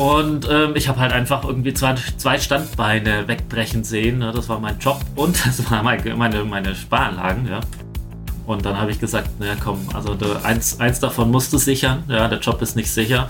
Und 0.00 0.48
ähm, 0.50 0.72
ich 0.76 0.88
habe 0.88 0.98
halt 0.98 1.12
einfach 1.12 1.44
irgendwie 1.44 1.74
zwei, 1.74 1.94
zwei 2.16 2.38
Standbeine 2.38 3.28
wegbrechen 3.28 3.84
sehen. 3.84 4.20
Ne? 4.20 4.32
Das 4.34 4.48
war 4.48 4.58
mein 4.58 4.78
Job 4.78 4.98
und 5.14 5.36
das 5.46 5.70
war 5.70 5.82
meine, 5.82 6.16
meine, 6.16 6.42
meine 6.44 6.74
Sparanlagen. 6.74 7.46
Ja? 7.46 7.60
Und 8.46 8.64
dann 8.64 8.80
habe 8.80 8.90
ich 8.92 8.98
gesagt, 8.98 9.38
naja 9.38 9.56
komm, 9.62 9.86
also 9.92 10.14
du, 10.14 10.42
eins, 10.42 10.80
eins 10.80 11.00
davon 11.00 11.30
musst 11.30 11.52
du 11.52 11.58
sichern. 11.58 12.04
Ja, 12.08 12.28
der 12.28 12.38
Job 12.38 12.62
ist 12.62 12.76
nicht 12.76 12.90
sicher. 12.90 13.28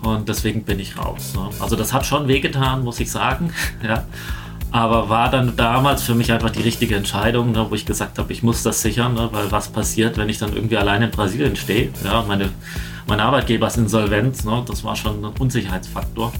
Und 0.00 0.28
deswegen 0.28 0.62
bin 0.62 0.78
ich 0.78 0.96
raus. 0.96 1.34
Ne? 1.34 1.48
Also 1.58 1.74
das 1.74 1.92
hat 1.92 2.06
schon 2.06 2.28
wehgetan, 2.28 2.84
muss 2.84 3.00
ich 3.00 3.10
sagen. 3.10 3.52
ja. 3.82 4.04
Aber 4.70 5.08
war 5.08 5.28
dann 5.28 5.56
damals 5.56 6.04
für 6.04 6.14
mich 6.14 6.30
einfach 6.30 6.50
die 6.50 6.62
richtige 6.62 6.94
Entscheidung, 6.94 7.50
ne, 7.50 7.66
wo 7.68 7.74
ich 7.74 7.84
gesagt 7.84 8.20
habe, 8.20 8.32
ich 8.32 8.44
muss 8.44 8.62
das 8.62 8.80
sichern, 8.80 9.14
ne, 9.14 9.28
weil 9.32 9.50
was 9.50 9.70
passiert, 9.70 10.16
wenn 10.18 10.28
ich 10.28 10.38
dann 10.38 10.54
irgendwie 10.54 10.76
alleine 10.76 11.06
in 11.06 11.10
Brasilien 11.10 11.56
stehe? 11.56 11.88
Ja, 12.04 12.22
meine, 12.22 12.50
mein 13.06 13.20
Arbeitgeber 13.20 13.66
ist 13.66 13.76
insolvent, 13.76 14.44
ne, 14.44 14.62
das 14.66 14.84
war 14.84 14.96
schon 14.96 15.24
ein 15.24 15.32
Unsicherheitsfaktor. 15.38 16.32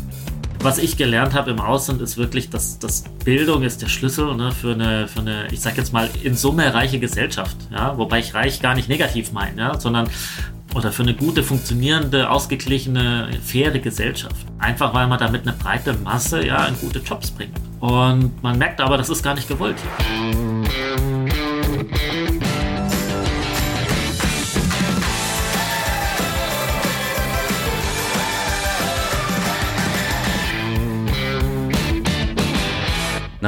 Was 0.62 0.76
ich 0.76 0.98
gelernt 0.98 1.32
habe 1.32 1.50
im 1.50 1.60
Ausland 1.60 2.02
ist 2.02 2.18
wirklich, 2.18 2.50
dass, 2.50 2.78
dass 2.78 3.04
Bildung 3.24 3.62
ist 3.62 3.80
der 3.80 3.88
Schlüssel 3.88 4.34
ne, 4.34 4.52
für, 4.52 4.74
eine, 4.74 5.08
für 5.08 5.20
eine, 5.20 5.46
ich 5.50 5.60
sag 5.60 5.78
jetzt 5.78 5.92
mal, 5.94 6.10
in 6.22 6.36
Summe 6.36 6.74
reiche 6.74 6.98
Gesellschaft. 6.98 7.56
Ja? 7.70 7.96
Wobei 7.96 8.18
ich 8.18 8.34
reich 8.34 8.60
gar 8.60 8.74
nicht 8.74 8.88
negativ 8.88 9.32
meine, 9.32 9.58
ja? 9.58 9.80
sondern 9.80 10.10
oder 10.74 10.92
für 10.92 11.02
eine 11.02 11.14
gute, 11.14 11.42
funktionierende, 11.42 12.30
ausgeglichene, 12.30 13.30
faire 13.42 13.78
Gesellschaft. 13.78 14.46
Einfach 14.58 14.94
weil 14.94 15.06
man 15.06 15.18
damit 15.18 15.42
eine 15.42 15.56
breite 15.56 15.94
Masse 15.94 16.46
ja 16.46 16.66
in 16.66 16.78
gute 16.78 17.00
Jobs 17.00 17.30
bringt. 17.30 17.58
Und 17.80 18.42
man 18.42 18.58
merkt 18.58 18.80
aber, 18.80 18.98
das 18.98 19.08
ist 19.08 19.22
gar 19.22 19.34
nicht 19.34 19.48
gewollt. 19.48 19.76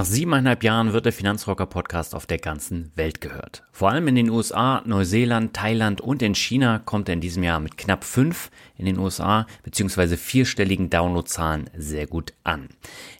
Nach 0.03 0.09
siebeneinhalb 0.09 0.65
Jahren 0.65 0.93
wird 0.93 1.05
der 1.05 1.13
Finanzrocker 1.13 1.67
Podcast 1.67 2.17
auf 2.17 2.27
der 2.27 2.39
ganzen 2.39 2.91
Welt 2.97 3.21
gehört. 3.21 3.63
Vor 3.71 3.89
allem 3.89 4.09
in 4.09 4.17
den 4.17 4.31
USA, 4.31 4.83
Neuseeland, 4.85 5.55
Thailand 5.55 6.01
und 6.01 6.23
in 6.23 6.35
China 6.35 6.81
kommt 6.81 7.09
er 7.09 7.13
in 7.13 7.21
diesem 7.21 7.45
Jahr 7.45 7.61
mit 7.61 7.77
knapp 7.77 8.03
fünf 8.03 8.51
in 8.77 8.87
den 8.87 8.99
USA 8.99 9.47
bzw. 9.63 10.17
vierstelligen 10.17 10.91
Downloadzahlen 10.91 11.71
sehr 11.77 12.09
gut 12.09 12.33
an. 12.43 12.71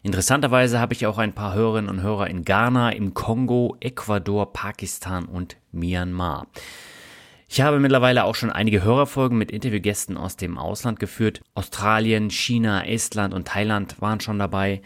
Interessanterweise 0.01 0.77
habe 0.77 0.93
ich 0.93 1.07
auch 1.07 1.19
ein 1.19 1.31
paar 1.31 1.53
Hörerinnen 1.53 1.89
und 1.89 2.01
Hörer 2.01 2.27
in 2.27 2.43
Ghana, 2.43 2.89
im 2.89 3.13
Kongo, 3.13 3.77
Ecuador, 3.79 4.51
Pakistan 4.51 5.23
und 5.23 5.55
Myanmar. 5.71 6.47
Ich 7.47 7.61
habe 7.61 7.79
mittlerweile 7.79 8.23
auch 8.23 8.33
schon 8.33 8.49
einige 8.49 8.83
Hörerfolgen 8.83 9.37
mit 9.37 9.51
Interviewgästen 9.51 10.17
aus 10.17 10.37
dem 10.37 10.57
Ausland 10.57 10.99
geführt. 10.99 11.41
Australien, 11.53 12.31
China, 12.31 12.83
Estland 12.83 13.31
und 13.31 13.47
Thailand 13.47 14.01
waren 14.01 14.19
schon 14.19 14.39
dabei 14.39 14.81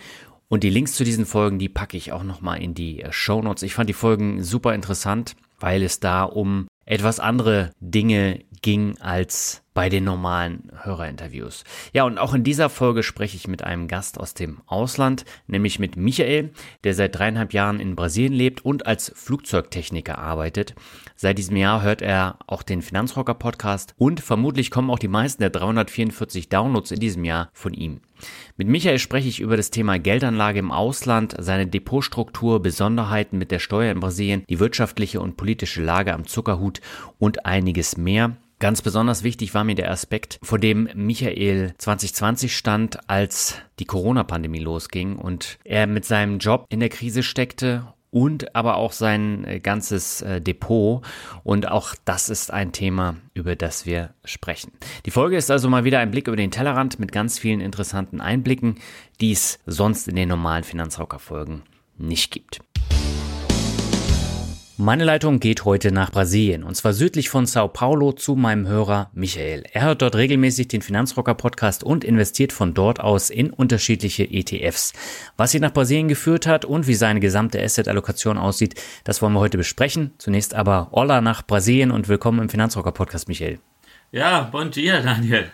und 0.49 0.63
die 0.63 0.69
Links 0.69 0.93
zu 0.93 1.03
diesen 1.03 1.25
Folgen, 1.25 1.59
die 1.59 1.69
packe 1.69 1.97
ich 1.97 2.11
auch 2.11 2.23
nochmal 2.23 2.61
in 2.61 2.73
die 2.73 3.01
äh, 3.01 3.11
Show 3.11 3.41
Notes. 3.41 3.63
Ich 3.63 3.73
fand 3.73 3.89
die 3.89 3.93
Folgen 3.93 4.43
super 4.43 4.73
interessant, 4.73 5.35
weil 5.59 5.83
es 5.83 5.99
da 5.99 6.23
um 6.23 6.67
etwas 6.85 7.19
andere 7.19 7.71
Dinge 7.79 8.45
ging 8.67 8.97
als 8.99 9.63
bei 9.73 9.87
den 9.87 10.03
normalen 10.03 10.73
Hörerinterviews. 10.81 11.63
Ja, 11.93 12.03
und 12.03 12.17
auch 12.17 12.33
in 12.33 12.43
dieser 12.43 12.67
Folge 12.67 13.01
spreche 13.01 13.37
ich 13.37 13.47
mit 13.47 13.63
einem 13.63 13.87
Gast 13.87 14.19
aus 14.19 14.33
dem 14.33 14.59
Ausland, 14.65 15.23
nämlich 15.45 15.79
mit 15.79 15.95
Michael, 15.95 16.51
der 16.83 16.93
seit 16.93 17.15
dreieinhalb 17.15 17.53
Jahren 17.53 17.79
in 17.79 17.95
Brasilien 17.95 18.33
lebt 18.33 18.65
und 18.65 18.85
als 18.85 19.13
Flugzeugtechniker 19.15 20.17
arbeitet. 20.17 20.75
Seit 21.15 21.37
diesem 21.37 21.55
Jahr 21.55 21.81
hört 21.81 22.01
er 22.01 22.39
auch 22.45 22.61
den 22.61 22.81
Finanzrocker 22.81 23.35
Podcast 23.35 23.93
und 23.97 24.19
vermutlich 24.19 24.69
kommen 24.69 24.89
auch 24.89 24.99
die 24.99 25.07
meisten 25.07 25.43
der 25.43 25.51
344 25.51 26.49
Downloads 26.49 26.91
in 26.91 26.99
diesem 26.99 27.23
Jahr 27.23 27.49
von 27.53 27.73
ihm. 27.73 28.01
Mit 28.57 28.67
Michael 28.67 28.99
spreche 28.99 29.29
ich 29.29 29.39
über 29.39 29.55
das 29.55 29.71
Thema 29.71 29.97
Geldanlage 29.97 30.59
im 30.59 30.73
Ausland, 30.73 31.35
seine 31.39 31.67
Depotstruktur, 31.67 32.61
Besonderheiten 32.61 33.37
mit 33.37 33.51
der 33.51 33.59
Steuer 33.59 33.93
in 33.93 34.01
Brasilien, 34.01 34.43
die 34.49 34.59
wirtschaftliche 34.59 35.21
und 35.21 35.37
politische 35.37 35.81
Lage 35.81 36.13
am 36.13 36.27
Zuckerhut 36.27 36.81
und 37.17 37.45
einiges 37.45 37.95
mehr. 37.95 38.35
Ganz 38.59 38.81
besonders 38.81 39.21
wichtig 39.21 39.53
war 39.53 39.63
mir 39.63 39.75
der 39.75 39.91
Aspekt, 39.91 40.39
vor 40.41 40.57
dem 40.57 40.89
Michael 40.95 41.75
2020 41.77 42.57
stand, 42.57 43.07
als 43.07 43.55
die 43.77 43.85
Corona-Pandemie 43.85 44.57
losging 44.59 45.15
und 45.15 45.59
er 45.63 45.85
mit 45.85 46.05
seinem 46.05 46.39
Job 46.39 46.65
in 46.69 46.79
der 46.79 46.89
Krise 46.89 47.21
steckte 47.21 47.93
und 48.09 48.55
aber 48.55 48.77
auch 48.77 48.93
sein 48.93 49.43
äh, 49.43 49.59
ganzes 49.59 50.23
äh, 50.23 50.41
Depot. 50.41 51.05
Und 51.43 51.67
auch 51.67 51.93
das 52.03 52.29
ist 52.29 52.51
ein 52.51 52.71
Thema, 52.71 53.17
über 53.35 53.55
das 53.55 53.85
wir 53.85 54.15
sprechen. 54.25 54.71
Die 55.05 55.11
Folge 55.11 55.37
ist 55.37 55.51
also 55.51 55.69
mal 55.69 55.83
wieder 55.83 55.99
ein 55.99 56.09
Blick 56.09 56.27
über 56.27 56.37
den 56.37 56.49
Tellerrand 56.49 56.99
mit 56.99 57.11
ganz 57.11 57.37
vielen 57.37 57.61
interessanten 57.61 58.21
Einblicken, 58.21 58.79
die 59.21 59.33
es 59.33 59.59
sonst 59.67 60.07
in 60.07 60.15
den 60.15 60.29
normalen 60.29 60.63
Finanzrocker-Folgen 60.63 61.61
nicht 61.99 62.31
gibt. 62.31 62.61
Meine 64.79 65.05
Leitung 65.05 65.39
geht 65.39 65.65
heute 65.65 65.91
nach 65.91 66.11
Brasilien 66.11 66.63
und 66.63 66.75
zwar 66.75 66.93
südlich 66.93 67.29
von 67.29 67.47
Sao 67.47 67.67
Paulo 67.67 68.11
zu 68.11 68.35
meinem 68.35 68.67
Hörer 68.67 69.09
Michael. 69.11 69.63
Er 69.73 69.81
hört 69.81 70.03
dort 70.03 70.13
regelmäßig 70.13 70.67
den 70.67 70.83
Finanzrocker 70.83 71.33
Podcast 71.33 71.83
und 71.83 72.03
investiert 72.03 72.53
von 72.53 72.75
dort 72.75 72.99
aus 72.99 73.31
in 73.31 73.49
unterschiedliche 73.49 74.29
ETFs. 74.29 74.93
Was 75.35 75.55
ihn 75.55 75.61
nach 75.61 75.73
Brasilien 75.73 76.07
geführt 76.07 76.45
hat 76.45 76.63
und 76.63 76.85
wie 76.85 76.93
seine 76.93 77.19
gesamte 77.19 77.59
Asset-Allokation 77.59 78.37
aussieht, 78.37 78.79
das 79.03 79.19
wollen 79.23 79.33
wir 79.33 79.39
heute 79.39 79.57
besprechen. 79.57 80.11
Zunächst 80.19 80.53
aber 80.53 80.89
Hola 80.91 81.21
nach 81.21 81.41
Brasilien 81.41 81.89
und 81.89 82.07
willkommen 82.07 82.41
im 82.41 82.49
Finanzrocker 82.49 82.91
Podcast, 82.91 83.27
Michael. 83.27 83.57
Ja, 84.11 84.41
bon 84.41 84.69
dia, 84.69 85.01
Daniel. 85.01 85.49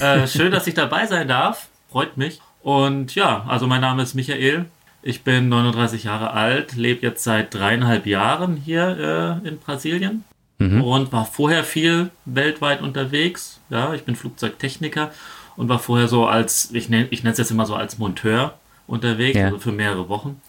Äh, 0.00 0.26
schön, 0.26 0.50
dass 0.50 0.66
ich 0.66 0.74
dabei 0.74 1.06
sein 1.06 1.28
darf. 1.28 1.68
Freut 1.92 2.16
mich. 2.16 2.40
Und 2.64 3.14
ja, 3.14 3.44
also 3.46 3.68
mein 3.68 3.82
Name 3.82 4.02
ist 4.02 4.14
Michael. 4.14 4.66
Ich 5.06 5.22
bin 5.22 5.50
39 5.50 6.04
Jahre 6.04 6.32
alt, 6.32 6.76
lebe 6.76 7.02
jetzt 7.02 7.24
seit 7.24 7.52
dreieinhalb 7.52 8.06
Jahren 8.06 8.56
hier 8.56 9.42
äh, 9.44 9.46
in 9.46 9.58
Brasilien 9.58 10.24
mhm. 10.58 10.82
und 10.82 11.12
war 11.12 11.26
vorher 11.26 11.62
viel 11.62 12.10
weltweit 12.24 12.80
unterwegs. 12.80 13.60
Ja, 13.68 13.92
ich 13.92 14.04
bin 14.04 14.16
Flugzeugtechniker 14.16 15.12
und 15.56 15.68
war 15.68 15.78
vorher 15.78 16.08
so 16.08 16.26
als, 16.26 16.70
ich 16.72 16.88
nenne 16.88 17.08
ich 17.10 17.22
es 17.22 17.36
jetzt 17.36 17.50
immer 17.50 17.66
so 17.66 17.74
als 17.74 17.98
Monteur 17.98 18.58
unterwegs, 18.86 19.36
ja. 19.36 19.44
also 19.44 19.58
für 19.58 19.72
mehrere 19.72 20.08
Wochen. 20.08 20.40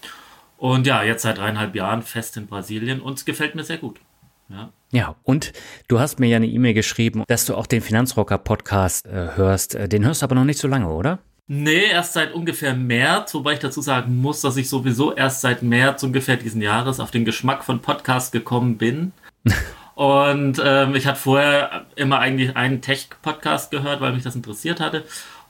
Und 0.56 0.86
ja, 0.86 1.02
jetzt 1.02 1.20
seit 1.22 1.36
dreieinhalb 1.36 1.74
Jahren 1.74 2.00
fest 2.00 2.38
in 2.38 2.46
Brasilien 2.46 3.02
und 3.02 3.18
es 3.18 3.26
gefällt 3.26 3.56
mir 3.56 3.64
sehr 3.64 3.76
gut. 3.76 4.00
Ja. 4.48 4.70
Ja, 4.90 5.16
und 5.22 5.52
du 5.86 6.00
hast 6.00 6.18
mir 6.18 6.28
ja 6.28 6.36
eine 6.36 6.46
E-Mail 6.46 6.72
geschrieben, 6.72 7.24
dass 7.26 7.44
du 7.44 7.54
auch 7.56 7.66
den 7.66 7.82
Finanzrocker 7.82 8.38
Podcast 8.38 9.04
äh, 9.04 9.36
hörst. 9.36 9.74
Äh, 9.74 9.86
den 9.86 10.06
hörst 10.06 10.22
du 10.22 10.24
aber 10.24 10.34
noch 10.34 10.44
nicht 10.44 10.60
so 10.60 10.66
lange, 10.66 10.88
oder? 10.88 11.18
Nee, 11.48 11.84
erst 11.84 12.14
seit 12.14 12.34
ungefähr 12.34 12.74
März, 12.74 13.32
wobei 13.32 13.52
ich 13.52 13.60
dazu 13.60 13.80
sagen 13.80 14.20
muss, 14.20 14.40
dass 14.40 14.56
ich 14.56 14.68
sowieso 14.68 15.14
erst 15.14 15.42
seit 15.42 15.62
März 15.62 16.02
ungefähr 16.02 16.36
diesen 16.36 16.60
Jahres 16.60 16.98
auf 16.98 17.12
den 17.12 17.24
Geschmack 17.24 17.62
von 17.62 17.80
Podcast 17.80 18.32
gekommen 18.32 18.78
bin. 18.78 19.12
Und 19.94 20.60
ähm, 20.62 20.96
ich 20.96 21.06
hatte 21.06 21.20
vorher 21.20 21.86
immer 21.94 22.18
eigentlich 22.18 22.56
einen 22.56 22.82
Tech-Podcast 22.82 23.70
gehört, 23.70 24.00
weil 24.00 24.12
mich 24.12 24.24
das 24.24 24.34
interessiert 24.34 24.80
hatte. 24.80 25.04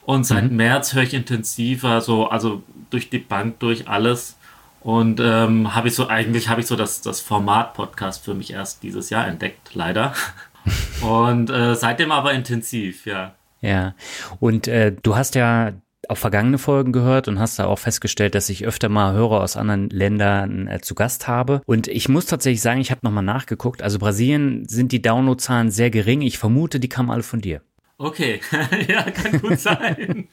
Und 0.05 0.25
seit 0.25 0.51
mhm. 0.51 0.57
März 0.57 0.93
höre 0.93 1.03
ich 1.03 1.15
intensiver, 1.15 2.03
so, 2.03 2.29
also 2.29 2.63
durch 2.91 3.09
die 3.09 3.19
Bank, 3.19 3.59
durch 3.61 3.89
alles. 3.89 4.37
Und 4.81 5.19
ähm, 5.19 5.75
habe 5.75 5.89
ich 5.89 5.95
so, 5.95 6.09
eigentlich 6.09 6.51
habe 6.51 6.61
ich 6.61 6.67
so 6.67 6.77
das, 6.77 7.01
das 7.01 7.23
Format-Podcast 7.23 8.23
für 8.23 8.35
mich 8.35 8.53
erst 8.53 8.83
dieses 8.83 9.09
Jahr 9.09 9.27
entdeckt, 9.27 9.75
leider. 9.75 10.13
Und 11.01 11.49
äh, 11.49 11.75
seitdem 11.75 12.13
aber 12.13 12.35
intensiv, 12.35 13.07
ja. 13.07 13.35
Ja, 13.63 13.95
und 14.39 14.69
äh, 14.69 14.93
du 15.03 15.17
hast 15.17 15.35
ja 15.35 15.73
auch 16.09 16.19
vergangene 16.19 16.59
Folgen 16.59 16.93
gehört 16.93 17.29
und 17.29 17.39
hast 17.39 17.59
da 17.59 17.67
auch 17.67 17.79
festgestellt, 17.79 18.35
dass 18.35 18.49
ich 18.49 18.67
öfter 18.67 18.89
mal 18.89 19.15
Hörer 19.15 19.41
aus 19.43 19.57
anderen 19.57 19.91
Ländern 19.91 20.69
äh, 20.69 20.81
zu 20.81 20.95
Gast 20.95 21.29
habe. 21.29 21.63
Und 21.67 21.89
ich 21.89 22.09
muss 22.09 22.27
tatsächlich 22.27 22.63
sagen, 22.63 22.81
ich 22.81 22.91
habe 22.91 23.01
nochmal 23.03 23.25
nachgeguckt. 23.25 23.83
Also 23.83 23.99
Brasilien 23.99 24.69
sind 24.69 24.93
die 24.93 25.03
Downloadzahlen 25.03 25.71
sehr 25.71 25.91
gering. 25.91 26.23
Ich 26.23 26.39
vermute, 26.39 26.81
die 26.81 26.89
kamen 26.89 27.11
alle 27.11 27.23
von 27.23 27.41
dir. 27.41 27.63
Okay, 27.99 28.41
ja, 28.89 29.03
kann 29.11 29.41
gut 29.41 29.59
sein. 29.61 30.29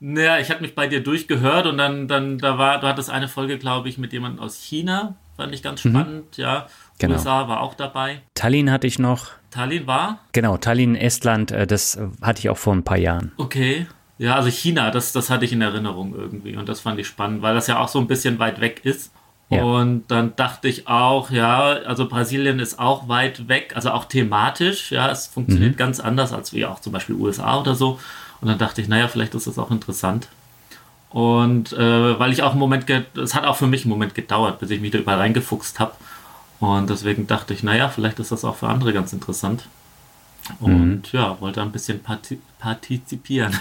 naja, 0.00 0.38
ich 0.38 0.50
habe 0.50 0.60
mich 0.62 0.74
bei 0.74 0.86
dir 0.86 1.02
durchgehört 1.02 1.66
und 1.66 1.78
dann, 1.78 2.06
dann, 2.08 2.38
da 2.38 2.58
war, 2.58 2.80
du 2.80 2.86
hattest 2.86 3.10
eine 3.10 3.28
Folge, 3.28 3.58
glaube 3.58 3.88
ich, 3.88 3.98
mit 3.98 4.12
jemandem 4.12 4.42
aus 4.42 4.62
China, 4.62 5.16
fand 5.36 5.52
ich 5.52 5.62
ganz 5.62 5.84
mhm. 5.84 5.90
spannend, 5.90 6.38
mhm. 6.38 6.42
ja. 6.42 6.66
Genau. 7.00 7.14
USA 7.14 7.48
war 7.48 7.60
auch 7.60 7.74
dabei. 7.74 8.22
Tallinn 8.34 8.70
hatte 8.70 8.86
ich 8.86 8.98
noch. 8.98 9.30
Tallinn 9.50 9.86
war? 9.86 10.20
Genau, 10.32 10.56
Tallinn, 10.56 10.94
Estland, 10.94 11.52
äh, 11.52 11.66
das 11.66 11.98
hatte 12.22 12.40
ich 12.40 12.50
auch 12.50 12.58
vor 12.58 12.74
ein 12.74 12.84
paar 12.84 12.98
Jahren. 12.98 13.32
Okay. 13.36 13.86
Ja, 14.18 14.34
also 14.34 14.50
China, 14.50 14.90
das, 14.90 15.12
das 15.12 15.30
hatte 15.30 15.44
ich 15.44 15.52
in 15.52 15.62
Erinnerung 15.62 16.14
irgendwie 16.14 16.56
und 16.56 16.68
das 16.68 16.80
fand 16.80 16.98
ich 16.98 17.06
spannend, 17.06 17.40
weil 17.42 17.54
das 17.54 17.68
ja 17.68 17.78
auch 17.78 17.88
so 17.88 18.00
ein 18.00 18.08
bisschen 18.08 18.38
weit 18.38 18.60
weg 18.60 18.80
ist. 18.84 19.12
Ja. 19.50 19.62
Und 19.62 20.04
dann 20.08 20.36
dachte 20.36 20.68
ich 20.68 20.88
auch, 20.88 21.30
ja, 21.30 21.60
also 21.60 22.06
Brasilien 22.06 22.58
ist 22.58 22.78
auch 22.78 23.08
weit 23.08 23.48
weg, 23.48 23.72
also 23.74 23.92
auch 23.92 24.04
thematisch, 24.04 24.92
ja, 24.92 25.10
es 25.10 25.26
funktioniert 25.26 25.72
mhm. 25.72 25.78
ganz 25.78 26.00
anders 26.00 26.32
als 26.32 26.52
wie 26.52 26.66
auch 26.66 26.80
zum 26.80 26.92
Beispiel 26.92 27.14
USA 27.14 27.60
oder 27.60 27.74
so. 27.74 27.98
Und 28.40 28.48
dann 28.48 28.58
dachte 28.58 28.82
ich, 28.82 28.88
naja, 28.88 29.08
vielleicht 29.08 29.34
ist 29.34 29.46
das 29.46 29.58
auch 29.58 29.70
interessant. 29.70 30.28
Und 31.10 31.72
äh, 31.72 32.18
weil 32.18 32.32
ich 32.32 32.42
auch 32.42 32.50
einen 32.50 32.60
Moment, 32.60 32.84
es 33.16 33.34
hat 33.34 33.44
auch 33.44 33.56
für 33.56 33.66
mich 33.66 33.84
einen 33.84 33.90
Moment 33.90 34.14
gedauert, 34.14 34.58
bis 34.58 34.70
ich 34.70 34.80
mich 34.80 34.90
da 34.90 34.98
überall 34.98 35.18
reingefuchst 35.18 35.80
habe. 35.80 35.92
Und 36.60 36.90
deswegen 36.90 37.26
dachte 37.26 37.54
ich, 37.54 37.62
naja, 37.62 37.88
vielleicht 37.88 38.18
ist 38.18 38.32
das 38.32 38.44
auch 38.44 38.56
für 38.56 38.68
andere 38.68 38.92
ganz 38.92 39.12
interessant. 39.12 39.66
Und 40.60 41.12
mhm. 41.12 41.18
ja, 41.18 41.40
wollte 41.40 41.62
ein 41.62 41.72
bisschen 41.72 42.00
partizipieren. 42.58 43.54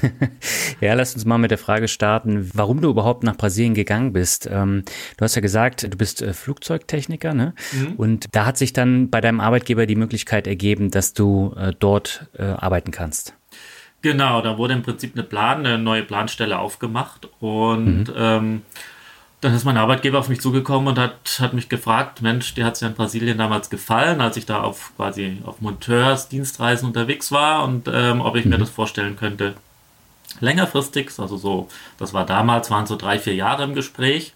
ja, 0.80 0.94
lass 0.94 1.14
uns 1.14 1.24
mal 1.24 1.38
mit 1.38 1.50
der 1.50 1.58
Frage 1.58 1.88
starten, 1.88 2.50
warum 2.54 2.80
du 2.80 2.90
überhaupt 2.90 3.24
nach 3.24 3.36
Brasilien 3.36 3.74
gegangen 3.74 4.12
bist. 4.12 4.48
Ähm, 4.50 4.84
du 5.16 5.24
hast 5.24 5.34
ja 5.34 5.42
gesagt, 5.42 5.82
du 5.82 5.96
bist 5.96 6.22
äh, 6.22 6.32
Flugzeugtechniker, 6.32 7.34
ne? 7.34 7.54
Mhm. 7.72 7.94
Und 7.96 8.26
da 8.32 8.46
hat 8.46 8.58
sich 8.58 8.72
dann 8.72 9.10
bei 9.10 9.20
deinem 9.20 9.40
Arbeitgeber 9.40 9.86
die 9.86 9.96
Möglichkeit 9.96 10.46
ergeben, 10.46 10.90
dass 10.90 11.12
du 11.12 11.54
äh, 11.56 11.72
dort 11.78 12.26
äh, 12.36 12.42
arbeiten 12.42 12.90
kannst. 12.90 13.34
Genau, 14.02 14.40
da 14.40 14.56
wurde 14.56 14.74
im 14.74 14.82
Prinzip 14.82 15.14
eine 15.14 15.24
Plan, 15.24 15.66
eine 15.66 15.78
neue 15.78 16.02
Planstelle 16.02 16.58
aufgemacht 16.58 17.28
und 17.40 18.04
mhm. 18.04 18.14
ähm, 18.16 18.62
dann 19.40 19.54
ist 19.54 19.64
mein 19.64 19.78
Arbeitgeber 19.78 20.18
auf 20.18 20.28
mich 20.28 20.40
zugekommen 20.40 20.88
und 20.88 20.98
hat, 20.98 21.38
hat 21.40 21.54
mich 21.54 21.68
gefragt, 21.68 22.20
Mensch, 22.20 22.54
dir 22.54 22.66
hat 22.66 22.74
es 22.74 22.80
ja 22.80 22.88
in 22.88 22.94
Brasilien 22.94 23.38
damals 23.38 23.70
gefallen, 23.70 24.20
als 24.20 24.36
ich 24.36 24.44
da 24.44 24.60
auf 24.60 24.92
quasi 24.96 25.38
auf 25.44 25.60
Monteurs 25.60 26.28
Dienstreisen 26.28 26.86
unterwegs 26.86 27.32
war 27.32 27.64
und 27.64 27.88
ähm, 27.92 28.20
ob 28.20 28.36
ich 28.36 28.44
mhm. 28.44 28.52
mir 28.52 28.58
das 28.58 28.70
vorstellen 28.70 29.16
könnte. 29.16 29.54
Längerfristig, 30.40 31.10
also 31.18 31.36
so, 31.36 31.68
das 31.98 32.12
war 32.12 32.26
damals, 32.26 32.70
waren 32.70 32.86
so 32.86 32.96
drei, 32.96 33.18
vier 33.18 33.34
Jahre 33.34 33.64
im 33.64 33.74
Gespräch. 33.74 34.34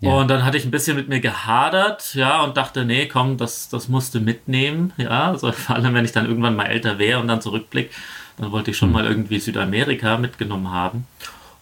Ja. 0.00 0.14
Und 0.14 0.28
dann 0.28 0.44
hatte 0.44 0.56
ich 0.56 0.64
ein 0.64 0.70
bisschen 0.70 0.96
mit 0.96 1.08
mir 1.08 1.20
gehadert, 1.20 2.14
ja, 2.14 2.42
und 2.42 2.56
dachte, 2.56 2.84
nee, 2.84 3.06
komm, 3.06 3.36
das, 3.36 3.68
das 3.68 3.88
musst 3.88 4.14
du 4.14 4.20
mitnehmen, 4.20 4.92
ja. 4.96 5.30
Also 5.30 5.52
vor 5.52 5.76
allem, 5.76 5.94
wenn 5.94 6.04
ich 6.04 6.12
dann 6.12 6.26
irgendwann 6.26 6.56
mal 6.56 6.66
älter 6.66 6.98
wäre 6.98 7.20
und 7.20 7.28
dann 7.28 7.40
zurückblick, 7.40 7.90
dann 8.36 8.52
wollte 8.52 8.70
ich 8.70 8.76
schon 8.76 8.88
mhm. 8.88 8.94
mal 8.94 9.04
irgendwie 9.04 9.40
Südamerika 9.40 10.16
mitgenommen 10.16 10.70
haben. 10.70 11.06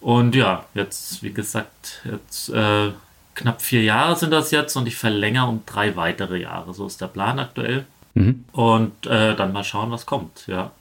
Und 0.01 0.35
ja, 0.35 0.65
jetzt, 0.73 1.23
wie 1.23 1.31
gesagt, 1.31 2.01
jetzt 2.03 2.49
äh, 2.49 2.89
knapp 3.35 3.61
vier 3.61 3.83
Jahre 3.83 4.15
sind 4.15 4.31
das 4.31 4.51
jetzt 4.51 4.75
und 4.75 4.87
ich 4.87 4.95
verlängere 4.95 5.47
um 5.47 5.61
drei 5.65 5.95
weitere 5.95 6.41
Jahre. 6.41 6.73
So 6.73 6.87
ist 6.87 6.99
der 6.99 7.07
Plan 7.07 7.39
aktuell. 7.39 7.85
Mhm. 8.15 8.43
Und 8.51 9.05
äh, 9.05 9.35
dann 9.35 9.53
mal 9.53 9.63
schauen, 9.63 9.91
was 9.91 10.05
kommt, 10.05 10.45
ja. 10.47 10.71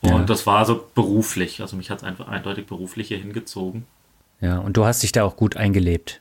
Und 0.00 0.10
ja. 0.10 0.24
das 0.24 0.46
war 0.46 0.64
so 0.64 0.88
beruflich. 0.94 1.60
Also 1.60 1.76
mich 1.76 1.90
hat 1.90 1.98
es 1.98 2.04
einfach 2.04 2.28
eindeutig 2.28 2.66
beruflich 2.66 3.08
hier 3.08 3.18
hingezogen. 3.18 3.86
Ja, 4.40 4.58
und 4.58 4.76
du 4.76 4.84
hast 4.84 5.02
dich 5.02 5.12
da 5.12 5.24
auch 5.24 5.36
gut 5.36 5.56
eingelebt. 5.56 6.20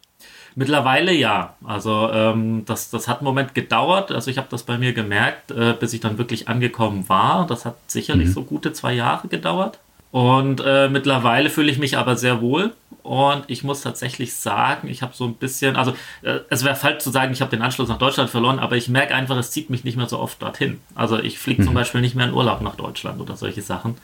Mittlerweile 0.56 1.12
ja. 1.12 1.56
Also 1.64 2.10
ähm, 2.12 2.64
das, 2.66 2.90
das 2.90 3.08
hat 3.08 3.20
einen 3.20 3.26
Moment 3.26 3.54
gedauert. 3.54 4.12
Also 4.12 4.32
ich 4.32 4.38
habe 4.38 4.48
das 4.50 4.64
bei 4.64 4.78
mir 4.78 4.94
gemerkt, 4.94 5.52
äh, 5.52 5.76
bis 5.78 5.94
ich 5.94 6.00
dann 6.00 6.18
wirklich 6.18 6.48
angekommen 6.48 7.08
war. 7.10 7.46
Das 7.48 7.66
hat 7.66 7.76
sicherlich 7.88 8.30
mhm. 8.30 8.34
so 8.34 8.44
gute 8.44 8.74
zwei 8.74 8.94
Jahre 8.94 9.28
gedauert. 9.28 9.80
Und 10.16 10.62
äh, 10.66 10.88
mittlerweile 10.88 11.50
fühle 11.50 11.70
ich 11.70 11.78
mich 11.78 11.98
aber 11.98 12.16
sehr 12.16 12.40
wohl. 12.40 12.72
Und 13.04 13.44
ich 13.48 13.66
muss 13.66 13.82
tatsächlich 13.82 14.34
sagen, 14.34 14.88
ich 14.88 15.02
habe 15.02 15.12
so 15.14 15.26
ein 15.26 15.34
bisschen, 15.34 15.76
also 15.76 15.92
äh, 16.22 16.40
es 16.50 16.64
wäre 16.64 16.78
falsch 16.78 17.04
zu 17.04 17.12
sagen, 17.12 17.34
ich 17.34 17.42
habe 17.42 17.52
den 17.52 17.62
Anschluss 17.62 17.90
nach 17.90 17.98
Deutschland 17.98 18.30
verloren, 18.30 18.58
aber 18.58 18.78
ich 18.78 18.88
merke 18.88 19.14
einfach, 19.14 19.36
es 19.36 19.52
zieht 19.52 19.70
mich 19.70 19.84
nicht 19.84 19.98
mehr 19.98 20.08
so 20.08 20.18
oft 20.20 20.42
dorthin. 20.42 20.80
Also 20.96 21.20
ich 21.20 21.38
fliege 21.38 21.64
mhm. 21.64 21.66
zum 21.66 21.74
Beispiel 21.74 22.00
nicht 22.00 22.16
mehr 22.16 22.28
in 22.28 22.34
Urlaub 22.34 22.62
nach 22.62 22.76
Deutschland 22.76 23.20
oder 23.20 23.36
solche 23.36 23.62
Sachen. 23.62 23.98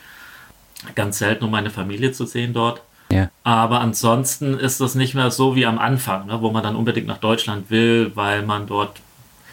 Ganz 0.95 1.17
selten, 1.17 1.45
um 1.45 1.51
meine 1.51 1.69
Familie 1.69 2.11
zu 2.11 2.25
sehen 2.25 2.51
dort. 2.51 2.81
Ja. 3.09 3.29
Aber 3.45 3.79
ansonsten 3.79 4.59
ist 4.59 4.81
das 4.81 4.95
nicht 4.95 5.13
mehr 5.15 5.31
so 5.31 5.55
wie 5.55 5.65
am 5.65 5.79
Anfang, 5.79 6.25
ne, 6.27 6.41
wo 6.41 6.51
man 6.51 6.61
dann 6.61 6.75
unbedingt 6.75 7.07
nach 7.07 7.19
Deutschland 7.19 7.69
will, 7.69 8.11
weil 8.15 8.41
man 8.41 8.67
dort 8.67 8.99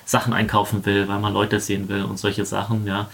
Sachen 0.04 0.32
einkaufen 0.32 0.84
will, 0.84 1.06
weil 1.06 1.20
man 1.20 1.32
Leute 1.32 1.60
sehen 1.60 1.88
will 1.88 2.02
und 2.02 2.18
solche 2.18 2.44
Sachen, 2.44 2.84
ja 2.84 3.06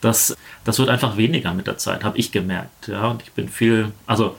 das, 0.00 0.36
das 0.64 0.78
wird 0.78 0.88
einfach 0.88 1.16
weniger 1.16 1.54
mit 1.54 1.66
der 1.66 1.78
Zeit, 1.78 2.04
habe 2.04 2.18
ich 2.18 2.32
gemerkt. 2.32 2.88
Ja, 2.88 3.08
und 3.08 3.22
ich 3.22 3.32
bin 3.32 3.48
viel, 3.48 3.92
also 4.06 4.36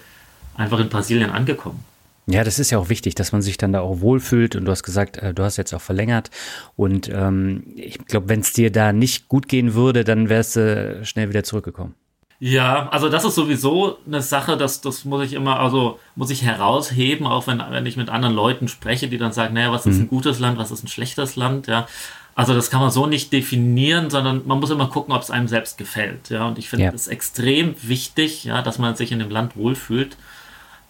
einfach 0.56 0.80
in 0.80 0.90
Brasilien 0.90 1.30
angekommen. 1.30 1.84
Ja, 2.28 2.44
das 2.44 2.60
ist 2.60 2.72
ja 2.72 2.78
auch 2.78 2.90
wichtig, 2.90 3.16
dass 3.16 3.32
man 3.32 3.42
sich 3.42 3.58
dann 3.58 3.74
da 3.74 3.82
auch 3.82 4.00
wohlfühlt. 4.00 4.56
Und 4.56 4.66
du 4.66 4.72
hast 4.72 4.84
gesagt, 4.84 5.18
äh, 5.18 5.34
du 5.34 5.44
hast 5.44 5.58
jetzt 5.58 5.74
auch 5.74 5.82
verlängert. 5.82 6.30
Und 6.76 7.10
ähm, 7.10 7.64
ich 7.76 7.98
glaube, 8.06 8.30
wenn 8.30 8.42
es 8.42 8.54
dir 8.54 8.72
da 8.72 8.94
nicht 8.94 9.28
gut 9.28 9.48
gehen 9.48 9.74
würde, 9.74 10.04
dann 10.04 10.30
wärst 10.30 10.56
du 10.56 11.02
schnell 11.04 11.30
wieder 11.30 11.44
zurückgekommen. 11.44 11.96
Ja, 12.44 12.90
also 12.90 13.08
das 13.08 13.24
ist 13.24 13.36
sowieso 13.36 14.00
eine 14.08 14.24
Sache, 14.24 14.58
das, 14.58 14.82
das 14.82 15.06
muss 15.06 15.24
ich 15.24 15.34
immer, 15.34 15.60
also 15.60 16.00
muss 16.16 16.32
ich 16.32 16.42
herausheben, 16.42 17.28
auch 17.28 17.46
wenn, 17.46 17.62
wenn 17.70 17.86
ich 17.86 17.98
mit 17.98 18.10
anderen 18.10 18.34
Leuten 18.34 18.68
spreche, 18.68 19.08
die 19.08 19.20
dann 19.20 19.32
sagen, 19.32 19.54
naja, 19.54 19.72
was 19.72 19.86
ist 19.86 19.98
mhm. 19.98 20.06
ein 20.06 20.08
gutes 20.08 20.40
Land, 20.40 20.58
was 20.58 20.72
ist 20.72 20.84
ein 20.84 20.88
schlechtes 20.88 21.36
Land, 21.36 21.68
ja. 21.68 21.88
Also 22.34 22.54
das 22.54 22.70
kann 22.70 22.80
man 22.80 22.92
so 22.92 23.08
nicht 23.08 23.34
definieren, 23.34 24.10
sondern 24.10 24.48
man 24.48 24.60
muss 24.60 24.70
immer 24.70 24.88
gucken, 24.88 25.14
ob 25.14 25.22
es 25.22 25.32
einem 25.32 25.48
selbst 25.48 25.78
gefällt. 25.78 26.30
Ja, 26.30 26.48
und 26.48 26.58
ich 26.58 26.70
finde 26.70 26.92
es 26.94 27.08
ja. 27.08 27.12
extrem 27.12 27.76
wichtig, 27.82 28.46
ja, 28.46 28.62
dass 28.62 28.80
man 28.80 28.96
sich 28.96 29.12
in 29.12 29.20
dem 29.20 29.30
Land 29.30 29.58
wohlfühlt, 29.58 30.16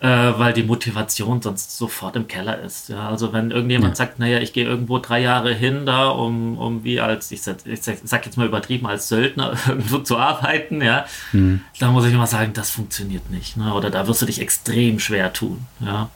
äh, 0.01 0.07
weil 0.07 0.53
die 0.53 0.63
Motivation 0.63 1.41
sonst 1.41 1.77
sofort 1.77 2.15
im 2.15 2.27
Keller 2.27 2.59
ist. 2.61 2.89
Ja, 2.89 3.09
also 3.09 3.33
wenn 3.33 3.49
irgendjemand 3.49 3.93
ja. 3.93 3.95
sagt, 3.95 4.19
naja, 4.19 4.39
ich 4.39 4.53
gehe 4.53 4.65
irgendwo 4.65 4.99
drei 4.99 5.19
Jahre 5.19 5.53
hin, 5.53 5.85
da 5.87 6.09
um, 6.09 6.59
um 6.59 6.83
wie 6.83 6.99
als 6.99 7.31
ich, 7.31 7.41
sag, 7.41 7.65
ich 7.65 7.81
sag 7.81 8.25
jetzt 8.25 8.37
mal 8.37 8.47
übertrieben 8.47 8.85
als 8.85 9.07
Söldner 9.07 9.53
irgendwo 9.67 9.97
zu 9.97 10.17
arbeiten, 10.17 10.81
ja, 10.81 11.05
mhm. 11.31 11.61
da 11.79 11.89
muss 11.89 12.05
ich 12.05 12.13
immer 12.13 12.27
sagen, 12.27 12.53
das 12.53 12.69
funktioniert 12.69 13.31
nicht. 13.31 13.57
Ne? 13.57 13.73
Oder 13.73 13.89
da 13.89 14.07
wirst 14.07 14.21
du 14.21 14.27
dich 14.27 14.41
extrem 14.41 14.99
schwer 14.99 15.33
tun. 15.33 15.65
Ja. 15.79 16.09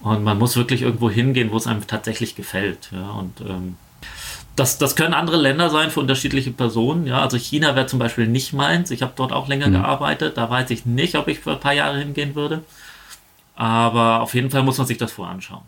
Und 0.00 0.22
man 0.24 0.38
muss 0.38 0.56
wirklich 0.56 0.82
irgendwo 0.82 1.08
hingehen, 1.08 1.50
wo 1.50 1.56
es 1.56 1.66
einem 1.66 1.86
tatsächlich 1.86 2.34
gefällt. 2.34 2.90
Ja, 2.92 3.10
und 3.12 3.40
ähm, 3.40 3.76
das, 4.56 4.78
das 4.78 4.96
können 4.96 5.14
andere 5.14 5.36
Länder 5.36 5.70
sein 5.70 5.90
für 5.90 6.00
unterschiedliche 6.00 6.50
Personen. 6.50 7.06
Ja, 7.06 7.20
also 7.20 7.36
China 7.36 7.76
wäre 7.76 7.86
zum 7.86 7.98
Beispiel 7.98 8.26
nicht 8.26 8.52
meins. 8.52 8.90
Ich 8.90 9.02
habe 9.02 9.12
dort 9.14 9.32
auch 9.32 9.48
länger 9.48 9.68
mhm. 9.68 9.74
gearbeitet. 9.74 10.36
Da 10.38 10.48
weiß 10.48 10.70
ich 10.70 10.86
nicht, 10.86 11.14
ob 11.14 11.28
ich 11.28 11.40
für 11.40 11.52
ein 11.52 11.60
paar 11.60 11.74
Jahre 11.74 11.98
hingehen 11.98 12.34
würde. 12.34 12.64
Aber 13.54 14.20
auf 14.20 14.34
jeden 14.34 14.50
Fall 14.50 14.62
muss 14.62 14.78
man 14.78 14.86
sich 14.86 14.98
das 14.98 15.12
voranschauen. 15.12 15.62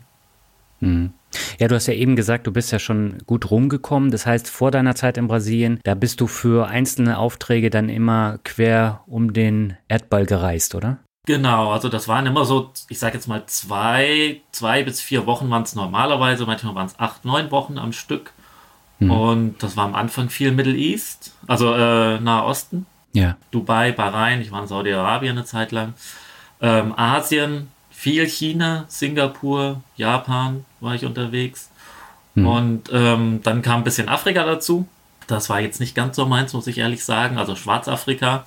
Mhm. 0.79 1.13
Ja, 1.59 1.67
du 1.67 1.75
hast 1.75 1.87
ja 1.87 1.93
eben 1.93 2.15
gesagt, 2.15 2.47
du 2.47 2.51
bist 2.51 2.71
ja 2.71 2.79
schon 2.79 3.19
gut 3.27 3.51
rumgekommen. 3.51 4.09
Das 4.09 4.25
heißt, 4.25 4.49
vor 4.49 4.71
deiner 4.71 4.95
Zeit 4.95 5.17
in 5.17 5.27
Brasilien, 5.27 5.79
da 5.83 5.93
bist 5.93 6.19
du 6.19 6.27
für 6.27 6.67
einzelne 6.67 7.19
Aufträge 7.19 7.69
dann 7.69 7.89
immer 7.89 8.39
quer 8.43 9.01
um 9.05 9.33
den 9.33 9.77
Erdball 9.87 10.25
gereist, 10.25 10.73
oder? 10.73 10.97
Genau, 11.27 11.71
also 11.71 11.89
das 11.89 12.07
waren 12.07 12.25
immer 12.25 12.45
so, 12.45 12.71
ich 12.87 12.97
sage 12.97 13.15
jetzt 13.15 13.27
mal 13.27 13.45
zwei, 13.45 14.41
zwei 14.51 14.81
bis 14.81 14.99
vier 14.99 15.27
Wochen 15.27 15.47
waren 15.51 15.61
es 15.61 15.75
normalerweise, 15.75 16.47
manchmal 16.47 16.73
waren 16.73 16.87
es 16.87 16.97
acht, 16.97 17.23
neun 17.23 17.51
Wochen 17.51 17.77
am 17.77 17.93
Stück. 17.93 18.33
Mhm. 18.99 19.11
Und 19.11 19.63
das 19.63 19.75
war 19.77 19.85
am 19.85 19.95
Anfang 19.95 20.29
viel 20.29 20.51
Middle 20.51 20.75
East, 20.75 21.33
also 21.47 21.73
äh, 21.73 22.19
Nahe 22.19 22.43
Osten. 22.43 22.85
Ja. 23.13 23.37
Dubai, 23.51 23.91
Bahrain, 23.91 24.41
ich 24.41 24.51
war 24.51 24.61
in 24.61 24.67
Saudi-Arabien 24.67 25.31
eine 25.31 25.45
Zeit 25.45 25.71
lang. 25.71 25.93
Ähm, 26.61 26.93
Asien, 26.95 27.69
viel 27.89 28.27
China, 28.27 28.85
Singapur, 28.87 29.81
Japan 29.95 30.65
war 30.79 30.95
ich 30.95 31.05
unterwegs. 31.05 31.69
Mhm. 32.35 32.47
Und 32.47 32.89
ähm, 32.93 33.39
dann 33.43 33.61
kam 33.61 33.81
ein 33.81 33.83
bisschen 33.83 34.09
Afrika 34.09 34.45
dazu. 34.45 34.87
Das 35.27 35.49
war 35.49 35.59
jetzt 35.59 35.79
nicht 35.79 35.95
ganz 35.95 36.15
so 36.15 36.25
meins, 36.25 36.53
muss 36.53 36.67
ich 36.67 36.77
ehrlich 36.77 37.03
sagen. 37.03 37.37
Also 37.37 37.55
Schwarzafrika. 37.55 38.45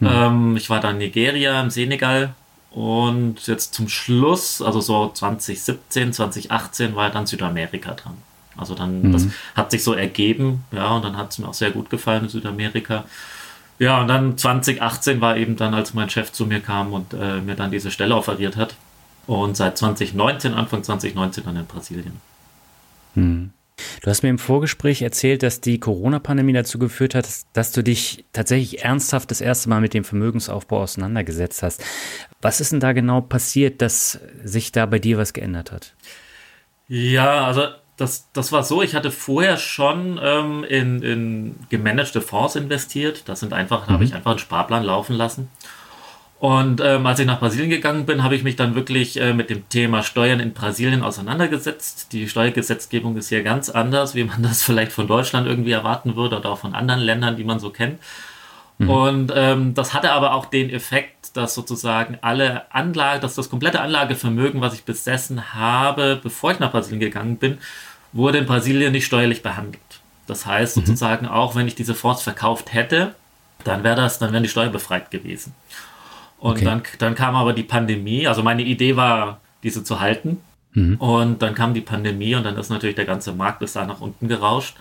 Mhm. 0.00 0.08
Ähm, 0.10 0.56
ich 0.56 0.70
war 0.70 0.80
dann 0.80 0.92
in 0.92 0.98
Nigeria, 0.98 1.60
im 1.60 1.70
Senegal. 1.70 2.34
Und 2.70 3.46
jetzt 3.46 3.74
zum 3.74 3.88
Schluss, 3.88 4.60
also 4.62 4.80
so 4.80 5.10
2017, 5.10 6.12
2018, 6.12 6.94
war 6.94 7.10
dann 7.10 7.26
Südamerika 7.26 7.94
dran. 7.94 8.16
Also 8.58 8.74
dann, 8.74 9.02
mhm. 9.02 9.12
das 9.12 9.26
hat 9.54 9.70
sich 9.70 9.82
so 9.82 9.94
ergeben, 9.94 10.64
ja, 10.72 10.90
und 10.90 11.04
dann 11.04 11.16
hat 11.16 11.30
es 11.32 11.38
mir 11.38 11.48
auch 11.48 11.54
sehr 11.54 11.70
gut 11.70 11.90
gefallen 11.90 12.24
in 12.24 12.28
Südamerika. 12.28 13.04
Ja, 13.78 14.00
und 14.00 14.08
dann 14.08 14.36
2018 14.36 15.20
war 15.20 15.36
eben 15.36 15.56
dann, 15.56 15.72
als 15.74 15.94
mein 15.94 16.10
Chef 16.10 16.32
zu 16.32 16.46
mir 16.46 16.60
kam 16.60 16.92
und 16.92 17.14
äh, 17.14 17.40
mir 17.40 17.54
dann 17.54 17.70
diese 17.70 17.90
Stelle 17.90 18.16
offeriert 18.16 18.56
hat. 18.56 18.74
Und 19.26 19.56
seit 19.56 19.78
2019, 19.78 20.54
Anfang 20.54 20.82
2019 20.82 21.44
dann 21.44 21.56
in 21.56 21.66
Brasilien. 21.66 22.20
Mhm. 23.14 23.50
Du 24.02 24.10
hast 24.10 24.22
mir 24.22 24.30
im 24.30 24.38
Vorgespräch 24.38 25.02
erzählt, 25.02 25.42
dass 25.42 25.60
die 25.60 25.78
Corona-Pandemie 25.78 26.52
dazu 26.52 26.78
geführt 26.78 27.14
hat, 27.14 27.28
dass 27.52 27.72
du 27.72 27.82
dich 27.82 28.24
tatsächlich 28.32 28.84
ernsthaft 28.84 29.30
das 29.30 29.40
erste 29.40 29.68
Mal 29.68 29.80
mit 29.80 29.94
dem 29.94 30.04
Vermögensaufbau 30.04 30.80
auseinandergesetzt 30.80 31.62
hast. 31.62 31.84
Was 32.40 32.60
ist 32.60 32.72
denn 32.72 32.80
da 32.80 32.92
genau 32.92 33.20
passiert, 33.20 33.80
dass 33.82 34.18
sich 34.42 34.72
da 34.72 34.86
bei 34.86 34.98
dir 34.98 35.18
was 35.18 35.32
geändert 35.32 35.70
hat? 35.70 35.94
Ja, 36.88 37.46
also 37.46 37.68
das, 37.98 38.28
das 38.32 38.52
war 38.52 38.62
so, 38.62 38.80
ich 38.80 38.94
hatte 38.94 39.10
vorher 39.10 39.56
schon 39.56 40.18
ähm, 40.22 40.64
in, 40.64 41.02
in 41.02 41.56
gemanagte 41.68 42.20
Fonds 42.20 42.54
investiert. 42.54 43.28
Das 43.28 43.40
sind 43.40 43.52
einfach, 43.52 43.86
mhm. 43.86 43.92
habe 43.92 44.04
ich 44.04 44.14
einfach 44.14 44.30
einen 44.30 44.38
Sparplan 44.38 44.84
laufen 44.84 45.16
lassen. 45.16 45.48
Und 46.38 46.80
ähm, 46.80 47.04
als 47.04 47.18
ich 47.18 47.26
nach 47.26 47.40
Brasilien 47.40 47.68
gegangen 47.68 48.06
bin, 48.06 48.22
habe 48.22 48.36
ich 48.36 48.44
mich 48.44 48.54
dann 48.54 48.76
wirklich 48.76 49.20
äh, 49.20 49.32
mit 49.32 49.50
dem 49.50 49.68
Thema 49.68 50.04
Steuern 50.04 50.38
in 50.38 50.52
Brasilien 50.52 51.02
auseinandergesetzt. 51.02 52.12
Die 52.12 52.28
Steuergesetzgebung 52.28 53.16
ist 53.16 53.30
hier 53.30 53.42
ganz 53.42 53.68
anders, 53.68 54.14
wie 54.14 54.22
man 54.22 54.42
das 54.44 54.62
vielleicht 54.62 54.92
von 54.92 55.08
Deutschland 55.08 55.48
irgendwie 55.48 55.72
erwarten 55.72 56.14
würde 56.14 56.36
oder 56.38 56.50
auch 56.50 56.58
von 56.58 56.74
anderen 56.74 57.00
Ländern, 57.00 57.36
die 57.36 57.44
man 57.44 57.58
so 57.58 57.70
kennt. 57.70 57.98
Mhm. 58.78 58.90
Und 58.90 59.32
ähm, 59.34 59.74
das 59.74 59.92
hatte 59.92 60.12
aber 60.12 60.34
auch 60.34 60.46
den 60.46 60.70
Effekt, 60.70 61.36
dass 61.36 61.54
sozusagen 61.54 62.18
alle 62.20 62.72
Anlage, 62.72 63.18
dass 63.18 63.34
das 63.34 63.50
komplette 63.50 63.80
Anlagevermögen, 63.80 64.60
was 64.60 64.74
ich 64.74 64.84
besessen 64.84 65.54
habe, 65.54 66.20
bevor 66.22 66.52
ich 66.52 66.60
nach 66.60 66.70
Brasilien 66.70 67.00
gegangen 67.00 67.36
bin, 67.36 67.58
wurde 68.12 68.38
in 68.38 68.46
Brasilien 68.46 68.92
nicht 68.92 69.06
steuerlich 69.06 69.42
behandelt. 69.42 69.82
Das 70.26 70.46
heißt 70.46 70.76
mhm. 70.76 70.80
sozusagen 70.82 71.26
auch, 71.26 71.54
wenn 71.54 71.66
ich 71.66 71.74
diese 71.74 71.94
Fonds 71.94 72.22
verkauft 72.22 72.72
hätte, 72.72 73.14
dann 73.64 73.82
wäre 73.82 73.96
das, 73.96 74.18
dann 74.18 74.32
wären 74.32 74.42
die 74.42 74.48
steuerbefreit 74.48 75.10
gewesen. 75.10 75.54
Und 76.38 76.52
okay. 76.52 76.64
dann, 76.64 76.82
dann 76.98 77.14
kam 77.14 77.34
aber 77.34 77.52
die 77.52 77.64
Pandemie. 77.64 78.26
Also 78.26 78.42
meine 78.42 78.62
Idee 78.62 78.96
war, 78.96 79.40
diese 79.62 79.82
zu 79.82 80.00
halten. 80.00 80.40
Mhm. 80.72 80.96
Und 80.96 81.42
dann 81.42 81.54
kam 81.54 81.74
die 81.74 81.80
Pandemie 81.80 82.34
und 82.34 82.44
dann 82.44 82.56
ist 82.56 82.70
natürlich 82.70 82.96
der 82.96 83.06
ganze 83.06 83.32
Markt 83.32 83.58
bis 83.58 83.72
da 83.72 83.84
nach 83.84 84.00
unten 84.00 84.28
gerauscht. 84.28 84.76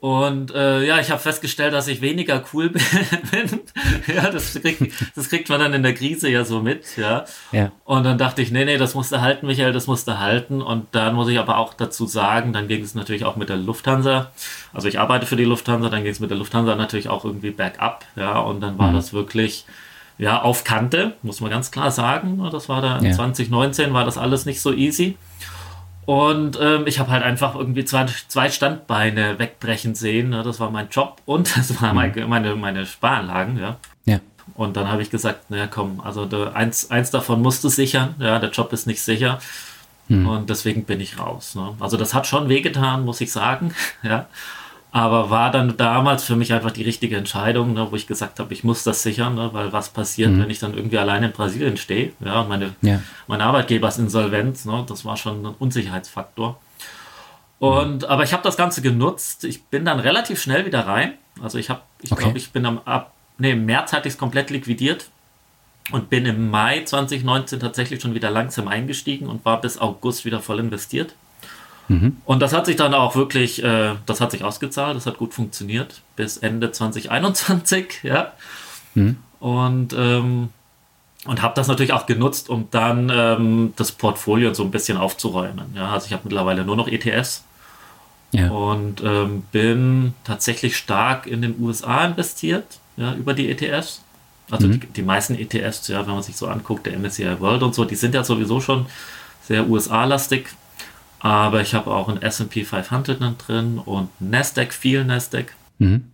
Und 0.00 0.54
äh, 0.54 0.86
ja, 0.86 0.98
ich 0.98 1.10
habe 1.10 1.20
festgestellt, 1.20 1.74
dass 1.74 1.86
ich 1.86 2.00
weniger 2.00 2.42
cool 2.54 2.70
bin. 2.70 3.60
ja, 4.06 4.30
das 4.30 4.54
kriegt, 4.54 4.82
das 5.14 5.28
kriegt 5.28 5.50
man 5.50 5.60
dann 5.60 5.74
in 5.74 5.82
der 5.82 5.92
Krise 5.92 6.30
ja 6.30 6.46
so 6.46 6.60
mit, 6.60 6.96
ja. 6.96 7.26
ja. 7.52 7.70
Und 7.84 8.04
dann 8.04 8.16
dachte 8.16 8.40
ich, 8.40 8.50
nee, 8.50 8.64
nee, 8.64 8.78
das 8.78 8.94
musste 8.94 9.20
halten, 9.20 9.46
Michael, 9.46 9.74
das 9.74 9.86
musste 9.86 10.18
halten. 10.18 10.62
Und 10.62 10.86
dann 10.92 11.14
muss 11.14 11.28
ich 11.28 11.38
aber 11.38 11.58
auch 11.58 11.74
dazu 11.74 12.06
sagen, 12.06 12.54
dann 12.54 12.66
ging 12.66 12.82
es 12.82 12.94
natürlich 12.94 13.26
auch 13.26 13.36
mit 13.36 13.50
der 13.50 13.58
Lufthansa. 13.58 14.30
Also 14.72 14.88
ich 14.88 14.98
arbeite 14.98 15.26
für 15.26 15.36
die 15.36 15.44
Lufthansa, 15.44 15.90
dann 15.90 16.02
ging 16.02 16.12
es 16.12 16.20
mit 16.20 16.30
der 16.30 16.38
Lufthansa 16.38 16.76
natürlich 16.76 17.10
auch 17.10 17.26
irgendwie 17.26 17.50
bergab, 17.50 18.06
ja. 18.16 18.38
Und 18.38 18.62
dann 18.62 18.78
war 18.78 18.92
mhm. 18.92 18.94
das 18.94 19.12
wirklich 19.12 19.66
ja, 20.16 20.40
auf 20.40 20.64
Kante, 20.64 21.14
muss 21.22 21.42
man 21.42 21.50
ganz 21.50 21.70
klar 21.70 21.90
sagen. 21.90 22.46
Das 22.50 22.70
war 22.70 22.80
da 22.80 23.00
ja. 23.00 23.12
2019 23.12 23.92
war 23.92 24.06
das 24.06 24.16
alles 24.16 24.46
nicht 24.46 24.62
so 24.62 24.72
easy. 24.72 25.18
Und 26.10 26.58
ähm, 26.60 26.88
ich 26.88 26.98
habe 26.98 27.12
halt 27.12 27.22
einfach 27.22 27.54
irgendwie 27.54 27.84
zwei, 27.84 28.04
zwei 28.26 28.50
Standbeine 28.50 29.38
wegbrechen 29.38 29.94
sehen. 29.94 30.30
Ne? 30.30 30.42
Das 30.42 30.58
war 30.58 30.68
mein 30.68 30.88
Job 30.88 31.22
und 31.24 31.56
das 31.56 31.80
war 31.80 31.94
mein, 31.94 32.10
mhm. 32.12 32.28
meine, 32.28 32.56
meine 32.56 32.84
Sparanlagen. 32.84 33.60
Ja. 33.60 33.76
ja. 34.06 34.18
Und 34.56 34.76
dann 34.76 34.88
habe 34.88 35.02
ich 35.02 35.10
gesagt, 35.10 35.52
naja, 35.52 35.68
komm, 35.68 36.00
also 36.00 36.24
der, 36.24 36.56
eins, 36.56 36.90
eins 36.90 37.12
davon 37.12 37.40
musst 37.40 37.62
du 37.62 37.68
sichern. 37.68 38.16
Ja, 38.18 38.40
der 38.40 38.50
Job 38.50 38.72
ist 38.72 38.88
nicht 38.88 39.00
sicher. 39.02 39.38
Mhm. 40.08 40.26
Und 40.26 40.50
deswegen 40.50 40.82
bin 40.82 40.98
ich 40.98 41.16
raus. 41.20 41.54
Ne? 41.54 41.76
Also 41.78 41.96
das 41.96 42.12
hat 42.12 42.26
schon 42.26 42.48
wehgetan, 42.48 43.04
muss 43.04 43.20
ich 43.20 43.30
sagen. 43.30 43.72
ja. 44.02 44.26
Aber 44.92 45.30
war 45.30 45.52
dann 45.52 45.76
damals 45.76 46.24
für 46.24 46.34
mich 46.34 46.52
einfach 46.52 46.72
die 46.72 46.82
richtige 46.82 47.16
Entscheidung, 47.16 47.74
ne, 47.74 47.86
wo 47.90 47.96
ich 47.96 48.08
gesagt 48.08 48.40
habe, 48.40 48.52
ich 48.52 48.64
muss 48.64 48.82
das 48.82 49.04
sichern, 49.04 49.36
ne, 49.36 49.50
weil 49.52 49.72
was 49.72 49.90
passiert, 49.90 50.32
mhm. 50.32 50.42
wenn 50.42 50.50
ich 50.50 50.58
dann 50.58 50.74
irgendwie 50.74 50.98
alleine 50.98 51.26
in 51.26 51.32
Brasilien 51.32 51.76
stehe? 51.76 52.12
Ja, 52.24 52.42
meine, 52.42 52.74
ja. 52.82 53.00
mein 53.28 53.40
Arbeitgeber 53.40 53.86
ist 53.88 53.98
insolvent, 53.98 54.64
ne, 54.66 54.84
das 54.88 55.04
war 55.04 55.16
schon 55.16 55.46
ein 55.46 55.54
Unsicherheitsfaktor. 55.58 56.58
Und, 57.60 58.02
mhm. 58.02 58.08
aber 58.08 58.24
ich 58.24 58.32
habe 58.32 58.42
das 58.42 58.56
Ganze 58.56 58.82
genutzt. 58.82 59.44
Ich 59.44 59.62
bin 59.64 59.84
dann 59.84 60.00
relativ 60.00 60.40
schnell 60.40 60.66
wieder 60.66 60.86
rein. 60.86 61.14
Also 61.40 61.58
ich 61.58 61.70
habe, 61.70 61.82
ich 62.02 62.10
okay. 62.10 62.22
glaube, 62.22 62.38
ich 62.38 62.50
bin 62.50 62.66
am 62.66 62.80
ab, 62.84 63.12
nee, 63.38 63.52
im 63.52 63.66
März 63.66 63.92
hatte 63.92 64.08
ich 64.08 64.14
es 64.14 64.18
komplett 64.18 64.50
liquidiert 64.50 65.08
und 65.92 66.10
bin 66.10 66.26
im 66.26 66.50
Mai 66.50 66.82
2019 66.84 67.60
tatsächlich 67.60 68.00
schon 68.00 68.14
wieder 68.14 68.30
langsam 68.30 68.66
eingestiegen 68.66 69.26
und 69.28 69.44
war 69.44 69.60
bis 69.60 69.78
August 69.78 70.24
wieder 70.24 70.40
voll 70.40 70.58
investiert. 70.58 71.14
Mhm. 71.90 72.18
Und 72.24 72.40
das 72.40 72.52
hat 72.52 72.66
sich 72.66 72.76
dann 72.76 72.94
auch 72.94 73.16
wirklich, 73.16 73.64
äh, 73.64 73.94
das 74.06 74.20
hat 74.20 74.30
sich 74.30 74.44
ausgezahlt, 74.44 74.96
das 74.96 75.06
hat 75.06 75.18
gut 75.18 75.34
funktioniert 75.34 76.02
bis 76.14 76.36
Ende 76.36 76.70
2021, 76.70 78.00
ja. 78.04 78.32
Mhm. 78.94 79.16
Und, 79.40 79.92
ähm, 79.94 80.50
und 81.24 81.42
habe 81.42 81.54
das 81.56 81.66
natürlich 81.66 81.92
auch 81.92 82.06
genutzt, 82.06 82.48
um 82.48 82.68
dann 82.70 83.10
ähm, 83.12 83.72
das 83.74 83.90
Portfolio 83.90 84.54
so 84.54 84.62
ein 84.62 84.70
bisschen 84.70 84.98
aufzuräumen. 84.98 85.74
Ja, 85.74 85.90
also 85.90 86.06
ich 86.06 86.12
habe 86.12 86.22
mittlerweile 86.24 86.64
nur 86.64 86.76
noch 86.76 86.86
ETFs 86.86 87.42
ja. 88.30 88.48
und 88.50 89.02
ähm, 89.02 89.42
bin 89.50 90.14
tatsächlich 90.22 90.76
stark 90.76 91.26
in 91.26 91.42
den 91.42 91.60
USA 91.60 92.04
investiert, 92.04 92.78
ja, 92.96 93.14
über 93.14 93.34
die 93.34 93.50
ETFs. 93.50 94.04
Also 94.48 94.68
mhm. 94.68 94.78
die, 94.78 94.86
die, 94.86 95.02
meisten 95.02 95.34
ETFs, 95.34 95.88
ja, 95.88 96.06
wenn 96.06 96.14
man 96.14 96.22
sich 96.22 96.36
so 96.36 96.46
anguckt, 96.46 96.86
der 96.86 96.96
MSCI 96.96 97.40
World 97.40 97.64
und 97.64 97.74
so, 97.74 97.84
die 97.84 97.96
sind 97.96 98.14
ja 98.14 98.22
sowieso 98.22 98.60
schon 98.60 98.86
sehr 99.42 99.68
USA-lastig. 99.68 100.46
Aber 101.20 101.60
ich 101.60 101.74
habe 101.74 101.90
auch 101.90 102.08
ein 102.08 102.20
SP 102.24 102.64
500 102.64 103.20
drin 103.46 103.78
und 103.78 104.08
Nasdaq, 104.20 104.72
viel 104.72 105.04
Nasdaq. 105.04 105.54
Mhm. 105.78 106.10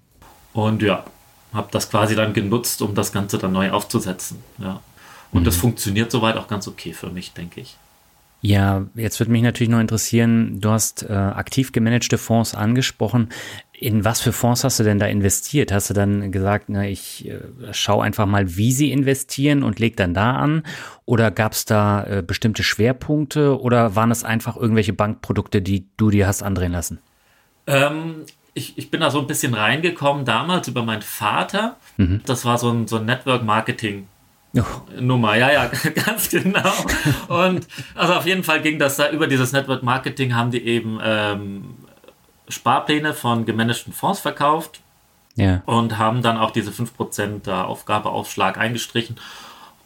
Und 0.52 0.82
ja, 0.82 1.04
habe 1.52 1.68
das 1.70 1.90
quasi 1.90 2.14
dann 2.14 2.32
genutzt, 2.32 2.82
um 2.82 2.94
das 2.94 3.12
Ganze 3.12 3.38
dann 3.38 3.52
neu 3.52 3.70
aufzusetzen. 3.70 4.42
Ja. 4.58 4.80
Und 5.32 5.40
mhm. 5.40 5.44
das 5.44 5.56
funktioniert 5.56 6.10
soweit 6.10 6.36
auch 6.36 6.48
ganz 6.48 6.66
okay 6.68 6.92
für 6.92 7.10
mich, 7.10 7.32
denke 7.32 7.60
ich. 7.60 7.76
Ja, 8.46 8.86
jetzt 8.94 9.18
würde 9.18 9.32
mich 9.32 9.42
natürlich 9.42 9.70
noch 9.70 9.80
interessieren, 9.80 10.60
du 10.60 10.70
hast 10.70 11.02
äh, 11.02 11.12
aktiv 11.12 11.72
gemanagte 11.72 12.16
Fonds 12.16 12.54
angesprochen. 12.54 13.30
In 13.72 14.04
was 14.04 14.20
für 14.20 14.32
Fonds 14.32 14.62
hast 14.62 14.78
du 14.78 14.84
denn 14.84 15.00
da 15.00 15.06
investiert? 15.06 15.72
Hast 15.72 15.90
du 15.90 15.94
dann 15.94 16.30
gesagt, 16.30 16.66
na, 16.68 16.86
ich 16.86 17.28
äh, 17.28 17.40
schaue 17.72 18.04
einfach 18.04 18.24
mal, 18.26 18.56
wie 18.56 18.70
sie 18.70 18.92
investieren 18.92 19.64
und 19.64 19.80
leg 19.80 19.96
dann 19.96 20.14
da 20.14 20.36
an? 20.36 20.62
Oder 21.06 21.32
gab 21.32 21.54
es 21.54 21.64
da 21.64 22.04
äh, 22.04 22.22
bestimmte 22.24 22.62
Schwerpunkte 22.62 23.60
oder 23.60 23.96
waren 23.96 24.12
es 24.12 24.22
einfach 24.22 24.56
irgendwelche 24.56 24.92
Bankprodukte, 24.92 25.60
die 25.60 25.88
du 25.96 26.10
dir 26.10 26.28
hast 26.28 26.44
andrehen 26.44 26.70
lassen? 26.70 27.00
Ähm, 27.66 28.26
ich, 28.54 28.78
ich 28.78 28.92
bin 28.92 29.00
da 29.00 29.10
so 29.10 29.18
ein 29.18 29.26
bisschen 29.26 29.54
reingekommen 29.54 30.24
damals 30.24 30.68
über 30.68 30.84
meinen 30.84 31.02
Vater. 31.02 31.78
Mhm. 31.96 32.20
Das 32.26 32.44
war 32.44 32.58
so 32.58 32.70
ein, 32.70 32.86
so 32.86 32.98
ein 32.98 33.06
Network 33.06 33.42
Marketing 34.52 35.06
Nummer, 35.06 35.36
ja, 35.36 35.52
ja, 35.52 35.66
ganz 36.06 36.30
genau. 36.30 36.72
Und 37.28 37.66
also 37.94 38.14
auf 38.14 38.26
jeden 38.26 38.44
Fall 38.44 38.62
ging 38.62 38.78
das 38.78 38.96
da 38.96 39.10
über 39.10 39.26
dieses 39.26 39.52
Network 39.52 39.82
Marketing, 39.82 40.34
haben 40.34 40.50
die 40.50 40.64
eben 40.64 40.98
ähm, 41.02 41.74
Sparpläne 42.48 43.12
von 43.12 43.44
gemanagten 43.44 43.92
Fonds 43.92 44.20
verkauft 44.20 44.80
ja. 45.34 45.62
und 45.66 45.98
haben 45.98 46.22
dann 46.22 46.38
auch 46.38 46.50
diese 46.50 46.70
5% 46.70 47.50
Aufgabeaufschlag 47.50 48.58
eingestrichen 48.58 49.16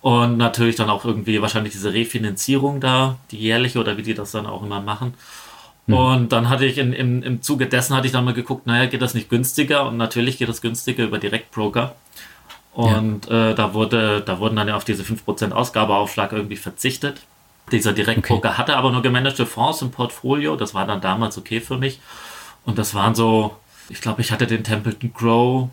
und 0.00 0.38
natürlich 0.38 0.76
dann 0.76 0.88
auch 0.88 1.04
irgendwie 1.04 1.42
wahrscheinlich 1.42 1.72
diese 1.72 1.92
Refinanzierung 1.92 2.80
da, 2.80 3.16
die 3.30 3.38
jährliche 3.38 3.80
oder 3.80 3.96
wie 3.96 4.02
die 4.02 4.14
das 4.14 4.30
dann 4.30 4.46
auch 4.46 4.62
immer 4.62 4.80
machen. 4.80 5.14
Hm. 5.86 5.94
Und 5.94 6.32
dann 6.32 6.48
hatte 6.48 6.64
ich 6.64 6.78
in, 6.78 6.92
im, 6.92 7.22
im 7.22 7.42
Zuge 7.42 7.66
dessen 7.66 7.94
hatte 7.94 8.06
ich 8.06 8.12
dann 8.12 8.24
mal 8.24 8.34
geguckt, 8.34 8.66
naja, 8.66 8.86
geht 8.86 9.02
das 9.02 9.14
nicht 9.14 9.28
günstiger? 9.28 9.86
Und 9.86 9.96
natürlich 9.96 10.38
geht 10.38 10.48
das 10.48 10.62
günstiger 10.62 11.04
über 11.04 11.18
Direktbroker. 11.18 11.94
Und 12.72 13.26
ja. 13.26 13.50
äh, 13.50 13.54
da, 13.54 13.74
wurde, 13.74 14.20
da 14.20 14.38
wurden 14.38 14.56
dann 14.56 14.68
ja 14.68 14.76
auf 14.76 14.84
diese 14.84 15.02
5% 15.02 15.52
Ausgabeaufschlag 15.52 16.32
irgendwie 16.32 16.56
verzichtet. 16.56 17.22
Dieser 17.72 17.92
Direktbroker 17.92 18.50
okay. 18.50 18.58
hatte 18.58 18.76
aber 18.76 18.90
nur 18.92 19.02
gemanagte 19.02 19.46
Fonds 19.46 19.82
im 19.82 19.90
Portfolio. 19.90 20.56
Das 20.56 20.74
war 20.74 20.86
dann 20.86 21.00
damals 21.00 21.38
okay 21.38 21.60
für 21.60 21.78
mich. 21.78 22.00
Und 22.64 22.78
das 22.78 22.94
waren 22.94 23.14
so, 23.14 23.56
ich 23.88 24.00
glaube, 24.00 24.20
ich 24.20 24.32
hatte 24.32 24.46
den 24.46 24.64
Templeton 24.64 25.12
Grow. 25.12 25.68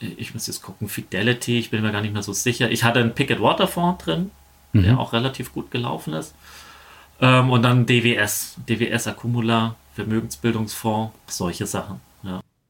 Ich 0.00 0.34
muss 0.34 0.46
jetzt 0.46 0.62
gucken, 0.62 0.88
Fidelity, 0.88 1.58
ich 1.58 1.70
bin 1.70 1.82
mir 1.82 1.92
gar 1.92 2.00
nicht 2.00 2.14
mehr 2.14 2.22
so 2.22 2.32
sicher. 2.32 2.70
Ich 2.70 2.84
hatte 2.84 3.00
einen 3.00 3.14
Picket 3.14 3.40
Water 3.40 3.66
Fonds 3.68 4.04
drin, 4.04 4.30
mhm. 4.72 4.82
der 4.82 4.98
auch 4.98 5.12
relativ 5.12 5.52
gut 5.52 5.70
gelaufen 5.70 6.14
ist. 6.14 6.34
Ähm, 7.20 7.50
und 7.50 7.62
dann 7.62 7.86
DWS, 7.86 8.56
DWS 8.68 9.08
Accumula, 9.08 9.76
Vermögensbildungsfonds, 9.94 11.12
solche 11.26 11.66
Sachen. 11.66 12.00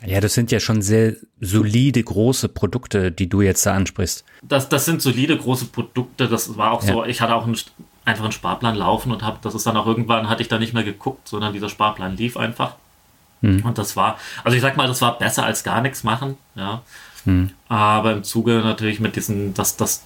Ja. 0.07 0.21
Das 0.21 0.35
sind 0.35 0.50
ja 0.50 0.61
schon 0.61 0.83
sehr 0.83 1.14
solide 1.40 2.02
große 2.02 2.49
Produkte, 2.49 3.12
die 3.12 3.28
du 3.28 3.42
jetzt 3.42 3.66
da 3.66 3.75
ansprichst. 3.75 4.25
Das, 4.42 4.69
das 4.69 4.87
sind 4.87 5.02
solide 5.02 5.37
große 5.37 5.66
Produkte. 5.66 6.28
Das 6.28 6.57
war 6.57 6.73
auch 6.73 6.83
ja. 6.83 6.92
so. 6.92 7.04
Ich 7.04 7.21
hatte 7.21 7.35
auch 7.35 7.45
einen, 7.45 7.57
einfach 8.04 8.25
einen 8.25 8.33
Sparplan 8.33 8.76
laufen 8.76 9.12
und 9.12 9.23
habe, 9.23 9.38
das 9.42 9.54
ist 9.54 9.66
dann 9.66 9.76
auch 9.76 9.87
irgendwann, 9.87 10.28
hatte 10.28 10.42
ich 10.42 10.49
da 10.49 10.59
nicht 10.59 10.73
mehr 10.73 10.85
geguckt, 10.85 11.28
sondern 11.28 11.52
dieser 11.52 11.69
Sparplan 11.69 12.16
lief 12.16 12.37
einfach. 12.37 12.76
Hm. 13.42 13.64
Und 13.64 13.78
das 13.78 13.97
war, 13.97 14.19
also 14.45 14.57
ich 14.57 14.62
sag 14.62 14.76
mal, 14.76 14.87
das 14.87 15.02
war 15.02 15.19
besser 15.19 15.45
als 15.45 15.64
gar 15.64 15.80
nichts 15.80 16.04
machen, 16.04 16.37
ja. 16.54 16.83
Hm. 17.25 17.50
Aber 17.69 18.12
im 18.12 18.25
Zuge 18.25 18.61
natürlich 18.64 19.00
mit 19.00 19.16
diesen, 19.16 19.54
das, 19.54 19.76
das, 19.76 20.02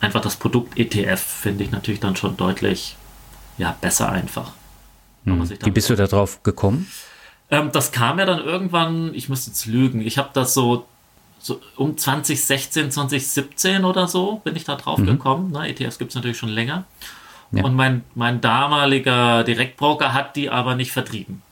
einfach 0.00 0.20
das 0.20 0.36
Produkt 0.36 0.78
ETF 0.78 1.20
finde 1.20 1.64
ich 1.64 1.70
natürlich 1.70 2.00
dann 2.00 2.16
schon 2.16 2.36
deutlich, 2.36 2.96
ja, 3.58 3.76
besser 3.80 4.10
einfach. 4.10 4.52
Hm. 5.24 5.48
Wie 5.48 5.70
bist 5.70 5.90
du 5.90 5.96
da 5.96 6.06
drauf 6.06 6.42
gekommen? 6.44 6.86
Ähm, 7.50 7.70
das 7.72 7.92
kam 7.92 8.18
ja 8.18 8.26
dann 8.26 8.40
irgendwann, 8.40 9.14
ich 9.14 9.28
müsste 9.28 9.50
jetzt 9.50 9.66
lügen, 9.66 10.00
ich 10.00 10.18
habe 10.18 10.30
das 10.32 10.54
so, 10.54 10.86
so 11.38 11.60
um 11.76 11.96
2016, 11.96 12.90
2017 12.90 13.84
oder 13.84 14.08
so 14.08 14.40
bin 14.44 14.56
ich 14.56 14.64
da 14.64 14.74
drauf 14.74 14.98
mhm. 14.98 15.06
gekommen. 15.06 15.52
Ne? 15.52 15.68
ETFs 15.68 15.98
gibt 15.98 16.10
es 16.10 16.14
natürlich 16.16 16.38
schon 16.38 16.48
länger. 16.48 16.84
Ja. 17.52 17.64
Und 17.64 17.74
mein, 17.74 18.02
mein 18.14 18.40
damaliger 18.40 19.44
Direktbroker 19.44 20.12
hat 20.12 20.34
die 20.34 20.50
aber 20.50 20.74
nicht 20.74 20.90
vertrieben. 20.90 21.42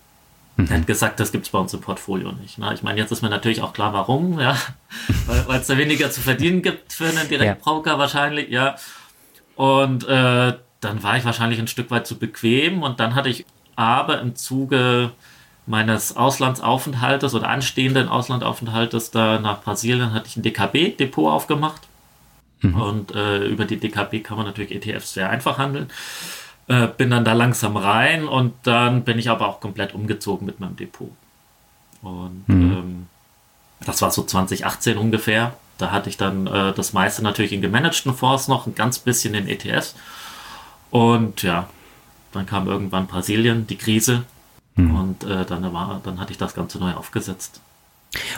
Mhm. 0.56 0.66
Er 0.68 0.78
hat 0.78 0.86
gesagt, 0.86 1.20
das 1.20 1.30
gibt 1.30 1.46
es 1.46 1.52
bei 1.52 1.58
uns 1.58 1.72
im 1.74 1.80
Portfolio 1.80 2.32
nicht. 2.32 2.58
Ne? 2.58 2.72
Ich 2.74 2.82
meine, 2.82 2.98
jetzt 2.98 3.12
ist 3.12 3.22
mir 3.22 3.30
natürlich 3.30 3.62
auch 3.62 3.72
klar, 3.72 3.92
warum, 3.92 4.40
ja. 4.40 4.56
Weil 5.46 5.60
es 5.60 5.68
da 5.68 5.78
weniger 5.78 6.10
zu 6.10 6.20
verdienen 6.20 6.62
gibt 6.62 6.92
für 6.92 7.06
einen 7.06 7.28
Direktbroker 7.28 7.92
ja. 7.92 7.98
wahrscheinlich, 7.98 8.50
ja. 8.50 8.76
Und 9.54 10.06
äh, 10.08 10.54
dann 10.80 11.02
war 11.02 11.16
ich 11.16 11.24
wahrscheinlich 11.24 11.60
ein 11.60 11.68
Stück 11.68 11.90
weit 11.90 12.06
zu 12.06 12.18
bequem 12.18 12.82
und 12.82 13.00
dann 13.00 13.14
hatte 13.14 13.28
ich 13.28 13.46
aber 13.76 14.20
im 14.20 14.34
Zuge 14.36 15.12
meines 15.66 16.16
Auslandsaufenthaltes 16.16 17.34
oder 17.34 17.48
anstehenden 17.48 18.08
Auslandaufenthaltes 18.08 19.10
da 19.10 19.38
nach 19.38 19.62
Brasilien 19.62 20.12
hatte 20.12 20.28
ich 20.28 20.36
ein 20.36 20.42
DKB-Depot 20.42 21.30
aufgemacht. 21.30 21.82
Mhm. 22.60 22.80
Und 22.80 23.14
äh, 23.14 23.44
über 23.46 23.64
die 23.64 23.78
DKB 23.78 24.22
kann 24.22 24.36
man 24.36 24.46
natürlich 24.46 24.72
ETFs 24.72 25.14
sehr 25.14 25.30
einfach 25.30 25.58
handeln. 25.58 25.88
Äh, 26.66 26.88
bin 26.88 27.10
dann 27.10 27.24
da 27.24 27.32
langsam 27.32 27.76
rein 27.76 28.26
und 28.26 28.54
dann 28.62 29.04
bin 29.04 29.18
ich 29.18 29.28
aber 29.30 29.48
auch 29.48 29.60
komplett 29.60 29.94
umgezogen 29.94 30.46
mit 30.46 30.60
meinem 30.60 30.76
Depot. 30.76 31.10
Und 32.02 32.44
mhm. 32.48 32.72
ähm, 32.72 33.06
das 33.84 34.02
war 34.02 34.10
so 34.10 34.22
2018 34.22 34.96
ungefähr. 34.96 35.54
Da 35.78 35.90
hatte 35.90 36.08
ich 36.08 36.16
dann 36.16 36.46
äh, 36.46 36.72
das 36.72 36.92
meiste 36.92 37.22
natürlich 37.22 37.52
in 37.52 37.60
gemanagten 37.60 38.14
Fonds 38.14 38.48
noch, 38.48 38.66
ein 38.66 38.74
ganz 38.74 38.98
bisschen 38.98 39.34
in 39.34 39.48
ETFs. 39.48 39.94
Und 40.90 41.42
ja, 41.42 41.68
dann 42.32 42.46
kam 42.46 42.68
irgendwann 42.68 43.06
Brasilien, 43.06 43.66
die 43.66 43.76
Krise. 43.76 44.24
Mhm. 44.74 44.94
Und 44.96 45.24
äh, 45.24 45.44
dann, 45.44 45.72
war, 45.72 46.00
dann 46.02 46.20
hatte 46.20 46.32
ich 46.32 46.38
das 46.38 46.54
Ganze 46.54 46.78
neu 46.78 46.92
aufgesetzt. 46.92 47.60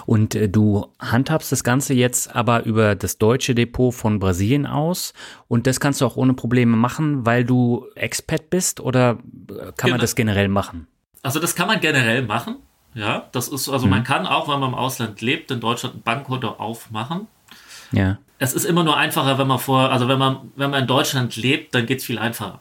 Und 0.06 0.34
äh, 0.34 0.48
du 0.48 0.86
handhabst 0.98 1.52
das 1.52 1.64
Ganze 1.64 1.94
jetzt 1.94 2.34
aber 2.34 2.64
über 2.64 2.94
das 2.94 3.18
deutsche 3.18 3.54
Depot 3.54 3.94
von 3.94 4.18
Brasilien 4.18 4.66
aus 4.66 5.12
und 5.48 5.66
das 5.66 5.80
kannst 5.80 6.00
du 6.00 6.06
auch 6.06 6.16
ohne 6.16 6.34
Probleme 6.34 6.76
machen, 6.76 7.26
weil 7.26 7.44
du 7.44 7.86
Expat 7.94 8.50
bist 8.50 8.80
oder 8.80 9.10
äh, 9.10 9.54
kann 9.54 9.74
genau. 9.76 9.90
man 9.92 10.00
das 10.00 10.14
generell 10.14 10.48
machen? 10.48 10.86
Also 11.22 11.40
das 11.40 11.54
kann 11.54 11.66
man 11.66 11.80
generell 11.80 12.22
machen. 12.22 12.56
Ja, 12.94 13.28
das 13.32 13.48
ist, 13.48 13.68
also 13.68 13.86
mhm. 13.86 13.90
man 13.90 14.04
kann 14.04 14.26
auch, 14.26 14.48
wenn 14.48 14.58
man 14.58 14.70
im 14.70 14.74
Ausland 14.74 15.20
lebt, 15.20 15.50
in 15.50 15.60
Deutschland 15.60 15.96
ein 15.96 16.02
Bankkonto 16.02 16.48
aufmachen. 16.48 17.26
Ja. 17.92 18.18
Es 18.38 18.54
ist 18.54 18.64
immer 18.64 18.84
nur 18.84 18.96
einfacher, 18.96 19.38
wenn 19.38 19.46
man 19.46 19.58
vor, 19.58 19.90
also 19.90 20.08
wenn 20.08 20.18
man, 20.18 20.52
wenn 20.56 20.70
man 20.70 20.82
in 20.82 20.86
Deutschland 20.86 21.36
lebt, 21.36 21.74
dann 21.74 21.84
geht 21.84 21.98
es 21.98 22.04
viel 22.04 22.18
einfacher. 22.18 22.58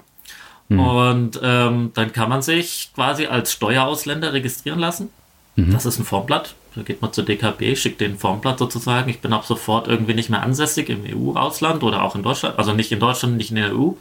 Mhm. 0.69 0.79
Und 0.79 1.39
ähm, 1.43 1.91
dann 1.93 2.11
kann 2.11 2.29
man 2.29 2.41
sich 2.41 2.91
quasi 2.95 3.27
als 3.27 3.53
Steuerausländer 3.53 4.33
registrieren 4.33 4.79
lassen. 4.79 5.09
Mhm. 5.55 5.71
Das 5.71 5.85
ist 5.85 5.99
ein 5.99 6.05
Formblatt. 6.05 6.55
Da 6.75 6.81
geht 6.81 7.01
man 7.01 7.13
zur 7.13 7.23
DKB, 7.23 7.77
schickt 7.77 8.01
den 8.01 8.17
Formblatt 8.17 8.59
sozusagen. 8.59 9.09
Ich 9.09 9.21
bin 9.21 9.31
ab 9.31 9.45
sofort 9.45 9.87
irgendwie 9.87 10.13
nicht 10.13 10.29
mehr 10.29 10.41
ansässig 10.41 10.89
im 10.89 11.03
EU-Ausland 11.05 11.83
oder 11.83 12.03
auch 12.03 12.15
in 12.15 12.23
Deutschland. 12.23 12.59
Also 12.59 12.73
nicht 12.73 12.91
in 12.91 12.99
Deutschland, 12.99 13.37
nicht 13.37 13.51
in 13.51 13.55
der 13.57 13.73
EU. 13.73 13.91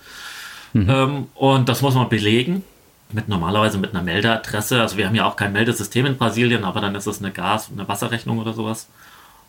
Mhm. 0.73 0.91
Ähm, 0.91 1.27
und 1.35 1.69
das 1.69 1.83
muss 1.83 1.95
man 1.95 2.09
belegen 2.09 2.65
mit 3.13 3.29
normalerweise 3.29 3.79
mit 3.79 3.95
einer 3.95 4.03
Meldeadresse. 4.03 4.81
Also 4.81 4.97
wir 4.97 5.07
haben 5.07 5.15
ja 5.15 5.27
auch 5.27 5.37
kein 5.37 5.53
Meldesystem 5.53 6.05
in 6.07 6.17
Brasilien, 6.17 6.65
aber 6.65 6.81
dann 6.81 6.95
ist 6.97 7.07
es 7.07 7.21
eine 7.21 7.31
Gas- 7.31 7.71
eine 7.73 7.87
Wasserrechnung 7.87 8.39
oder 8.39 8.55
sowas. 8.55 8.89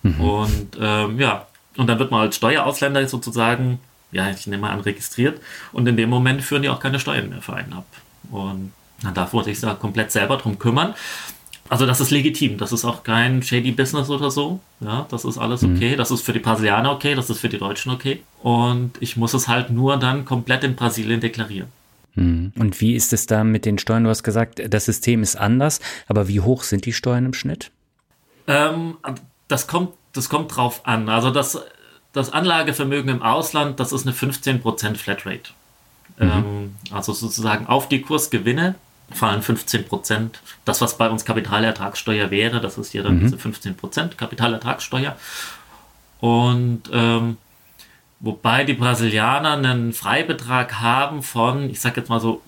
Mhm. 0.04 0.22
Und 0.22 0.78
ähm, 0.80 1.20
ja, 1.20 1.48
und 1.78 1.88
dann 1.88 1.98
wird 1.98 2.12
man 2.12 2.22
als 2.22 2.36
Steuerausländer 2.36 3.08
sozusagen, 3.08 3.80
ja, 4.12 4.30
ich 4.30 4.48
nehme 4.48 4.64
mal 4.64 4.72
an, 4.72 4.82
registriert. 4.82 5.42
Und 5.72 5.88
in 5.88 5.98
dem 5.98 6.10
Moment 6.10 6.42
führen 6.42 6.62
die 6.62 6.70
auch 6.70 6.80
keine 6.80 7.00
Steuern 7.00 7.30
mehr 7.30 7.42
für 7.42 7.54
einen 7.54 7.74
ab. 7.74 7.86
Und 8.32 8.72
dann 9.02 9.14
darf 9.14 9.34
man 9.34 9.44
sich 9.44 9.60
da 9.60 9.74
komplett 9.74 10.12
selber 10.12 10.38
drum 10.38 10.58
kümmern. 10.58 10.94
Also 11.68 11.88
das 11.88 12.00
ist 12.00 12.12
legitim, 12.12 12.60
das 12.60 12.72
ist 12.72 12.86
auch 12.86 13.04
kein 13.04 13.42
shady 13.42 13.72
Business 13.72 14.10
oder 14.10 14.30
so. 14.30 14.60
Ja, 14.82 15.08
das 15.10 15.26
ist 15.26 15.38
alles 15.38 15.64
mhm. 15.64 15.76
okay. 15.76 15.94
Mhm. 15.94 15.98
Das 15.98 16.12
ist 16.12 16.22
für 16.22 16.34
die 16.34 16.40
Brasilianer 16.40 16.92
okay, 16.92 17.16
das 17.16 17.30
ist 17.30 17.40
für 17.40 17.50
die 17.50 17.58
Deutschen 17.58 17.92
okay. 17.92 18.22
Und 18.44 18.92
ich 19.00 19.18
muss 19.18 19.34
es 19.34 19.48
halt 19.48 19.72
nur 19.72 19.98
dann 19.98 20.26
komplett 20.26 20.64
in 20.64 20.76
Brasilien 20.76 21.22
deklarieren. 21.22 21.70
Hm. 22.14 22.54
Und 22.58 22.80
wie 22.80 22.96
ist 22.96 23.12
es 23.14 23.26
da 23.26 23.44
mit 23.44 23.66
den 23.66 23.78
Steuern? 23.78 24.06
Du 24.06 24.10
hast 24.10 24.24
gesagt, 24.24 24.62
das 24.70 24.86
System 24.86 25.22
ist 25.22 25.36
anders, 25.36 25.82
aber 26.08 26.28
wie 26.28 26.40
hoch 26.40 26.64
sind 26.64 26.86
die 26.86 26.94
Steuern 26.94 27.26
im 27.26 27.34
Schnitt? 27.34 27.72
Ähm, 28.48 28.98
das, 29.48 29.68
kommt, 29.68 29.94
das 30.14 30.30
kommt 30.30 30.56
drauf 30.56 30.86
an. 30.86 31.10
Also 31.10 31.32
das, 31.32 31.60
das 32.16 32.32
Anlagevermögen 32.32 33.10
im 33.10 33.22
Ausland, 33.22 33.80
das 33.80 33.92
ist 33.92 34.08
eine 34.08 34.16
15% 34.16 34.96
Flatrate. 34.96 35.52
Mhm. 36.18 36.32
Ähm, 36.32 36.76
also 36.92 37.14
sozusagen 37.14 37.68
auf 37.68 37.90
die 37.90 38.02
Kursgewinne 38.02 38.76
fallen 39.12 39.42
15%. 39.42 40.30
Das, 40.64 40.82
was 40.82 40.98
bei 40.98 41.10
uns 41.10 41.26
Kapitalertragssteuer 41.26 42.32
wäre, 42.32 42.62
das 42.62 42.78
ist 42.78 42.92
hier 42.92 43.04
dann 43.04 43.18
mhm. 43.18 43.22
diese 43.22 43.36
15% 43.36 44.16
Kapitalertragssteuer. 44.16 45.16
Und 46.22 46.84
ähm, 46.92 47.38
Wobei 48.26 48.64
die 48.64 48.74
Brasilianer 48.74 49.52
einen 49.54 49.94
Freibetrag 49.94 50.80
haben 50.80 51.22
von, 51.22 51.70
ich 51.70 51.80
sag 51.80 51.98
jetzt 51.98 52.10
mal 52.10 52.20
so, 52.20 52.42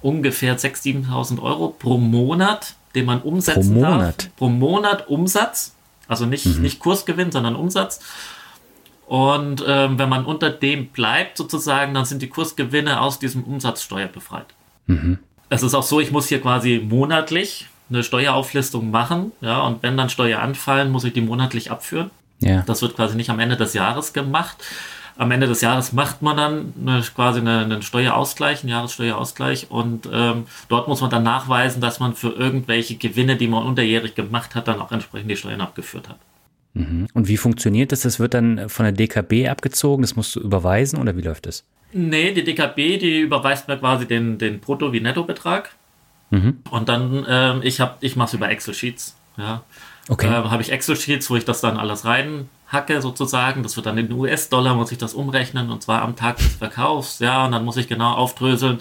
ungefähr 0.00 0.58
6.000, 0.58 1.08
7.000 1.08 1.42
Euro 1.42 1.68
pro 1.68 1.98
Monat, 1.98 2.74
den 2.94 3.04
man 3.06 3.20
umsetzen 3.20 3.74
pro 3.74 3.80
Monat. 3.80 4.24
darf. 4.24 4.36
Pro 4.36 4.48
Monat 4.48 5.08
Umsatz. 5.08 5.74
Also 6.06 6.26
nicht, 6.26 6.46
mhm. 6.46 6.62
nicht 6.62 6.78
Kursgewinn, 6.78 7.32
sondern 7.32 7.56
Umsatz. 7.56 8.00
Und 9.14 9.64
ähm, 9.64 9.96
wenn 9.96 10.08
man 10.08 10.24
unter 10.24 10.50
dem 10.50 10.88
bleibt, 10.88 11.38
sozusagen, 11.38 11.94
dann 11.94 12.04
sind 12.04 12.20
die 12.20 12.28
Kursgewinne 12.28 13.00
aus 13.00 13.20
diesem 13.20 13.44
Umsatzsteuer 13.44 14.08
befreit. 14.08 14.46
Mhm. 14.88 15.20
Es 15.50 15.62
ist 15.62 15.72
auch 15.74 15.84
so, 15.84 16.00
ich 16.00 16.10
muss 16.10 16.26
hier 16.26 16.40
quasi 16.40 16.84
monatlich 16.84 17.68
eine 17.88 18.02
Steuerauflistung 18.02 18.90
machen. 18.90 19.30
Ja, 19.40 19.60
und 19.60 19.84
wenn 19.84 19.96
dann 19.96 20.10
Steuer 20.10 20.40
anfallen, 20.40 20.90
muss 20.90 21.04
ich 21.04 21.12
die 21.12 21.20
monatlich 21.20 21.70
abführen. 21.70 22.10
Ja. 22.40 22.64
Das 22.66 22.82
wird 22.82 22.96
quasi 22.96 23.14
nicht 23.14 23.30
am 23.30 23.38
Ende 23.38 23.56
des 23.56 23.72
Jahres 23.72 24.14
gemacht 24.14 24.56
am 25.16 25.30
Ende 25.30 25.46
des 25.46 25.60
Jahres 25.60 25.92
macht 25.92 26.22
man 26.22 26.36
dann 26.36 26.74
eine, 26.80 27.00
quasi 27.02 27.38
eine, 27.38 27.60
einen 27.60 27.82
Steuerausgleich, 27.82 28.62
einen 28.62 28.70
Jahressteuerausgleich 28.70 29.70
und 29.70 30.08
ähm, 30.12 30.48
dort 30.68 30.88
muss 30.88 31.02
man 31.02 31.10
dann 31.10 31.22
nachweisen, 31.22 31.80
dass 31.80 32.00
man 32.00 32.16
für 32.16 32.30
irgendwelche 32.30 32.96
Gewinne, 32.96 33.36
die 33.36 33.46
man 33.46 33.64
unterjährig 33.64 34.16
gemacht 34.16 34.56
hat, 34.56 34.66
dann 34.66 34.80
auch 34.80 34.90
entsprechend 34.90 35.30
die 35.30 35.36
Steuern 35.36 35.60
abgeführt 35.60 36.08
hat. 36.08 36.16
Mhm. 36.74 37.06
Und 37.14 37.28
wie 37.28 37.36
funktioniert 37.36 37.92
das? 37.92 38.00
Das 38.00 38.20
wird 38.20 38.34
dann 38.34 38.68
von 38.68 38.84
der 38.84 38.92
DKB 38.92 39.48
abgezogen, 39.48 40.02
das 40.02 40.16
musst 40.16 40.36
du 40.36 40.40
überweisen 40.40 40.98
oder 40.98 41.16
wie 41.16 41.22
läuft 41.22 41.46
das? 41.46 41.64
Nee, 41.92 42.32
die 42.32 42.42
DKB, 42.42 42.98
die 42.98 43.20
überweist 43.20 43.68
mir 43.68 43.78
quasi 43.78 44.06
den, 44.06 44.38
den 44.38 44.60
Brutto- 44.60 44.92
wie 44.92 45.00
Nettobetrag. 45.00 45.70
Mhm. 46.30 46.58
Und 46.70 46.88
dann, 46.88 47.24
ähm, 47.28 47.60
ich, 47.62 47.80
ich 48.00 48.16
mache 48.16 48.28
es 48.28 48.34
über 48.34 48.50
Excel-Sheets. 48.50 49.16
Ja. 49.36 49.62
Okay. 50.08 50.26
Äh, 50.26 50.30
habe 50.30 50.62
ich 50.62 50.72
Excel-Sheets, 50.72 51.30
wo 51.30 51.36
ich 51.36 51.44
das 51.44 51.60
dann 51.60 51.78
alles 51.78 52.04
rein 52.04 52.48
hacke 52.74 53.00
sozusagen. 53.00 53.62
Das 53.62 53.76
wird 53.76 53.86
dann 53.86 53.96
in 53.96 54.12
US-Dollar, 54.12 54.74
muss 54.74 54.92
ich 54.92 54.98
das 54.98 55.14
umrechnen 55.14 55.70
und 55.70 55.82
zwar 55.82 56.02
am 56.02 56.16
Tag 56.16 56.36
des 56.36 56.56
Verkaufs. 56.56 57.20
Ja, 57.20 57.46
und 57.46 57.52
dann 57.52 57.64
muss 57.64 57.76
ich 57.76 57.88
genau 57.88 58.12
aufdröseln, 58.12 58.78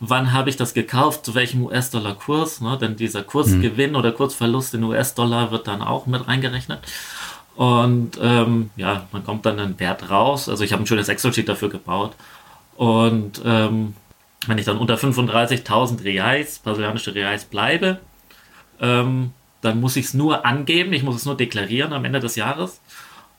wann 0.00 0.32
habe 0.32 0.50
ich 0.50 0.56
das 0.56 0.74
gekauft, 0.74 1.24
zu 1.24 1.34
welchem 1.34 1.62
US-Dollar-Kurs. 1.64 2.60
Ne? 2.60 2.78
Denn 2.80 2.96
dieser 2.96 3.22
Kursgewinn 3.22 3.90
mhm. 3.90 3.96
oder 3.96 4.12
Kursverlust 4.12 4.74
in 4.74 4.82
US-Dollar 4.82 5.50
wird 5.50 5.68
dann 5.68 5.82
auch 5.82 6.06
mit 6.06 6.26
reingerechnet. 6.26 6.80
Und 7.56 8.18
ähm, 8.20 8.70
ja, 8.76 9.06
man 9.12 9.24
kommt 9.24 9.46
dann 9.46 9.60
einen 9.60 9.78
Wert 9.78 10.10
raus. 10.10 10.48
Also 10.48 10.64
ich 10.64 10.72
habe 10.72 10.82
ein 10.82 10.86
schönes 10.86 11.08
Excel-Sheet 11.08 11.48
dafür 11.48 11.68
gebaut. 11.68 12.14
Und 12.76 13.40
ähm, 13.44 13.94
wenn 14.46 14.58
ich 14.58 14.64
dann 14.64 14.78
unter 14.78 14.96
35.000 14.96 16.04
Reais, 16.04 16.58
brasilianische 16.58 17.14
Reais 17.14 17.44
bleibe, 17.44 18.00
ähm, 18.80 19.32
dann 19.60 19.80
muss 19.80 19.96
ich 19.96 20.06
es 20.06 20.14
nur 20.14 20.44
angeben, 20.44 20.92
ich 20.92 21.02
muss 21.02 21.16
es 21.16 21.24
nur 21.24 21.36
deklarieren 21.36 21.92
am 21.92 22.04
Ende 22.04 22.20
des 22.20 22.36
Jahres. 22.36 22.80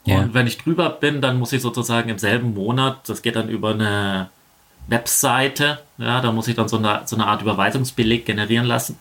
Ja. 0.04 0.18
Und 0.18 0.34
wenn 0.34 0.46
ich 0.46 0.58
drüber 0.58 0.88
bin, 0.90 1.20
dann 1.20 1.38
muss 1.38 1.52
ich 1.52 1.62
sozusagen 1.62 2.08
im 2.08 2.18
selben 2.18 2.54
Monat, 2.54 3.08
das 3.08 3.22
geht 3.22 3.36
dann 3.36 3.48
über 3.48 3.70
eine 3.70 4.30
Webseite, 4.88 5.80
ja, 5.98 6.20
da 6.20 6.32
muss 6.32 6.48
ich 6.48 6.54
dann 6.54 6.68
so 6.68 6.78
eine, 6.78 7.02
so 7.04 7.16
eine 7.16 7.26
Art 7.26 7.42
Überweisungsbeleg 7.42 8.24
generieren 8.24 8.66
lassen 8.66 8.98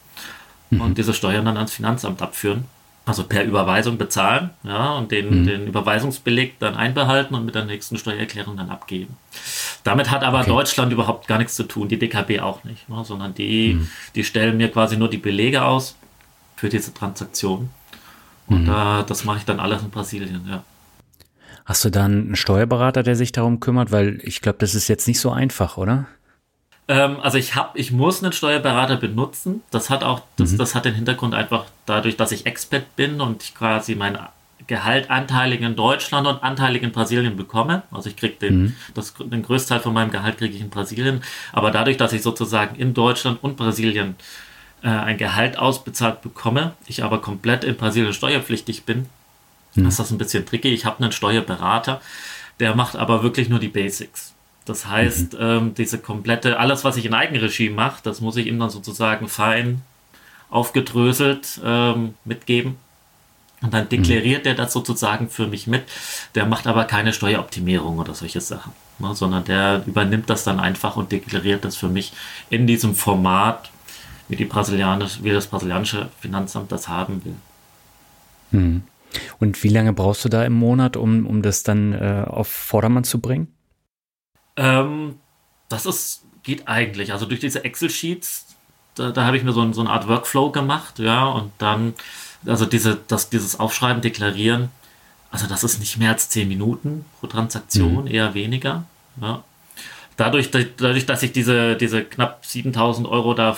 mhm. 0.72 0.82
und 0.82 0.98
diese 0.98 1.14
Steuern 1.14 1.46
dann 1.46 1.58
ans 1.58 1.74
Finanzamt 1.74 2.22
abführen. 2.22 2.66
Also 3.06 3.24
per 3.24 3.44
Überweisung 3.44 4.00
bezahlen, 4.00 4.50
ja, 4.64 4.94
und 4.94 5.12
den, 5.12 5.42
mhm. 5.42 5.46
den 5.46 5.68
Überweisungsbeleg 5.68 6.58
dann 6.58 6.76
einbehalten 6.76 7.36
und 7.36 7.46
mit 7.46 7.54
der 7.54 7.66
nächsten 7.66 7.98
Steuererklärung 7.98 8.58
dann 8.58 8.72
abgeben. 8.72 9.16
Damit 9.84 10.10
hat 10.10 10.24
aber 10.24 10.40
okay. 10.40 10.50
Deutschland 10.50 10.92
überhaupt 10.92 11.28
gar 11.28 11.38
nichts 11.38 11.56
zu 11.56 11.64
tun, 11.64 11.88
die 11.88 12.00
DKB 12.00 12.40
auch 12.40 12.64
nicht, 12.64 12.90
ne, 12.90 13.06
sondern 13.06 13.36
die, 13.36 13.76
mhm. 13.76 13.90
die 14.16 14.24
stellen 14.24 14.58
mir 14.58 14.72
quasi 14.72 14.98
nur 14.98 15.08
die 15.08 15.20
Belege 15.20 15.64
aus 15.64 15.96
für 16.56 16.68
diese 16.68 16.96
Transaktion. 16.96 17.70
Und 18.48 18.64
mhm. 18.64 18.74
äh, 18.74 19.04
das 19.04 19.24
mache 19.24 19.38
ich 19.38 19.46
dann 19.46 19.60
alles 19.60 19.84
in 19.84 19.92
Brasilien, 19.92 20.44
ja. 20.50 20.64
Hast 21.66 21.84
du 21.84 21.90
dann 21.90 22.12
einen 22.12 22.36
Steuerberater, 22.36 23.02
der 23.02 23.16
sich 23.16 23.32
darum 23.32 23.60
kümmert? 23.60 23.92
Weil 23.92 24.20
ich 24.24 24.42
glaube, 24.42 24.60
das 24.60 24.76
ist 24.76 24.88
jetzt 24.88 25.08
nicht 25.08 25.20
so 25.20 25.32
einfach, 25.32 25.78
oder? 25.78 26.06
Ähm, 26.88 27.18
also 27.22 27.40
ich 27.40 27.56
habe, 27.56 27.78
ich 27.78 27.92
muss 27.92 28.24
einen 28.24 28.34
Steuerberater 28.34 28.98
benutzen. 28.98 29.64
Das 29.72 29.90
hat 29.90 30.04
auch, 30.04 30.22
das, 30.38 30.52
mhm. 30.52 30.58
das 30.60 30.76
hat 30.76 30.86
den 30.86 30.94
Hintergrund 30.94 31.34
einfach 31.34 31.66
dadurch, 31.86 32.18
dass 32.18 32.32
ich 32.32 32.46
Expert 32.46 32.96
bin 32.96 33.22
und 33.22 33.44
ich 33.44 33.56
quasi 33.56 33.96
mein 33.96 34.18
Gehalt 34.68 35.10
anteilig 35.12 35.62
in 35.62 35.76
Deutschland 35.76 36.26
und 36.28 36.44
anteilig 36.44 36.82
in 36.82 36.92
Brasilien 36.92 37.36
bekomme. 37.36 37.84
Also 37.92 38.10
ich 38.10 38.16
kriege 38.16 38.36
den, 38.36 38.62
mhm. 38.62 38.76
das, 38.94 39.14
den 39.20 39.44
größten 39.44 39.76
Teil 39.76 39.84
von 39.84 39.94
meinem 39.94 40.12
Gehalt 40.12 40.38
kriege 40.38 40.56
ich 40.56 40.62
in 40.62 40.70
Brasilien. 40.70 41.22
Aber 41.52 41.72
dadurch, 41.72 41.98
dass 41.98 42.14
ich 42.14 42.22
sozusagen 42.22 42.76
in 42.76 42.94
Deutschland 42.94 43.44
und 43.44 43.58
Brasilien 43.58 44.16
äh, 44.82 44.88
ein 44.88 45.18
Gehalt 45.18 45.60
ausbezahlt 45.60 46.22
bekomme, 46.22 46.74
ich 46.88 47.04
aber 47.04 47.22
komplett 47.22 47.64
in 47.64 47.76
Brasilien 47.76 48.14
steuerpflichtig 48.14 48.84
bin, 48.86 49.08
hm. 49.76 49.86
ist 49.86 50.00
das 50.00 50.10
ein 50.12 50.18
bisschen 50.18 50.46
tricky. 50.46 50.70
Ich 50.70 50.86
habe 50.86 51.04
einen 51.04 51.12
Steuerberater, 51.12 52.02
der 52.60 52.76
macht 52.76 52.96
aber 52.96 53.22
wirklich 53.22 53.50
nur 53.50 53.60
die 53.60 53.68
Basics. 53.68 54.34
Das 54.64 54.88
heißt, 54.88 55.34
mhm. 55.34 55.40
ähm, 55.40 55.74
diese 55.76 56.00
komplette, 56.00 56.58
alles, 56.58 56.84
was 56.84 56.98
ich 56.98 57.06
in 57.06 57.14
Eigenregie 57.14 57.70
mache, 57.70 58.00
das 58.02 58.20
muss 58.20 58.36
ich 58.36 58.48
ihm 58.48 58.58
dann 58.58 58.72
sozusagen 58.72 59.28
fein 59.28 59.82
aufgedröselt 60.56 61.60
ähm, 61.64 62.16
mitgeben. 62.24 62.78
Und 63.62 63.74
dann 63.74 63.90
deklariert 63.90 64.46
mhm. 64.46 64.50
er 64.50 64.56
das 64.56 64.74
sozusagen 64.74 65.30
für 65.30 65.48
mich 65.48 65.68
mit. 65.68 65.84
Der 66.34 66.46
macht 66.46 66.68
aber 66.68 66.86
keine 66.86 67.14
Steueroptimierung 67.14 68.00
oder 68.00 68.14
solche 68.14 68.42
Sachen, 68.42 68.72
ne, 69.00 69.14
sondern 69.16 69.44
der 69.44 69.84
übernimmt 69.86 70.30
das 70.30 70.44
dann 70.44 70.60
einfach 70.60 70.96
und 70.96 71.12
deklariert 71.12 71.66
das 71.66 71.76
für 71.76 71.90
mich 71.90 72.14
in 72.50 72.68
diesem 72.68 72.96
Format, 72.96 73.70
wie, 74.28 74.36
die 74.36 74.46
brasilianische, 74.46 75.24
wie 75.24 75.32
das 75.32 75.48
brasilianische 75.48 76.10
Finanzamt 76.20 76.72
das 76.72 76.88
haben 76.88 77.24
will. 77.26 77.36
Mhm. 78.52 78.84
Und 79.40 79.64
wie 79.64 79.70
lange 79.70 79.94
brauchst 79.94 80.24
du 80.26 80.30
da 80.30 80.46
im 80.46 80.54
Monat, 80.54 80.98
um, 80.98 81.26
um 81.26 81.42
das 81.42 81.64
dann 81.64 81.94
äh, 81.94 82.26
auf 82.28 82.48
Vordermann 82.48 83.04
zu 83.04 83.20
bringen? 83.20 83.48
Ähm, 84.58 85.16
das 85.70 85.86
ist, 85.86 86.24
geht 86.44 86.68
eigentlich. 86.68 87.12
Also 87.14 87.26
durch 87.26 87.40
diese 87.40 87.64
Excel-Sheets, 87.64 88.45
da, 88.96 89.12
da 89.12 89.26
habe 89.26 89.38
ich 89.38 89.44
mir 89.44 89.54
so, 89.54 89.62
ein, 89.62 89.74
so 89.74 89.82
eine 89.82 89.90
Art 89.90 90.08
Workflow 90.08 90.52
gemacht, 90.52 91.00
ja, 91.00 91.26
und 91.26 91.52
dann, 91.58 91.94
also 92.46 92.66
diese, 92.66 92.98
das, 93.08 93.30
dieses 93.30 93.60
Aufschreiben, 93.60 94.02
Deklarieren, 94.02 94.70
also 95.32 95.48
das 95.48 95.64
ist 95.64 95.80
nicht 95.80 95.98
mehr 95.98 96.12
als 96.12 96.30
10 96.30 96.48
Minuten 96.48 97.06
pro 97.20 97.28
Transaktion, 97.28 98.06
mhm. 98.06 98.08
eher 98.08 98.34
weniger. 98.34 98.86
Ja. 99.22 99.44
Dadurch, 100.18 100.50
dadurch, 100.50 101.06
dass 101.06 101.24
ich 101.24 101.34
diese, 101.34 101.76
diese 101.76 102.04
knapp 102.04 102.46
7000 102.46 103.08
Euro 103.08 103.34
da 103.34 103.58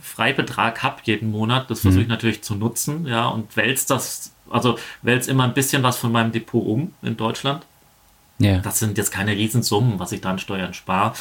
Freibetrag 0.00 0.82
habe 0.82 0.96
jeden 1.04 1.30
Monat, 1.30 1.70
das 1.70 1.80
versuche 1.80 2.02
ich 2.02 2.08
mhm. 2.08 2.12
natürlich 2.12 2.42
zu 2.42 2.54
nutzen, 2.54 3.06
ja, 3.06 3.28
und 3.28 3.56
wälze 3.56 3.88
das, 3.88 4.32
also 4.50 4.78
wälze 5.02 5.30
immer 5.30 5.44
ein 5.44 5.54
bisschen 5.54 5.82
was 5.82 5.98
von 5.98 6.10
meinem 6.10 6.32
Depot 6.32 6.66
um 6.66 6.94
in 7.02 7.16
Deutschland. 7.16 7.64
Ja. 8.38 8.58
Das 8.58 8.78
sind 8.78 8.96
jetzt 8.96 9.10
keine 9.10 9.32
Riesensummen, 9.32 9.98
was 9.98 10.12
ich 10.12 10.20
da 10.20 10.30
an 10.30 10.38
Steuern 10.38 10.72
spare, 10.72 11.12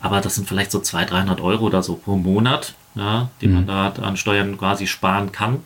aber 0.00 0.20
das 0.20 0.36
sind 0.36 0.48
vielleicht 0.48 0.70
so 0.70 0.80
200, 0.80 1.12
300 1.12 1.40
Euro 1.40 1.66
oder 1.66 1.82
so 1.82 1.96
pro 1.96 2.16
Monat, 2.16 2.74
ja, 2.94 3.30
die 3.40 3.48
mhm. 3.48 3.54
man 3.54 3.66
da 3.66 3.88
an 4.02 4.16
Steuern 4.16 4.58
quasi 4.58 4.86
sparen 4.86 5.32
kann. 5.32 5.60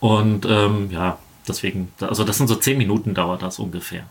Und 0.00 0.46
ähm, 0.46 0.90
ja, 0.90 1.18
deswegen, 1.46 1.92
also 2.00 2.24
das 2.24 2.38
sind 2.38 2.48
so 2.48 2.56
10 2.56 2.76
Minuten 2.78 3.14
dauert 3.14 3.42
das 3.42 3.58
ungefähr. 3.58 4.04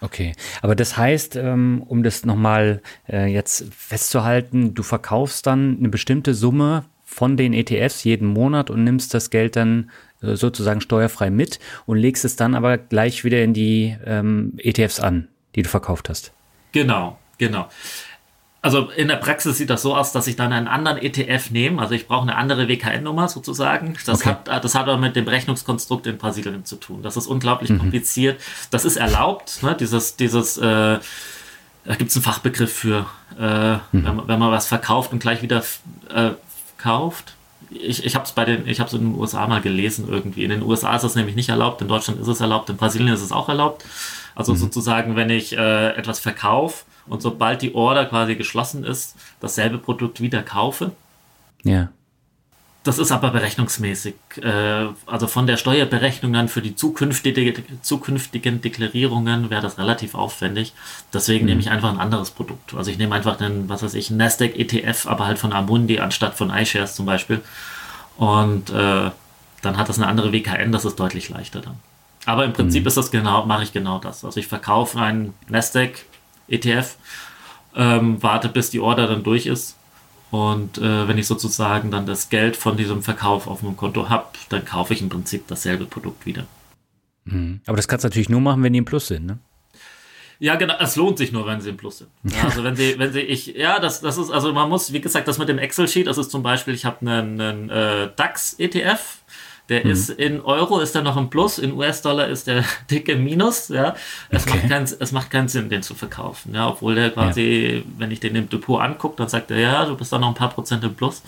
Okay, 0.00 0.34
aber 0.60 0.74
das 0.76 0.96
heißt, 0.96 1.36
ähm, 1.36 1.82
um 1.86 2.02
das 2.02 2.24
nochmal 2.24 2.82
äh, 3.08 3.26
jetzt 3.26 3.64
festzuhalten, 3.74 4.74
du 4.74 4.82
verkaufst 4.82 5.46
dann 5.46 5.78
eine 5.78 5.88
bestimmte 5.88 6.34
Summe 6.34 6.84
von 7.04 7.36
den 7.36 7.54
ETFs 7.54 8.04
jeden 8.04 8.28
Monat 8.28 8.68
und 8.68 8.84
nimmst 8.84 9.14
das 9.14 9.30
Geld 9.30 9.56
dann 9.56 9.90
äh, 10.22 10.36
sozusagen 10.36 10.80
steuerfrei 10.80 11.30
mit 11.30 11.60
und 11.86 11.96
legst 11.96 12.24
es 12.24 12.36
dann 12.36 12.54
aber 12.54 12.76
gleich 12.76 13.24
wieder 13.24 13.42
in 13.42 13.54
die 13.54 13.96
ähm, 14.04 14.52
ETFs 14.58 15.00
an, 15.00 15.28
die 15.54 15.62
du 15.62 15.68
verkauft 15.68 16.10
hast. 16.10 16.32
Genau, 16.72 17.18
genau. 17.38 17.68
Also 18.66 18.90
in 18.90 19.06
der 19.06 19.14
Praxis 19.14 19.58
sieht 19.58 19.70
das 19.70 19.82
so 19.82 19.94
aus, 19.94 20.10
dass 20.10 20.26
ich 20.26 20.34
dann 20.34 20.52
einen 20.52 20.66
anderen 20.66 20.98
ETF 20.98 21.52
nehme. 21.52 21.80
Also 21.80 21.94
ich 21.94 22.08
brauche 22.08 22.22
eine 22.22 22.34
andere 22.34 22.66
WKN-Nummer 22.66 23.28
sozusagen. 23.28 23.96
Das, 24.06 24.22
okay. 24.22 24.30
hat, 24.30 24.64
das 24.64 24.74
hat 24.74 24.88
aber 24.88 24.96
mit 24.96 25.14
dem 25.14 25.24
Berechnungskonstrukt 25.24 26.04
in 26.08 26.18
Brasilien 26.18 26.64
zu 26.64 26.74
tun. 26.74 27.00
Das 27.00 27.16
ist 27.16 27.28
unglaublich 27.28 27.70
mhm. 27.70 27.78
kompliziert. 27.78 28.40
Das 28.72 28.84
ist 28.84 28.96
erlaubt, 28.96 29.62
ne? 29.62 29.76
dieses, 29.78 30.16
dieses, 30.16 30.58
äh, 30.58 30.62
da 30.64 31.94
gibt 31.96 32.10
es 32.10 32.16
einen 32.16 32.24
Fachbegriff 32.24 32.72
für, 32.72 33.06
äh, 33.38 33.74
mhm. 33.74 33.80
wenn, 33.92 34.26
wenn, 34.26 34.38
man 34.40 34.50
was 34.50 34.66
verkauft 34.66 35.12
und 35.12 35.20
gleich 35.20 35.42
wieder 35.42 35.62
äh, 36.12 36.30
kauft. 36.76 37.34
Ich, 37.70 38.04
ich 38.04 38.16
habe 38.16 38.24
es 38.24 38.32
bei 38.32 38.44
den, 38.44 38.66
ich 38.66 38.80
habe 38.80 38.90
in 38.96 39.12
den 39.12 39.14
USA 39.14 39.46
mal 39.46 39.60
gelesen 39.60 40.08
irgendwie. 40.10 40.42
In 40.42 40.50
den 40.50 40.64
USA 40.64 40.96
ist 40.96 41.02
das 41.02 41.14
nämlich 41.14 41.36
nicht 41.36 41.50
erlaubt, 41.50 41.82
in 41.82 41.86
Deutschland 41.88 42.20
ist 42.20 42.26
es 42.26 42.40
erlaubt, 42.40 42.68
in 42.68 42.76
Brasilien 42.76 43.14
ist 43.14 43.22
es 43.22 43.30
auch 43.30 43.48
erlaubt. 43.48 43.84
Also 44.34 44.54
mhm. 44.54 44.56
sozusagen, 44.56 45.14
wenn 45.14 45.30
ich 45.30 45.56
äh, 45.56 45.90
etwas 45.90 46.18
verkaufe 46.18 46.82
und 47.08 47.22
sobald 47.22 47.62
die 47.62 47.74
Order 47.74 48.06
quasi 48.06 48.34
geschlossen 48.34 48.84
ist, 48.84 49.16
dasselbe 49.40 49.78
Produkt 49.78 50.20
wieder 50.20 50.42
kaufe. 50.42 50.92
Ja. 51.62 51.88
Das 52.86 53.00
ist 53.00 53.10
aber 53.10 53.30
berechnungsmäßig. 53.30 54.14
Äh, 54.40 54.86
also 55.06 55.26
von 55.26 55.48
der 55.48 55.56
Steuerberechnung 55.56 56.32
dann 56.32 56.46
für 56.46 56.62
die 56.62 56.76
zukünftige, 56.76 57.52
zukünftigen 57.82 58.60
Deklarierungen 58.60 59.50
wäre 59.50 59.60
das 59.60 59.76
relativ 59.76 60.14
aufwendig. 60.14 60.72
Deswegen 61.12 61.44
mhm. 61.44 61.48
nehme 61.48 61.60
ich 61.62 61.70
einfach 61.70 61.90
ein 61.90 61.98
anderes 61.98 62.30
Produkt. 62.30 62.74
Also 62.74 62.92
ich 62.92 62.98
nehme 62.98 63.12
einfach 63.16 63.40
einen, 63.40 63.68
was 63.68 63.82
weiß 63.82 63.94
ich, 63.94 64.10
einen 64.10 64.18
Nasdaq 64.18 64.56
ETF, 64.56 65.08
aber 65.08 65.26
halt 65.26 65.40
von 65.40 65.52
Amundi 65.52 65.98
anstatt 65.98 66.36
von 66.36 66.50
iShares 66.50 66.94
zum 66.94 67.06
Beispiel. 67.06 67.42
Und 68.18 68.70
äh, 68.70 69.10
dann 69.62 69.76
hat 69.76 69.88
das 69.88 69.98
eine 69.98 70.06
andere 70.06 70.30
WKN, 70.30 70.70
das 70.70 70.84
ist 70.84 70.94
deutlich 70.94 71.28
leichter 71.28 71.62
dann. 71.62 71.78
Aber 72.24 72.44
im 72.44 72.52
Prinzip 72.52 72.82
mhm. 72.82 72.86
ist 72.86 72.96
das 72.96 73.10
genau, 73.10 73.46
mache 73.46 73.64
ich 73.64 73.72
genau 73.72 73.98
das. 73.98 74.24
Also 74.24 74.38
ich 74.38 74.46
verkaufe 74.46 75.00
einen 75.00 75.34
Nasdaq 75.48 76.04
ETF, 76.48 76.96
ähm, 77.74 78.22
warte, 78.22 78.48
bis 78.48 78.70
die 78.70 78.80
Order 78.80 79.06
dann 79.06 79.22
durch 79.22 79.46
ist. 79.46 79.76
Und 80.30 80.78
äh, 80.78 81.06
wenn 81.08 81.18
ich 81.18 81.26
sozusagen 81.26 81.90
dann 81.90 82.06
das 82.06 82.28
Geld 82.28 82.56
von 82.56 82.76
diesem 82.76 83.02
Verkauf 83.02 83.46
auf 83.46 83.62
meinem 83.62 83.76
Konto 83.76 84.08
habe, 84.08 84.26
dann 84.48 84.64
kaufe 84.64 84.92
ich 84.92 85.00
im 85.00 85.08
Prinzip 85.08 85.46
dasselbe 85.46 85.86
Produkt 85.86 86.26
wieder. 86.26 86.46
Mhm. 87.24 87.60
Aber 87.66 87.76
das 87.76 87.88
kannst 87.88 88.04
du 88.04 88.08
natürlich 88.08 88.28
nur 88.28 88.40
machen, 88.40 88.62
wenn 88.62 88.72
die 88.72 88.78
im 88.80 88.84
Plus 88.84 89.08
sind, 89.08 89.26
ne? 89.26 89.38
Ja, 90.38 90.56
genau, 90.56 90.74
es 90.78 90.96
lohnt 90.96 91.16
sich 91.16 91.32
nur, 91.32 91.46
wenn 91.46 91.62
sie 91.62 91.70
im 91.70 91.78
Plus 91.78 91.98
sind. 91.98 92.10
Ja, 92.24 92.44
also 92.44 92.62
wenn 92.62 92.76
sie, 92.76 92.98
wenn 92.98 93.10
sie, 93.12 93.20
ich, 93.20 93.46
ja, 93.46 93.78
das, 93.78 94.02
das 94.02 94.18
ist, 94.18 94.30
also 94.30 94.52
man 94.52 94.68
muss, 94.68 94.92
wie 94.92 95.00
gesagt, 95.00 95.26
das 95.28 95.38
mit 95.38 95.48
dem 95.48 95.58
Excel-Sheet, 95.58 96.06
das 96.06 96.18
ist 96.18 96.30
zum 96.30 96.42
Beispiel, 96.42 96.74
ich 96.74 96.84
habe 96.84 97.00
einen, 97.00 97.40
einen 97.40 97.70
äh, 97.70 98.10
DAX-ETF, 98.14 99.22
der 99.68 99.84
mhm. 99.84 99.90
ist 99.90 100.10
in 100.10 100.40
Euro 100.42 100.78
ist 100.78 100.94
er 100.94 101.02
noch 101.02 101.16
im 101.16 101.28
Plus, 101.28 101.58
in 101.58 101.72
US-Dollar 101.72 102.28
ist 102.28 102.46
der 102.46 102.64
dicke 102.90 103.16
Minus. 103.16 103.68
Ja, 103.68 103.96
es, 104.30 104.46
okay. 104.46 104.58
macht 104.58 104.68
kein, 104.68 104.82
es 104.84 105.12
macht 105.12 105.30
keinen 105.30 105.48
Sinn, 105.48 105.68
den 105.68 105.82
zu 105.82 105.94
verkaufen. 105.94 106.54
Ja, 106.54 106.68
obwohl 106.68 106.94
der 106.94 107.10
quasi, 107.10 107.76
ja. 107.78 107.82
wenn 107.98 108.10
ich 108.10 108.20
den 108.20 108.36
im 108.36 108.48
Depot 108.48 108.80
angucke, 108.80 109.16
dann 109.16 109.28
sagt 109.28 109.50
er, 109.50 109.58
ja, 109.58 109.84
du 109.84 109.96
bist 109.96 110.12
da 110.12 110.18
noch 110.18 110.28
ein 110.28 110.34
paar 110.34 110.50
Prozent 110.50 110.84
im 110.84 110.94
Plus. 110.94 111.22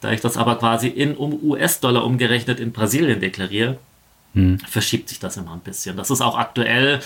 Da 0.00 0.12
ich 0.12 0.20
das 0.20 0.36
aber 0.36 0.56
quasi 0.56 0.88
in 0.88 1.16
um 1.16 1.42
US-Dollar 1.42 2.04
umgerechnet 2.04 2.60
in 2.60 2.72
Brasilien 2.72 3.20
deklariere, 3.20 3.78
mhm. 4.34 4.58
verschiebt 4.60 5.08
sich 5.08 5.18
das 5.18 5.36
immer 5.36 5.52
ein 5.52 5.60
bisschen. 5.60 5.96
Das 5.96 6.10
ist 6.10 6.20
auch 6.20 6.36
aktuell 6.36 7.00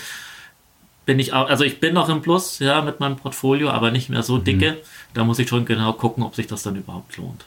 bin 1.04 1.18
ich 1.18 1.32
auch, 1.32 1.48
also 1.48 1.64
ich 1.64 1.80
bin 1.80 1.94
noch 1.94 2.08
im 2.08 2.22
Plus, 2.22 2.58
ja, 2.60 2.80
mit 2.80 3.00
meinem 3.00 3.16
Portfolio, 3.16 3.70
aber 3.70 3.90
nicht 3.90 4.08
mehr 4.08 4.22
so 4.22 4.36
mhm. 4.38 4.44
dicke. 4.44 4.72
Mhm. 4.72 4.76
Da 5.14 5.24
muss 5.24 5.38
ich 5.38 5.48
schon 5.48 5.64
genau 5.64 5.92
gucken, 5.92 6.22
ob 6.22 6.34
sich 6.34 6.46
das 6.46 6.62
dann 6.62 6.76
überhaupt 6.76 7.16
lohnt. 7.16 7.44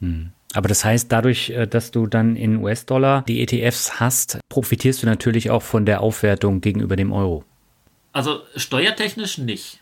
Mhm. 0.00 0.30
Aber 0.56 0.68
das 0.68 0.84
heißt, 0.84 1.12
dadurch, 1.12 1.50
äh, 1.50 1.66
dass 1.66 1.90
du 1.90 2.06
dann 2.06 2.34
in 2.34 2.56
US-Dollar 2.56 3.22
die 3.28 3.42
ETFs 3.42 4.00
hast, 4.00 4.38
profitierst 4.48 5.02
du 5.02 5.06
natürlich 5.06 5.50
auch 5.50 5.62
von 5.62 5.84
der 5.84 6.00
Aufwertung 6.00 6.62
gegenüber 6.62 6.96
dem 6.96 7.12
Euro. 7.12 7.44
Also 8.12 8.40
steuertechnisch 8.56 9.36
nicht. 9.36 9.80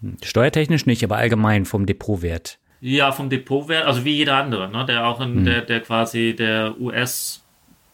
Hm, 0.00 0.16
steuertechnisch 0.24 0.86
nicht, 0.86 1.04
aber 1.04 1.16
allgemein 1.18 1.66
vom 1.66 1.84
Depotwert. 1.84 2.58
Ja, 2.80 3.12
vom 3.12 3.28
Depotwert, 3.28 3.84
also 3.84 4.06
wie 4.06 4.16
jeder 4.16 4.36
andere, 4.36 4.70
ne? 4.70 4.86
der 4.86 5.06
auch 5.06 5.20
in 5.20 5.36
hm. 5.36 5.44
der, 5.44 5.60
der 5.60 5.80
quasi 5.80 6.34
der 6.36 6.80
US, 6.80 7.42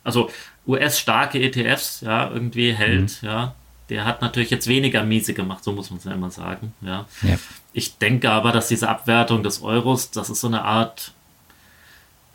also 0.05 0.31
US-starke 0.69 1.41
ETFs, 1.41 2.01
ja, 2.03 2.31
irgendwie 2.31 2.73
hält, 2.73 3.11
hm. 3.11 3.29
ja. 3.29 3.55
Der 3.89 4.05
hat 4.05 4.23
natürlich 4.23 4.51
jetzt 4.51 4.69
weniger 4.69 5.03
miese 5.03 5.35
gemacht, 5.35 5.65
so 5.65 5.73
muss 5.73 5.91
man 5.91 5.99
es 5.99 6.05
ja 6.05 6.13
immer 6.13 6.31
sagen, 6.31 6.75
ja. 6.81 7.07
ja. 7.23 7.37
Ich 7.73 7.99
denke 7.99 8.31
aber, 8.31 8.53
dass 8.53 8.69
diese 8.69 8.89
Abwertung 8.89 9.43
des 9.43 9.63
Euros, 9.63 10.13
das 10.13 10.31
ist 10.31 10.41
so 10.41 10.47
eine 10.47 10.63
Art 10.63 11.13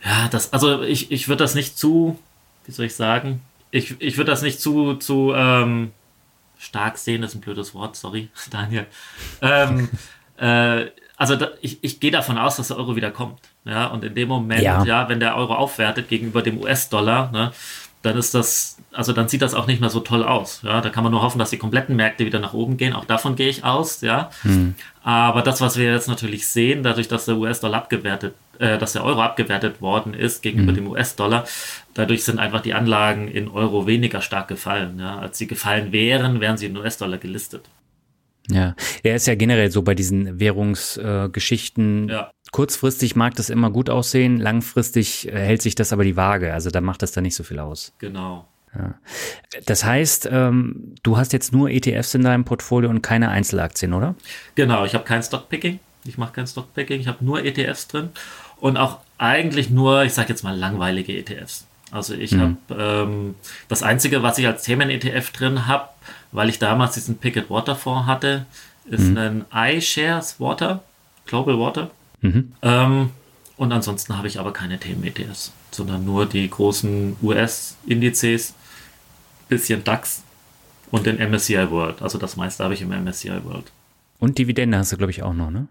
ja, 0.06 0.28
das, 0.30 0.54
also 0.54 0.84
ich, 0.84 1.12
ich 1.12 1.28
würde 1.28 1.44
das 1.44 1.56
nicht 1.56 1.78
zu, 1.78 2.20
wie 2.66 2.72
soll 2.72 2.86
ich 2.86 2.96
sagen, 2.96 3.42
ich, 3.72 4.00
ich 4.00 4.18
würde 4.18 4.32
das 4.32 4.44
nicht 4.44 4.62
zu, 4.62 4.94
zu 4.96 5.34
ähm, 5.36 5.92
stark 6.58 6.98
sehen, 6.98 7.22
das 7.22 7.32
ist 7.32 7.38
ein 7.38 7.42
blödes 7.42 7.74
Wort, 7.74 7.96
sorry, 7.96 8.30
Daniel. 8.52 8.86
Ähm, 9.42 9.90
äh, 10.38 10.92
also 11.18 11.36
da, 11.36 11.50
ich, 11.62 11.84
ich 11.84 12.00
gehe 12.00 12.12
davon 12.12 12.38
aus, 12.38 12.58
dass 12.58 12.68
der 12.68 12.78
Euro 12.78 12.96
wieder 12.96 13.10
kommt. 13.10 13.40
Ja, 13.64 13.88
und 13.88 14.04
in 14.04 14.14
dem 14.14 14.28
Moment, 14.28 14.62
ja, 14.62 14.84
ja 14.84 15.10
wenn 15.10 15.20
der 15.20 15.36
Euro 15.36 15.56
aufwertet 15.56 16.08
gegenüber 16.08 16.42
dem 16.42 16.60
US-Dollar, 16.62 17.32
ne, 17.32 17.52
dann 18.06 18.18
ist 18.18 18.34
das, 18.34 18.78
also 18.92 19.14
dann 19.14 19.28
sieht 19.28 19.42
das 19.42 19.54
auch 19.54 19.68
nicht 19.68 19.82
mehr 19.82 19.90
so 19.90 20.00
toll 20.00 20.24
aus. 20.24 20.62
Ja, 20.64 20.82
da 20.82 20.90
kann 20.90 21.04
man 21.04 21.12
nur 21.12 21.22
hoffen, 21.22 21.40
dass 21.40 21.50
die 21.50 21.58
kompletten 21.58 21.96
Märkte 21.96 22.26
wieder 22.26 22.40
nach 22.40 22.54
oben 22.54 22.78
gehen. 22.78 22.94
Auch 22.94 23.06
davon 23.06 23.36
gehe 23.36 23.50
ich 23.50 23.64
aus, 23.64 24.02
ja. 24.02 24.30
Hm. 24.42 24.76
Aber 25.04 25.42
das, 25.42 25.62
was 25.62 25.78
wir 25.78 25.92
jetzt 25.92 26.08
natürlich 26.08 26.48
sehen, 26.48 26.84
dadurch, 26.84 27.08
dass 27.08 27.26
der 27.26 27.38
US-Dollar 27.38 27.78
abgewertet 27.78 28.34
äh, 28.60 28.78
dass 28.78 28.94
der 28.94 29.04
Euro 29.04 29.22
abgewertet 29.22 29.82
worden 29.82 30.14
ist 30.14 30.42
gegenüber 30.42 30.72
mhm. 30.72 30.76
dem 30.76 30.88
US-Dollar. 30.88 31.46
Dadurch 31.94 32.24
sind 32.24 32.40
einfach 32.40 32.62
die 32.62 32.74
Anlagen 32.74 33.28
in 33.28 33.50
Euro 33.50 33.88
weniger 33.88 34.22
stark 34.22 34.48
gefallen. 34.48 35.00
Ja. 35.00 35.20
Als 35.20 35.38
sie 35.38 35.48
gefallen 35.48 35.92
wären, 35.92 36.40
wären 36.40 36.58
sie 36.58 36.68
in 36.68 36.78
US-Dollar 36.78 37.18
gelistet. 37.18 37.66
Ja, 38.50 38.76
er 39.04 39.16
ist 39.16 39.28
ja 39.28 39.36
generell 39.36 39.72
so 39.72 39.82
bei 39.82 39.96
diesen 39.96 40.40
Währungsgeschichten. 40.40 42.10
Äh, 42.10 42.14
ja. 42.14 42.32
Kurzfristig 42.52 43.16
mag 43.16 43.36
das 43.36 43.50
immer 43.50 43.72
gut 43.72 43.90
aussehen, 43.90 44.38
langfristig 44.40 45.28
äh, 45.28 45.32
hält 45.32 45.62
sich 45.62 45.76
das 45.76 45.92
aber 45.92 46.04
die 46.04 46.16
Waage. 46.16 46.54
Also 46.54 46.70
da 46.70 46.82
macht 46.82 47.02
das 47.02 47.12
dann 47.12 47.24
nicht 47.24 47.36
so 47.36 47.44
viel 47.44 47.60
aus. 47.60 47.94
Genau. 47.98 48.48
Ja. 48.78 48.96
Das 49.66 49.84
heißt, 49.84 50.30
ähm, 50.32 50.96
du 51.04 51.18
hast 51.18 51.34
jetzt 51.34 51.54
nur 51.54 51.70
ETFs 51.70 52.14
in 52.14 52.24
deinem 52.24 52.46
Portfolio 52.46 52.90
und 52.90 53.02
keine 53.02 53.30
Einzelaktien, 53.30 53.94
oder? 53.94 54.16
Genau, 54.56 54.86
ich 54.86 54.94
habe 54.94 55.06
kein 55.06 55.24
Stockpicking. 55.24 55.80
Ich 56.06 56.18
mache 56.18 56.34
kein 56.34 56.48
Stockpicking. 56.48 57.00
Ich 57.00 57.08
habe 57.08 57.24
nur 57.24 57.44
ETFs 57.44 57.88
drin 57.88 58.10
und 58.60 58.78
auch 58.78 59.00
eigentlich 59.18 59.70
nur, 59.70 60.04
ich 60.04 60.14
sage 60.14 60.30
jetzt 60.30 60.44
mal, 60.44 60.58
langweilige 60.58 61.18
ETFs. 61.18 61.66
Also 61.92 62.14
ich 62.14 62.32
mhm. 62.32 62.58
habe 62.70 63.04
ähm, 63.08 63.36
das 63.68 63.84
Einzige, 63.84 64.24
was 64.24 64.38
ich 64.38 64.48
als 64.48 64.64
Themen-ETF 64.64 65.32
drin 65.32 65.68
habe, 65.68 65.90
weil 66.32 66.50
ich 66.50 66.60
damals 66.60 66.94
diesen 66.96 67.18
Picket 67.18 67.50
Water 67.50 67.76
Fonds 67.76 68.08
hatte, 68.08 68.46
ist 68.86 69.06
mhm. 69.06 69.18
ein 69.18 69.46
iShares 69.54 70.40
Water, 70.40 70.84
Global 71.26 71.60
Water. 71.60 71.92
Mhm. 72.22 72.54
Ähm, 72.62 73.12
und 73.58 73.72
ansonsten 73.72 74.18
habe 74.18 74.28
ich 74.28 74.40
aber 74.40 74.54
keine 74.54 74.80
Themen-ETFs, 74.80 75.52
sondern 75.72 76.06
nur 76.06 76.26
die 76.26 76.50
großen 76.50 77.16
US-Indizes, 77.22 78.54
bisschen 79.48 79.84
DAX 79.84 80.24
und 80.92 81.06
den 81.06 81.18
MSCI 81.18 81.70
World. 81.72 82.02
Also 82.02 82.18
das 82.18 82.36
meiste 82.36 82.64
habe 82.64 82.74
ich 82.74 82.82
im 82.82 82.90
MSCI 82.90 83.44
World. 83.44 83.72
Und 84.20 84.38
Dividende 84.38 84.78
hast 84.78 84.92
du, 84.92 84.98
glaube 84.98 85.12
ich, 85.12 85.24
auch 85.24 85.34
noch, 85.34 85.52
ne? 85.52 85.68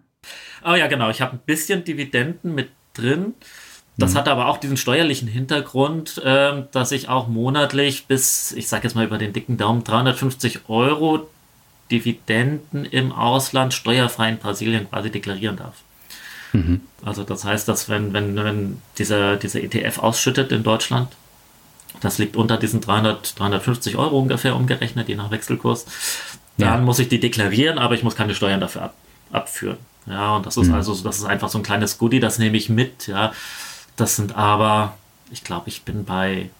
Oh 0.65 0.75
ja, 0.75 0.87
genau. 0.87 1.11
Ich 1.11 1.21
habe 1.21 1.37
ein 1.37 1.41
bisschen 1.45 1.85
Dividenden 1.85 2.55
mit 2.55 2.71
drin. 2.95 3.35
Das 3.97 4.13
mhm. 4.13 4.19
hat 4.19 4.29
aber 4.29 4.49
auch 4.49 4.59
diesen 4.59 4.77
steuerlichen 4.77 5.29
Hintergrund, 5.29 6.19
äh, 6.19 6.63
dass 6.73 6.93
ich 6.93 7.09
auch 7.09 7.29
monatlich 7.29 8.07
bis, 8.07 8.53
ich 8.53 8.69
sage 8.69 8.85
jetzt 8.85 8.95
mal 8.95 9.05
über 9.05 9.19
den 9.19 9.33
dicken 9.33 9.57
Daumen, 9.57 9.85
350 9.85 10.69
Euro 10.69 11.29
Dividenden 11.91 12.85
im 12.87 13.13
Ausland 13.13 13.75
steuerfrei 13.75 14.31
in 14.31 14.39
Brasilien 14.39 14.89
quasi 14.89 15.11
deklarieren 15.11 15.57
darf. 15.57 15.75
Mhm. 16.53 16.81
Also 17.05 17.25
das 17.25 17.45
heißt, 17.45 17.69
dass 17.69 17.89
wenn, 17.89 18.13
wenn, 18.13 18.35
wenn 18.37 18.83
dieser, 18.99 19.37
dieser 19.37 19.63
ETF 19.63 19.99
ausschüttet 19.99 20.51
in 20.51 20.63
Deutschland, 20.63 21.09
das 22.01 22.19
liegt 22.19 22.37
unter 22.37 22.57
diesen 22.57 22.81
300, 22.81 23.39
350 23.39 23.97
Euro 23.97 24.19
ungefähr 24.19 24.57
umgerechnet, 24.57 25.09
je 25.09 25.15
nach 25.15 25.31
Wechselkurs, 25.31 25.85
dann 26.59 26.81
ja. 26.81 26.85
muss 26.85 26.99
ich 26.99 27.09
die 27.09 27.21
deklarieren, 27.21 27.79
aber 27.79 27.95
ich 27.95 28.03
muss 28.03 28.17
keine 28.17 28.35
Steuern 28.35 28.61
dafür 28.61 28.83
ab, 28.83 28.95
abführen. 29.33 29.79
Ja, 30.07 30.37
und 30.37 30.47
das 30.47 30.57
ist 30.57 30.69
mhm. 30.69 30.75
also, 30.75 30.95
das 30.95 31.19
ist 31.19 31.25
einfach 31.25 31.49
so 31.49 31.59
ein 31.59 31.65
kleines 31.65 31.99
Goodie, 31.99 32.21
das 32.21 32.39
nehme 32.39 32.57
ich 32.57 32.69
mit, 32.69 33.07
ja. 33.07 33.33
Das 33.97 34.17
sind 34.17 34.37
aber, 34.37 34.97
ich 35.31 35.45
glaube, 35.45 35.69
ich 35.69 35.83
bin 35.83 36.05
bei 36.05 36.51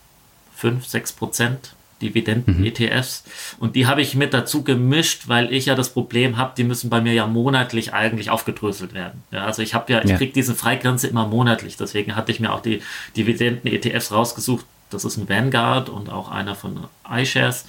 5, 0.57 0.87
6 0.87 1.13
Prozent 1.13 1.75
Dividenden-ETFs. 2.05 3.25
Mhm. 3.25 3.63
Und 3.63 3.77
die 3.77 3.87
habe 3.87 4.03
ich 4.03 4.15
mit 4.15 4.35
dazu 4.35 4.63
gemischt, 4.63 5.29
weil 5.29 5.53
ich 5.53 5.67
ja 5.67 5.75
das 5.75 5.91
Problem 5.91 6.37
habe, 6.37 6.53
die 6.57 6.65
müssen 6.65 6.91
bei 6.91 7.01
mir 7.01 7.13
ja 7.13 7.27
monatlich 7.27 7.93
eigentlich 7.93 8.31
aufgedröselt 8.31 8.95
werden. 8.95 9.23
Ja, 9.31 9.45
also 9.45 9.63
ich 9.63 9.75
habe 9.75 9.93
ja, 9.93 10.03
ich 10.03 10.11
ja. 10.11 10.17
kriege 10.17 10.33
diese 10.33 10.55
Freigrenze 10.55 11.07
immer 11.07 11.27
monatlich. 11.27 11.77
Deswegen 11.77 12.17
hatte 12.17 12.33
ich 12.33 12.41
mir 12.41 12.53
auch 12.53 12.61
die 12.61 12.83
Dividenden-ETFs 13.17 14.13
rausgesucht. 14.13 14.67
Das 14.91 15.05
ist 15.05 15.17
ein 15.17 15.29
Vanguard 15.29 15.89
und 15.89 16.11
auch 16.11 16.31
einer 16.31 16.55
von 16.55 16.85
iShares, 17.11 17.65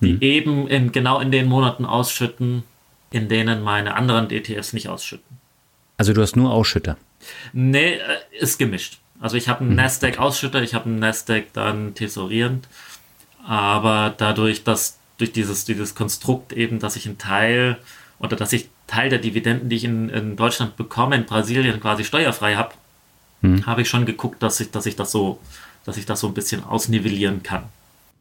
die 0.00 0.14
mhm. 0.14 0.20
eben 0.20 0.68
in, 0.68 0.92
genau 0.92 1.20
in 1.20 1.30
den 1.30 1.46
Monaten 1.46 1.84
ausschütten, 1.84 2.64
in 3.10 3.28
denen 3.28 3.62
meine 3.62 3.94
anderen 3.94 4.30
ETFs 4.30 4.72
nicht 4.72 4.88
ausschütten. 4.88 5.38
Also 5.96 6.12
du 6.12 6.22
hast 6.22 6.36
nur 6.36 6.50
Ausschütter? 6.50 6.96
Nee, 7.52 7.94
äh, 7.94 7.98
ist 8.38 8.58
gemischt. 8.58 8.98
Also 9.20 9.36
ich 9.36 9.48
habe 9.48 9.60
einen 9.60 9.70
mhm. 9.70 9.76
Nasdaq-Ausschütter, 9.76 10.62
ich 10.62 10.74
habe 10.74 10.86
einen 10.86 10.98
Nasdaq 10.98 11.52
dann 11.52 11.94
tesorierend, 11.94 12.68
aber 13.46 14.14
dadurch, 14.16 14.64
dass 14.64 14.98
durch 15.18 15.32
dieses, 15.32 15.64
dieses 15.66 15.94
Konstrukt 15.94 16.52
eben, 16.52 16.78
dass 16.78 16.96
ich 16.96 17.06
einen 17.06 17.18
Teil 17.18 17.78
oder 18.18 18.36
dass 18.36 18.52
ich 18.52 18.70
Teil 18.86 19.10
der 19.10 19.18
Dividenden, 19.18 19.68
die 19.68 19.76
ich 19.76 19.84
in, 19.84 20.08
in 20.08 20.36
Deutschland 20.36 20.76
bekomme, 20.76 21.16
in 21.16 21.26
Brasilien 21.26 21.80
quasi 21.80 22.04
steuerfrei 22.04 22.56
habe, 22.56 22.74
mhm. 23.42 23.66
habe 23.66 23.82
ich 23.82 23.88
schon 23.88 24.06
geguckt, 24.06 24.42
dass 24.42 24.58
ich, 24.60 24.70
dass 24.70 24.86
ich 24.86 24.96
das 24.96 25.12
so, 25.12 25.38
dass 25.84 25.96
ich 25.96 26.06
das 26.06 26.20
so 26.20 26.26
ein 26.26 26.34
bisschen 26.34 26.64
ausnivellieren 26.64 27.42
kann. 27.42 27.64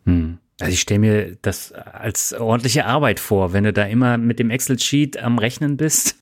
Mhm. 0.06 0.38
Also 0.60 0.74
ich 0.74 0.82
stelle 0.82 1.00
mir 1.00 1.38
das 1.42 1.72
als 1.72 2.34
ordentliche 2.34 2.86
Arbeit 2.86 3.20
vor, 3.20 3.54
wenn 3.54 3.64
du 3.64 3.72
da 3.72 3.84
immer 3.84 4.18
mit 4.18 4.40
dem 4.40 4.50
Excel-Sheet 4.50 5.18
am 5.18 5.38
Rechnen 5.38 5.78
bist. 5.78 6.18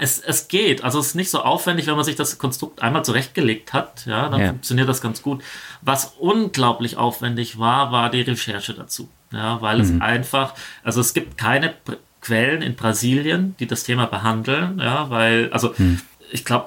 Es, 0.00 0.20
es 0.20 0.48
geht. 0.48 0.84
Also 0.84 1.00
es 1.00 1.08
ist 1.08 1.14
nicht 1.16 1.30
so 1.30 1.40
aufwendig, 1.40 1.86
wenn 1.86 1.96
man 1.96 2.04
sich 2.04 2.16
das 2.16 2.38
Konstrukt 2.38 2.80
einmal 2.80 3.04
zurechtgelegt 3.04 3.72
hat. 3.72 4.06
Ja, 4.06 4.28
dann 4.28 4.40
ja. 4.40 4.48
funktioniert 4.48 4.88
das 4.88 5.00
ganz 5.02 5.20
gut. 5.20 5.42
Was 5.82 6.14
unglaublich 6.18 6.96
aufwendig 6.96 7.58
war, 7.58 7.92
war 7.92 8.08
die 8.10 8.22
Recherche 8.22 8.72
dazu. 8.72 9.08
Ja, 9.32 9.60
weil 9.60 9.78
mhm. 9.78 9.82
es 9.82 10.00
einfach, 10.00 10.54
also 10.84 11.00
es 11.00 11.12
gibt 11.12 11.36
keine 11.36 11.74
Quellen 12.20 12.62
in 12.62 12.76
Brasilien, 12.76 13.56
die 13.58 13.66
das 13.66 13.82
Thema 13.82 14.06
behandeln. 14.06 14.78
Ja, 14.78 15.10
weil, 15.10 15.52
also 15.52 15.74
mhm. 15.76 16.00
ich 16.30 16.44
glaube, 16.44 16.66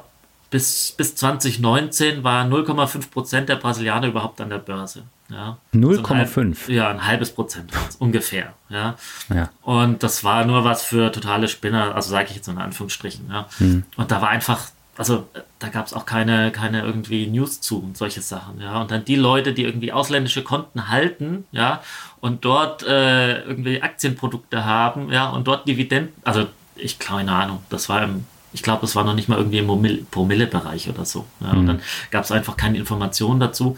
bis, 0.51 0.93
bis 0.95 1.15
2019 1.15 2.23
war 2.23 2.45
0,5 2.45 3.10
Prozent 3.10 3.49
der 3.49 3.56
Brasilianer 3.56 4.08
überhaupt 4.08 4.39
an 4.41 4.49
der 4.49 4.60
Börse. 4.60 5.04
Ja. 5.30 5.58
0,5? 5.74 6.66
So 6.66 6.72
ja, 6.72 6.90
ein 6.90 7.06
halbes 7.06 7.32
Prozent 7.32 7.72
ungefähr. 8.00 8.54
Ja. 8.70 8.96
ja. 9.34 9.50
Und 9.64 10.04
das 10.04 10.24
war 10.24 10.46
nur 10.46 10.64
was 10.64 10.84
für 10.84 11.12
totale 11.12 11.48
Spinner, 11.48 11.96
also 11.96 12.10
sage 12.12 12.28
ich 12.30 12.36
jetzt 12.36 12.48
in 12.48 12.58
Anführungsstrichen. 12.58 13.30
Ja. 13.30 13.48
Hm. 13.58 13.84
Und 13.98 14.12
da 14.12 14.22
war 14.22 14.30
einfach, 14.30 14.70
also 14.98 15.28
da 15.60 15.70
gab 15.70 15.88
es 15.88 15.94
auch 15.94 16.06
keine, 16.06 16.52
keine 16.52 16.84
irgendwie 16.84 17.28
News 17.28 17.60
zu 17.60 17.80
und 17.80 17.98
solche 17.98 18.22
Sachen. 18.22 18.62
Ja. 18.62 18.82
Und 18.82 18.92
dann 18.92 19.04
die 19.04 19.16
Leute, 19.16 19.54
die 19.54 19.64
irgendwie 19.64 19.92
ausländische 19.92 20.44
Konten 20.44 20.90
halten, 20.90 21.46
ja, 21.52 21.82
und 22.22 22.46
dort 22.46 22.84
äh, 22.84 23.42
irgendwie 23.42 23.82
Aktienprodukte 23.82 24.64
haben, 24.64 25.12
ja, 25.12 25.30
und 25.30 25.48
dort 25.48 25.68
Dividenden, 25.68 26.14
also 26.24 26.48
ich 26.76 27.00
keine 27.00 27.32
Ahnung, 27.32 27.64
das 27.70 27.90
war 27.90 28.04
im 28.04 28.26
ich 28.56 28.64
glaube, 28.64 28.82
das 28.82 28.96
war 28.96 29.04
noch 29.04 29.16
nicht 29.16 29.28
mal 29.28 29.38
irgendwie 29.38 29.58
im 29.58 30.06
Promille-Bereich 30.10 30.88
oder 30.88 31.04
so. 31.04 31.26
Ja, 31.42 31.52
mhm. 31.52 31.60
Und 31.60 31.68
dann 31.68 31.82
gab 32.10 32.24
es 32.24 32.32
einfach 32.32 32.56
keine 32.56 32.78
Informationen 32.78 33.42
dazu. 33.42 33.76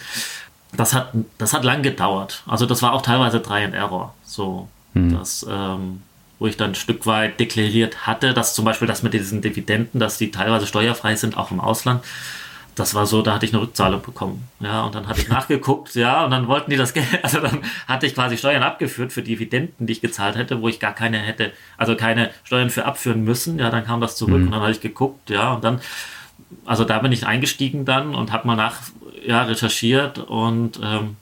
Das 0.78 0.94
hat, 0.94 1.10
das 1.38 1.54
hat 1.54 1.63
lang 1.63 1.82
gedauert. 1.82 2.44
Also 2.48 2.66
das 2.66 2.82
war 2.82 2.94
auch 2.94 3.02
teilweise 3.02 3.42
Try 3.42 3.66
and 3.66 3.74
Error. 3.74 4.13
So, 4.24 4.68
mhm. 4.94 5.18
das, 5.18 5.46
ähm, 5.50 6.02
wo 6.40 6.48
ich 6.48 6.56
dann 6.56 6.72
ein 6.72 6.76
Stück 6.76 7.06
weit 7.06 7.40
deklariert 7.40 8.08
hatte, 8.08 8.34
dass 8.34 8.54
zum 8.54 8.63
Beispiel 8.63 8.88
das 8.88 9.04
mit 9.04 9.13
diesen 9.13 9.42
Dividenden, 9.42 10.00
dass 10.00 10.18
die 10.18 10.32
teilweise 10.32 10.68
steuerfrei 10.68 11.16
sind, 11.16 11.38
auch 11.38 11.52
im 11.52 11.60
Ausland 11.60 12.04
das 12.78 12.94
war 12.94 13.08
so, 13.08 13.22
da 13.22 13.34
hatte 13.34 13.46
ich 13.46 13.54
eine 13.54 13.62
Rückzahlung 13.62 14.02
bekommen. 14.02 14.48
Ja, 14.60 14.84
und 14.84 14.94
dann 14.94 15.08
hatte 15.08 15.20
ich 15.20 15.30
nachgeguckt, 15.30 15.96
ja, 15.96 16.26
und 16.26 16.32
dann 16.32 16.48
wollten 16.48 16.70
die 16.70 16.78
das 16.78 16.94
Geld, 16.94 17.08
also 17.24 17.40
dann 17.40 17.60
hatte 17.88 18.06
ich 18.06 18.13
quasi 18.13 18.38
Steuern 18.38 18.63
abgeführt 18.63 19.12
für 19.12 19.24
Dividenden, 19.24 19.88
die 19.88 19.94
ich 19.94 20.02
gezahlt 20.02 20.36
hätte, 20.36 20.62
wo 20.62 20.68
ich 20.68 20.80
gar 20.80 20.94
keine 20.94 21.18
hätte, 21.18 21.52
also 21.78 21.96
keine 21.96 22.30
Steuern 22.44 22.70
für 22.70 22.86
abführen 22.86 23.24
müssen. 23.24 23.58
Ja, 23.60 23.70
dann 23.70 23.86
kam 23.86 24.00
das 24.00 24.16
zurück 24.16 24.38
mhm. 24.38 24.46
und 24.46 24.52
dann 24.52 24.62
habe 24.62 24.72
ich 24.72 24.82
geguckt, 24.82 25.30
ja, 25.30 25.54
und 25.54 25.63
dann, 25.63 25.82
also 26.66 26.84
da 26.84 27.00
bin 27.00 27.12
ich 27.12 27.26
eingestiegen 27.26 27.86
dann 27.86 28.16
und 28.16 28.32
habe 28.32 28.48
mal 28.48 28.56
nach, 28.56 28.82
ja, 29.26 29.44
recherchiert 29.44 30.20
und 30.20 30.80
ähm, 30.84 31.18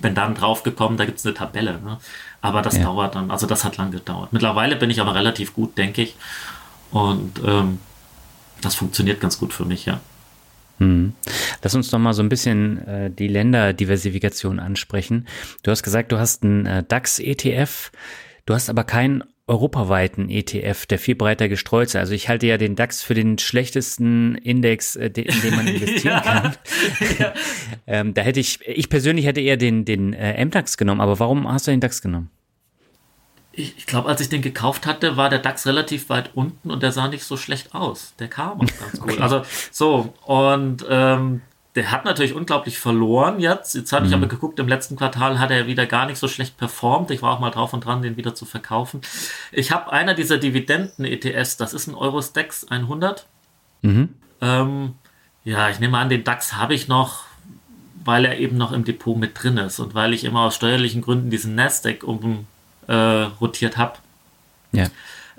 bin 0.00 0.14
dann 0.14 0.34
draufgekommen, 0.34 0.98
da 0.98 1.04
gibt 1.04 1.18
es 1.18 1.26
eine 1.26 1.34
Tabelle. 1.34 1.80
Ne? 1.80 1.98
Aber 2.40 2.62
das 2.62 2.76
ja. 2.76 2.84
dauert 2.84 3.14
dann, 3.14 3.30
also 3.30 3.46
das 3.46 3.64
hat 3.64 3.76
lang 3.76 3.90
gedauert. 3.90 4.32
Mittlerweile 4.32 4.76
bin 4.76 4.90
ich 4.90 5.00
aber 5.00 5.14
relativ 5.14 5.54
gut, 5.54 5.78
denke 5.78 6.02
ich. 6.02 6.16
Und 6.90 7.40
ähm, 7.44 7.78
das 8.60 8.74
funktioniert 8.74 9.20
ganz 9.20 9.38
gut 9.38 9.52
für 9.52 9.64
mich, 9.64 9.86
ja. 9.86 10.00
Hm. 10.78 11.14
Lass 11.62 11.74
uns 11.74 11.90
doch 11.90 11.98
mal 11.98 12.14
so 12.14 12.22
ein 12.22 12.28
bisschen 12.28 12.86
äh, 12.86 13.10
die 13.10 13.28
Länderdiversifikation 13.28 14.58
ansprechen. 14.58 15.26
Du 15.62 15.70
hast 15.70 15.82
gesagt, 15.82 16.10
du 16.10 16.18
hast 16.18 16.42
einen 16.42 16.66
äh, 16.66 16.82
DAX-ETF, 16.82 17.92
du 18.46 18.54
hast 18.54 18.68
aber 18.68 18.84
keinen 18.84 19.22
europaweiten 19.46 20.30
ETF, 20.30 20.86
der 20.86 20.98
viel 20.98 21.14
breiter 21.14 21.48
gestreut 21.48 21.88
ist. 21.88 21.96
Also 21.96 22.14
ich 22.14 22.28
halte 22.28 22.46
ja 22.46 22.56
den 22.56 22.76
DAX 22.76 23.02
für 23.02 23.14
den 23.14 23.38
schlechtesten 23.38 24.36
Index, 24.36 24.96
äh, 24.96 25.06
in 25.06 25.12
den 25.12 25.56
man 25.56 25.66
investieren 25.68 26.14
ja. 26.14 26.20
kann. 26.20 26.56
Ja. 27.18 27.34
ähm, 27.86 28.14
da 28.14 28.22
hätte 28.22 28.40
ich, 28.40 28.60
ich 28.66 28.88
persönlich 28.88 29.26
hätte 29.26 29.40
eher 29.40 29.56
den, 29.56 29.84
den 29.84 30.14
äh, 30.14 30.42
MDAX 30.44 30.76
genommen, 30.76 31.00
aber 31.00 31.18
warum 31.18 31.50
hast 31.50 31.66
du 31.66 31.70
den 31.70 31.80
DAX 31.80 32.00
genommen? 32.00 32.30
ich, 33.56 33.78
ich 33.78 33.86
glaube, 33.86 34.08
als 34.08 34.20
ich 34.20 34.28
den 34.28 34.42
gekauft 34.42 34.86
hatte, 34.86 35.16
war 35.16 35.28
der 35.30 35.38
DAX 35.38 35.66
relativ 35.66 36.08
weit 36.08 36.30
unten 36.34 36.70
und 36.70 36.82
der 36.82 36.92
sah 36.92 37.08
nicht 37.08 37.24
so 37.24 37.36
schlecht 37.36 37.74
aus. 37.74 38.14
Der 38.18 38.28
kam 38.28 38.60
auch 38.60 38.66
ganz 38.80 38.92
gut. 39.00 39.12
Okay. 39.12 39.22
Also 39.22 39.42
so, 39.70 40.14
und 40.24 40.84
ähm, 40.88 41.42
der 41.74 41.90
hat 41.90 42.04
natürlich 42.04 42.34
unglaublich 42.34 42.78
verloren 42.78 43.40
jetzt. 43.40 43.74
Jetzt 43.74 43.92
habe 43.92 44.06
ich 44.06 44.12
mhm. 44.12 44.18
aber 44.18 44.26
geguckt, 44.28 44.58
im 44.60 44.68
letzten 44.68 44.96
Quartal 44.96 45.40
hat 45.40 45.50
er 45.50 45.66
wieder 45.66 45.86
gar 45.86 46.06
nicht 46.06 46.18
so 46.18 46.28
schlecht 46.28 46.56
performt. 46.56 47.10
Ich 47.10 47.20
war 47.20 47.32
auch 47.32 47.40
mal 47.40 47.50
drauf 47.50 47.72
und 47.72 47.84
dran, 47.84 48.02
den 48.02 48.16
wieder 48.16 48.34
zu 48.34 48.44
verkaufen. 48.44 49.00
Ich 49.50 49.72
habe 49.72 49.92
einer 49.92 50.14
dieser 50.14 50.38
Dividenden-ETS, 50.38 51.56
das 51.56 51.74
ist 51.74 51.88
ein 51.88 51.94
Eurostex 51.94 52.68
100. 52.68 53.26
Mhm. 53.82 54.10
Ähm, 54.40 54.94
ja, 55.42 55.68
ich 55.68 55.80
nehme 55.80 55.98
an, 55.98 56.08
den 56.08 56.22
DAX 56.22 56.54
habe 56.54 56.74
ich 56.74 56.86
noch, 56.86 57.24
weil 58.04 58.24
er 58.24 58.38
eben 58.38 58.56
noch 58.56 58.72
im 58.72 58.84
Depot 58.84 59.16
mit 59.16 59.42
drin 59.42 59.56
ist 59.56 59.80
und 59.80 59.94
weil 59.94 60.14
ich 60.14 60.24
immer 60.24 60.42
aus 60.42 60.54
steuerlichen 60.54 61.02
Gründen 61.02 61.30
diesen 61.30 61.56
Nasdaq 61.56 62.04
um 62.04 62.46
äh, 62.86 62.94
rotiert 62.94 63.76
habe. 63.76 63.98
Ja. 64.72 64.86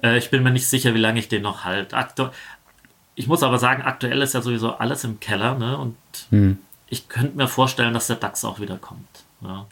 Äh, 0.03 0.17
ich 0.17 0.29
bin 0.29 0.43
mir 0.43 0.51
nicht 0.51 0.67
sicher, 0.67 0.93
wie 0.93 0.99
lange 0.99 1.19
ich 1.19 1.29
den 1.29 1.43
noch 1.43 1.63
halte. 1.63 2.31
Ich 3.15 3.27
muss 3.27 3.43
aber 3.43 3.57
sagen, 3.57 3.81
aktuell 3.83 4.21
ist 4.21 4.33
ja 4.33 4.41
sowieso 4.41 4.73
alles 4.73 5.03
im 5.05 5.19
Keller, 5.19 5.57
ne? 5.57 5.77
Und 5.77 5.95
hm. 6.29 6.57
ich 6.89 7.07
könnte 7.07 7.37
mir 7.37 7.47
vorstellen, 7.47 7.93
dass 7.93 8.07
der 8.07 8.17
DAX 8.17 8.43
auch 8.43 8.59
wieder 8.59 8.77
kommt. 8.77 9.07
Ja. 9.41 9.67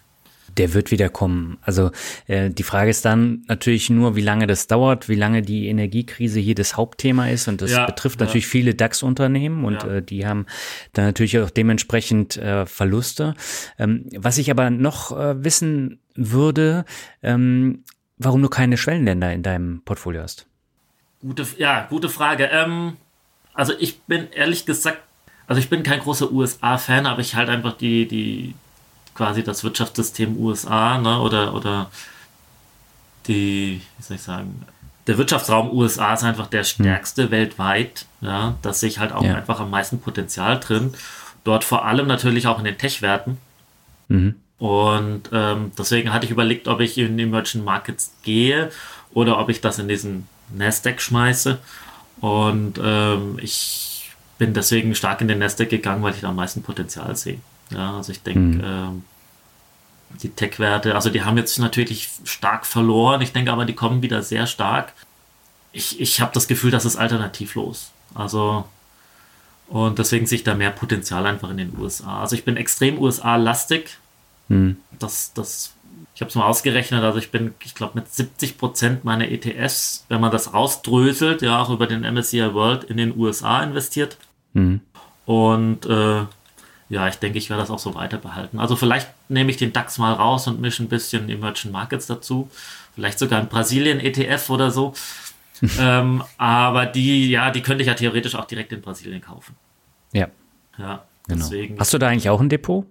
Der 0.58 0.73
wird 0.73 0.91
wieder 0.91 1.10
kommen. 1.10 1.58
Also 1.62 1.91
äh, 2.27 2.49
die 2.49 2.63
Frage 2.63 2.89
ist 2.89 3.06
dann 3.06 3.43
natürlich 3.47 3.89
nur, 3.89 4.15
wie 4.15 4.21
lange 4.21 4.45
das 4.45 4.67
dauert, 4.67 5.10
wie 5.10 5.15
lange 5.15 5.41
die 5.41 5.67
Energiekrise 5.67 6.39
hier 6.39 6.56
das 6.56 6.77
Hauptthema 6.77 7.27
ist. 7.27 7.47
Und 7.47 7.62
das 7.62 7.71
ja, 7.71 7.86
betrifft 7.86 8.19
ja. 8.19 8.27
natürlich 8.27 8.47
viele 8.47 8.75
DAX-Unternehmen 8.75 9.65
und 9.65 9.84
äh, 9.84 10.01
die 10.03 10.27
haben 10.27 10.45
dann 10.93 11.06
natürlich 11.06 11.39
auch 11.39 11.49
dementsprechend 11.49 12.38
äh, 12.38 12.65
Verluste. 12.65 13.34
Ähm, 13.79 14.06
was 14.15 14.38
ich 14.38 14.51
aber 14.51 14.69
noch 14.69 15.17
äh, 15.17 15.43
wissen 15.43 15.99
würde, 16.15 16.86
ähm, 17.23 17.84
warum 18.17 18.41
du 18.41 18.49
keine 18.49 18.77
Schwellenländer 18.77 19.34
in 19.34 19.43
deinem 19.43 19.82
Portfolio 19.84 20.21
hast. 20.21 20.45
Gute, 21.19 21.47
ja, 21.58 21.88
gute 21.89 22.10
Frage. 22.10 22.49
Ähm, 22.51 22.97
also 23.53 23.73
ich 23.79 24.01
bin 24.01 24.29
ehrlich 24.31 24.65
gesagt, 24.65 24.99
also 25.47 25.59
ich 25.59 25.69
bin 25.69 25.83
kein 25.83 25.99
großer 25.99 26.31
USA-Fan, 26.31 27.05
aber 27.05 27.21
ich 27.21 27.35
halte 27.35 27.51
einfach 27.51 27.73
die, 27.73 28.07
die, 28.07 28.55
quasi 29.15 29.43
das 29.43 29.63
Wirtschaftssystem 29.63 30.37
USA, 30.37 30.97
ne, 30.97 31.19
oder, 31.19 31.53
oder 31.53 31.89
die, 33.27 33.81
wie 33.97 34.03
soll 34.03 34.15
ich 34.15 34.23
sagen, 34.23 34.65
der 35.07 35.17
Wirtschaftsraum 35.17 35.71
USA 35.71 36.13
ist 36.13 36.23
einfach 36.23 36.47
der 36.47 36.63
hm. 36.63 36.67
stärkste 36.67 37.25
mhm. 37.25 37.31
weltweit, 37.31 38.05
ja, 38.21 38.55
da 38.61 38.73
sehe 38.73 38.89
ich 38.89 38.99
halt 38.99 39.11
auch 39.11 39.23
ja. 39.23 39.35
einfach 39.35 39.59
am 39.59 39.69
meisten 39.69 39.99
Potenzial 39.99 40.59
drin. 40.59 40.93
Dort 41.43 41.65
vor 41.65 41.85
allem 41.85 42.07
natürlich 42.07 42.47
auch 42.47 42.57
in 42.59 42.65
den 42.65 42.77
Tech-Werten. 42.77 43.37
Mhm. 44.07 44.35
Und 44.59 45.23
ähm, 45.33 45.71
deswegen 45.77 46.13
hatte 46.13 46.25
ich 46.25 46.31
überlegt, 46.31 46.69
ob 46.69 46.79
ich 46.79 46.97
in 46.97 47.17
die 47.17 47.23
Emerging 47.23 47.65
Markets 47.65 48.13
gehe 48.23 48.71
oder 49.13 49.39
ob 49.39 49.49
ich 49.49 49.59
das 49.59 49.77
in 49.77 49.89
diesen 49.89 50.27
Nasdaq 50.55 51.01
schmeiße. 51.01 51.59
Und 52.23 52.79
ähm, 52.81 53.38
ich 53.41 54.13
bin 54.38 54.53
deswegen 54.53 54.95
stark 54.95 55.19
in 55.19 55.27
den 55.27 55.39
Nasdaq 55.39 55.69
gegangen, 55.69 56.01
weil 56.03 56.13
ich 56.13 56.21
da 56.21 56.29
am 56.29 56.38
meisten 56.38 56.63
Potenzial 56.63 57.17
sehe. 57.17 57.41
Ja, 57.69 57.97
also 57.97 58.13
ich 58.13 58.23
denke, 58.23 58.59
mhm. 58.59 58.63
ähm, 58.63 59.03
die 60.21 60.29
Tech-Werte, 60.29 60.95
also 60.95 61.09
die 61.09 61.23
haben 61.23 61.36
jetzt 61.36 61.59
natürlich 61.59 62.12
stark 62.23 62.65
verloren. 62.65 63.19
Ich 63.19 63.33
denke 63.33 63.51
aber, 63.51 63.65
die 63.65 63.75
kommen 63.75 64.01
wieder 64.01 64.23
sehr 64.23 64.47
stark. 64.47 64.93
Ich, 65.73 65.99
ich 65.99 66.21
habe 66.21 66.31
das 66.33 66.47
Gefühl, 66.47 66.71
das 66.71 66.86
ist 66.86 66.95
alternativlos. 66.95 67.91
Also, 68.15 68.63
und 69.67 69.99
deswegen 69.99 70.25
sehe 70.25 70.38
ich 70.38 70.45
da 70.45 70.55
mehr 70.55 70.71
Potenzial 70.71 71.25
einfach 71.25 71.49
in 71.49 71.57
den 71.57 71.77
USA. 71.77 72.21
Also 72.21 72.38
ich 72.38 72.45
bin 72.45 72.55
extrem 72.55 72.99
USA-lastig. 72.99 73.97
Mhm. 74.47 74.77
Das, 74.97 75.33
das, 75.33 75.72
ich 76.15 76.21
habe 76.21 76.30
es 76.30 76.36
mal 76.36 76.45
ausgerechnet, 76.45 77.04
also 77.04 77.17
ich 77.17 77.32
bin, 77.32 77.56
ich 77.63 77.73
glaube, 77.73 77.93
mit 77.95 78.13
70 78.13 78.58
Prozent 78.58 79.04
meiner 79.04 79.30
ETFs, 79.30 80.06
wenn 80.10 80.21
man 80.21 80.32
das 80.32 80.54
rausdröselt, 80.54 81.41
ja 81.41 81.62
auch 81.62 81.69
über 81.69 81.88
den 81.88 82.02
MSCI 82.02 82.54
World 82.54 82.84
in 82.84 82.97
den 82.97 83.17
USA 83.17 83.63
investiert. 83.63 84.17
Mhm. 84.54 84.82
Und 85.26 85.86
äh, 85.86 86.26
ja, 86.89 87.08
ich 87.08 87.15
denke, 87.15 87.39
ich 87.39 87.49
werde 87.49 87.63
das 87.63 87.71
auch 87.71 87.80
so 87.80 87.95
weiter 87.95 88.17
behalten. 88.17 88.60
Also 88.60 88.76
vielleicht 88.76 89.10
nehme 89.28 89.49
ich 89.49 89.58
den 89.58 89.73
DAX 89.73 89.97
mal 89.97 90.13
raus 90.13 90.47
und 90.47 90.62
mische 90.62 90.84
ein 90.84 90.89
bisschen 90.89 91.30
Emerging 91.30 91.71
Markets 91.71 92.06
dazu. 92.06 92.49
Vielleicht 92.93 93.17
sogar 93.17 93.39
ein 93.39 93.49
Brasilien-ETF 93.49 94.49
oder 94.52 94.69
so. 94.69 94.93
ähm, 95.80 96.23
aber 96.38 96.86
die, 96.86 97.32
ja, 97.32 97.49
die 97.49 97.62
könnte 97.62 97.82
ich 97.82 97.88
ja 97.88 97.95
theoretisch 97.95 98.36
auch 98.36 98.45
direkt 98.45 98.71
in 98.71 98.82
Brasilien 98.82 99.21
kaufen. 99.21 99.56
Ja. 100.12 100.28
Ja, 100.78 101.04
genau. 101.28 101.39
deswegen. 101.41 101.80
Hast 101.80 101.93
du 101.93 101.97
da 101.97 102.10
eigentlich 102.10 102.30
auch 102.30 102.41
ein 102.41 102.49
Depot? 102.49 102.86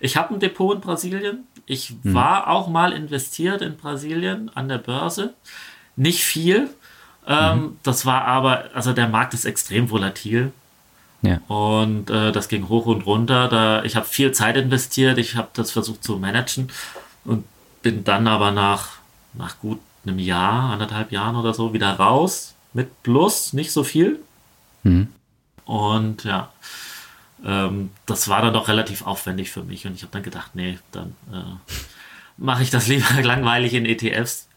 Ich 0.00 0.16
habe 0.16 0.32
ein 0.32 0.40
Depot 0.40 0.74
in 0.74 0.80
Brasilien. 0.80 1.44
Ich 1.66 1.94
hm. 2.02 2.14
war 2.14 2.48
auch 2.48 2.68
mal 2.68 2.92
investiert 2.92 3.62
in 3.62 3.76
Brasilien 3.76 4.50
an 4.54 4.68
der 4.68 4.78
Börse. 4.78 5.34
Nicht 5.96 6.24
viel. 6.24 6.70
Ähm, 7.26 7.58
mhm. 7.58 7.78
Das 7.82 8.04
war 8.04 8.24
aber, 8.26 8.64
also 8.74 8.92
der 8.92 9.08
Markt 9.08 9.34
ist 9.34 9.44
extrem 9.44 9.90
volatil. 9.90 10.52
Ja. 11.22 11.40
Und 11.48 12.10
äh, 12.10 12.32
das 12.32 12.48
ging 12.48 12.68
hoch 12.68 12.86
und 12.86 13.06
runter. 13.06 13.48
Da, 13.48 13.82
ich 13.84 13.96
habe 13.96 14.06
viel 14.06 14.32
Zeit 14.32 14.56
investiert, 14.56 15.16
ich 15.18 15.36
habe 15.36 15.48
das 15.54 15.70
versucht 15.70 16.04
zu 16.04 16.16
managen 16.18 16.68
und 17.24 17.44
bin 17.82 18.04
dann 18.04 18.26
aber 18.26 18.50
nach, 18.50 18.98
nach 19.32 19.58
gut 19.58 19.80
einem 20.04 20.18
Jahr, 20.18 20.72
anderthalb 20.72 21.12
Jahren 21.12 21.36
oder 21.36 21.54
so 21.54 21.72
wieder 21.72 21.92
raus 21.94 22.54
mit 22.74 23.02
Plus, 23.02 23.54
nicht 23.54 23.72
so 23.72 23.84
viel. 23.84 24.20
Mhm. 24.82 25.08
Und 25.64 26.24
ja, 26.24 26.52
ähm, 27.44 27.90
das 28.06 28.28
war 28.28 28.42
dann 28.42 28.54
doch 28.54 28.68
relativ 28.68 29.06
aufwendig 29.06 29.50
für 29.50 29.62
mich 29.62 29.86
und 29.86 29.94
ich 29.94 30.02
habe 30.02 30.12
dann 30.12 30.22
gedacht, 30.22 30.52
nee, 30.54 30.78
dann 30.92 31.14
äh, 31.32 31.72
mache 32.36 32.62
ich 32.62 32.70
das 32.70 32.88
lieber 32.88 33.22
langweilig 33.22 33.74
in 33.74 33.86
ETFs. 33.86 34.48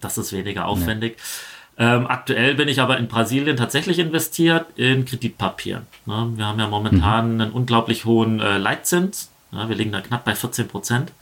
Das 0.00 0.18
ist 0.18 0.32
weniger 0.32 0.66
aufwendig. 0.66 1.16
Ja. 1.78 1.96
Ähm, 1.96 2.06
aktuell 2.06 2.54
bin 2.54 2.68
ich 2.68 2.80
aber 2.80 2.98
in 2.98 3.08
Brasilien 3.08 3.56
tatsächlich 3.56 3.98
investiert 3.98 4.66
in 4.76 5.04
Kreditpapieren. 5.04 5.86
Ne? 6.06 6.32
Wir 6.36 6.46
haben 6.46 6.60
ja 6.60 6.68
momentan 6.68 7.34
mhm. 7.34 7.40
einen 7.40 7.52
unglaublich 7.52 8.04
hohen 8.04 8.40
äh, 8.40 8.58
Leitzins. 8.58 9.30
Ja, 9.50 9.68
wir 9.68 9.74
liegen 9.74 9.92
da 9.92 10.00
knapp 10.00 10.24
bei 10.24 10.34
14 10.34 10.68
Prozent. 10.68 11.12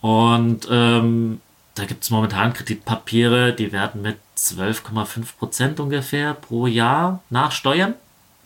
Und 0.00 0.68
ähm, 0.70 1.40
da 1.74 1.84
gibt 1.84 2.04
es 2.04 2.10
momentan 2.10 2.52
Kreditpapiere, 2.52 3.52
die 3.52 3.72
werden 3.72 4.02
mit 4.02 4.16
12,5 4.38 5.36
Prozent 5.38 5.80
ungefähr 5.80 6.34
pro 6.34 6.66
Jahr 6.66 7.22
nach 7.30 7.52
Steuern 7.52 7.94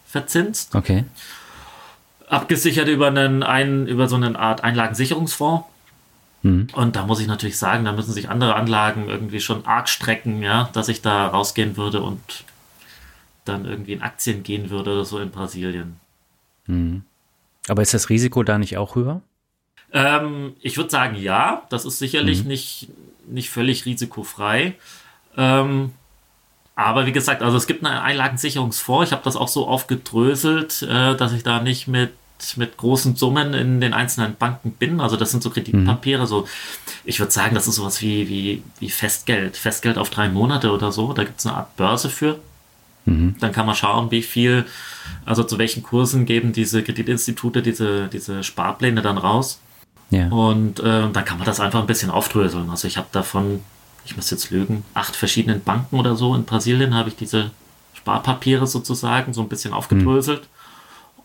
verzinst. 0.08 0.74
Okay. 0.74 1.04
Abgesichert 2.28 2.88
über, 2.88 3.08
einen, 3.08 3.42
einen, 3.42 3.86
über 3.86 4.08
so 4.08 4.16
eine 4.16 4.38
Art 4.38 4.64
Einlagensicherungsfonds. 4.64 5.64
Mhm. 6.42 6.68
Und 6.72 6.96
da 6.96 7.06
muss 7.06 7.20
ich 7.20 7.26
natürlich 7.26 7.58
sagen, 7.58 7.84
da 7.84 7.92
müssen 7.92 8.12
sich 8.12 8.28
andere 8.28 8.54
Anlagen 8.54 9.08
irgendwie 9.08 9.40
schon 9.40 9.66
arg 9.66 9.88
strecken, 9.88 10.42
ja, 10.42 10.70
dass 10.72 10.88
ich 10.88 11.02
da 11.02 11.28
rausgehen 11.28 11.76
würde 11.76 12.00
und 12.00 12.20
dann 13.44 13.64
irgendwie 13.64 13.92
in 13.92 14.02
Aktien 14.02 14.42
gehen 14.42 14.70
würde 14.70 14.92
oder 14.92 15.04
so 15.04 15.18
in 15.18 15.30
Brasilien. 15.30 15.98
Mhm. 16.66 17.02
Aber 17.68 17.82
ist 17.82 17.94
das 17.94 18.08
Risiko 18.08 18.42
da 18.42 18.58
nicht 18.58 18.76
auch 18.76 18.94
höher? 18.94 19.20
Ähm, 19.92 20.54
ich 20.60 20.76
würde 20.76 20.90
sagen, 20.90 21.16
ja, 21.16 21.66
das 21.70 21.84
ist 21.84 21.98
sicherlich 21.98 22.42
mhm. 22.42 22.48
nicht, 22.48 22.88
nicht 23.26 23.50
völlig 23.50 23.84
risikofrei. 23.86 24.74
Ähm, 25.36 25.92
aber 26.78 27.06
wie 27.06 27.12
gesagt, 27.12 27.42
also 27.42 27.56
es 27.56 27.66
gibt 27.66 27.84
einen 27.84 27.98
Einlagensicherungsfonds. 27.98 29.08
Ich 29.08 29.12
habe 29.12 29.24
das 29.24 29.34
auch 29.34 29.48
so 29.48 29.66
aufgedröselt, 29.66 30.82
äh, 30.82 31.16
dass 31.16 31.32
ich 31.32 31.42
da 31.42 31.60
nicht 31.60 31.88
mit 31.88 32.10
mit 32.54 32.76
großen 32.76 33.16
Summen 33.16 33.52
in 33.52 33.80
den 33.80 33.92
einzelnen 33.92 34.36
Banken 34.36 34.70
bin. 34.70 35.00
Also 35.00 35.16
das 35.16 35.32
sind 35.32 35.42
so 35.42 35.50
Kreditpapiere. 35.50 36.22
Mhm. 36.22 36.26
So, 36.26 36.46
ich 37.04 37.18
würde 37.18 37.32
sagen, 37.32 37.56
das 37.56 37.66
ist 37.66 37.74
sowas 37.74 38.00
wie, 38.00 38.28
wie, 38.28 38.62
wie 38.78 38.90
Festgeld. 38.90 39.56
Festgeld 39.56 39.98
auf 39.98 40.08
drei 40.10 40.28
Monate 40.28 40.70
oder 40.70 40.92
so. 40.92 41.12
Da 41.12 41.24
gibt 41.24 41.40
es 41.40 41.46
eine 41.46 41.56
Art 41.56 41.76
Börse 41.76 42.08
für. 42.08 42.38
Mhm. 43.06 43.34
Dann 43.40 43.50
kann 43.50 43.66
man 43.66 43.74
schauen, 43.74 44.12
wie 44.12 44.22
viel, 44.22 44.66
also 45.26 45.42
zu 45.42 45.58
welchen 45.58 45.82
Kursen 45.82 46.26
geben 46.26 46.52
diese 46.52 46.84
Kreditinstitute 46.84 47.60
diese, 47.60 48.06
diese 48.06 48.44
Sparpläne 48.44 49.02
dann 49.02 49.18
raus. 49.18 49.58
Ja. 50.10 50.28
Und 50.28 50.78
äh, 50.78 51.10
dann 51.10 51.24
kann 51.24 51.38
man 51.38 51.44
das 51.46 51.58
einfach 51.58 51.80
ein 51.80 51.88
bisschen 51.88 52.10
aufdröseln. 52.10 52.70
Also 52.70 52.86
ich 52.86 52.98
habe 52.98 53.08
davon, 53.10 53.64
ich 54.08 54.16
muss 54.16 54.30
jetzt 54.30 54.50
lügen, 54.50 54.84
acht 54.94 55.14
verschiedenen 55.14 55.62
Banken 55.62 55.98
oder 55.98 56.16
so 56.16 56.34
in 56.34 56.44
Brasilien 56.44 56.94
habe 56.94 57.10
ich 57.10 57.16
diese 57.16 57.50
Sparpapiere 57.92 58.66
sozusagen 58.66 59.34
so 59.34 59.42
ein 59.42 59.50
bisschen 59.50 59.74
aufgedröselt. 59.74 60.48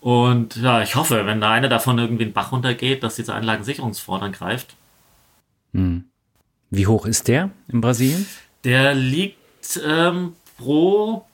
Mhm. 0.02 0.10
Und 0.10 0.58
ja, 0.58 0.82
ich 0.82 0.96
hoffe, 0.96 1.26
wenn 1.26 1.40
da 1.40 1.52
eine 1.52 1.70
davon 1.70 1.98
irgendwie 1.98 2.26
einen 2.26 2.34
Bach 2.34 2.52
runtergeht, 2.52 3.02
dass 3.02 3.16
dieser 3.16 3.36
Einlagensicherungsfonds 3.36 4.22
dann 4.22 4.34
greift. 4.34 4.76
Hm. 5.74 6.04
Wie 6.72 6.86
hoch 6.88 7.06
ist 7.06 7.30
der 7.30 7.52
in 7.70 7.80
Brasilien? 7.80 8.26
Der 8.66 8.94
liegt 8.94 9.80
ähm, 9.88 10.34
pro, 10.58 11.26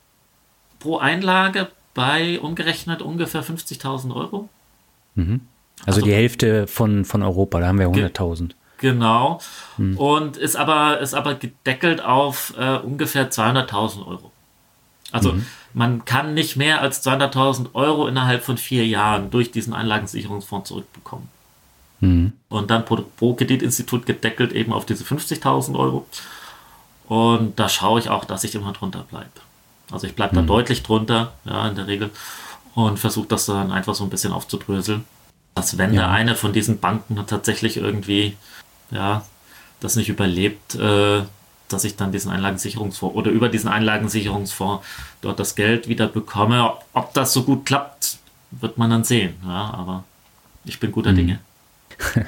pro 0.78 1.00
Einlage 1.00 1.70
bei 1.96 2.40
umgerechnet 2.40 3.02
ungefähr 3.02 3.44
50.000 3.44 4.16
Euro. 4.16 4.50
Mhm. 5.16 5.42
Also, 5.80 6.02
also, 6.02 6.02
die 6.02 6.14
Hälfte 6.14 6.68
von, 6.68 7.06
von 7.06 7.24
Europa, 7.24 7.60
da 7.60 7.68
haben 7.70 7.80
wir 7.80 7.88
100.000. 7.88 8.52
Genau. 8.80 9.40
Hm. 9.78 9.98
Und 9.98 10.38
ist 10.38 10.56
aber, 10.56 11.00
ist 11.00 11.14
aber 11.14 11.36
gedeckelt 11.36 12.02
auf 12.02 12.54
äh, 12.58 12.78
ungefähr 12.78 13.30
200.000 13.30 14.06
Euro. 14.08 14.32
Also 15.12 15.34
mhm. 15.34 15.46
man 15.74 16.06
kann 16.06 16.34
nicht 16.34 16.56
mehr 16.56 16.82
als 16.82 17.06
200.000 17.06 17.74
Euro 17.74 18.08
innerhalb 18.08 18.44
von 18.44 18.58
vier 18.58 18.86
Jahren 18.86 19.32
durch 19.32 19.52
diesen 19.52 19.74
Einlagensicherungsfonds 19.74 20.70
zurückbekommen. 20.70 21.30
Mhm. 22.00 22.34
Und 22.48 22.72
dann 22.72 22.86
pro, 22.86 22.98
pro 23.18 23.34
Kreditinstitut 23.34 24.06
gedeckelt 24.06 24.54
eben 24.54 24.74
auf 24.74 24.86
diese 24.86 25.04
50.000 25.04 25.78
Euro. 25.78 26.06
Und 27.08 27.60
da 27.60 27.70
schaue 27.70 28.00
ich 28.00 28.10
auch, 28.10 28.26
dass 28.26 28.44
ich 28.44 28.56
immer 28.56 28.72
drunter 28.72 29.04
bleibe. 29.10 29.30
Also 29.92 30.06
ich 30.06 30.16
bleibe 30.16 30.36
da 30.36 30.44
mhm. 30.44 30.48
deutlich 30.48 30.84
drunter, 30.84 31.34
ja, 31.46 31.68
in 31.68 31.76
der 31.76 31.88
Regel. 31.88 32.12
Und 32.76 33.00
versuche 33.00 33.28
das 33.28 33.48
dann 33.48 33.72
einfach 33.72 33.96
so 33.96 34.04
ein 34.04 34.10
bisschen 34.10 34.32
aufzudröseln. 34.32 35.06
Dass 35.56 35.78
wenn 35.78 35.94
ja. 35.94 36.02
der 36.02 36.12
eine 36.12 36.36
von 36.36 36.54
diesen 36.54 36.80
Banken 36.80 37.16
tatsächlich 37.26 37.78
irgendwie, 37.78 38.38
ja, 38.92 39.26
das 39.80 39.96
nicht 39.96 40.10
überlebt, 40.10 40.76
äh, 40.76 41.22
dass 41.68 41.84
ich 41.84 41.96
dann 41.96 42.12
diesen 42.12 42.32
Einlagensicherungsfonds 42.32 43.16
oder 43.16 43.32
über 43.32 43.50
diesen 43.50 43.70
Einlagensicherungsfonds 43.70 44.86
dort 45.22 45.40
das 45.40 45.56
Geld 45.56 45.88
wieder 45.88 46.08
bekomme. 46.08 46.74
Ob 46.94 47.14
das 47.14 47.32
so 47.34 47.44
gut 47.44 47.66
klappt, 47.66 48.18
wird 48.52 48.78
man 48.78 48.90
dann 48.90 49.04
sehen. 49.04 49.36
Ja, 49.46 49.74
aber 49.74 50.04
ich 50.66 50.80
bin 50.80 50.92
guter 50.92 51.12
mhm. 51.12 51.16
Dinge. 51.16 51.40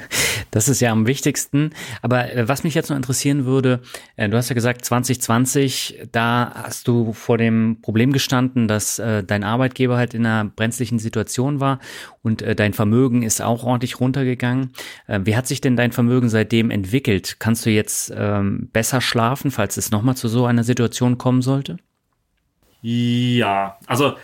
Das 0.52 0.68
ist 0.68 0.80
ja 0.80 0.92
am 0.92 1.06
wichtigsten. 1.06 1.70
Aber 2.02 2.32
äh, 2.32 2.46
was 2.46 2.62
mich 2.62 2.74
jetzt 2.74 2.90
noch 2.90 2.96
interessieren 2.96 3.46
würde, 3.46 3.80
äh, 4.16 4.28
du 4.28 4.36
hast 4.36 4.50
ja 4.50 4.54
gesagt, 4.54 4.84
2020, 4.84 6.08
da 6.12 6.52
hast 6.54 6.86
du 6.86 7.12
vor 7.12 7.38
dem 7.38 7.78
Problem 7.82 8.12
gestanden, 8.12 8.68
dass 8.68 9.00
äh, 9.00 9.24
dein 9.24 9.42
Arbeitgeber 9.42 9.96
halt 9.96 10.14
in 10.14 10.24
einer 10.24 10.44
brenzlichen 10.44 11.00
Situation 11.00 11.58
war 11.58 11.80
und 12.22 12.44
dein 12.56 12.72
Vermögen 12.72 13.22
ist 13.22 13.40
auch 13.40 13.64
ordentlich 13.64 13.98
runtergegangen. 13.98 14.72
Wie 15.08 15.34
hat 15.34 15.48
sich 15.48 15.60
denn 15.60 15.76
dein 15.76 15.90
Vermögen 15.90 16.28
seitdem 16.28 16.70
entwickelt? 16.70 17.36
Kannst 17.40 17.66
du 17.66 17.70
jetzt 17.70 18.12
ähm, 18.16 18.68
besser 18.72 19.00
schlafen, 19.00 19.50
falls 19.50 19.76
es 19.76 19.90
nochmal 19.90 20.16
zu 20.16 20.28
so 20.28 20.46
einer 20.46 20.62
Situation 20.62 21.18
kommen 21.18 21.42
sollte? 21.42 21.78
Ja, 22.82 23.78
also 23.86 24.14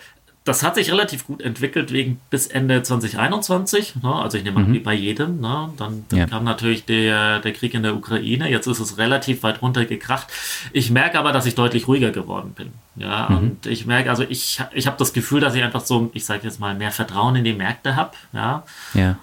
das 0.48 0.62
hat 0.62 0.76
sich 0.76 0.90
relativ 0.90 1.26
gut 1.26 1.42
entwickelt 1.42 1.92
wegen 1.92 2.20
bis 2.30 2.46
Ende 2.46 2.82
2021. 2.82 3.96
Ne? 4.02 4.14
Also 4.14 4.38
ich 4.38 4.44
nehme 4.44 4.56
an, 4.56 4.68
mhm. 4.68 4.72
wie 4.72 4.78
bei 4.78 4.94
jedem. 4.94 5.40
Ne? 5.40 5.70
Dann, 5.76 6.06
dann 6.08 6.18
ja. 6.18 6.26
kam 6.26 6.44
natürlich 6.44 6.86
der, 6.86 7.40
der 7.40 7.52
Krieg 7.52 7.74
in 7.74 7.82
der 7.82 7.94
Ukraine. 7.94 8.50
Jetzt 8.50 8.66
ist 8.66 8.80
es 8.80 8.96
relativ 8.96 9.42
weit 9.42 9.60
runtergekracht. 9.60 10.26
Ich 10.72 10.90
merke 10.90 11.18
aber, 11.18 11.32
dass 11.32 11.44
ich 11.44 11.54
deutlich 11.54 11.86
ruhiger 11.86 12.10
geworden 12.10 12.54
bin. 12.54 12.72
Ja, 12.96 13.28
mhm. 13.28 13.36
und 13.36 13.66
ich 13.66 13.86
merke, 13.86 14.10
also 14.10 14.24
ich, 14.28 14.60
ich 14.72 14.86
habe 14.86 14.96
das 14.98 15.12
Gefühl, 15.12 15.40
dass 15.40 15.54
ich 15.54 15.62
einfach 15.62 15.84
so, 15.84 16.10
ich 16.14 16.24
sage 16.24 16.40
jetzt 16.44 16.58
mal, 16.58 16.74
mehr 16.74 16.90
Vertrauen 16.90 17.36
in 17.36 17.44
die 17.44 17.52
Märkte 17.52 17.94
habe. 17.94 18.12
Ja. 18.32 18.64
ja. 18.94 19.16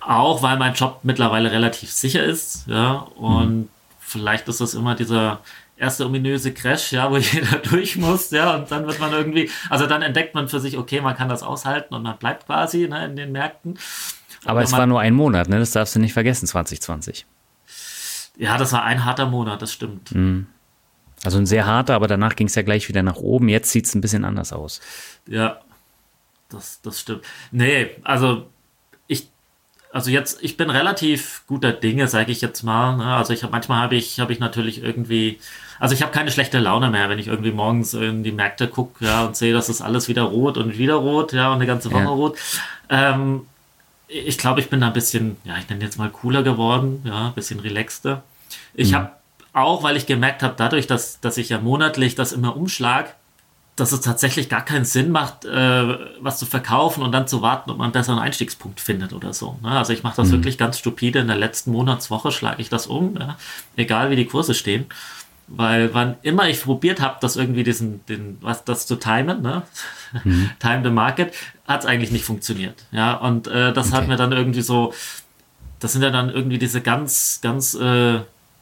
Auch 0.00 0.42
weil 0.42 0.58
mein 0.58 0.74
Job 0.74 1.00
mittlerweile 1.04 1.52
relativ 1.52 1.90
sicher 1.90 2.24
ist. 2.24 2.66
Ja. 2.66 3.06
Und 3.14 3.56
mhm. 3.56 3.68
vielleicht 4.00 4.48
ist 4.48 4.60
das 4.60 4.74
immer 4.74 4.96
dieser 4.96 5.38
erste 5.82 6.06
ominöse 6.06 6.54
Crash, 6.54 6.92
ja, 6.92 7.10
wo 7.10 7.16
jeder 7.18 7.58
durch 7.58 7.96
muss, 7.96 8.30
ja, 8.30 8.54
und 8.54 8.70
dann 8.70 8.86
wird 8.86 9.00
man 9.00 9.12
irgendwie, 9.12 9.50
also 9.68 9.86
dann 9.86 10.00
entdeckt 10.00 10.34
man 10.34 10.48
für 10.48 10.60
sich, 10.60 10.78
okay, 10.78 11.00
man 11.00 11.16
kann 11.16 11.28
das 11.28 11.42
aushalten 11.42 11.94
und 11.94 12.02
man 12.02 12.16
bleibt 12.16 12.46
quasi 12.46 12.88
ne, 12.88 13.04
in 13.06 13.16
den 13.16 13.32
Märkten. 13.32 13.78
Aber 14.44 14.62
es 14.62 14.72
war 14.72 14.86
nur 14.86 15.00
ein 15.00 15.14
Monat, 15.14 15.48
ne? 15.48 15.58
Das 15.58 15.70
darfst 15.72 15.94
du 15.94 16.00
nicht 16.00 16.12
vergessen, 16.12 16.46
2020. 16.46 17.26
Ja, 18.36 18.56
das 18.56 18.72
war 18.72 18.82
ein 18.82 19.04
harter 19.04 19.26
Monat, 19.26 19.62
das 19.62 19.72
stimmt. 19.72 20.14
Mhm. 20.14 20.46
Also 21.24 21.38
ein 21.38 21.46
sehr 21.46 21.66
harter, 21.66 21.94
aber 21.94 22.08
danach 22.08 22.34
ging 22.34 22.48
es 22.48 22.54
ja 22.54 22.62
gleich 22.62 22.88
wieder 22.88 23.02
nach 23.02 23.16
oben. 23.16 23.48
Jetzt 23.48 23.70
sieht 23.70 23.86
es 23.86 23.94
ein 23.94 24.00
bisschen 24.00 24.24
anders 24.24 24.52
aus. 24.52 24.80
Ja, 25.28 25.60
das, 26.48 26.80
das 26.82 27.00
stimmt. 27.00 27.22
Nee, 27.52 27.90
also 28.02 28.48
ich, 29.06 29.28
also 29.92 30.10
jetzt, 30.10 30.42
ich 30.42 30.56
bin 30.56 30.70
relativ 30.70 31.44
guter 31.46 31.72
Dinge, 31.72 32.08
sage 32.08 32.32
ich 32.32 32.40
jetzt 32.40 32.62
mal. 32.62 32.96
Ne? 32.96 33.14
Also 33.14 33.32
ich 33.32 33.44
habe 33.44 33.52
manchmal 33.52 33.80
habe 33.80 33.94
ich, 33.94 34.18
habe 34.18 34.32
ich 34.32 34.40
natürlich 34.40 34.82
irgendwie, 34.82 35.38
also 35.82 35.96
ich 35.96 36.02
habe 36.02 36.12
keine 36.12 36.30
schlechte 36.30 36.60
Laune 36.60 36.90
mehr, 36.90 37.08
wenn 37.08 37.18
ich 37.18 37.26
irgendwie 37.26 37.50
morgens 37.50 37.92
in 37.92 38.22
die 38.22 38.30
Märkte 38.30 38.68
gucke, 38.68 39.04
ja, 39.04 39.24
und 39.24 39.36
sehe, 39.36 39.52
dass 39.52 39.66
das 39.66 39.82
alles 39.82 40.06
wieder 40.06 40.22
rot 40.22 40.56
und 40.56 40.78
wieder 40.78 40.94
rot, 40.94 41.32
ja, 41.32 41.48
und 41.48 41.56
eine 41.56 41.66
ganze 41.66 41.90
Woche 41.90 42.04
ja. 42.04 42.08
rot. 42.08 42.38
Ähm, 42.88 43.40
ich 44.06 44.38
glaube, 44.38 44.60
ich 44.60 44.70
bin 44.70 44.80
da 44.80 44.86
ein 44.86 44.92
bisschen, 44.92 45.38
ja, 45.42 45.56
ich 45.58 45.68
nenne 45.68 45.82
jetzt 45.82 45.98
mal 45.98 46.08
cooler 46.08 46.44
geworden, 46.44 47.02
ja, 47.04 47.26
ein 47.26 47.34
bisschen 47.34 47.58
relaxter. 47.58 48.22
Ich 48.74 48.92
mhm. 48.92 48.94
habe 48.94 49.10
auch, 49.54 49.82
weil 49.82 49.96
ich 49.96 50.06
gemerkt 50.06 50.44
habe, 50.44 50.54
dadurch, 50.56 50.86
dass, 50.86 51.18
dass 51.18 51.36
ich 51.36 51.48
ja 51.48 51.58
monatlich 51.58 52.14
das 52.14 52.30
immer 52.30 52.56
umschlag, 52.56 53.16
dass 53.74 53.90
es 53.90 54.02
tatsächlich 54.02 54.48
gar 54.48 54.64
keinen 54.64 54.84
Sinn 54.84 55.10
macht, 55.10 55.46
äh, 55.46 55.98
was 56.20 56.38
zu 56.38 56.46
verkaufen 56.46 57.02
und 57.02 57.10
dann 57.10 57.26
zu 57.26 57.42
warten, 57.42 57.72
ob 57.72 57.78
man 57.78 57.86
einen 57.86 57.92
besseren 57.92 58.20
Einstiegspunkt 58.20 58.78
findet 58.80 59.12
oder 59.14 59.32
so. 59.32 59.58
Ne? 59.62 59.70
Also 59.70 59.92
ich 59.92 60.04
mache 60.04 60.14
das 60.14 60.28
mhm. 60.28 60.32
wirklich 60.34 60.58
ganz 60.58 60.78
stupide. 60.78 61.18
In 61.18 61.26
der 61.26 61.38
letzten 61.38 61.72
Monatswoche 61.72 62.30
schlage 62.30 62.62
ich 62.62 62.68
das 62.68 62.86
um, 62.86 63.16
ja? 63.18 63.36
egal 63.74 64.10
wie 64.10 64.16
die 64.16 64.26
Kurse 64.26 64.54
stehen. 64.54 64.86
Weil 65.54 65.92
wann 65.92 66.16
immer 66.22 66.48
ich 66.48 66.62
probiert 66.62 67.00
habe, 67.00 67.18
das 67.20 67.36
irgendwie 67.36 67.62
diesen, 67.62 68.04
den, 68.06 68.38
was 68.40 68.64
das 68.64 68.86
zu 68.86 68.96
timen, 68.96 69.42
ne? 69.42 69.62
Mhm. 70.24 70.50
Time 70.58 70.80
the 70.82 70.90
Market, 70.90 71.34
hat 71.66 71.80
es 71.80 71.86
eigentlich 71.86 72.10
nicht 72.10 72.24
funktioniert. 72.24 72.84
Ja, 72.90 73.14
und 73.14 73.48
äh, 73.48 73.72
das 73.72 73.88
okay. 73.88 73.96
hat 73.96 74.08
mir 74.08 74.16
dann 74.16 74.32
irgendwie 74.32 74.62
so, 74.62 74.94
das 75.78 75.92
sind 75.92 76.02
ja 76.02 76.10
dann 76.10 76.30
irgendwie 76.30 76.58
diese 76.58 76.80
ganz, 76.80 77.40
ganz, 77.42 77.74
äh, 77.74 78.20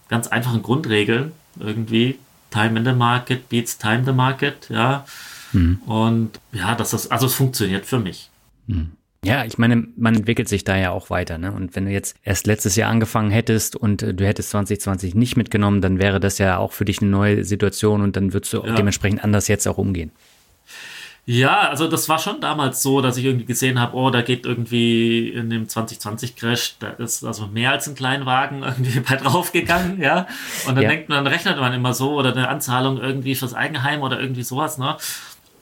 ganz 0.09 0.27
einfachen 0.29 0.63
Grundregeln 0.63 1.33
irgendwie. 1.59 2.19
Time 2.51 2.81
in 2.81 2.85
the 2.85 2.93
Market 2.93 3.49
beats 3.49 3.79
Time 3.79 4.03
the 4.05 4.13
Market, 4.13 4.69
ja. 4.69 5.05
Mhm. 5.53 5.77
Und 5.87 6.41
ja, 6.53 6.75
das 6.75 6.93
ist, 6.93 7.13
also 7.13 7.27
es 7.27 7.35
funktioniert 7.35 7.87
für 7.87 8.01
mich. 8.01 8.31
Mhm. 8.67 8.93
Ja, 9.23 9.45
ich 9.45 9.59
meine, 9.59 9.87
man 9.97 10.15
entwickelt 10.15 10.49
sich 10.49 10.65
da 10.65 10.77
ja 10.79 10.93
auch 10.93 11.11
weiter. 11.11 11.37
Ne? 11.37 11.53
Und 11.53 11.77
wenn 11.77 11.85
du 11.85 11.91
jetzt 11.91 12.17
erst 12.25 12.47
letztes 12.47 12.77
Jahr 12.77 12.91
angefangen 12.91 13.31
hättest 13.31 13.77
und 13.77 14.03
äh, 14.03 14.15
du 14.15 14.27
hättest 14.27 14.51
2020 14.51 15.15
nicht 15.15 15.37
mitgenommen, 15.37 15.83
dann 15.83 15.99
wäre 15.99 16.21
das 16.21 16.39
ja 16.39 16.57
auch 16.57 16.73
für 16.73 16.87
dich 16.87 17.03
eine 17.03 17.11
neue 17.11 17.45
Situation 17.45 18.01
und 18.01 18.17
dann 18.17 18.33
würdest 18.33 18.53
du 18.55 18.65
ja. 18.65 18.75
dementsprechend 18.75 19.23
anders 19.23 19.47
jetzt 19.49 19.67
auch 19.69 19.77
umgehen. 19.77 20.11
Ja, 21.27 21.69
also 21.69 21.87
das 21.87 22.09
war 22.09 22.19
schon 22.19 22.41
damals 22.41 22.83
so, 22.83 23.03
dass 23.03 23.19
ich 23.19 23.27
irgendwie 23.27 23.45
gesehen 23.45 23.79
habe, 23.79 23.95
oh, 23.95 24.09
da 24.09 24.23
geht 24.23 24.47
irgendwie 24.47 25.29
in 25.29 25.51
dem 25.51 25.69
2020 25.69 26.35
Crash, 26.35 26.77
da 26.79 26.89
ist 26.89 27.23
also 27.23 27.47
mehr 27.47 27.73
als 27.73 27.87
ein 27.87 27.95
Kleinwagen 27.95 28.63
irgendwie 28.65 29.01
bei 29.01 29.17
draufgegangen, 29.17 30.01
ja. 30.01 30.27
Und 30.67 30.77
dann 30.77 30.83
ja. 30.83 30.89
denkt 30.89 31.11
man, 31.11 31.23
dann 31.23 31.33
rechnet 31.33 31.59
man 31.59 31.75
immer 31.75 31.93
so 31.93 32.15
oder 32.15 32.33
eine 32.33 32.49
Anzahlung 32.49 32.99
irgendwie 32.99 33.35
fürs 33.35 33.53
Eigenheim 33.53 34.01
oder 34.01 34.19
irgendwie 34.19 34.43
sowas, 34.43 34.79
ne? 34.79 34.97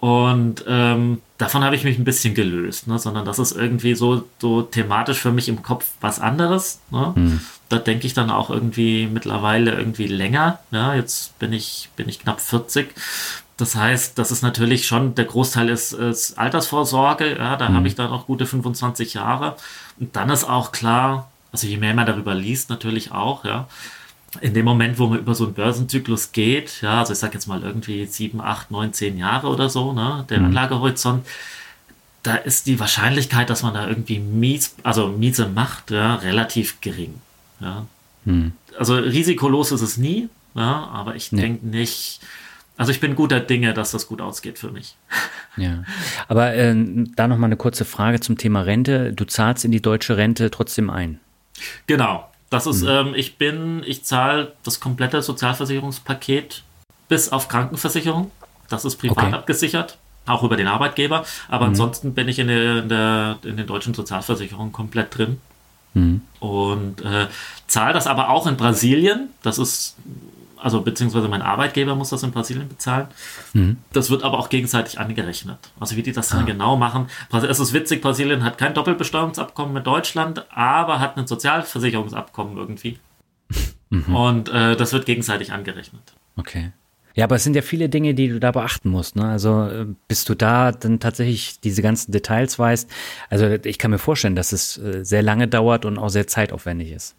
Und 0.00 0.64
ähm, 0.68 1.20
davon 1.38 1.64
habe 1.64 1.74
ich 1.74 1.84
mich 1.84 1.98
ein 1.98 2.04
bisschen 2.04 2.34
gelöst, 2.34 2.86
ne? 2.86 2.98
sondern 2.98 3.24
das 3.24 3.38
ist 3.38 3.52
irgendwie 3.52 3.94
so, 3.94 4.24
so 4.38 4.62
thematisch 4.62 5.18
für 5.18 5.32
mich 5.32 5.48
im 5.48 5.62
Kopf 5.62 5.86
was 6.00 6.20
anderes. 6.20 6.80
Ne? 6.90 7.12
Mhm. 7.16 7.40
Da 7.68 7.78
denke 7.78 8.06
ich 8.06 8.14
dann 8.14 8.30
auch 8.30 8.50
irgendwie 8.50 9.06
mittlerweile 9.06 9.72
irgendwie 9.72 10.06
länger. 10.06 10.60
Ja? 10.70 10.94
Jetzt 10.94 11.38
bin 11.38 11.52
ich, 11.52 11.88
bin 11.96 12.08
ich 12.08 12.20
knapp 12.20 12.40
40. 12.40 12.94
Das 13.56 13.74
heißt, 13.74 14.16
das 14.18 14.30
ist 14.30 14.42
natürlich 14.42 14.86
schon, 14.86 15.16
der 15.16 15.24
Großteil 15.24 15.68
ist, 15.68 15.92
ist 15.92 16.38
Altersvorsorge. 16.38 17.36
Ja? 17.36 17.56
Da 17.56 17.68
mhm. 17.68 17.74
habe 17.74 17.88
ich 17.88 17.96
dann 17.96 18.10
auch 18.10 18.26
gute 18.26 18.46
25 18.46 19.14
Jahre. 19.14 19.56
Und 19.98 20.14
dann 20.14 20.30
ist 20.30 20.44
auch 20.44 20.70
klar, 20.70 21.28
also 21.50 21.66
je 21.66 21.76
mehr 21.76 21.94
man 21.94 22.06
darüber 22.06 22.34
liest, 22.34 22.70
natürlich 22.70 23.10
auch, 23.10 23.44
ja, 23.44 23.66
in 24.40 24.54
dem 24.54 24.64
Moment, 24.64 24.98
wo 24.98 25.06
man 25.06 25.18
über 25.18 25.34
so 25.34 25.44
einen 25.44 25.54
Börsenzyklus 25.54 26.32
geht, 26.32 26.82
ja, 26.82 27.00
also 27.00 27.12
ich 27.12 27.18
sage 27.18 27.34
jetzt 27.34 27.46
mal 27.46 27.62
irgendwie 27.62 28.06
sieben, 28.06 28.40
acht, 28.40 28.70
neun, 28.70 28.92
zehn 28.92 29.16
Jahre 29.16 29.48
oder 29.48 29.70
so, 29.70 29.92
ne, 29.92 30.24
der 30.28 30.40
mhm. 30.40 30.46
Anlagehorizont, 30.46 31.26
da 32.22 32.34
ist 32.34 32.66
die 32.66 32.78
Wahrscheinlichkeit, 32.78 33.48
dass 33.48 33.62
man 33.62 33.74
da 33.74 33.88
irgendwie 33.88 34.18
mies, 34.18 34.74
also 34.82 35.08
miese 35.08 35.48
macht, 35.48 35.90
ja, 35.90 36.16
relativ 36.16 36.80
gering. 36.80 37.14
Ja. 37.60 37.86
Mhm. 38.24 38.52
Also 38.78 38.96
risikolos 38.96 39.72
ist 39.72 39.80
es 39.80 39.96
nie, 39.96 40.28
ja, 40.54 40.88
aber 40.92 41.16
ich 41.16 41.32
nee. 41.32 41.40
denke 41.40 41.66
nicht, 41.66 42.20
also 42.76 42.92
ich 42.92 43.00
bin 43.00 43.16
guter 43.16 43.40
Dinge, 43.40 43.72
dass 43.74 43.90
das 43.90 44.06
gut 44.06 44.20
ausgeht 44.20 44.58
für 44.58 44.70
mich. 44.70 44.96
Ja, 45.56 45.82
aber 46.28 46.54
äh, 46.54 46.72
da 47.16 47.26
nochmal 47.26 47.48
eine 47.48 47.56
kurze 47.56 47.84
Frage 47.84 48.20
zum 48.20 48.38
Thema 48.38 48.60
Rente. 48.60 49.12
Du 49.12 49.24
zahlst 49.24 49.64
in 49.64 49.72
die 49.72 49.82
deutsche 49.82 50.16
Rente 50.16 50.52
trotzdem 50.52 50.88
ein. 50.88 51.18
Genau, 51.88 52.30
das 52.50 52.66
ist, 52.66 52.82
mhm. 52.82 52.88
ähm, 52.88 53.14
ich 53.14 53.36
bin, 53.36 53.82
ich 53.86 54.04
zahle 54.04 54.52
das 54.64 54.80
komplette 54.80 55.22
Sozialversicherungspaket 55.22 56.62
bis 57.08 57.30
auf 57.30 57.48
Krankenversicherung. 57.48 58.30
Das 58.68 58.84
ist 58.84 58.96
privat 58.96 59.26
okay. 59.26 59.34
abgesichert, 59.34 59.98
auch 60.26 60.42
über 60.42 60.56
den 60.56 60.66
Arbeitgeber. 60.66 61.24
Aber 61.48 61.66
mhm. 61.66 61.70
ansonsten 61.70 62.14
bin 62.14 62.28
ich 62.28 62.38
in 62.38 62.48
der, 62.48 62.78
in 62.82 62.88
der, 62.88 63.38
in 63.44 63.56
den 63.56 63.66
deutschen 63.66 63.94
Sozialversicherungen 63.94 64.72
komplett 64.72 65.16
drin. 65.16 65.40
Mhm. 65.94 66.22
Und 66.40 67.02
äh, 67.02 67.28
zahle 67.66 67.92
das 67.92 68.06
aber 68.06 68.30
auch 68.30 68.46
in 68.46 68.56
Brasilien. 68.56 69.30
Das 69.42 69.58
ist 69.58 69.96
also 70.60 70.80
beziehungsweise 70.82 71.28
mein 71.28 71.42
Arbeitgeber 71.42 71.94
muss 71.94 72.10
das 72.10 72.22
in 72.22 72.30
Brasilien 72.30 72.68
bezahlen. 72.68 73.08
Mhm. 73.52 73.78
Das 73.92 74.10
wird 74.10 74.22
aber 74.22 74.38
auch 74.38 74.48
gegenseitig 74.48 74.98
angerechnet. 74.98 75.58
Also 75.78 75.96
wie 75.96 76.02
die 76.02 76.12
das 76.12 76.28
dann 76.28 76.42
ah. 76.42 76.46
genau 76.46 76.76
machen. 76.76 77.08
Es 77.32 77.60
ist 77.60 77.72
witzig, 77.72 78.02
Brasilien 78.02 78.44
hat 78.44 78.58
kein 78.58 78.74
Doppelbesteuerungsabkommen 78.74 79.72
mit 79.72 79.86
Deutschland, 79.86 80.44
aber 80.50 81.00
hat 81.00 81.16
ein 81.16 81.26
Sozialversicherungsabkommen 81.26 82.56
irgendwie. 82.56 82.98
Mhm. 83.90 84.14
Und 84.14 84.48
äh, 84.50 84.76
das 84.76 84.92
wird 84.92 85.06
gegenseitig 85.06 85.50
angerechnet. 85.50 86.02
Okay. 86.36 86.72
Ja, 87.14 87.24
aber 87.24 87.36
es 87.36 87.42
sind 87.42 87.56
ja 87.56 87.62
viele 87.62 87.88
Dinge, 87.88 88.14
die 88.14 88.28
du 88.28 88.38
da 88.38 88.52
beachten 88.52 88.90
musst. 88.90 89.16
Ne? 89.16 89.26
Also 89.26 89.64
äh, 89.64 89.86
bis 90.06 90.24
du 90.24 90.34
da 90.34 90.70
dann 90.70 91.00
tatsächlich 91.00 91.58
diese 91.58 91.82
ganzen 91.82 92.12
Details 92.12 92.58
weißt. 92.58 92.88
Also 93.28 93.46
ich 93.64 93.78
kann 93.78 93.90
mir 93.90 93.98
vorstellen, 93.98 94.36
dass 94.36 94.52
es 94.52 94.78
äh, 94.78 95.04
sehr 95.04 95.22
lange 95.22 95.48
dauert 95.48 95.84
und 95.84 95.98
auch 95.98 96.10
sehr 96.10 96.28
zeitaufwendig 96.28 96.92
ist. 96.92 97.16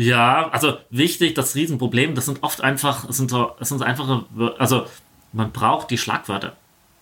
Ja, 0.00 0.48
also 0.50 0.76
wichtig, 0.90 1.34
das 1.34 1.56
Riesenproblem, 1.56 2.14
das 2.14 2.26
sind 2.26 2.44
oft 2.44 2.60
einfach, 2.60 3.08
es 3.08 3.16
sind 3.16 3.30
so, 3.30 3.50
es 3.58 3.68
sind 3.68 3.78
so 3.78 3.84
einfache, 3.84 4.26
also 4.56 4.86
man 5.32 5.50
braucht 5.50 5.90
die 5.90 5.98
Schlagwörter. 5.98 6.52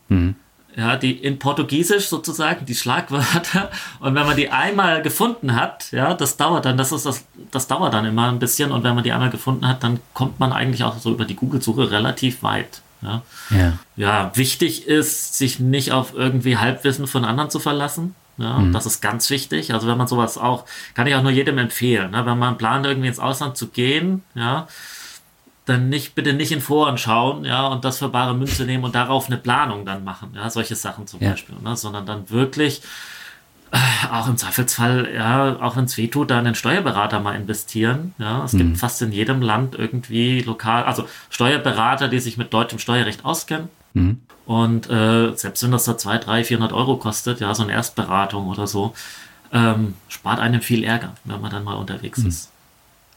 Mhm. 0.08 0.34
Ja, 0.74 0.96
die 0.96 1.12
in 1.12 1.38
Portugiesisch 1.38 2.08
sozusagen, 2.08 2.64
die 2.64 2.74
Schlagwörter. 2.74 3.70
Und 4.00 4.14
wenn 4.14 4.24
man 4.24 4.34
die 4.34 4.48
einmal 4.48 5.02
gefunden 5.02 5.54
hat, 5.54 5.92
ja, 5.92 6.14
das 6.14 6.38
dauert 6.38 6.64
dann, 6.64 6.78
das 6.78 6.90
ist 6.90 7.04
das, 7.04 7.26
das 7.50 7.66
dauert 7.66 7.92
dann 7.92 8.06
immer 8.06 8.30
ein 8.30 8.38
bisschen. 8.38 8.72
Und 8.72 8.82
wenn 8.82 8.94
man 8.94 9.04
die 9.04 9.12
einmal 9.12 9.28
gefunden 9.28 9.68
hat, 9.68 9.82
dann 9.82 10.00
kommt 10.14 10.40
man 10.40 10.54
eigentlich 10.54 10.82
auch 10.82 10.96
so 10.96 11.12
über 11.12 11.26
die 11.26 11.36
Google-Suche 11.36 11.90
relativ 11.90 12.42
weit. 12.42 12.80
Ja. 13.02 13.22
ja. 13.50 13.72
ja, 13.96 14.30
wichtig 14.36 14.86
ist, 14.86 15.36
sich 15.36 15.60
nicht 15.60 15.92
auf 15.92 16.14
irgendwie 16.14 16.56
Halbwissen 16.56 17.06
von 17.06 17.26
anderen 17.26 17.50
zu 17.50 17.58
verlassen. 17.58 18.14
Ja, 18.38 18.58
mhm. 18.58 18.72
Das 18.72 18.86
ist 18.86 19.00
ganz 19.00 19.30
wichtig. 19.30 19.72
Also 19.72 19.86
wenn 19.86 19.96
man 19.96 20.06
sowas 20.06 20.36
auch, 20.38 20.64
kann 20.94 21.06
ich 21.06 21.14
auch 21.14 21.22
nur 21.22 21.32
jedem 21.32 21.58
empfehlen, 21.58 22.10
ne? 22.10 22.26
wenn 22.26 22.38
man 22.38 22.58
plant, 22.58 22.86
irgendwie 22.86 23.08
ins 23.08 23.18
Ausland 23.18 23.56
zu 23.56 23.68
gehen, 23.68 24.22
ja, 24.34 24.68
dann 25.64 25.88
nicht, 25.88 26.14
bitte 26.14 26.32
nicht 26.32 26.52
in 26.52 26.60
Foren 26.60 26.96
schauen, 26.96 27.44
ja, 27.44 27.66
und 27.66 27.84
das 27.84 27.98
für 27.98 28.08
bare 28.08 28.34
Münze 28.34 28.64
nehmen 28.64 28.84
und 28.84 28.94
darauf 28.94 29.26
eine 29.26 29.36
Planung 29.36 29.84
dann 29.84 30.04
machen, 30.04 30.32
ja, 30.34 30.48
solche 30.48 30.76
Sachen 30.76 31.06
zum 31.06 31.20
ja. 31.20 31.30
Beispiel, 31.30 31.56
ne? 31.62 31.76
sondern 31.76 32.06
dann 32.06 32.30
wirklich 32.30 32.82
äh, 33.72 34.06
auch 34.12 34.28
im 34.28 34.36
Zweifelsfall, 34.36 35.10
ja, 35.12 35.56
auch 35.60 35.76
wenn 35.76 35.86
es 35.86 35.96
wehtut, 35.96 36.30
da 36.30 36.38
einen 36.38 36.54
Steuerberater 36.54 37.18
mal 37.18 37.34
investieren. 37.34 38.14
Ja, 38.18 38.44
es 38.44 38.52
mhm. 38.52 38.58
gibt 38.58 38.78
fast 38.78 39.02
in 39.02 39.10
jedem 39.10 39.42
Land 39.42 39.74
irgendwie 39.74 40.40
lokal, 40.42 40.84
also 40.84 41.08
Steuerberater, 41.30 42.08
die 42.08 42.20
sich 42.20 42.36
mit 42.36 42.52
deutschem 42.52 42.78
Steuerrecht 42.78 43.24
auskennen. 43.24 43.68
Mhm. 43.96 44.20
Und 44.46 44.88
äh, 44.90 45.34
selbst 45.34 45.62
wenn 45.62 45.72
das 45.72 45.84
da 45.84 45.98
200, 45.98 46.26
300, 46.26 46.46
400 46.46 46.72
Euro 46.72 46.96
kostet, 46.96 47.40
ja, 47.40 47.54
so 47.54 47.64
eine 47.64 47.72
Erstberatung 47.72 48.48
oder 48.48 48.66
so, 48.66 48.94
ähm, 49.52 49.94
spart 50.08 50.38
einem 50.38 50.60
viel 50.60 50.84
Ärger, 50.84 51.14
wenn 51.24 51.40
man 51.40 51.50
dann 51.50 51.64
mal 51.64 51.74
unterwegs 51.74 52.18
mhm. 52.18 52.28
ist. 52.28 52.50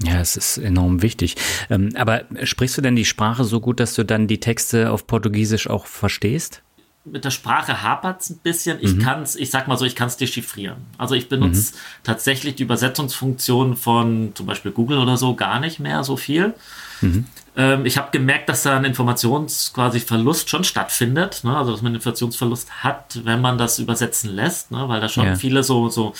Ja, 0.02 0.22
es 0.22 0.38
ist 0.38 0.58
enorm 0.58 1.02
wichtig. 1.02 1.36
Ähm, 1.70 1.90
aber 1.96 2.24
sprichst 2.44 2.78
du 2.78 2.82
denn 2.82 2.96
die 2.96 3.06
Sprache 3.06 3.44
so 3.44 3.60
gut, 3.60 3.80
dass 3.80 3.94
du 3.94 4.04
dann 4.04 4.28
die 4.28 4.40
Texte 4.40 4.92
auf 4.92 5.08
Portugiesisch 5.08 5.70
auch 5.70 5.86
verstehst? 5.86 6.62
mit 7.06 7.26
der 7.26 7.32
Sprache 7.32 7.82
hapert 7.82 8.22
es 8.22 8.30
ein 8.30 8.40
bisschen. 8.40 8.78
Ich 8.82 8.96
mhm. 8.96 9.00
kann 9.00 9.24
es, 9.24 9.36
ich 9.36 9.50
sag 9.50 9.68
mal 9.68 9.78
so, 9.78 9.86
ich 9.86 9.96
kann 9.96 10.08
es 10.08 10.18
dechiffrieren. 10.18 10.78
Also 10.98 11.16
ich 11.16 11.30
benutze 11.30 11.74
mhm. 11.74 11.78
tatsächlich 12.04 12.56
die 12.56 12.64
Übersetzungsfunktion 12.64 13.76
von 13.76 14.32
zum 14.36 14.46
Beispiel 14.46 14.72
Google 14.72 15.00
oder 15.00 15.18
so 15.18 15.36
gar 15.36 15.60
nicht 15.60 15.80
mehr 15.80 16.04
so 16.04 16.18
viel. 16.18 16.54
Mhm. 17.02 17.26
Ähm, 17.56 17.86
ich 17.86 17.98
habe 17.98 18.10
gemerkt, 18.12 18.50
dass 18.50 18.64
da 18.64 18.78
ein 18.78 18.86
Informations 18.86 19.72
quasi 19.74 20.00
Verlust 20.00 20.50
schon 20.50 20.64
stattfindet. 20.64 21.42
Ne? 21.44 21.56
Also 21.56 21.72
dass 21.72 21.82
man 21.82 21.90
einen 21.90 21.96
Informationsverlust 21.96 22.84
hat, 22.84 23.20
wenn 23.24 23.42
man 23.42 23.58
das 23.58 23.80
übersetzen 23.80 24.34
lässt, 24.36 24.72
ne? 24.72 24.88
weil 24.88 25.02
da 25.02 25.10
schon 25.10 25.26
ja. 25.26 25.36
viele 25.36 25.64
so, 25.64 25.90
so, 25.90 26.14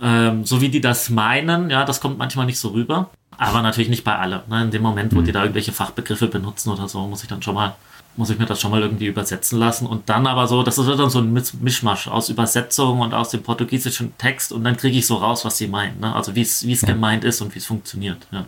ähm, 0.00 0.44
so 0.44 0.60
wie 0.60 0.68
die 0.68 0.80
das 0.80 1.10
meinen, 1.10 1.70
ja, 1.70 1.84
das 1.84 2.00
kommt 2.00 2.18
manchmal 2.18 2.46
nicht 2.46 2.58
so 2.58 2.68
rüber. 2.68 3.10
Aber 3.38 3.62
natürlich 3.62 3.88
nicht 3.88 4.04
bei 4.04 4.16
alle. 4.16 4.42
Ne? 4.48 4.62
In 4.64 4.70
dem 4.70 4.82
Moment, 4.82 5.14
wo 5.14 5.20
mhm. 5.20 5.24
die 5.24 5.32
da 5.32 5.40
irgendwelche 5.40 5.72
Fachbegriffe 5.72 6.28
benutzen 6.28 6.70
oder 6.70 6.86
so, 6.86 7.06
muss 7.06 7.22
ich 7.22 7.28
dann 7.28 7.42
schon 7.42 7.54
mal 7.54 7.74
muss 8.16 8.30
ich 8.30 8.38
mir 8.38 8.46
das 8.46 8.60
schon 8.60 8.70
mal 8.70 8.82
irgendwie 8.82 9.06
übersetzen 9.06 9.58
lassen. 9.58 9.86
Und 9.86 10.08
dann 10.08 10.26
aber 10.26 10.46
so, 10.46 10.62
das 10.62 10.76
ist 10.76 10.86
dann 10.86 11.08
so 11.08 11.20
ein 11.20 11.32
Mischmasch 11.32 12.08
aus 12.08 12.28
Übersetzung 12.28 13.00
und 13.00 13.14
aus 13.14 13.30
dem 13.30 13.42
portugiesischen 13.42 14.16
Text 14.18 14.52
und 14.52 14.64
dann 14.64 14.76
kriege 14.76 14.98
ich 14.98 15.06
so 15.06 15.16
raus, 15.16 15.44
was 15.44 15.56
sie 15.56 15.66
meinen. 15.66 16.00
Ne? 16.00 16.14
Also 16.14 16.34
wie 16.34 16.42
es 16.42 16.62
ja. 16.62 16.88
gemeint 16.88 17.24
ist 17.24 17.40
und 17.40 17.54
wie 17.54 17.58
es 17.58 17.66
funktioniert. 17.66 18.18
Ja. 18.30 18.44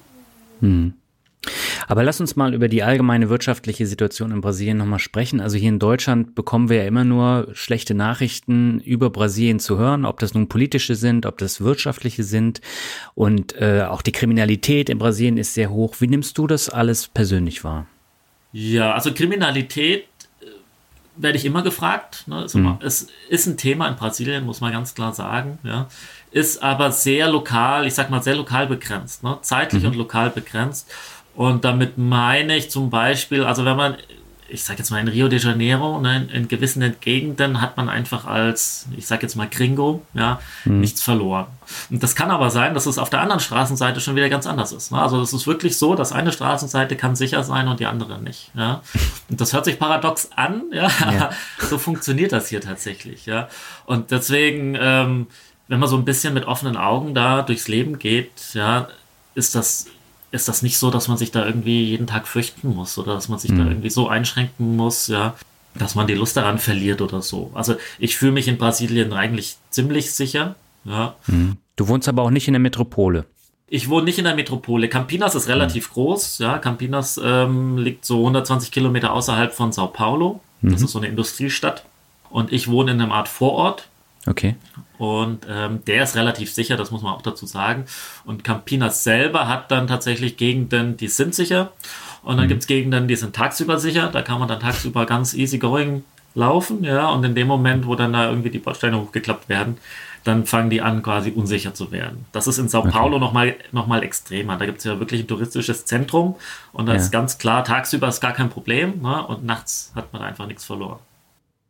Hm. 0.61 0.95
Aber 1.87 2.03
lass 2.03 2.21
uns 2.21 2.37
mal 2.37 2.55
über 2.55 2.69
die 2.69 2.83
allgemeine 2.83 3.29
wirtschaftliche 3.29 3.87
Situation 3.87 4.31
in 4.31 4.41
Brasilien 4.41 4.79
nochmal 4.79 4.99
sprechen. 4.99 5.41
Also 5.41 5.57
hier 5.57 5.69
in 5.69 5.79
Deutschland 5.79 6.35
bekommen 6.35 6.69
wir 6.69 6.79
ja 6.79 6.85
immer 6.85 7.05
nur 7.05 7.49
schlechte 7.53 7.95
Nachrichten 7.95 8.81
über 8.81 9.11
Brasilien 9.11 9.61
zu 9.61 9.79
hören, 9.79 10.05
ob 10.05 10.19
das 10.21 10.35
nun 10.35 10.49
politische 10.49 10.95
sind, 10.95 11.27
ob 11.27 11.39
das 11.39 11.61
wirtschaftliche 11.61 12.25
sind. 12.25 12.61
Und 13.15 13.55
äh, 13.61 13.83
auch 13.89 14.03
die 14.03 14.13
Kriminalität 14.13 14.89
in 14.89 14.99
Brasilien 14.99 15.37
ist 15.37 15.55
sehr 15.55 15.71
hoch. 15.71 15.97
Wie 15.99 16.07
nimmst 16.07 16.39
du 16.39 16.47
das 16.47 16.69
alles 16.69 17.09
persönlich 17.09 17.65
wahr? 17.65 17.87
Ja, 18.53 18.93
also 18.93 19.13
Kriminalität 19.13 20.07
äh, 20.41 20.47
werde 21.17 21.37
ich 21.37 21.45
immer 21.45 21.63
gefragt. 21.63 22.25
Ne? 22.27 22.45
Ist 22.45 22.55
immer, 22.55 22.75
mhm. 22.75 22.87
Es 22.87 23.09
ist 23.29 23.47
ein 23.47 23.57
Thema 23.57 23.89
in 23.89 23.97
Brasilien, 23.97 24.47
muss 24.47 24.61
man 24.61 24.73
ganz 24.73 24.95
klar 24.95 25.13
sagen. 25.13 25.59
Ja? 25.65 25.89
Ist 26.31 26.63
aber 26.63 26.93
sehr 26.93 27.29
lokal, 27.29 27.87
ich 27.87 27.95
sag 27.95 28.11
mal 28.11 28.23
sehr 28.23 28.37
lokal 28.37 28.69
begrenzt, 28.69 29.25
ne? 29.25 29.39
zeitlich 29.43 29.83
mhm. 29.83 29.91
und 29.91 29.97
lokal 29.97 30.31
begrenzt. 30.31 30.89
Und 31.35 31.65
damit 31.65 31.99
meine 31.99 32.57
ich 32.57 32.71
zum 32.71 32.91
Beispiel, 32.91 33.45
also 33.45 33.65
wenn 33.65 33.77
man 33.77 33.97
ich 34.55 34.63
sage 34.63 34.79
jetzt 34.79 34.91
mal 34.91 35.01
in 35.01 35.09
Rio 35.09 35.29
de 35.29 35.39
Janeiro, 35.39 36.01
ne, 36.01 36.29
in, 36.33 36.49
gewissen 36.49 36.95
Gegenden 37.01 37.61
hat 37.61 37.77
man 37.77 37.89
einfach 37.89 38.27
als, 38.27 38.87
ich 38.97 39.07
sage 39.07 39.23
jetzt 39.23 39.37
mal 39.37 39.49
Gringo, 39.49 40.03
ja, 40.13 40.39
mhm. 40.65 40.81
nichts 40.81 41.03
verloren. 41.03 41.47
Und 41.91 42.03
das 42.03 42.15
kann 42.15 42.31
aber 42.31 42.51
sein, 42.51 42.75
dass 42.75 42.87
es 42.87 42.99
auf 42.99 43.09
der 43.09 43.21
anderen 43.21 43.41
Straßenseite 43.41 44.01
schon 44.01 44.17
wieder 44.17 44.29
ganz 44.29 44.47
anders 44.47 44.73
ist. 44.73 44.93
Ne? 44.93 45.01
Also 45.01 45.21
es 45.23 45.33
ist 45.33 45.47
wirklich 45.47 45.79
so, 45.79 45.95
dass 45.95 46.13
eine 46.13 46.31
Straßenseite 46.31 46.95
kann 46.95 47.17
sicher 47.17 47.43
sein 47.43 47.69
und 47.69 47.81
die 47.81 47.87
andere 47.87 48.21
nicht. 48.21 48.51
Ja? 48.55 48.83
Und 49.31 49.41
das 49.41 49.53
hört 49.55 49.65
sich 49.65 49.79
paradox 49.79 50.31
an, 50.37 50.65
ja, 50.73 50.89
ja. 51.01 51.31
so 51.59 51.79
funktioniert 51.79 52.33
das 52.33 52.49
hier 52.49 52.61
tatsächlich. 52.61 53.25
Ja? 53.25 53.49
Und 53.87 54.11
deswegen, 54.11 54.77
ähm, 54.79 55.27
wenn 55.69 55.81
man 55.81 55.89
so 55.89 55.97
ein 55.97 56.05
bisschen 56.05 56.35
mit 56.35 56.45
offenen 56.45 56.77
Augen 56.77 57.15
da 57.15 57.43
durchs 57.43 57.67
Leben 57.67 57.99
geht, 57.99 58.53
ja, 58.53 58.89
ist 59.35 59.55
das 59.55 59.87
ist 60.35 60.49
das 60.49 60.63
nicht 60.63 60.79
so, 60.79 60.91
dass 60.91 61.07
man 61.07 61.17
sich 61.17 61.31
da 61.31 61.47
irgendwie 61.47 61.85
jeden 61.85 62.09
Tag 62.09 62.27
fürchten 62.27 62.75
muss 62.75 62.99
oder 62.99 63.15
dass 63.15 63.29
man 63.29 63.39
sich 63.39 63.53
mhm. 63.53 63.59
da 63.59 63.65
irgendwie 63.67 63.91
so 63.91 64.09
einschränken 64.09 64.77
muss, 64.77 65.07
ja, 65.07 65.35
dass 65.75 65.95
man 65.95 66.09
die 66.09 66.15
Lust 66.15 66.37
daran 66.37 66.59
verliert 66.59 67.01
oder 67.01 67.23
so. 67.23 67.53
Also 67.55 67.77
ich 67.99 68.17
fühle 68.17 68.33
mich 68.33 68.49
in 68.49 68.59
Brasilien 68.59 69.13
eigentlich 69.13 69.57
ziemlich 69.71 70.13
sicher. 70.13 70.57
Ja. 70.85 71.15
Mhm. 71.29 71.57
Du 71.77 71.87
wohnst 71.87 72.09
aber 72.09 72.23
auch 72.23 72.31
nicht 72.31 72.49
in 72.49 72.55
der 72.55 72.61
Metropole. 72.61 73.27
Ich 73.69 73.89
wohne 73.89 74.05
nicht 74.05 74.19
in 74.19 74.25
der 74.25 74.35
Metropole. 74.35 74.89
Campinas 74.89 75.37
ist 75.37 75.49
relativ 75.49 75.89
mhm. 75.91 75.93
groß. 75.95 76.39
Ja, 76.39 76.59
Campinas 76.59 77.21
ähm, 77.23 77.79
liegt 77.79 78.05
so 78.05 78.19
120 78.19 78.73
Kilometer 78.73 79.13
außerhalb 79.13 79.55
von 79.55 79.73
Sao 79.73 79.87
Paulo. 79.87 80.41
Das 80.63 80.81
mhm. 80.81 80.85
ist 80.85 80.93
so 80.93 80.99
eine 80.99 81.09
Industriestadt. 81.09 81.85
Und 82.29 82.53
ich 82.53 82.69
wohne 82.69 82.91
in 82.91 83.01
einer 83.01 83.15
Art 83.15 83.29
Vorort. 83.29 83.89
Okay. 84.27 84.57
Und 84.99 85.47
ähm, 85.51 85.85
der 85.87 86.05
ist 86.05 86.17
relativ 86.17 86.53
sicher, 86.53 86.77
das 86.77 86.91
muss 86.91 87.03
man 87.03 87.13
auch 87.15 87.23
dazu 87.23 87.47
sagen. 87.47 87.85
Und 88.25 88.45
Campinas 88.45 89.03
selber 89.05 89.49
hat 89.49 89.71
dann 89.71 89.87
tatsächlich 89.87 90.37
Gegenden, 90.37 90.97
die 90.97 91.09
sind 91.09 91.35
sicher. 91.35 91.73
Und 92.23 92.37
dann 92.37 92.47
mhm. 92.47 92.51
gibt 92.51 92.63
es 92.63 92.67
Gegenden, 92.67 93.09
die 93.09 93.17
sind 93.17 93.35
tagsüber 93.35 93.79
sicher. 93.79 94.09
Da 94.13 94.23
kann 94.23 94.39
man 94.39 94.49
dann 94.49 94.61
tagsüber 94.61 95.05
ganz 95.07 95.35
easy 95.35 95.59
going 95.59 96.05
laufen. 96.35 96.85
Ja, 96.85 97.11
und 97.11 97.25
in 97.25 97.35
dem 97.35 97.49
Moment, 97.49 97.87
wo 97.87 97.95
dann 97.95 98.13
da 98.13 98.29
irgendwie 98.29 98.51
die 98.51 98.59
Bordsteine 98.59 99.01
hochgeklappt 99.01 99.49
werden, 99.49 99.79
dann 100.25 100.47
fangen 100.47 100.71
die 100.71 100.81
an, 100.81 101.03
quasi 101.03 101.31
unsicher 101.31 101.75
zu 101.75 101.93
werden. 101.93 102.25
Das 102.33 102.47
ist 102.47 102.59
in 102.59 102.69
Sao 102.69 102.81
okay. 102.81 102.91
Paulo 102.91 103.19
nochmal 103.19 103.57
noch 103.73 103.87
mal 103.87 104.03
extremer. 104.03 104.57
Da 104.57 104.65
gibt 104.65 104.79
es 104.79 104.85
ja 104.85 104.99
wirklich 104.99 105.21
ein 105.21 105.29
touristisches 105.29 105.85
Zentrum 105.85 106.37
und 106.73 106.87
da 106.87 106.93
ja. 106.93 106.99
ist 106.99 107.13
ganz 107.13 107.37
klar, 107.39 107.63
tagsüber 107.63 108.09
ist 108.09 108.21
gar 108.21 108.33
kein 108.33 108.49
Problem 108.49 109.03
ne? 109.03 109.27
und 109.27 109.45
nachts 109.45 109.93
hat 109.95 110.13
man 110.13 110.23
einfach 110.23 110.47
nichts 110.47 110.65
verloren. 110.65 110.99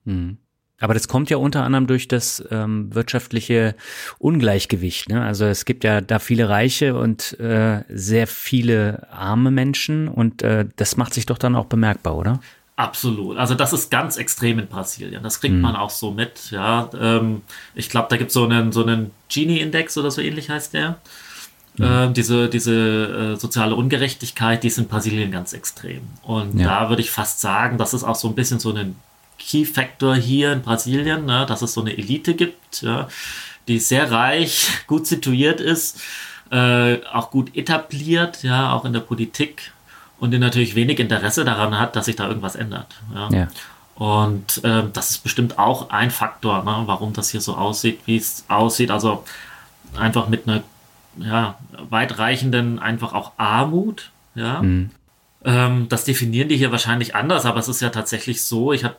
Mhm. 0.04 0.38
Aber 0.80 0.92
das 0.92 1.06
kommt 1.06 1.30
ja 1.30 1.36
unter 1.36 1.62
anderem 1.62 1.86
durch 1.86 2.08
das 2.08 2.44
ähm, 2.50 2.92
wirtschaftliche 2.94 3.76
Ungleichgewicht. 4.18 5.08
Ne? 5.08 5.22
Also 5.22 5.44
es 5.44 5.64
gibt 5.64 5.84
ja 5.84 6.00
da 6.00 6.18
viele 6.18 6.48
Reiche 6.48 6.96
und 6.96 7.38
äh, 7.38 7.82
sehr 7.88 8.26
viele 8.26 9.06
arme 9.10 9.50
Menschen 9.50 10.08
und 10.08 10.42
äh, 10.42 10.66
das 10.76 10.96
macht 10.96 11.14
sich 11.14 11.26
doch 11.26 11.38
dann 11.38 11.54
auch 11.54 11.66
bemerkbar, 11.66 12.16
oder? 12.16 12.40
Absolut. 12.76 13.36
Also 13.36 13.54
das 13.54 13.72
ist 13.72 13.90
ganz 13.90 14.16
extrem 14.16 14.58
in 14.58 14.66
Brasilien. 14.66 15.22
Das 15.22 15.40
kriegt 15.40 15.54
mhm. 15.54 15.60
man 15.60 15.76
auch 15.76 15.90
so 15.90 16.10
mit. 16.10 16.50
Ja, 16.50 16.90
ähm, 17.00 17.42
ich 17.76 17.88
glaube, 17.88 18.08
da 18.10 18.16
gibt 18.16 18.28
es 18.28 18.34
so 18.34 18.44
einen 18.44 18.72
so 18.72 18.82
einen 18.82 19.12
Gini-Index 19.28 19.96
oder 19.96 20.10
so 20.10 20.20
ähnlich 20.20 20.50
heißt 20.50 20.74
der. 20.74 20.98
Mhm. 21.76 21.84
Äh, 21.84 22.12
diese 22.12 22.48
diese 22.48 23.34
äh, 23.34 23.36
soziale 23.36 23.76
Ungerechtigkeit, 23.76 24.64
die 24.64 24.68
ist 24.68 24.78
in 24.78 24.88
Brasilien 24.88 25.30
ganz 25.30 25.52
extrem. 25.52 26.02
Und 26.22 26.58
ja. 26.58 26.66
da 26.66 26.88
würde 26.88 27.02
ich 27.02 27.12
fast 27.12 27.40
sagen, 27.40 27.78
das 27.78 27.94
ist 27.94 28.02
auch 28.02 28.16
so 28.16 28.26
ein 28.26 28.34
bisschen 28.34 28.58
so 28.58 28.72
ein 28.72 28.96
Key 29.38 29.64
Factor 29.64 30.14
hier 30.14 30.52
in 30.52 30.62
Brasilien, 30.62 31.26
ne, 31.26 31.46
dass 31.46 31.62
es 31.62 31.74
so 31.74 31.80
eine 31.80 31.96
Elite 31.96 32.34
gibt, 32.34 32.82
ja, 32.82 33.08
die 33.68 33.78
sehr 33.78 34.10
reich, 34.10 34.68
gut 34.86 35.06
situiert 35.06 35.60
ist, 35.60 36.00
äh, 36.50 37.04
auch 37.12 37.30
gut 37.30 37.56
etabliert, 37.56 38.42
ja, 38.42 38.72
auch 38.72 38.84
in 38.84 38.92
der 38.92 39.00
Politik 39.00 39.72
und 40.18 40.30
die 40.30 40.38
natürlich 40.38 40.74
wenig 40.74 40.98
Interesse 41.00 41.44
daran 41.44 41.78
hat, 41.78 41.96
dass 41.96 42.06
sich 42.06 42.16
da 42.16 42.28
irgendwas 42.28 42.56
ändert. 42.56 42.94
Ja. 43.14 43.28
ja. 43.30 43.48
Und 43.94 44.64
äh, 44.64 44.82
das 44.92 45.10
ist 45.10 45.18
bestimmt 45.18 45.58
auch 45.58 45.90
ein 45.90 46.10
Faktor, 46.10 46.64
ne, 46.64 46.82
warum 46.86 47.12
das 47.12 47.30
hier 47.30 47.40
so 47.40 47.56
aussieht, 47.56 48.00
wie 48.06 48.16
es 48.16 48.44
aussieht. 48.48 48.90
Also 48.90 49.24
einfach 49.96 50.28
mit 50.28 50.48
einer 50.48 50.62
ja, 51.16 51.56
weitreichenden, 51.90 52.78
einfach 52.78 53.12
auch 53.12 53.32
Armut. 53.36 54.10
Ja. 54.34 54.62
Mhm. 54.62 54.90
Ähm, 55.44 55.88
das 55.88 56.04
definieren 56.04 56.48
die 56.48 56.56
hier 56.56 56.72
wahrscheinlich 56.72 57.14
anders, 57.14 57.46
aber 57.46 57.60
es 57.60 57.68
ist 57.68 57.82
ja 57.82 57.90
tatsächlich 57.90 58.42
so. 58.42 58.72
Ich 58.72 58.82
habe 58.82 58.96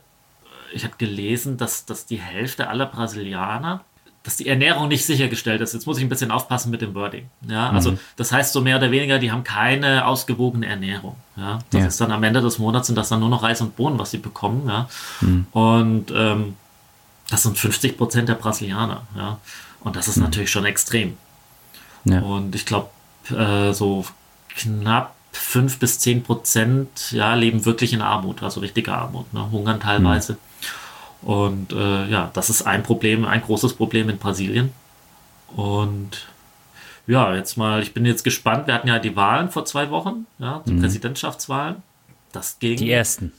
ich 0.73 0.83
habe 0.83 0.95
gelesen, 0.97 1.57
dass, 1.57 1.85
dass 1.85 2.05
die 2.05 2.17
Hälfte 2.17 2.67
aller 2.67 2.85
Brasilianer, 2.85 3.81
dass 4.23 4.37
die 4.37 4.47
Ernährung 4.47 4.87
nicht 4.87 5.05
sichergestellt 5.05 5.61
ist. 5.61 5.73
Jetzt 5.73 5.85
muss 5.85 5.97
ich 5.97 6.03
ein 6.03 6.09
bisschen 6.09 6.31
aufpassen 6.31 6.71
mit 6.71 6.81
dem 6.81 6.95
Wording. 6.95 7.29
Ja, 7.47 7.69
also 7.69 7.91
mhm. 7.91 7.99
das 8.15 8.31
heißt 8.31 8.53
so 8.53 8.61
mehr 8.61 8.77
oder 8.77 8.89
weniger, 8.89 9.19
die 9.19 9.31
haben 9.31 9.43
keine 9.43 10.07
ausgewogene 10.07 10.65
Ernährung. 10.65 11.15
Ja, 11.35 11.59
das 11.69 11.81
ja. 11.81 11.87
ist 11.87 12.01
dann 12.01 12.11
am 12.11 12.23
Ende 12.23 12.41
des 12.41 12.57
Monats 12.57 12.87
sind 12.87 12.97
das 12.97 13.09
dann 13.09 13.19
nur 13.19 13.29
noch 13.29 13.43
Reis 13.43 13.61
und 13.61 13.75
Bohnen, 13.75 13.99
was 13.99 14.11
sie 14.11 14.17
bekommen. 14.17 14.67
Ja, 14.67 14.89
mhm. 15.21 15.47
und 15.51 16.11
ähm, 16.15 16.55
das 17.29 17.43
sind 17.43 17.57
50 17.57 17.97
Prozent 17.97 18.29
der 18.29 18.35
Brasilianer. 18.35 19.03
Ja, 19.15 19.37
und 19.81 19.95
das 19.95 20.07
ist 20.07 20.17
mhm. 20.17 20.23
natürlich 20.23 20.49
schon 20.49 20.65
extrem. 20.65 21.17
Ja. 22.05 22.21
Und 22.21 22.55
ich 22.55 22.65
glaube, 22.65 22.89
äh, 23.29 23.73
so 23.73 24.05
knapp 24.55 25.15
5 25.31 25.79
bis 25.79 25.99
10 25.99 26.23
Prozent 26.23 27.11
ja, 27.11 27.35
leben 27.35 27.65
wirklich 27.65 27.93
in 27.93 28.01
Armut, 28.01 28.41
also 28.41 28.61
richtige 28.61 28.93
Armut, 28.93 29.33
ne? 29.33 29.51
hungern 29.51 29.79
teilweise. 29.79 30.37
Mhm. 31.25 31.31
Und 31.31 31.73
äh, 31.73 32.07
ja, 32.07 32.31
das 32.33 32.49
ist 32.49 32.61
ein 32.63 32.83
Problem, 32.83 33.25
ein 33.25 33.41
großes 33.41 33.73
Problem 33.73 34.09
in 34.09 34.17
Brasilien. 34.17 34.71
Und 35.55 36.27
ja, 37.07 37.35
jetzt 37.35 37.57
mal, 37.57 37.81
ich 37.81 37.93
bin 37.93 38.05
jetzt 38.05 38.23
gespannt. 38.23 38.67
Wir 38.67 38.73
hatten 38.73 38.87
ja 38.87 38.99
die 38.99 39.15
Wahlen 39.15 39.49
vor 39.49 39.65
zwei 39.65 39.89
Wochen, 39.89 40.25
ja, 40.39 40.63
die 40.65 40.73
mhm. 40.73 40.81
Präsidentschaftswahlen. 40.81 41.83
Das 42.31 42.59
ging. 42.59 42.77
Die 42.77 42.91
ersten. 42.91 43.31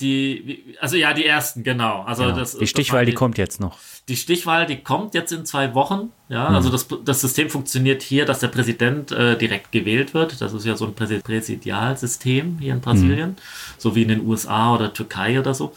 Die, 0.00 0.76
also 0.80 0.96
ja, 0.96 1.12
die 1.12 1.26
ersten, 1.26 1.64
genau. 1.64 2.02
Also 2.02 2.22
ja, 2.22 2.32
das, 2.32 2.56
die 2.56 2.68
Stichwahl, 2.68 3.04
die, 3.04 3.10
die, 3.10 3.16
kommt 3.16 3.36
jetzt 3.36 3.60
noch. 3.60 3.78
Die 4.06 4.16
Stichwahl, 4.16 4.64
die 4.64 4.76
kommt 4.76 5.12
jetzt 5.14 5.32
in 5.32 5.44
zwei 5.44 5.74
Wochen. 5.74 6.12
Ja, 6.28 6.50
mhm. 6.50 6.54
also 6.54 6.70
das, 6.70 6.86
das 7.04 7.20
System 7.20 7.50
funktioniert 7.50 8.02
hier, 8.02 8.24
dass 8.24 8.38
der 8.38 8.46
Präsident 8.46 9.10
äh, 9.10 9.36
direkt 9.36 9.72
gewählt 9.72 10.14
wird. 10.14 10.40
Das 10.40 10.52
ist 10.52 10.64
ja 10.64 10.76
so 10.76 10.86
ein 10.86 10.94
Präsidialsystem 10.94 12.58
hier 12.60 12.74
in 12.74 12.80
Brasilien, 12.80 13.30
mhm. 13.30 13.36
so 13.76 13.96
wie 13.96 14.02
in 14.02 14.08
den 14.08 14.24
USA 14.24 14.74
oder 14.74 14.92
Türkei 14.92 15.40
oder 15.40 15.52
so. 15.52 15.72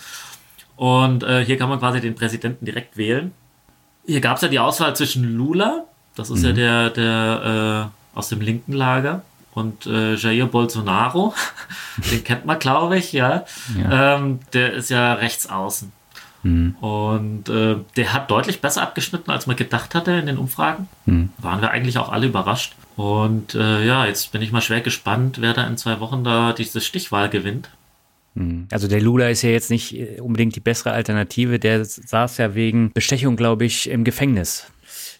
Und 0.82 1.22
äh, 1.22 1.46
hier 1.46 1.60
kann 1.60 1.70
man 1.70 1.78
quasi 1.78 2.02
den 2.02 2.16
Präsidenten 2.16 2.66
direkt 2.66 2.98
wählen. 2.98 3.34
Hier 4.08 4.20
gab 4.20 4.38
es 4.38 4.42
ja 4.42 4.48
die 4.48 4.58
Auswahl 4.58 4.96
zwischen 4.96 5.38
Lula, 5.38 5.86
das 6.16 6.32
ist 6.32 6.40
mhm. 6.40 6.46
ja 6.48 6.54
der, 6.54 6.90
der 6.90 7.92
äh, 8.16 8.18
aus 8.18 8.30
dem 8.30 8.42
linken 8.42 8.74
Lager, 8.74 9.22
und 9.54 9.86
äh, 9.86 10.16
Jair 10.16 10.48
Bolsonaro, 10.48 11.36
den 12.12 12.24
kennt 12.24 12.48
man, 12.48 12.58
glaube 12.58 12.98
ich, 12.98 13.14
ja. 13.14 13.46
ja. 13.78 14.16
Ähm, 14.16 14.40
der 14.54 14.74
ist 14.74 14.90
ja 14.90 15.14
rechts 15.14 15.48
außen. 15.48 15.92
Mhm. 16.42 16.76
Und 16.82 17.48
äh, 17.48 17.76
der 17.96 18.14
hat 18.14 18.32
deutlich 18.32 18.60
besser 18.60 18.82
abgeschnitten, 18.82 19.30
als 19.30 19.46
man 19.46 19.58
gedacht 19.58 19.94
hatte 19.94 20.14
in 20.14 20.26
den 20.26 20.40
Umfragen. 20.40 20.90
Mhm. 21.06 21.30
Waren 21.38 21.62
wir 21.62 21.70
eigentlich 21.70 22.00
auch 22.00 22.12
alle 22.12 22.26
überrascht. 22.26 22.74
Und 22.96 23.54
äh, 23.54 23.86
ja, 23.86 24.08
jetzt 24.08 24.32
bin 24.32 24.42
ich 24.42 24.52
mal 24.52 24.62
schwer 24.62 24.82
gespannt, 24.82 25.42
wer 25.42 25.54
da 25.54 25.68
in 25.68 25.78
zwei 25.78 26.00
Wochen 26.00 26.24
da 26.24 26.54
diese 26.54 26.82
Stichwahl 26.82 27.30
gewinnt. 27.30 27.70
Hm. 28.36 28.68
Also 28.72 28.88
der 28.88 29.02
Lula 29.02 29.30
ist 29.30 29.42
ja 29.42 29.50
jetzt 29.50 29.70
nicht 29.70 29.96
äh, 29.96 30.22
unbedingt 30.22 30.56
die 30.56 30.62
bessere 30.62 30.92
Alternative. 30.92 31.60
Der 31.60 31.84
saß 31.84 32.38
ja 32.38 32.56
wegen 32.56 32.92
Bestechung, 32.94 33.36
glaube 33.36 33.66
ich, 33.66 33.90
im 33.90 34.04
Gefängnis. 34.04 34.68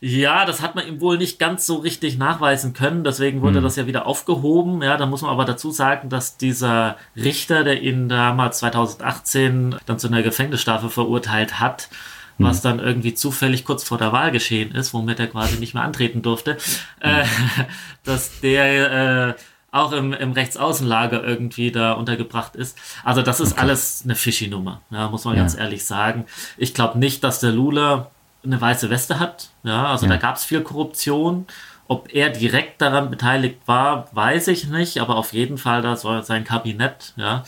Ja, 0.04 0.46
das 0.46 0.62
hat 0.62 0.74
man 0.74 0.88
ihm 0.88 1.00
wohl 1.00 1.20
nicht 1.20 1.38
ganz 1.38 1.68
so 1.68 1.76
richtig 1.76 2.18
nachweisen 2.18 2.74
können. 2.74 3.04
Deswegen 3.04 3.42
wurde 3.42 3.58
hm. 3.58 3.64
das 3.64 3.76
ja 3.76 3.86
wieder 3.86 4.08
aufgehoben. 4.08 4.82
Ja, 4.82 4.98
da 4.98 5.06
muss 5.06 5.22
man 5.22 5.30
aber 5.30 5.46
dazu 5.46 5.72
sagen, 5.72 6.10
dass 6.10 6.38
dieser 6.38 6.98
Richter, 7.16 7.64
der 7.64 7.82
ihn 7.82 8.10
damals 8.10 8.60
2018 8.60 9.76
dann 9.86 10.00
zu 10.00 10.08
einer 10.08 10.24
Gefängnisstrafe 10.24 10.90
verurteilt 10.90 11.60
hat, 11.60 11.90
hm. 12.38 12.46
was 12.48 12.62
dann 12.62 12.80
irgendwie 12.80 13.14
zufällig 13.14 13.64
kurz 13.64 13.84
vor 13.84 14.00
der 14.00 14.12
Wahl 14.12 14.32
geschehen 14.32 14.74
ist, 14.74 14.94
womit 14.94 15.20
er 15.20 15.28
quasi 15.28 15.58
nicht 15.58 15.76
mehr 15.76 15.84
antreten 15.84 16.24
durfte, 16.24 16.58
hm. 17.02 17.12
äh, 17.12 17.26
dass 18.04 18.40
der 18.40 19.28
äh, 19.30 19.34
auch 19.72 19.94
im, 19.94 20.14
im 20.14 20.34
Rechtsaußenlager 20.34 21.24
irgendwie 21.24 21.72
da 21.72 21.94
untergebracht 21.94 22.56
ist. 22.56 22.78
Also 23.04 23.22
das 23.22 23.40
ist 23.40 23.54
okay. 23.54 23.62
alles 23.62 24.02
eine 24.04 24.16
Fischi-Nummer, 24.16 24.82
ja, 24.90 25.10
muss 25.10 25.26
man 25.26 25.36
ja. 25.36 25.42
ganz 25.42 25.58
ehrlich 25.58 25.86
sagen. 25.86 26.26
Ich 26.58 26.74
glaube 26.74 27.00
nicht, 27.00 27.24
dass 27.24 27.40
der 27.40 27.52
Lula 27.52 28.12
eine 28.44 28.60
weiße 28.60 28.90
Weste 28.90 29.20
hat. 29.20 29.50
Ja, 29.64 29.88
also 29.88 30.08
ja. 30.08 30.14
da 30.14 30.18
gab 30.18 30.36
es 30.36 30.44
viel 30.44 30.62
Korruption 30.62 31.46
ob 31.92 32.14
er 32.14 32.30
direkt 32.30 32.82
daran 32.82 33.10
beteiligt 33.10 33.60
war, 33.66 34.08
weiß 34.14 34.48
ich 34.48 34.70
nicht, 34.70 35.00
aber 35.00 35.18
auf 35.18 35.34
jeden 35.34 35.58
Fall 35.58 35.82
da 35.82 35.98
soll 35.98 36.24
sein 36.24 36.46
Kabinett, 36.46 37.12
ja. 37.18 37.44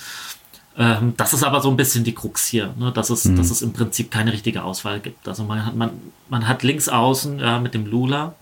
Ähm, 0.77 1.13
das 1.15 1.33
ist 1.33 1.43
aber 1.43 1.61
so 1.61 1.69
ein 1.69 1.77
bisschen 1.77 2.03
die 2.03 2.13
Krux 2.13 2.45
hier, 2.45 2.73
ne? 2.77 2.91
dass, 2.91 3.09
es, 3.09 3.23
mhm. 3.23 3.37
dass 3.37 3.49
es 3.51 3.61
im 3.61 3.71
Prinzip 3.71 4.11
keine 4.11 4.33
richtige 4.33 4.63
Auswahl 4.65 4.99
gibt. 4.99 5.29
Also 5.29 5.45
man 5.45 5.65
hat, 5.65 5.75
man, 5.75 5.91
man 6.27 6.45
hat 6.45 6.61
links 6.61 6.89
außen 6.89 7.39
ja, 7.39 7.59
mit 7.59 7.73
dem 7.73 7.85
Lula, 7.85 8.35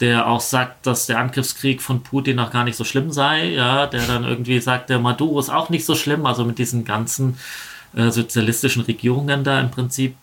der 0.00 0.26
auch 0.28 0.40
sagt, 0.40 0.86
dass 0.86 1.06
der 1.06 1.18
Angriffskrieg 1.18 1.80
von 1.80 2.02
Putin 2.02 2.36
noch 2.36 2.50
gar 2.50 2.64
nicht 2.64 2.76
so 2.76 2.84
schlimm 2.84 3.10
sei, 3.10 3.50
ja, 3.50 3.86
der 3.86 4.06
dann 4.06 4.24
irgendwie 4.24 4.60
sagt, 4.60 4.90
der 4.90 4.98
Maduro 4.98 5.40
ist 5.40 5.48
auch 5.48 5.70
nicht 5.70 5.86
so 5.86 5.94
schlimm, 5.94 6.26
also 6.26 6.44
mit 6.44 6.58
diesen 6.58 6.84
ganzen 6.84 7.38
äh, 7.94 8.10
sozialistischen 8.10 8.82
Regierungen 8.82 9.42
da 9.42 9.60
im 9.60 9.70
Prinzip, 9.70 10.16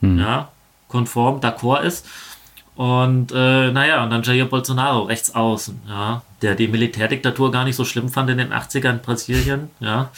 mhm. 0.00 0.20
ja, 0.20 0.48
konform, 0.88 1.40
d'accord 1.40 1.82
ist. 1.82 2.06
Und 2.76 3.32
äh, 3.32 3.72
naja, 3.72 4.04
und 4.04 4.10
dann 4.10 4.22
Jair 4.22 4.44
Bolsonaro 4.44 5.02
rechts 5.02 5.34
außen, 5.34 5.80
ja, 5.88 6.22
der 6.42 6.54
die 6.54 6.68
Militärdiktatur 6.68 7.50
gar 7.50 7.64
nicht 7.64 7.74
so 7.74 7.84
schlimm 7.84 8.08
fand 8.08 8.30
in 8.30 8.38
den 8.38 8.52
80ern 8.52 8.90
in 8.90 9.00
Brasilien, 9.00 9.70
ja. 9.80 10.10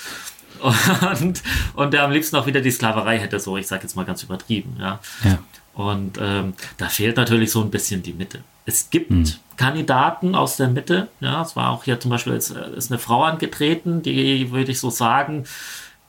Und, 1.23 1.43
und 1.75 1.95
der 1.95 2.05
am 2.05 2.11
liebsten 2.11 2.37
auch 2.37 2.45
wieder 2.45 2.61
die 2.61 2.71
Sklaverei 2.71 3.19
hätte, 3.19 3.41
so, 3.41 3.57
ich 3.57 3.67
sage 3.67 3.85
jetzt 3.85 3.97
mal 3.97 4.05
ganz 4.05 4.23
übertrieben, 4.23 4.77
ja. 4.79 4.99
ja. 5.25 5.39
Und 5.81 6.19
ähm, 6.21 6.53
da 6.77 6.89
fehlt 6.89 7.17
natürlich 7.17 7.51
so 7.51 7.63
ein 7.63 7.71
bisschen 7.71 8.03
die 8.03 8.13
Mitte. 8.13 8.41
Es 8.67 8.91
gibt 8.91 9.11
hm. 9.11 9.25
Kandidaten 9.57 10.35
aus 10.35 10.57
der 10.57 10.69
Mitte, 10.69 11.09
ja, 11.21 11.41
es 11.41 11.57
war 11.57 11.71
auch 11.71 11.85
hier 11.85 11.99
zum 11.99 12.11
Beispiel, 12.11 12.35
ist, 12.35 12.51
ist 12.51 12.91
eine 12.91 12.99
Frau 12.99 13.25
angetreten, 13.25 14.03
die 14.03 14.51
würde 14.51 14.73
ich 14.73 14.79
so 14.79 14.91
sagen, 14.91 15.45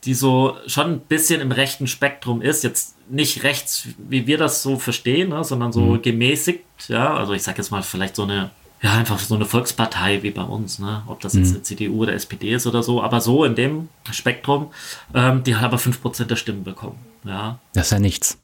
die 0.04 0.14
so 0.14 0.58
schon 0.68 0.94
ein 0.94 1.00
bisschen 1.00 1.42
im 1.42 1.52
rechten 1.52 1.88
Spektrum 1.88 2.42
ist, 2.42 2.64
jetzt 2.64 2.96
nicht 3.10 3.44
rechts, 3.44 3.88
wie 3.98 4.28
wir 4.28 4.38
das 4.38 4.62
so 4.62 4.78
verstehen, 4.78 5.30
ne, 5.30 5.44
sondern 5.44 5.72
so 5.72 5.82
mhm. 5.82 6.02
gemäßigt, 6.02 6.64
ja, 6.88 7.14
also 7.14 7.34
ich 7.34 7.44
sage 7.44 7.60
jetzt 7.60 7.72
mal 7.72 7.84
vielleicht 7.84 8.16
so 8.16 8.24
eine, 8.24 8.50
ja, 8.82 8.94
einfach 8.94 9.20
so 9.20 9.36
eine 9.36 9.46
Volkspartei 9.46 10.22
wie 10.24 10.32
bei 10.32 10.44
uns, 10.44 10.80
ne, 10.80 11.04
ob 11.08 11.22
das 11.22 11.34
jetzt 11.34 11.50
mhm. 11.50 11.56
eine 11.56 11.64
CDU 11.64 12.02
oder 12.02 12.14
SPD 12.14 12.54
ist 12.54 12.68
oder 12.68 12.84
so, 12.84 13.02
aber 13.02 13.22
so 13.22 13.46
in 13.46 13.56
dem 13.56 13.88
Spektrum, 14.12 14.72
ähm, 15.14 15.44
die 15.44 15.56
hat 15.56 15.64
aber 15.64 15.78
5% 15.78 16.26
der 16.26 16.36
Stimmen 16.36 16.64
bekommen, 16.64 17.00
ja. 17.24 17.60
Das 17.74 17.88
ist 17.88 17.92
ja 17.92 18.00
nichts. 18.00 18.38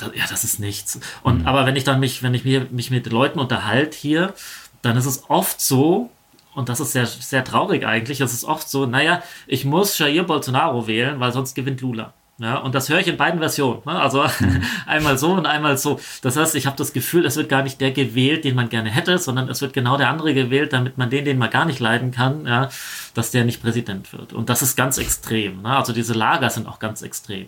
Ja, 0.00 0.24
das 0.28 0.44
ist 0.44 0.60
nichts. 0.60 0.98
Und 1.22 1.40
mhm. 1.40 1.46
aber 1.46 1.66
wenn 1.66 1.76
ich 1.76 1.84
dann 1.84 2.00
mich, 2.00 2.22
wenn 2.22 2.34
ich 2.34 2.44
mich, 2.44 2.70
mich 2.70 2.90
mit 2.90 3.10
Leuten 3.10 3.38
unterhalte 3.38 3.96
hier, 3.96 4.34
dann 4.82 4.96
ist 4.96 5.06
es 5.06 5.24
oft 5.28 5.60
so, 5.60 6.10
und 6.54 6.68
das 6.68 6.80
ist 6.80 6.92
sehr, 6.92 7.06
sehr 7.06 7.44
traurig 7.44 7.86
eigentlich, 7.86 8.20
es 8.20 8.32
ist 8.32 8.44
oft 8.44 8.68
so, 8.68 8.86
naja, 8.86 9.22
ich 9.46 9.64
muss 9.64 9.98
Jair 9.98 10.24
Bolsonaro 10.24 10.86
wählen, 10.86 11.20
weil 11.20 11.32
sonst 11.32 11.54
gewinnt 11.54 11.80
Lula. 11.80 12.12
Ja, 12.38 12.58
und 12.58 12.74
das 12.74 12.88
höre 12.88 12.98
ich 12.98 13.06
in 13.06 13.16
beiden 13.16 13.38
Versionen. 13.38 13.82
Ne? 13.84 13.92
Also 13.92 14.24
mhm. 14.40 14.62
einmal 14.86 15.16
so 15.18 15.32
und 15.32 15.46
einmal 15.46 15.78
so. 15.78 16.00
Das 16.22 16.36
heißt, 16.36 16.56
ich 16.56 16.66
habe 16.66 16.76
das 16.76 16.92
Gefühl, 16.92 17.24
es 17.26 17.36
wird 17.36 17.48
gar 17.48 17.62
nicht 17.62 17.80
der 17.80 17.92
gewählt, 17.92 18.44
den 18.44 18.56
man 18.56 18.68
gerne 18.68 18.90
hätte, 18.90 19.18
sondern 19.18 19.48
es 19.48 19.62
wird 19.62 19.72
genau 19.72 19.96
der 19.96 20.08
andere 20.08 20.34
gewählt, 20.34 20.72
damit 20.72 20.98
man 20.98 21.10
den, 21.10 21.24
den 21.24 21.38
man 21.38 21.50
gar 21.50 21.64
nicht 21.64 21.78
leiden 21.78 22.10
kann, 22.10 22.44
ja, 22.44 22.70
dass 23.14 23.30
der 23.30 23.44
nicht 23.44 23.62
Präsident 23.62 24.12
wird. 24.12 24.32
Und 24.32 24.50
das 24.50 24.62
ist 24.62 24.74
ganz 24.74 24.98
extrem. 24.98 25.62
Ne? 25.62 25.76
Also 25.76 25.92
diese 25.92 26.12
Lager 26.12 26.50
sind 26.50 26.66
auch 26.66 26.80
ganz 26.80 27.02
extrem. 27.02 27.46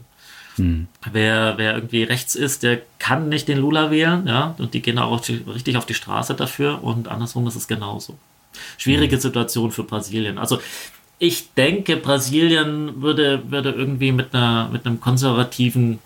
Mhm. 0.57 0.89
Wer, 1.13 1.55
wer 1.57 1.75
irgendwie 1.75 2.03
rechts 2.03 2.35
ist, 2.35 2.63
der 2.63 2.81
kann 2.99 3.29
nicht 3.29 3.49
den 3.49 3.59
Lula 3.59 3.91
wählen, 3.91 4.27
ja, 4.27 4.55
und 4.59 4.75
die 4.75 4.83
gehen 4.83 4.99
auch 4.99 5.21
richtig 5.29 5.77
auf 5.77 5.87
die 5.87 5.95
Straße 5.95 6.35
dafür 6.35 6.83
und 6.83 7.09
andersrum 7.09 7.47
ist 7.47 7.57
es 7.57 7.69
genauso. 7.69 8.19
Schwierige 8.79 9.17
mhm. 9.17 9.21
Situation 9.21 9.71
für 9.71 9.85
Brasilien. 9.85 10.39
Also 10.39 10.61
ich 11.19 11.53
denke, 11.55 11.97
Brasilien 11.97 13.03
würde, 13.03 13.43
würde 13.51 13.71
irgendwie 13.71 14.13
mit, 14.13 14.35
einer, 14.35 14.69
mit 14.71 14.87
einem 14.87 15.01
konservativen 15.01 15.99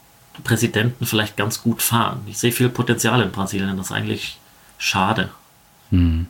Präsidenten 0.44 1.06
vielleicht 1.06 1.36
ganz 1.36 1.62
gut 1.62 1.82
fahren. 1.82 2.20
Ich 2.26 2.38
sehe 2.38 2.52
viel 2.52 2.68
Potenzial 2.68 3.20
in 3.22 3.30
Brasilien, 3.30 3.76
das 3.76 3.86
ist 3.86 3.92
eigentlich 3.92 4.38
schade. 4.78 5.30
Hm. 5.90 6.26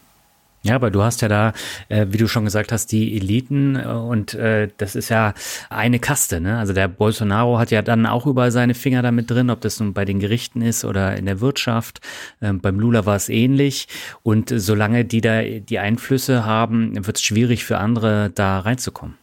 Ja, 0.63 0.75
aber 0.75 0.91
du 0.91 1.03
hast 1.03 1.23
ja 1.23 1.29
da, 1.29 1.55
äh, 1.89 2.07
wie 2.11 2.19
du 2.19 2.29
schon 2.29 2.45
gesagt 2.45 2.71
hast, 2.71 2.93
die 2.93 3.17
Eliten 3.17 3.77
äh, 3.77 3.87
und 3.87 4.35
äh, 4.35 4.69
das 4.77 4.95
ist 4.95 5.09
ja 5.09 5.33
eine 5.71 5.99
Kaste. 5.99 6.41
Ne? 6.41 6.59
Also 6.59 6.75
der 6.75 6.87
Bolsonaro 6.87 7.59
hat 7.59 7.71
ja 7.71 7.81
dann 7.81 8.05
auch 8.05 8.27
überall 8.27 8.53
seine 8.53 8.75
Finger 8.75 9.01
damit 9.01 9.31
drin, 9.31 9.49
ob 9.49 9.63
das 9.63 9.81
nun 9.81 9.95
bei 9.95 10.05
den 10.05 10.21
Gerichten 10.21 10.61
ist 10.61 10.85
oder 10.85 11.17
in 11.17 11.25
der 11.25 11.41
Wirtschaft. 11.41 12.01
Ähm, 12.43 12.61
beim 12.61 12.79
Lula 12.79 13.07
war 13.07 13.17
es 13.17 13.31
ähnlich. 13.31 13.89
Und 14.23 14.53
solange 14.55 15.07
die 15.07 15.23
da 15.23 15.43
die 15.43 15.79
Einflüsse 15.79 16.45
haben, 16.45 17.07
wird 17.07 17.17
es 17.17 17.23
schwierig 17.23 17.65
für 17.65 17.79
andere 17.79 18.31
da 18.35 18.61
reinzukommen. 18.61 19.17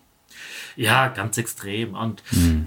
Ja, 0.76 1.08
ganz 1.10 1.38
extrem. 1.38 1.94
Und 1.94 2.24
hm. 2.30 2.66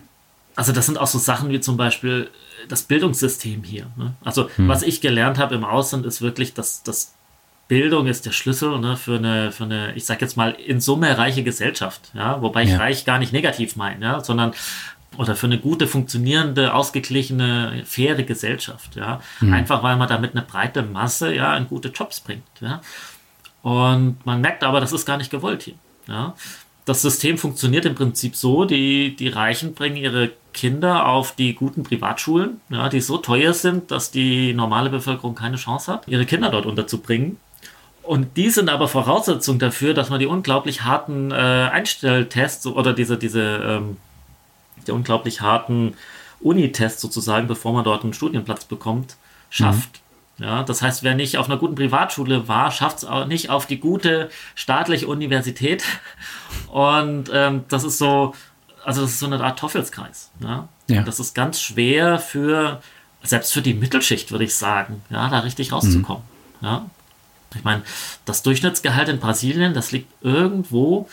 also 0.55 0.71
das 0.71 0.87
sind 0.87 0.99
auch 0.99 1.09
so 1.09 1.19
Sachen 1.19 1.51
wie 1.51 1.61
zum 1.61 1.77
Beispiel 1.77 2.31
das 2.69 2.83
Bildungssystem 2.83 3.65
hier. 3.65 3.91
Ne? 3.97 4.15
Also 4.23 4.49
hm. 4.55 4.69
was 4.69 4.83
ich 4.83 5.01
gelernt 5.01 5.39
habe 5.39 5.57
im 5.57 5.65
Ausland 5.65 6.07
ist 6.07 6.23
wirklich, 6.23 6.55
dass 6.55 6.85
das 6.85 7.15
Bildung 7.71 8.09
ist 8.09 8.27
der 8.27 8.33
Schlüssel 8.33 8.81
ne, 8.81 8.97
für, 8.97 9.15
eine, 9.15 9.53
für 9.53 9.63
eine, 9.63 9.95
ich 9.95 10.05
sag 10.05 10.21
jetzt 10.21 10.37
mal, 10.37 10.51
in 10.51 10.81
Summe 10.81 11.17
reiche 11.17 11.45
Gesellschaft. 11.45 12.11
Ja? 12.15 12.43
Wobei 12.43 12.65
ich 12.65 12.71
ja. 12.71 12.79
reich 12.79 13.05
gar 13.05 13.21
nicht 13.21 13.33
negativ 13.33 13.77
meine, 13.77 14.05
ja? 14.05 14.25
sondern 14.25 14.55
oder 15.17 15.37
für 15.37 15.47
eine 15.47 15.59
gute, 15.59 15.87
funktionierende, 15.87 16.75
ausgeglichene, 16.75 17.85
faire 17.85 18.25
Gesellschaft. 18.25 18.97
Ja? 18.97 19.21
Mhm. 19.39 19.53
Einfach 19.53 19.85
weil 19.85 19.95
man 19.97 20.09
damit 20.09 20.33
eine 20.33 20.43
breite 20.43 20.83
Masse 20.83 21.33
ja, 21.33 21.57
in 21.57 21.69
gute 21.69 21.91
Jobs 21.91 22.19
bringt. 22.19 22.43
Ja? 22.61 22.81
Und 23.63 24.17
man 24.27 24.41
merkt 24.41 24.65
aber, 24.65 24.81
das 24.81 24.93
ist 24.93 25.07
gar 25.07 25.17
nicht 25.17 25.31
gewollt 25.31 25.63
hier. 25.63 25.75
Ja? 26.09 26.35
Das 26.87 27.03
System 27.03 27.39
funktioniert 27.39 27.85
im 27.85 27.95
Prinzip 27.95 28.35
so, 28.35 28.65
die, 28.65 29.15
die 29.15 29.29
Reichen 29.29 29.75
bringen 29.75 29.97
ihre 29.97 30.33
Kinder 30.53 31.07
auf 31.07 31.37
die 31.37 31.55
guten 31.55 31.85
Privatschulen, 31.85 32.61
ja, 32.69 32.89
die 32.89 33.01
so 33.01 33.19
teuer 33.19 33.53
sind, 33.55 33.93
dass 33.93 34.11
die 34.11 34.55
normale 34.55 34.91
Bevölkerung 34.91 35.37
keine 35.37 35.57
Chance 35.57 35.93
hat, 35.93 36.09
ihre 36.09 36.27
Kinder 36.27 36.51
dort 36.51 36.67
unterzubringen. 36.67 37.37
Und 38.11 38.37
die 38.37 38.51
sind 38.51 38.69
aber 38.69 38.89
Voraussetzung 38.89 39.61
dafür, 39.61 39.95
dass 39.95 40.11
man 40.11 40.19
die 40.19 40.27
unglaublich 40.27 40.83
harten 40.83 41.31
äh, 41.31 41.35
Einstelltests 41.35 42.67
oder 42.67 42.93
diese, 42.93 43.17
diese 43.17 43.41
ähm, 43.41 43.99
die 44.85 44.91
unglaublich 44.91 45.43
harten 45.43 45.95
Unitests 46.41 47.01
sozusagen, 47.01 47.47
bevor 47.47 47.73
man 47.73 47.85
dort 47.85 48.03
einen 48.03 48.13
Studienplatz 48.13 48.65
bekommt, 48.65 49.15
schafft. 49.49 50.01
Mhm. 50.39 50.45
Ja, 50.45 50.63
das 50.65 50.83
heißt, 50.83 51.05
wer 51.05 51.15
nicht 51.15 51.39
auf 51.39 51.47
einer 51.47 51.57
guten 51.57 51.77
Privatschule 51.77 52.49
war, 52.49 52.73
schafft 52.73 52.99
es 52.99 53.05
auch 53.05 53.27
nicht 53.27 53.49
auf 53.49 53.67
die 53.67 53.79
gute 53.79 54.29
staatliche 54.57 55.07
Universität. 55.07 55.85
Und 56.73 57.31
ähm, 57.33 57.63
das 57.69 57.85
ist 57.85 57.99
so, 57.99 58.35
also 58.85 59.03
das 59.03 59.13
ist 59.13 59.21
so 59.21 59.27
eine 59.27 59.41
Art 59.41 59.57
Teufelskreis. 59.57 60.33
Ja? 60.41 60.67
ja. 60.89 61.03
Das 61.03 61.21
ist 61.21 61.33
ganz 61.37 61.61
schwer 61.61 62.19
für, 62.19 62.83
selbst 63.23 63.53
für 63.53 63.63
die 63.63 63.75
Mittelschicht, 63.75 64.33
würde 64.33 64.47
ich 64.47 64.57
sagen, 64.57 65.01
ja, 65.11 65.29
da 65.29 65.39
richtig 65.39 65.71
rauszukommen. 65.71 66.25
Mhm. 66.61 66.67
Ja? 66.67 66.87
Ich 67.55 67.65
meine, 67.65 67.83
das 68.25 68.43
Durchschnittsgehalt 68.43 69.09
in 69.09 69.19
Brasilien, 69.19 69.75
das 69.75 69.93
liegt 69.93 70.11
irgendwo 70.23 71.09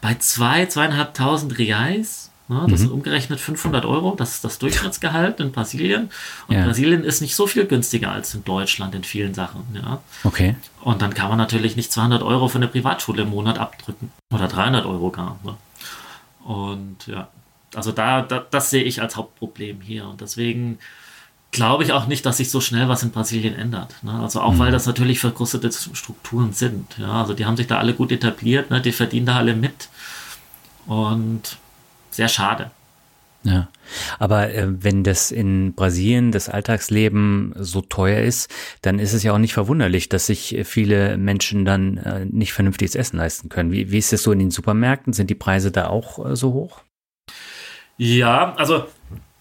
bei 0.00 0.12
2.000, 0.12 1.14
2.500 1.14 1.58
Reais. 1.58 2.30
Ne? 2.48 2.62
Das 2.62 2.70
mhm. 2.70 2.76
sind 2.76 2.90
umgerechnet 2.92 3.40
500 3.40 3.84
Euro. 3.84 4.14
Das 4.16 4.34
ist 4.34 4.44
das 4.44 4.58
Durchschnittsgehalt 4.58 5.40
in 5.40 5.52
Brasilien. 5.52 6.10
Und 6.48 6.56
ja. 6.56 6.64
Brasilien 6.64 7.04
ist 7.04 7.20
nicht 7.20 7.34
so 7.34 7.46
viel 7.46 7.66
günstiger 7.66 8.10
als 8.10 8.34
in 8.34 8.44
Deutschland 8.44 8.94
in 8.94 9.04
vielen 9.04 9.34
Sachen. 9.34 9.64
Ja? 9.74 10.00
Okay. 10.24 10.56
Und 10.80 11.02
dann 11.02 11.12
kann 11.12 11.28
man 11.28 11.38
natürlich 11.38 11.76
nicht 11.76 11.92
200 11.92 12.22
Euro 12.22 12.48
für 12.48 12.58
eine 12.58 12.68
Privatschule 12.68 13.22
im 13.22 13.30
Monat 13.30 13.58
abdrücken. 13.58 14.10
Oder 14.32 14.48
300 14.48 14.86
Euro 14.86 15.10
gar. 15.10 15.38
Ne? 15.44 15.56
Und 16.44 17.06
ja, 17.06 17.28
also 17.74 17.92
da, 17.92 18.22
da, 18.22 18.44
das 18.50 18.70
sehe 18.70 18.82
ich 18.82 19.02
als 19.02 19.16
Hauptproblem 19.16 19.82
hier. 19.82 20.06
Und 20.06 20.22
deswegen 20.22 20.78
glaube 21.50 21.84
ich 21.84 21.92
auch 21.92 22.06
nicht, 22.06 22.26
dass 22.26 22.36
sich 22.36 22.50
so 22.50 22.60
schnell 22.60 22.88
was 22.88 23.02
in 23.02 23.10
Brasilien 23.10 23.54
ändert. 23.54 23.94
Ne? 24.02 24.12
Also 24.12 24.40
auch 24.40 24.52
mhm. 24.52 24.58
weil 24.58 24.72
das 24.72 24.86
natürlich 24.86 25.18
verkrustete 25.18 25.70
Strukturen 25.72 26.52
sind. 26.52 26.98
Ja? 26.98 27.20
Also 27.22 27.34
die 27.34 27.46
haben 27.46 27.56
sich 27.56 27.66
da 27.66 27.78
alle 27.78 27.94
gut 27.94 28.12
etabliert, 28.12 28.70
ne? 28.70 28.80
die 28.80 28.92
verdienen 28.92 29.26
da 29.26 29.36
alle 29.36 29.54
mit. 29.54 29.88
Und 30.86 31.58
sehr 32.10 32.28
schade. 32.28 32.70
Ja, 33.44 33.68
aber 34.18 34.52
äh, 34.52 34.66
wenn 34.68 35.04
das 35.04 35.30
in 35.30 35.74
Brasilien 35.74 36.32
das 36.32 36.48
Alltagsleben 36.48 37.54
so 37.56 37.80
teuer 37.80 38.20
ist, 38.20 38.52
dann 38.82 38.98
ist 38.98 39.12
es 39.12 39.22
ja 39.22 39.32
auch 39.32 39.38
nicht 39.38 39.54
verwunderlich, 39.54 40.08
dass 40.08 40.26
sich 40.26 40.58
viele 40.64 41.16
Menschen 41.16 41.64
dann 41.64 41.98
äh, 41.98 42.24
nicht 42.24 42.52
vernünftiges 42.52 42.96
Essen 42.96 43.16
leisten 43.16 43.48
können. 43.48 43.70
Wie, 43.70 43.92
wie 43.92 43.98
ist 43.98 44.12
es 44.12 44.24
so 44.24 44.32
in 44.32 44.40
den 44.40 44.50
Supermärkten? 44.50 45.12
Sind 45.12 45.30
die 45.30 45.36
Preise 45.36 45.70
da 45.70 45.86
auch 45.86 46.26
äh, 46.26 46.34
so 46.34 46.52
hoch? 46.52 46.80
Ja, 47.96 48.54
also 48.56 48.86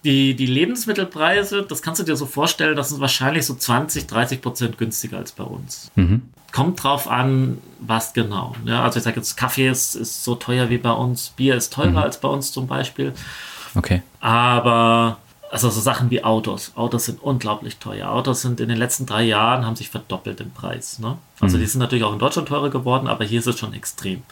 die, 0.07 0.35
die 0.35 0.45
Lebensmittelpreise, 0.45 1.63
das 1.63 1.81
kannst 1.81 1.99
du 1.99 2.05
dir 2.05 2.15
so 2.15 2.25
vorstellen, 2.25 2.77
das 2.77 2.93
ist 2.93 3.01
wahrscheinlich 3.01 3.45
so 3.45 3.53
20, 3.53 4.07
30 4.07 4.41
Prozent 4.41 4.77
günstiger 4.77 5.17
als 5.17 5.33
bei 5.33 5.43
uns. 5.43 5.91
Mhm. 5.95 6.21
Kommt 6.53 6.81
drauf 6.81 7.09
an, 7.09 7.57
was 7.81 8.13
genau. 8.13 8.55
Ja, 8.63 8.83
also 8.83 8.99
ich 8.99 9.03
sage 9.03 9.17
jetzt, 9.17 9.35
Kaffee 9.35 9.67
ist, 9.67 9.95
ist 9.95 10.23
so 10.23 10.35
teuer 10.35 10.69
wie 10.69 10.77
bei 10.77 10.91
uns, 10.91 11.31
Bier 11.31 11.55
ist 11.55 11.73
teurer 11.73 11.89
mhm. 11.89 11.97
als 11.97 12.21
bei 12.21 12.29
uns 12.29 12.53
zum 12.53 12.67
Beispiel. 12.67 13.11
Okay. 13.75 14.01
Aber 14.21 15.17
also 15.51 15.69
so 15.69 15.81
Sachen 15.81 16.09
wie 16.09 16.23
Autos. 16.23 16.71
Autos 16.75 17.03
sind 17.03 17.21
unglaublich 17.21 17.75
teuer. 17.75 18.09
Autos 18.09 18.41
sind 18.41 18.61
in 18.61 18.69
den 18.69 18.77
letzten 18.77 19.05
drei 19.05 19.23
Jahren 19.23 19.65
haben 19.65 19.75
sich 19.75 19.89
verdoppelt 19.89 20.39
im 20.39 20.51
Preis. 20.51 20.99
Ne? 20.99 21.17
Also 21.41 21.57
mhm. 21.57 21.61
die 21.61 21.67
sind 21.67 21.81
natürlich 21.81 22.05
auch 22.05 22.13
in 22.13 22.19
Deutschland 22.19 22.47
teurer 22.47 22.69
geworden, 22.69 23.09
aber 23.09 23.25
hier 23.25 23.39
ist 23.39 23.47
es 23.47 23.59
schon 23.59 23.73
extrem. 23.73 24.23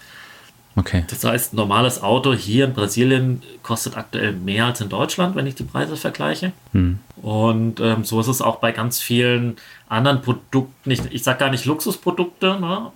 Okay. 0.77 1.05
Das 1.09 1.23
heißt, 1.23 1.53
ein 1.53 1.55
normales 1.55 2.03
Auto 2.03 2.33
hier 2.33 2.65
in 2.65 2.73
Brasilien 2.73 3.41
kostet 3.63 3.95
aktuell 3.95 4.33
mehr 4.33 4.65
als 4.65 4.81
in 4.81 4.89
Deutschland, 4.89 5.35
wenn 5.35 5.47
ich 5.47 5.55
die 5.55 5.63
Preise 5.63 5.95
vergleiche. 5.95 6.51
Hm. 6.73 6.99
Und 7.21 7.79
ähm, 7.79 8.03
so 8.03 8.19
ist 8.19 8.27
es 8.27 8.41
auch 8.41 8.57
bei 8.57 8.73
ganz 8.73 8.99
vielen 8.99 9.55
anderen 9.87 10.21
Produkten. 10.21 10.91
Ich, 10.91 11.01
ich 11.11 11.23
sage 11.23 11.39
gar 11.39 11.49
nicht 11.49 11.65
Luxusprodukte, 11.65 12.59
ne? 12.59 12.91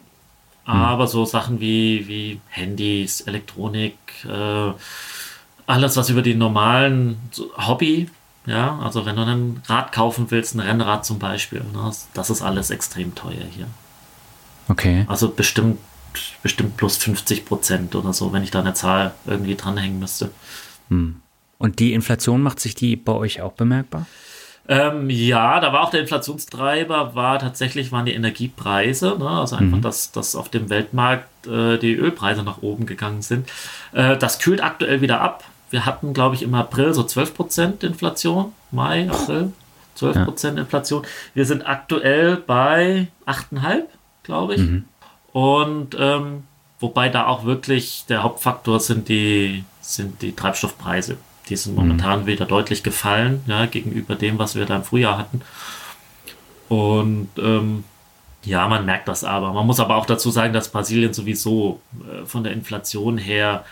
aber 0.69 1.07
so 1.07 1.25
Sachen 1.25 1.59
wie, 1.59 2.07
wie 2.07 2.41
Handys, 2.49 3.21
Elektronik, 3.21 3.97
äh, 4.25 4.71
alles, 5.65 5.97
was 5.97 6.09
über 6.09 6.21
die 6.21 6.35
normalen 6.35 7.17
so 7.31 7.49
Hobby, 7.57 8.09
ja, 8.45 8.79
also 8.79 9.05
wenn 9.05 9.15
du 9.15 9.23
ein 9.23 9.63
Rad 9.67 9.91
kaufen 9.91 10.27
willst, 10.29 10.55
ein 10.55 10.59
Rennrad 10.59 11.05
zum 11.05 11.19
Beispiel, 11.19 11.61
ne? 11.73 11.91
das 12.13 12.29
ist 12.29 12.41
alles 12.41 12.69
extrem 12.69 13.15
teuer 13.15 13.45
hier. 13.49 13.67
Okay. 14.67 15.05
Also 15.07 15.29
bestimmt, 15.29 15.79
bestimmt 16.41 16.77
plus 16.77 16.97
50 16.97 17.45
Prozent 17.45 17.95
oder 17.95 18.13
so, 18.13 18.33
wenn 18.33 18.43
ich 18.43 18.51
da 18.51 18.59
eine 18.59 18.73
Zahl 18.73 19.13
irgendwie 19.25 19.55
dranhängen 19.55 19.99
müsste. 19.99 20.31
Und 21.57 21.79
die 21.79 21.93
Inflation 21.93 22.41
macht 22.41 22.59
sich 22.59 22.75
die 22.75 22.95
bei 22.95 23.13
euch 23.13 23.41
auch 23.41 23.53
bemerkbar? 23.53 24.05
Ähm, 24.67 25.09
ja, 25.09 25.59
da 25.59 25.73
war 25.73 25.81
auch 25.81 25.89
der 25.89 26.01
Inflationstreiber, 26.01 27.15
war 27.15 27.39
tatsächlich 27.39 27.91
waren 27.91 28.05
die 28.05 28.13
Energiepreise, 28.13 29.17
ne? 29.17 29.27
also 29.27 29.55
einfach, 29.55 29.81
dass, 29.81 30.11
dass 30.11 30.35
auf 30.35 30.49
dem 30.49 30.69
Weltmarkt 30.69 31.47
äh, 31.47 31.79
die 31.79 31.95
Ölpreise 31.95 32.43
nach 32.43 32.61
oben 32.61 32.85
gegangen 32.85 33.23
sind. 33.23 33.49
Äh, 33.93 34.15
das 34.17 34.37
kühlt 34.37 34.61
aktuell 34.61 35.01
wieder 35.01 35.21
ab. 35.21 35.43
Wir 35.71 35.87
hatten, 35.87 36.13
glaube 36.13 36.35
ich, 36.35 36.43
im 36.43 36.53
April 36.53 36.93
so 36.93 37.01
12% 37.01 37.83
Inflation, 37.83 38.53
Mai, 38.69 39.09
April, 39.09 39.53
12% 39.97 40.57
Inflation. 40.57 41.03
Wir 41.33 41.45
sind 41.45 41.67
aktuell 41.67 42.35
bei 42.37 43.07
8,5, 43.25 43.83
glaube 44.21 44.53
ich. 44.53 44.61
Und 45.33 45.95
ähm, 45.99 46.43
wobei 46.79 47.09
da 47.09 47.27
auch 47.27 47.45
wirklich 47.45 48.05
der 48.07 48.23
Hauptfaktor 48.23 48.79
sind 48.79 49.09
die, 49.09 49.63
sind 49.81 50.21
die 50.21 50.35
Treibstoffpreise. 50.35 51.17
Die 51.49 51.55
sind 51.55 51.75
momentan 51.75 52.27
wieder 52.27 52.45
deutlich 52.45 52.83
gefallen, 52.83 53.43
ja, 53.47 53.65
gegenüber 53.65 54.15
dem, 54.15 54.37
was 54.37 54.55
wir 54.55 54.65
da 54.65 54.75
im 54.75 54.83
Frühjahr 54.83 55.17
hatten. 55.17 55.41
Und 56.67 57.29
ähm, 57.37 57.83
ja, 58.43 58.67
man 58.67 58.85
merkt 58.85 59.07
das 59.07 59.23
aber. 59.23 59.51
Man 59.51 59.65
muss 59.65 59.79
aber 59.79 59.95
auch 59.95 60.05
dazu 60.05 60.29
sagen, 60.29 60.53
dass 60.53 60.69
Brasilien 60.69 61.13
sowieso 61.13 61.81
äh, 62.07 62.25
von 62.25 62.43
der 62.43 62.53
Inflation 62.53 63.17
her 63.17 63.65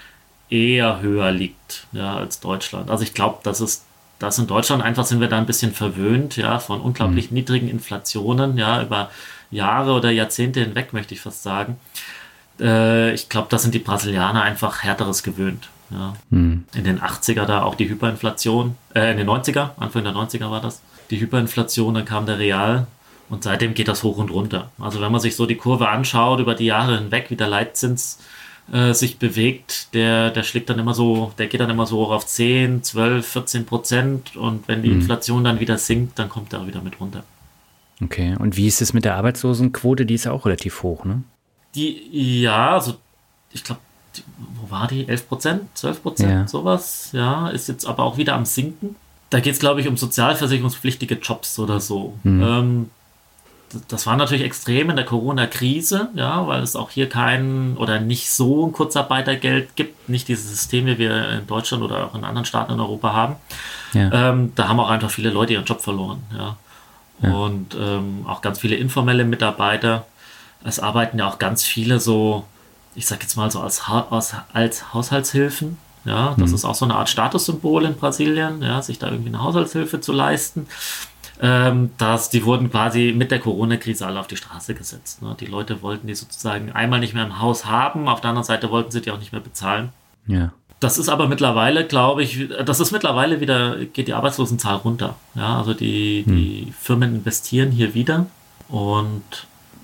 eher 0.49 1.01
höher 1.01 1.31
liegt 1.31 1.87
ja, 1.91 2.17
als 2.17 2.39
Deutschland. 2.39 2.89
Also 2.89 3.03
ich 3.03 3.13
glaube, 3.13 3.39
das 3.43 3.61
ist 3.61 3.83
das 4.19 4.39
in 4.39 4.47
Deutschland 4.47 4.81
einfach 4.81 5.05
sind 5.05 5.21
wir 5.21 5.27
da 5.27 5.37
ein 5.37 5.45
bisschen 5.45 5.73
verwöhnt, 5.73 6.37
ja, 6.37 6.57
von 6.57 6.81
unglaublich 6.81 7.29
niedrigen 7.29 7.67
Inflationen, 7.67 8.57
ja, 8.57 8.81
über 8.81 9.11
Jahre 9.51 9.93
oder 9.93 10.11
Jahrzehnte 10.11 10.59
hinweg, 10.61 10.93
möchte 10.93 11.13
ich 11.13 11.21
fast 11.21 11.43
sagen. 11.43 11.77
Äh, 12.59 13.13
ich 13.13 13.29
glaube, 13.29 13.47
da 13.49 13.57
sind 13.57 13.73
die 13.73 13.79
Brasilianer 13.79 14.41
einfach 14.41 14.83
härteres 14.83 15.23
gewöhnt. 15.23 15.69
Ja. 15.89 16.15
In 16.75 16.83
den 16.83 16.99
80er 16.99 17.45
da 17.45 17.63
auch 17.63 17.75
die 17.75 17.87
Hyperinflation, 17.87 18.75
äh, 18.93 19.11
in 19.11 19.17
den 19.17 19.29
90er, 19.29 19.69
Anfang 19.77 20.03
der 20.03 20.13
90er 20.13 20.51
war 20.51 20.61
das, 20.61 20.81
die 21.09 21.19
Hyperinflation, 21.19 21.93
dann 21.93 22.05
kam 22.05 22.25
der 22.25 22.39
Real 22.39 22.87
und 23.29 23.43
seitdem 23.43 23.73
geht 23.73 23.87
das 23.87 24.03
hoch 24.03 24.17
und 24.17 24.29
runter. 24.29 24.69
Also 24.79 24.99
wenn 25.01 25.11
man 25.11 25.21
sich 25.21 25.35
so 25.35 25.45
die 25.45 25.55
Kurve 25.55 25.87
anschaut 25.87 26.39
über 26.39 26.55
die 26.55 26.65
Jahre 26.65 26.97
hinweg, 26.97 27.29
wie 27.29 27.37
der 27.37 27.47
Leitzins 27.47 28.19
äh, 28.71 28.93
sich 28.93 29.17
bewegt, 29.17 29.93
der, 29.93 30.29
der 30.29 30.43
schlägt 30.43 30.69
dann 30.69 30.79
immer 30.79 30.93
so, 30.93 31.31
der 31.37 31.47
geht 31.47 31.61
dann 31.61 31.69
immer 31.69 31.85
so 31.85 31.97
hoch 31.99 32.11
auf 32.11 32.25
10, 32.25 32.83
12, 32.83 33.25
14 33.25 33.65
Prozent 33.65 34.35
und 34.35 34.67
wenn 34.67 34.81
die 34.81 34.91
Inflation 34.91 35.43
dann 35.45 35.61
wieder 35.61 35.77
sinkt, 35.77 36.19
dann 36.19 36.27
kommt 36.27 36.51
er 36.51 36.67
wieder 36.67 36.81
mit 36.81 36.99
runter. 36.99 37.23
Okay. 38.03 38.35
Und 38.39 38.57
wie 38.57 38.67
ist 38.67 38.81
es 38.81 38.93
mit 38.93 39.05
der 39.05 39.15
Arbeitslosenquote? 39.15 40.05
Die 40.05 40.13
ist 40.13 40.25
ja 40.25 40.31
auch 40.31 40.45
relativ 40.45 40.83
hoch, 40.83 41.03
ne? 41.05 41.23
Die, 41.75 42.41
ja, 42.41 42.73
also 42.75 42.95
ich 43.51 43.63
glaube, 43.63 43.81
wo 44.61 44.69
war 44.71 44.87
die? 44.87 45.07
11 45.07 45.27
Prozent, 45.27 45.61
12 45.75 46.01
Prozent, 46.03 46.29
Ja. 46.31 46.47
sowas. 46.47 47.09
Ja, 47.13 47.49
ist 47.49 47.67
jetzt 47.67 47.85
aber 47.85 48.03
auch 48.03 48.17
wieder 48.17 48.35
am 48.35 48.45
Sinken. 48.45 48.95
Da 49.29 49.39
geht 49.39 49.53
es, 49.53 49.59
glaube 49.59 49.81
ich, 49.81 49.87
um 49.87 49.97
sozialversicherungspflichtige 49.97 51.15
Jobs 51.15 51.59
oder 51.59 51.79
so. 51.79 52.13
Ähm, 52.23 52.89
d- 53.73 53.79
das 53.89 54.07
war 54.07 54.15
natürlich 54.15 54.43
extrem 54.45 54.89
in 54.89 54.95
der 54.95 55.05
Corona-Krise, 55.05 56.09
ja, 56.15 56.47
weil 56.47 56.61
es 56.63 56.75
auch 56.75 56.89
hier 56.91 57.09
kein 57.09 57.75
oder 57.77 57.99
nicht 57.99 58.29
so 58.29 58.65
ein 58.67 58.71
Kurzarbeitergeld 58.71 59.75
gibt, 59.75 60.07
nicht 60.07 60.27
dieses 60.29 60.49
System, 60.49 60.85
wie 60.85 60.97
wir 60.97 61.29
in 61.39 61.47
Deutschland 61.47 61.83
oder 61.83 62.05
auch 62.05 62.15
in 62.15 62.23
anderen 62.23 62.45
Staaten 62.45 62.71
in 62.73 62.79
Europa 62.79 63.13
haben. 63.13 63.35
Ja. 63.93 64.29
Ähm, 64.31 64.53
da 64.55 64.67
haben 64.69 64.79
auch 64.79 64.89
einfach 64.89 65.11
viele 65.11 65.29
Leute 65.29 65.53
ihren 65.53 65.65
Job 65.65 65.81
verloren, 65.81 66.23
ja. 66.35 66.55
Und 67.21 67.75
ähm, 67.79 68.25
auch 68.27 68.41
ganz 68.41 68.59
viele 68.59 68.75
informelle 68.75 69.25
Mitarbeiter. 69.25 70.05
Es 70.63 70.79
arbeiten 70.79 71.19
ja 71.19 71.27
auch 71.27 71.39
ganz 71.39 71.63
viele 71.63 71.99
so, 71.99 72.45
ich 72.95 73.07
sag 73.07 73.21
jetzt 73.21 73.35
mal 73.35 73.49
so 73.49 73.61
als, 73.61 73.87
ha 73.87 74.07
als, 74.09 74.35
als 74.53 74.93
Haushaltshilfen. 74.93 75.77
Ja, 76.05 76.35
das 76.37 76.53
ist 76.53 76.63
auch 76.63 76.75
so 76.75 76.85
eine 76.85 76.95
Art 76.95 77.09
Statussymbol 77.09 77.83
in 77.83 77.95
Brasilien, 77.95 78.61
ja, 78.61 78.81
sich 78.81 78.97
da 78.97 79.09
irgendwie 79.09 79.27
eine 79.27 79.43
Haushaltshilfe 79.43 79.99
zu 79.99 80.13
leisten. 80.13 80.67
Ähm, 81.39 81.91
dass 81.97 82.31
die 82.31 82.45
wurden 82.45 82.71
quasi 82.71 83.13
mit 83.15 83.29
der 83.29 83.39
Corona-Krise 83.39 84.07
alle 84.07 84.19
auf 84.19 84.25
die 84.25 84.37
Straße 84.37 84.73
gesetzt. 84.73 85.21
Ne? 85.21 85.35
Die 85.39 85.45
Leute 85.45 85.83
wollten 85.83 86.07
die 86.07 86.15
sozusagen 86.15 86.71
einmal 86.71 86.99
nicht 86.99 87.13
mehr 87.13 87.25
im 87.25 87.39
Haus 87.39 87.65
haben, 87.65 88.07
auf 88.07 88.21
der 88.21 88.31
anderen 88.31 88.45
Seite 88.45 88.71
wollten 88.71 88.89
sie 88.89 89.01
die 89.01 89.11
auch 89.11 89.19
nicht 89.19 89.33
mehr 89.33 89.41
bezahlen. 89.41 89.89
Ja. 90.25 90.51
Das 90.79 90.99
ist 90.99 91.09
aber 91.09 91.27
mittlerweile, 91.27 91.87
glaube 91.87 92.21
ich, 92.23 92.49
das 92.63 92.79
ist 92.79 92.91
mittlerweile 92.91 93.39
wieder, 93.41 93.77
geht 93.85 94.07
die 94.07 94.13
Arbeitslosenzahl 94.13 94.75
runter. 94.75 95.15
Ja, 95.33 95.57
also 95.57 95.73
die, 95.73 96.23
die 96.27 96.71
Firmen 96.79 97.15
investieren 97.15 97.71
hier 97.71 97.95
wieder 97.95 98.27
und 98.67 99.23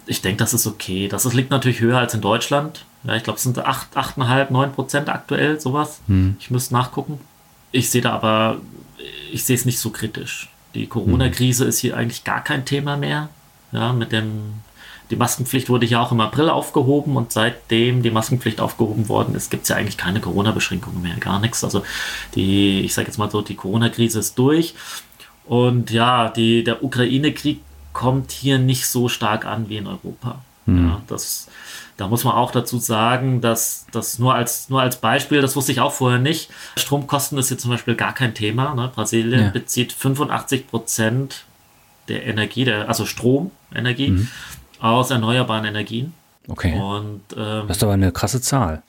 ich 0.06 0.22
denke, 0.22 0.38
das 0.38 0.54
ist 0.54 0.68
okay. 0.68 1.08
Das 1.08 1.26
ist, 1.26 1.34
liegt 1.34 1.50
natürlich 1.50 1.80
höher 1.80 1.98
als 1.98 2.14
in 2.14 2.22
Deutschland. 2.22 2.86
Ja, 3.06 3.16
ich 3.16 3.24
glaube, 3.24 3.38
es 3.38 3.44
sind 3.44 3.58
8, 3.58 3.98
8,5, 3.98 4.52
9 4.52 4.72
Prozent 4.74 5.10
aktuell, 5.10 5.60
sowas. 5.60 6.02
Ich 6.40 6.52
müsste 6.52 6.74
nachgucken. 6.74 7.20
Ich 7.72 7.90
sehe 7.90 8.02
da 8.02 8.14
aber, 8.14 8.58
ich 9.32 9.44
sehe 9.46 9.56
es 9.56 9.66
nicht 9.66 9.80
so 9.80 9.90
kritisch. 9.90 10.50
Die 10.76 10.88
Corona-Krise 10.88 11.66
ist 11.66 11.80
hier 11.80 11.98
eigentlich 11.98 12.24
gar 12.24 12.44
kein 12.44 12.66
Thema 12.66 12.98
mehr. 12.98 13.30
Ja, 13.72 13.94
mit 13.94 14.12
dem, 14.12 14.62
die 15.14 15.20
Maskenpflicht 15.20 15.70
wurde 15.70 15.86
ja 15.86 16.02
auch 16.02 16.12
im 16.12 16.22
April 16.22 16.50
aufgehoben 16.50 17.16
und 17.18 17.32
seitdem 17.32 18.02
die 18.02 18.10
Maskenpflicht 18.10 18.60
aufgehoben 18.60 19.10
worden 19.10 19.36
ist, 19.36 19.52
gibt 19.52 19.64
es 19.64 19.70
ja 19.70 19.76
eigentlich 19.76 19.96
keine 19.98 20.20
Corona-Beschränkungen 20.22 21.04
mehr, 21.04 21.16
gar 21.18 21.40
nichts. 21.40 21.64
Also 21.64 21.84
die, 22.34 22.82
ich 22.82 22.96
sage 22.96 23.10
jetzt 23.10 23.20
mal 23.20 23.30
so, 23.30 23.42
die 23.42 23.54
Corona-Krise 23.54 24.18
ist 24.20 24.40
durch 24.40 24.74
und 25.46 25.92
ja, 25.92 26.30
die, 26.30 26.64
der 26.64 26.84
Ukraine-Krieg 26.84 27.60
kommt 27.94 28.32
hier 28.32 28.58
nicht 28.58 28.88
so 28.88 29.08
stark 29.08 29.46
an 29.46 29.70
wie 29.70 29.78
in 29.78 29.86
Europa. 29.86 30.42
Ja, 30.66 31.02
das, 31.08 31.48
da 31.98 32.08
muss 32.08 32.24
man 32.24 32.34
auch 32.34 32.50
dazu 32.50 32.80
sagen, 32.80 33.40
dass 33.42 33.86
das 33.92 34.18
nur 34.18 34.34
als, 34.34 34.70
nur 34.70 34.82
als 34.82 34.96
Beispiel, 34.96 35.42
das 35.42 35.56
wusste 35.56 35.74
ich 35.74 35.80
auch 35.80 35.92
vorher 35.94 36.20
nicht. 36.20 36.50
Stromkosten 36.76 37.38
ist 37.38 37.50
hier 37.50 37.60
zum 37.60 37.70
Beispiel 37.70 37.94
gar 37.96 38.14
kein 38.14 38.34
Thema. 38.34 38.74
Ne? 38.74 38.90
Brasilien 38.96 39.42
Ja. 39.44 39.50
bezieht 39.50 39.94
85 39.94 40.68
Prozent 40.68 41.44
der 42.08 42.26
Energie, 42.26 42.66
der, 42.66 42.88
also 42.90 43.06
Stromenergie, 43.06 44.28
aus 44.84 45.12
erneuerbaren 45.12 45.64
Energien. 45.66 46.14
Okay. 46.50 46.78
Und 46.78 47.22
ähm, 47.38 47.68
Das 47.68 47.78
ist 47.78 47.84
aber 47.84 47.94
eine 47.94 48.12
krasse 48.12 48.42
Zahl. 48.42 48.84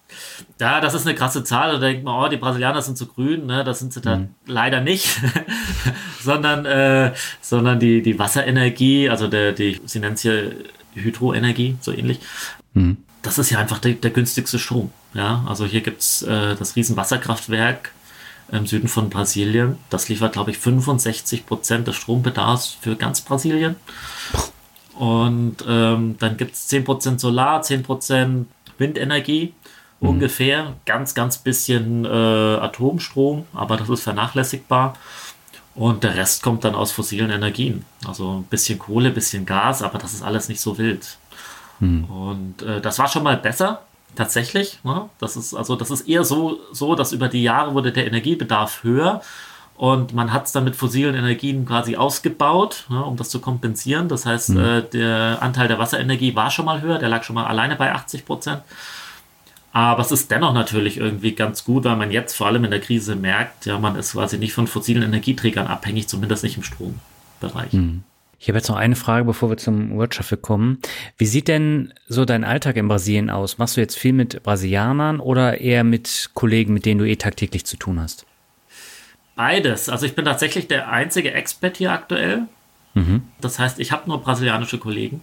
ja, 0.60 0.80
das 0.80 0.92
ist 0.94 1.06
eine 1.06 1.14
krasse 1.14 1.44
Zahl. 1.44 1.72
Da 1.74 1.78
denkt 1.78 2.02
man, 2.02 2.24
oh, 2.24 2.28
die 2.28 2.36
Brasilianer 2.36 2.82
sind 2.82 2.98
zu 2.98 3.06
grün. 3.06 3.46
Ne? 3.46 3.62
Das 3.62 3.78
sind 3.78 3.92
sie 3.92 4.00
dann 4.00 4.34
leider 4.46 4.80
nicht. 4.80 5.20
sondern 6.20 6.66
äh, 6.66 7.12
sondern 7.40 7.78
die, 7.78 8.02
die 8.02 8.18
Wasserenergie, 8.18 9.08
also 9.08 9.28
der, 9.28 9.52
die, 9.52 9.80
sie 9.84 10.00
nennt 10.00 10.16
es 10.16 10.22
hier 10.22 10.50
Hydroenergie, 10.94 11.76
so 11.80 11.92
ähnlich. 11.92 12.18
Das 13.22 13.38
ist 13.38 13.50
ja 13.50 13.60
einfach 13.60 13.78
der, 13.78 13.92
der 13.92 14.10
günstigste 14.10 14.58
Strom. 14.58 14.90
Ja? 15.12 15.44
Also 15.46 15.64
hier 15.64 15.80
gibt's 15.80 16.22
äh, 16.22 16.56
das 16.56 16.74
riesen 16.74 16.96
Wasserkraftwerk 16.96 17.92
im 18.50 18.66
Süden 18.66 18.88
von 18.88 19.10
Brasilien. 19.10 19.78
Das 19.90 20.08
liefert, 20.08 20.32
glaube 20.32 20.50
ich, 20.50 20.58
65 20.58 21.46
Prozent 21.46 21.86
des 21.86 21.94
Strombedarfs 21.94 22.76
für 22.80 22.96
ganz 22.96 23.20
Brasilien. 23.20 23.76
Und 24.98 25.56
ähm, 25.66 26.16
dann 26.18 26.36
gibt 26.36 26.54
es 26.54 26.70
10% 26.70 27.18
Solar, 27.18 27.62
10% 27.62 28.44
Windenergie 28.78 29.52
ungefähr. 30.00 30.74
Ganz, 30.84 31.14
ganz 31.14 31.38
bisschen 31.38 32.04
äh, 32.04 32.08
Atomstrom, 32.08 33.46
aber 33.54 33.76
das 33.76 33.88
ist 33.88 34.02
vernachlässigbar. 34.02 34.94
Und 35.74 36.04
der 36.04 36.14
Rest 36.14 36.42
kommt 36.42 36.64
dann 36.64 36.76
aus 36.76 36.92
fossilen 36.92 37.30
Energien. 37.30 37.84
Also 38.06 38.38
ein 38.38 38.44
bisschen 38.44 38.78
Kohle, 38.78 39.08
ein 39.08 39.14
bisschen 39.14 39.44
Gas, 39.44 39.82
aber 39.82 39.98
das 39.98 40.14
ist 40.14 40.22
alles 40.22 40.48
nicht 40.48 40.60
so 40.60 40.78
wild. 40.78 41.18
Und 41.80 42.62
äh, 42.62 42.80
das 42.80 42.98
war 42.98 43.08
schon 43.08 43.24
mal 43.24 43.36
besser, 43.36 43.82
tatsächlich. 44.14 44.78
Ne? 44.84 45.08
Das 45.18 45.36
ist 45.36 45.54
also 45.54 45.74
das 45.74 45.90
ist 45.90 46.02
eher 46.02 46.24
so, 46.24 46.60
so, 46.72 46.94
dass 46.94 47.12
über 47.12 47.28
die 47.28 47.42
Jahre 47.42 47.74
wurde 47.74 47.92
der 47.92 48.06
Energiebedarf 48.06 48.84
höher 48.84 49.22
und 49.76 50.14
man 50.14 50.32
hat 50.32 50.46
es 50.46 50.52
dann 50.52 50.64
mit 50.64 50.76
fossilen 50.76 51.14
Energien 51.14 51.66
quasi 51.66 51.96
ausgebaut, 51.96 52.86
ne, 52.88 53.04
um 53.04 53.16
das 53.16 53.28
zu 53.28 53.40
kompensieren. 53.40 54.08
Das 54.08 54.24
heißt, 54.24 54.50
äh, 54.50 54.82
der 54.82 55.38
Anteil 55.40 55.66
der 55.66 55.78
Wasserenergie 55.78 56.36
war 56.36 56.50
schon 56.50 56.64
mal 56.64 56.80
höher, 56.80 56.98
der 56.98 57.08
lag 57.08 57.24
schon 57.24 57.34
mal 57.34 57.46
alleine 57.46 57.74
bei 57.76 57.92
80 57.92 58.24
Prozent. 58.24 58.62
Aber 59.72 60.02
es 60.02 60.12
ist 60.12 60.30
dennoch 60.30 60.54
natürlich 60.54 60.98
irgendwie 60.98 61.32
ganz 61.32 61.64
gut, 61.64 61.82
weil 61.82 61.96
man 61.96 62.12
jetzt 62.12 62.36
vor 62.36 62.46
allem 62.46 62.64
in 62.64 62.70
der 62.70 62.80
Krise 62.80 63.16
merkt, 63.16 63.66
ja, 63.66 63.76
man 63.76 63.96
ist 63.96 64.12
quasi 64.12 64.38
nicht 64.38 64.52
von 64.52 64.68
fossilen 64.68 65.02
Energieträgern 65.02 65.66
abhängig, 65.66 66.06
zumindest 66.06 66.44
nicht 66.44 66.56
im 66.56 66.62
Strombereich. 66.62 67.72
Ich 68.38 68.48
habe 68.48 68.58
jetzt 68.58 68.68
noch 68.68 68.76
eine 68.76 68.94
Frage, 68.94 69.24
bevor 69.24 69.50
wir 69.50 69.56
zum 69.56 69.96
World 69.96 70.14
Shuffle 70.14 70.36
kommen. 70.36 70.78
Wie 71.18 71.26
sieht 71.26 71.48
denn 71.48 71.92
so 72.06 72.24
dein 72.24 72.44
Alltag 72.44 72.76
in 72.76 72.86
Brasilien 72.86 73.30
aus? 73.30 73.58
Machst 73.58 73.76
du 73.76 73.80
jetzt 73.80 73.98
viel 73.98 74.12
mit 74.12 74.44
Brasilianern 74.44 75.18
oder 75.18 75.60
eher 75.60 75.82
mit 75.82 76.30
Kollegen, 76.34 76.72
mit 76.72 76.86
denen 76.86 77.00
du 77.00 77.08
eh 77.08 77.16
tagtäglich 77.16 77.64
zu 77.64 77.76
tun 77.76 77.98
hast? 77.98 78.26
Beides. 79.36 79.88
Also 79.88 80.06
ich 80.06 80.14
bin 80.14 80.24
tatsächlich 80.24 80.68
der 80.68 80.88
einzige 80.88 81.32
Expert 81.32 81.76
hier 81.76 81.92
aktuell. 81.92 82.42
Mhm. 82.94 83.22
Das 83.40 83.58
heißt, 83.58 83.80
ich 83.80 83.92
habe 83.92 84.08
nur 84.08 84.22
brasilianische 84.22 84.78
Kollegen. 84.78 85.20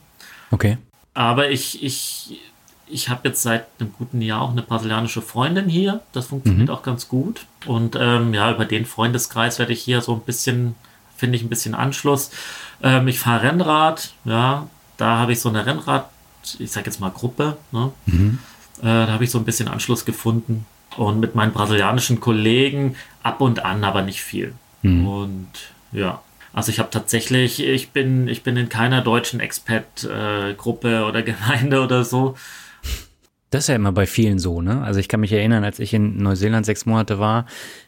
Okay. 0.52 0.78
Aber 1.14 1.50
ich, 1.50 1.84
ich, 1.84 2.40
ich 2.88 3.10
habe 3.10 3.30
jetzt 3.30 3.42
seit 3.42 3.66
einem 3.80 3.94
guten 3.94 4.22
Jahr 4.22 4.42
auch 4.42 4.52
eine 4.52 4.62
brasilianische 4.62 5.22
Freundin 5.22 5.70
hier. 5.70 6.02
Das 6.12 6.28
funktioniert 6.28 6.68
mhm. 6.68 6.74
auch 6.74 6.84
ganz 6.84 7.08
gut. 7.08 7.46
Und 7.66 7.98
ähm, 8.00 8.34
ja, 8.34 8.52
über 8.52 8.66
den 8.66 8.86
Freundeskreis 8.86 9.60
werde 9.60 9.74
ich 9.74 9.82
hier 9.82 10.02
so 10.02 10.14
ein 10.14 10.22
bisschen, 10.22 10.76
finde 11.16 11.38
ich 11.38 11.44
ein 11.44 11.50
bisschen 11.50 11.74
Anschluss. 11.74 12.32
Ähm, 12.84 13.08
ich 13.08 13.20
fahre 13.20 13.44
Rennrad, 13.44 14.14
ja, 14.26 14.68
da 14.98 15.18
habe 15.18 15.32
ich 15.32 15.40
so 15.40 15.50
eine 15.50 15.66
Rennrad, 15.66 16.10
ich 16.60 16.72
sage 16.72 16.88
jetzt 16.88 17.00
mal 17.00 17.12
Gruppe. 17.12 17.58
Ne? 17.72 17.92
Mhm. 18.06 18.40
Äh, 18.80 18.84
da 18.84 19.08
habe 19.08 19.24
ich 19.24 19.32
so 19.32 19.38
ein 19.38 19.46
bisschen 19.46 19.68
Anschluss 19.68 20.06
gefunden. 20.06 20.66
Und 20.98 21.22
mit 21.22 21.36
meinen 21.36 21.54
brasilianischen 21.54 22.20
Kollegen 22.20 22.98
ab 23.24 23.42
und 23.42 23.64
an, 23.64 23.84
aber 23.84 24.02
nicht 24.02 24.22
viel. 24.22 24.54
Mhm. 24.82 25.08
Und 25.08 25.48
ja, 25.92 26.22
also 26.54 26.72
ich 26.72 26.80
habe 26.80 26.90
tatsächlich, 26.90 27.64
ich 27.64 27.92
bin, 27.92 28.28
ich 28.28 28.44
bin 28.44 28.58
in 28.58 28.70
keiner 28.70 29.02
deutschen 29.02 29.40
Expat-Gruppe 29.40 31.06
oder 31.08 31.22
Gemeinde 31.22 31.82
oder 31.82 32.04
so. 32.04 32.36
Das 33.52 33.66
ist 33.66 33.68
ja 33.68 33.76
immer 33.76 33.92
bei 33.92 34.06
vielen 34.06 34.40
so, 34.40 34.62
ne? 34.62 34.82
Also 34.82 35.02
ich 35.02 35.10
kann 35.10 35.20
mich 35.20 35.34
erinnern, 35.34 35.66
als 35.66 35.80
ich 35.80 35.94
in 35.94 36.18
Neuseeland 36.18 36.66
sechs 36.66 36.86
Monate 36.86 37.20
war, 37.20 37.46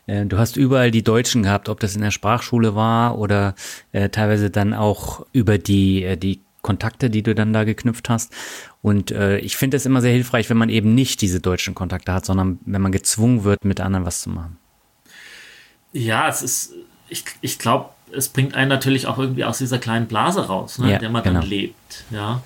äh, 0.07 0.25
du 0.25 0.37
hast 0.37 0.57
überall 0.57 0.91
die 0.91 1.03
Deutschen 1.03 1.43
gehabt, 1.43 1.69
ob 1.69 1.79
das 1.79 1.95
in 1.95 2.01
der 2.01 2.11
Sprachschule 2.11 2.75
war 2.75 3.17
oder 3.17 3.55
äh, 3.93 4.09
teilweise 4.09 4.49
dann 4.49 4.73
auch 4.73 5.25
über 5.31 5.57
die, 5.57 6.03
äh, 6.03 6.17
die 6.17 6.41
Kontakte, 6.63 7.09
die 7.09 7.23
du 7.23 7.33
dann 7.33 7.53
da 7.53 7.63
geknüpft 7.63 8.09
hast. 8.09 8.33
Und 8.81 9.11
äh, 9.11 9.37
ich 9.37 9.55
finde 9.55 9.77
es 9.77 9.85
immer 9.85 10.01
sehr 10.01 10.11
hilfreich, 10.11 10.49
wenn 10.49 10.57
man 10.57 10.69
eben 10.69 10.93
nicht 10.95 11.21
diese 11.21 11.39
deutschen 11.39 11.75
Kontakte 11.75 12.11
hat, 12.13 12.25
sondern 12.25 12.59
wenn 12.65 12.81
man 12.81 12.91
gezwungen 12.91 13.45
wird, 13.45 13.63
mit 13.63 13.79
anderen 13.79 14.05
was 14.05 14.21
zu 14.21 14.29
machen. 14.29 14.57
Ja, 15.93 16.27
es 16.27 16.41
ist, 16.41 16.73
ich, 17.07 17.23
ich 17.41 17.59
glaube, 17.59 17.89
es 18.11 18.29
bringt 18.29 18.55
einen 18.55 18.69
natürlich 18.69 19.07
auch 19.07 19.17
irgendwie 19.17 19.45
aus 19.45 19.57
dieser 19.57 19.79
kleinen 19.79 20.07
Blase 20.07 20.47
raus, 20.47 20.79
ne, 20.79 20.89
ja, 20.89 20.93
in 20.95 20.99
der 20.99 21.09
man 21.09 21.23
genau. 21.23 21.39
dann 21.39 21.49
lebt. 21.49 22.03
Ja. 22.11 22.41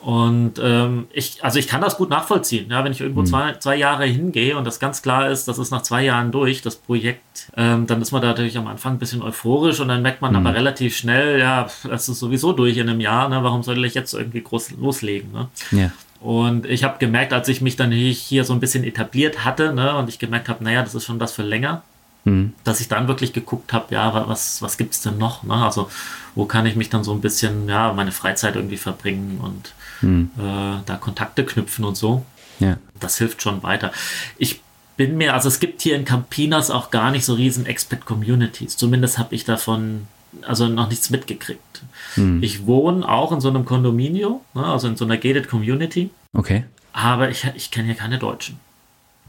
Und 0.00 0.60
ähm, 0.62 1.08
ich, 1.12 1.42
also 1.42 1.58
ich 1.58 1.66
kann 1.66 1.80
das 1.80 1.96
gut 1.96 2.08
nachvollziehen, 2.08 2.70
ja, 2.70 2.84
wenn 2.84 2.92
ich 2.92 3.00
irgendwo 3.00 3.22
mhm. 3.22 3.26
zwei, 3.26 3.52
zwei 3.54 3.76
Jahre 3.76 4.04
hingehe 4.06 4.56
und 4.56 4.64
das 4.64 4.78
ganz 4.78 5.02
klar 5.02 5.28
ist, 5.28 5.48
das 5.48 5.58
ist 5.58 5.72
nach 5.72 5.82
zwei 5.82 6.04
Jahren 6.04 6.30
durch, 6.30 6.62
das 6.62 6.76
Projekt, 6.76 7.50
ähm, 7.56 7.88
dann 7.88 8.00
ist 8.00 8.12
man 8.12 8.22
da 8.22 8.28
natürlich 8.28 8.56
am 8.56 8.68
Anfang 8.68 8.94
ein 8.94 8.98
bisschen 8.98 9.22
euphorisch 9.22 9.80
und 9.80 9.88
dann 9.88 10.02
merkt 10.02 10.22
man 10.22 10.32
mhm. 10.32 10.38
aber 10.38 10.54
relativ 10.54 10.96
schnell, 10.96 11.40
ja, 11.40 11.66
es 11.90 12.08
ist 12.08 12.20
sowieso 12.20 12.52
durch 12.52 12.76
in 12.76 12.88
einem 12.88 13.00
Jahr, 13.00 13.28
ne, 13.28 13.42
warum 13.42 13.64
soll 13.64 13.84
ich 13.84 13.94
jetzt 13.94 14.14
irgendwie 14.14 14.42
groß 14.42 14.72
loslegen? 14.80 15.32
Ne? 15.32 15.48
Ja. 15.72 15.90
Und 16.20 16.66
ich 16.66 16.84
habe 16.84 16.98
gemerkt, 16.98 17.32
als 17.32 17.48
ich 17.48 17.60
mich 17.60 17.74
dann 17.74 17.90
hier 17.90 18.44
so 18.44 18.52
ein 18.52 18.60
bisschen 18.60 18.84
etabliert 18.84 19.44
hatte, 19.44 19.72
ne, 19.72 19.96
und 19.96 20.08
ich 20.08 20.20
gemerkt 20.20 20.48
habe, 20.48 20.62
naja, 20.62 20.82
das 20.82 20.94
ist 20.94 21.06
schon 21.06 21.18
was 21.18 21.32
für 21.32 21.42
länger, 21.42 21.82
Mhm. 22.24 22.52
Dass 22.64 22.80
ich 22.80 22.88
dann 22.88 23.08
wirklich 23.08 23.32
geguckt 23.32 23.72
habe, 23.72 23.94
ja, 23.94 24.28
was, 24.28 24.62
was 24.62 24.76
gibt 24.76 24.94
es 24.94 25.00
denn 25.00 25.18
noch? 25.18 25.42
Ne? 25.42 25.54
Also, 25.54 25.90
wo 26.34 26.44
kann 26.44 26.66
ich 26.66 26.76
mich 26.76 26.90
dann 26.90 27.04
so 27.04 27.12
ein 27.12 27.20
bisschen, 27.20 27.68
ja, 27.68 27.92
meine 27.92 28.12
Freizeit 28.12 28.56
irgendwie 28.56 28.76
verbringen 28.76 29.40
und 29.42 29.72
mhm. 30.02 30.30
äh, 30.38 30.82
da 30.84 30.96
Kontakte 30.96 31.44
knüpfen 31.44 31.84
und 31.84 31.96
so. 31.96 32.24
Ja. 32.58 32.78
Das 33.00 33.18
hilft 33.18 33.42
schon 33.42 33.62
weiter. 33.62 33.92
Ich 34.36 34.60
bin 34.96 35.16
mir, 35.16 35.34
also 35.34 35.48
es 35.48 35.60
gibt 35.60 35.80
hier 35.80 35.94
in 35.96 36.04
Campinas 36.04 36.70
auch 36.70 36.90
gar 36.90 37.10
nicht 37.10 37.24
so 37.24 37.34
riesen 37.34 37.66
Expat-Communities. 37.66 38.76
Zumindest 38.76 39.18
habe 39.18 39.34
ich 39.34 39.44
davon 39.44 40.08
also 40.42 40.68
noch 40.68 40.88
nichts 40.88 41.10
mitgekriegt. 41.10 41.82
Hm. 42.14 42.42
Ich 42.42 42.66
wohne 42.66 43.08
auch 43.08 43.32
in 43.32 43.40
so 43.40 43.48
einem 43.48 43.64
Kondominio, 43.64 44.42
ne, 44.54 44.66
also 44.66 44.88
in 44.88 44.96
so 44.96 45.04
einer 45.04 45.16
gated 45.16 45.48
Community. 45.48 46.10
Okay. 46.32 46.64
Aber 46.92 47.30
ich, 47.30 47.48
ich 47.54 47.70
kenne 47.70 47.86
hier 47.86 47.94
keine 47.94 48.18
Deutschen. 48.18 48.58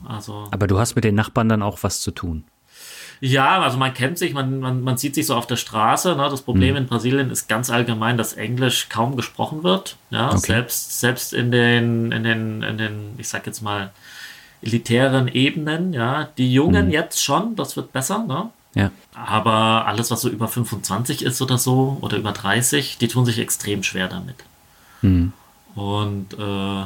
Also. 0.05 0.47
Aber 0.51 0.67
du 0.67 0.79
hast 0.79 0.95
mit 0.95 1.03
den 1.03 1.15
Nachbarn 1.15 1.49
dann 1.49 1.61
auch 1.61 1.79
was 1.83 2.01
zu 2.01 2.11
tun. 2.11 2.43
Ja, 3.21 3.61
also 3.61 3.77
man 3.77 3.93
kennt 3.93 4.17
sich, 4.17 4.33
man, 4.33 4.59
man, 4.59 4.81
man 4.81 4.97
sieht 4.97 5.15
sich 5.15 5.25
so 5.25 5.35
auf 5.35 5.45
der 5.45 5.57
Straße. 5.57 6.15
Ne? 6.15 6.29
Das 6.29 6.41
Problem 6.41 6.71
mhm. 6.71 6.77
in 6.77 6.87
Brasilien 6.87 7.31
ist 7.31 7.49
ganz 7.49 7.69
allgemein, 7.69 8.17
dass 8.17 8.33
Englisch 8.33 8.87
kaum 8.89 9.15
gesprochen 9.15 9.63
wird. 9.63 9.97
Ja, 10.09 10.29
okay. 10.29 10.39
selbst, 10.39 10.99
selbst 10.99 11.33
in 11.33 11.51
den, 11.51 12.11
in 12.11 12.23
den, 12.23 12.63
in 12.63 12.77
den, 12.77 13.13
ich 13.17 13.27
sag 13.27 13.45
jetzt 13.45 13.61
mal, 13.61 13.91
elitären 14.61 15.27
Ebenen, 15.27 15.93
ja. 15.93 16.29
Die 16.37 16.53
Jungen 16.53 16.87
mhm. 16.87 16.91
jetzt 16.91 17.23
schon, 17.23 17.55
das 17.55 17.75
wird 17.75 17.91
besser, 17.91 18.25
ne? 18.25 18.49
Ja. 18.75 18.91
Aber 19.13 19.85
alles, 19.87 20.11
was 20.11 20.21
so 20.21 20.29
über 20.29 20.47
25 20.47 21.23
ist 21.23 21.41
oder 21.41 21.57
so, 21.57 21.97
oder 22.01 22.17
über 22.17 22.31
30, 22.31 22.97
die 22.99 23.07
tun 23.07 23.25
sich 23.25 23.39
extrem 23.39 23.83
schwer 23.83 24.07
damit. 24.07 24.35
Mhm. 25.01 25.33
Und 25.75 26.33
äh, 26.37 26.85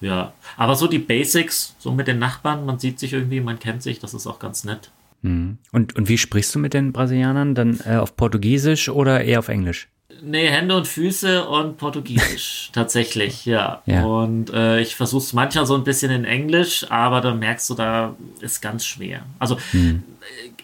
ja, 0.00 0.32
aber 0.56 0.76
so 0.76 0.86
die 0.86 0.98
Basics, 0.98 1.74
so 1.78 1.92
mit 1.92 2.08
den 2.08 2.18
Nachbarn, 2.18 2.66
man 2.66 2.78
sieht 2.78 2.98
sich 2.98 3.12
irgendwie, 3.12 3.40
man 3.40 3.58
kennt 3.58 3.82
sich, 3.82 3.98
das 3.98 4.14
ist 4.14 4.26
auch 4.26 4.38
ganz 4.38 4.64
nett. 4.64 4.90
Mhm. 5.22 5.58
Und, 5.72 5.96
und 5.96 6.08
wie 6.08 6.18
sprichst 6.18 6.54
du 6.54 6.58
mit 6.58 6.74
den 6.74 6.92
Brasilianern? 6.92 7.54
Dann 7.54 7.80
äh, 7.84 7.96
auf 7.96 8.16
Portugiesisch 8.16 8.88
oder 8.88 9.22
eher 9.24 9.38
auf 9.38 9.48
Englisch? 9.48 9.88
Nee, 10.22 10.48
Hände 10.48 10.76
und 10.76 10.86
Füße 10.86 11.46
und 11.46 11.78
Portugiesisch, 11.78 12.70
tatsächlich, 12.72 13.44
ja. 13.44 13.82
ja. 13.86 14.04
Und 14.04 14.52
äh, 14.52 14.80
ich 14.80 14.96
versuche 14.96 15.22
es 15.22 15.32
manchmal 15.32 15.66
so 15.66 15.74
ein 15.74 15.84
bisschen 15.84 16.10
in 16.10 16.24
Englisch, 16.24 16.86
aber 16.90 17.20
dann 17.20 17.38
merkst 17.38 17.68
du, 17.70 17.74
da 17.74 18.14
ist 18.40 18.62
ganz 18.62 18.86
schwer. 18.86 19.24
Also 19.38 19.58
hm. 19.72 20.02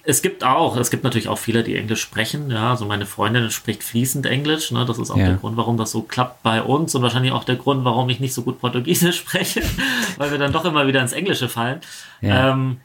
es 0.05 0.23
gibt 0.23 0.45
auch, 0.45 0.77
es 0.77 0.91
gibt 0.91 1.05
natürlich 1.05 1.29
auch 1.29 1.39
viele, 1.39 1.65
die 1.65 1.77
Englisch 1.77 2.01
sprechen, 2.01 2.51
ja. 2.51 2.71
Also 2.71 2.87
meine 2.87 3.05
Freundin 3.05 3.51
spricht 3.51 3.83
fließend 3.83 4.27
Englisch, 4.27 4.71
ne? 4.71 4.87
Das 4.87 4.99
ist 4.99 5.11
auch 5.11 5.17
ja. 5.17 5.27
der 5.27 5.37
Grund, 5.37 5.57
warum 5.57 5.77
das 5.77 5.91
so 5.91 6.03
klappt 6.03 6.43
bei 6.43 6.63
uns 6.63 6.95
und 6.95 7.03
wahrscheinlich 7.03 7.33
auch 7.33 7.45
der 7.45 7.57
Grund, 7.57 7.85
warum 7.85 8.09
ich 8.09 8.21
nicht 8.21 8.35
so 8.35 8.43
gut 8.43 8.61
Portugiesisch 8.61 9.17
spreche, 9.19 9.63
weil 10.17 10.31
wir 10.31 10.39
dann 10.39 10.53
doch 10.53 10.65
immer 10.65 10.87
wieder 10.87 11.03
ins 11.03 11.13
Englische 11.13 11.49
fallen. 11.49 11.81
Ja. 12.21 12.51
Ähm, 12.51 12.79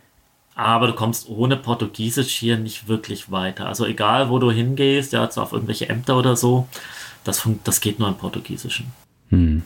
aber 0.58 0.88
du 0.88 0.94
kommst 0.94 1.30
ohne 1.30 1.56
Portugiesisch 1.56 2.36
hier 2.36 2.58
nicht 2.58 2.88
wirklich 2.88 3.32
weiter. 3.32 3.68
Also 3.68 3.86
egal, 3.86 4.30
wo 4.30 4.40
du 4.40 4.52
hingehst, 4.52 5.14
ja, 5.14 5.24
auf 5.24 5.54
irgendwelche 5.54 5.88
Ämter 5.88 6.18
oder 6.18 6.36
so, 6.36 6.68
das, 7.24 7.48
das 7.64 7.80
geht 7.80 8.00
nur 8.00 8.08
im 8.08 8.16
Portugiesischen. 8.16 8.88
Hm. 9.30 9.62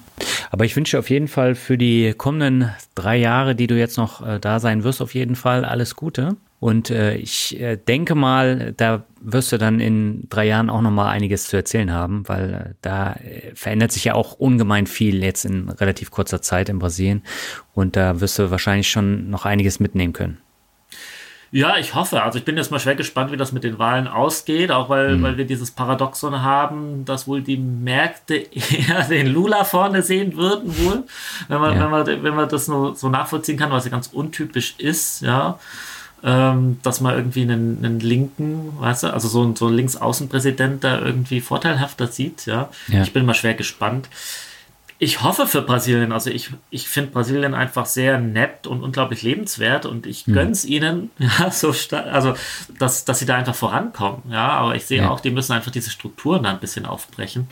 Aber 0.50 0.66
ich 0.66 0.76
wünsche 0.76 1.00
auf 1.00 1.10
jeden 1.10 1.30
Fall 1.30 1.56
für 1.56 1.78
die 1.78 2.14
kommenden 2.18 2.72
drei 2.94 3.16
Jahre, 3.16 3.56
die 3.56 3.68
du 3.68 3.78
jetzt 3.78 3.96
noch 3.98 4.26
äh, 4.26 4.40
da 4.40 4.60
sein 4.60 4.84
wirst, 4.84 5.02
auf 5.02 5.14
jeden 5.14 5.36
Fall 5.36 5.64
alles 5.64 5.96
Gute. 5.96 6.36
Und 6.60 6.90
äh, 6.90 7.16
ich 7.16 7.60
äh, 7.60 7.78
denke 7.78 8.14
mal, 8.14 8.74
da 8.76 9.04
wirst 9.22 9.54
du 9.54 9.58
dann 9.58 9.80
in 9.80 10.28
drei 10.30 10.46
Jahren 10.46 10.70
auch 10.70 10.82
noch 10.82 10.92
mal 10.92 11.10
einiges 11.10 11.48
zu 11.48 11.56
erzählen 11.56 11.92
haben, 11.92 12.28
weil 12.28 12.54
äh, 12.54 12.74
da 12.82 13.14
äh, 13.14 13.56
verändert 13.56 13.94
sich 13.94 14.04
ja 14.04 14.16
auch 14.16 14.34
ungemein 14.34 14.88
viel 14.88 15.24
jetzt 15.24 15.46
in 15.46 15.70
relativ 15.70 16.12
kurzer 16.12 16.42
Zeit 16.42 16.68
in 16.68 16.80
Brasilien. 16.80 17.24
Und 17.74 17.96
da 17.96 18.20
wirst 18.20 18.38
du 18.40 18.52
wahrscheinlich 18.52 18.90
schon 18.90 19.30
noch 19.30 19.46
einiges 19.46 19.80
mitnehmen 19.80 20.12
können. 20.12 20.40
Ja, 21.54 21.78
ich 21.78 21.96
hoffe. 21.96 22.24
Also 22.24 22.40
ich 22.40 22.46
bin 22.46 22.56
jetzt 22.56 22.72
mal 22.72 22.80
schwer 22.80 22.96
gespannt, 22.96 23.32
wie 23.32 23.38
das 23.38 23.52
mit 23.52 23.66
den 23.66 23.78
Wahlen 23.78 24.08
ausgeht, 24.08 24.72
auch 24.72 24.88
weil, 24.88 25.18
mhm. 25.18 25.24
weil 25.24 25.38
wir 25.38 25.46
dieses 25.46 25.72
Paradoxon 25.72 26.42
haben, 26.42 27.04
dass 27.04 27.28
wohl 27.28 27.42
die 27.42 27.58
Märkte 27.58 28.36
eher 28.52 29.04
den 29.04 29.28
Lula 29.28 29.66
vorne 29.66 30.02
sehen 30.02 30.38
würden, 30.38 30.78
wohl, 30.78 31.04
wenn 31.50 31.60
man, 31.60 31.76
ja. 31.76 31.84
wenn 31.84 31.92
man, 31.92 32.24
wenn 32.24 32.36
man 32.36 32.50
das 32.50 32.70
nur 32.70 32.96
so 32.96 33.10
nachvollziehen 33.10 33.58
kann, 33.58 33.70
was 33.72 33.84
ja 33.84 33.92
ganz 33.92 34.08
untypisch 34.08 34.76
ist, 34.78 35.22
ja. 35.22 35.60
Ähm, 36.24 36.78
dass 36.84 37.02
man 37.02 37.16
irgendwie 37.16 37.42
einen, 37.42 37.84
einen 37.84 38.00
linken, 38.00 38.80
weißt 38.80 39.04
du, 39.04 39.08
also 39.14 39.28
so, 39.28 39.44
ein 39.44 39.56
so 39.56 39.68
ein 39.68 39.74
Linksaußenpräsident 39.74 40.84
da 40.84 41.02
irgendwie 41.02 41.42
vorteilhafter 41.42 42.08
sieht, 42.08 42.46
ja. 42.46 42.70
ja. 42.90 43.02
Ich 43.02 43.12
bin 43.12 43.26
mal 43.26 43.34
schwer 43.34 43.56
gespannt 43.56 44.08
ich 45.04 45.24
hoffe 45.24 45.48
für 45.48 45.64
Brasilien. 45.64 46.12
Also 46.12 46.30
ich, 46.30 46.52
ich 46.70 46.88
finde 46.88 47.10
Brasilien 47.10 47.56
einfach 47.56 47.88
sehr 47.88 48.20
nett 48.20 48.68
und 48.68 48.84
unglaublich 48.84 49.24
lebenswert 49.24 49.88
und 49.88 50.06
ich 50.06 50.28
mhm. 50.28 50.34
gönn's 50.34 50.64
ihnen, 50.64 51.10
ja, 51.18 51.50
so 51.50 51.74
also 51.96 52.36
dass, 52.78 53.04
dass 53.04 53.18
sie 53.18 53.26
da 53.26 53.36
einfach 53.36 53.56
vorankommen. 53.56 54.22
Ja, 54.30 54.50
aber 54.50 54.76
ich 54.76 54.86
sehe 54.86 55.02
ja. 55.02 55.10
auch, 55.10 55.20
die 55.20 55.32
müssen 55.32 55.54
einfach 55.54 55.72
diese 55.72 55.90
Strukturen 55.90 56.44
da 56.44 56.52
ein 56.52 56.60
bisschen 56.60 56.86
aufbrechen. 56.86 57.48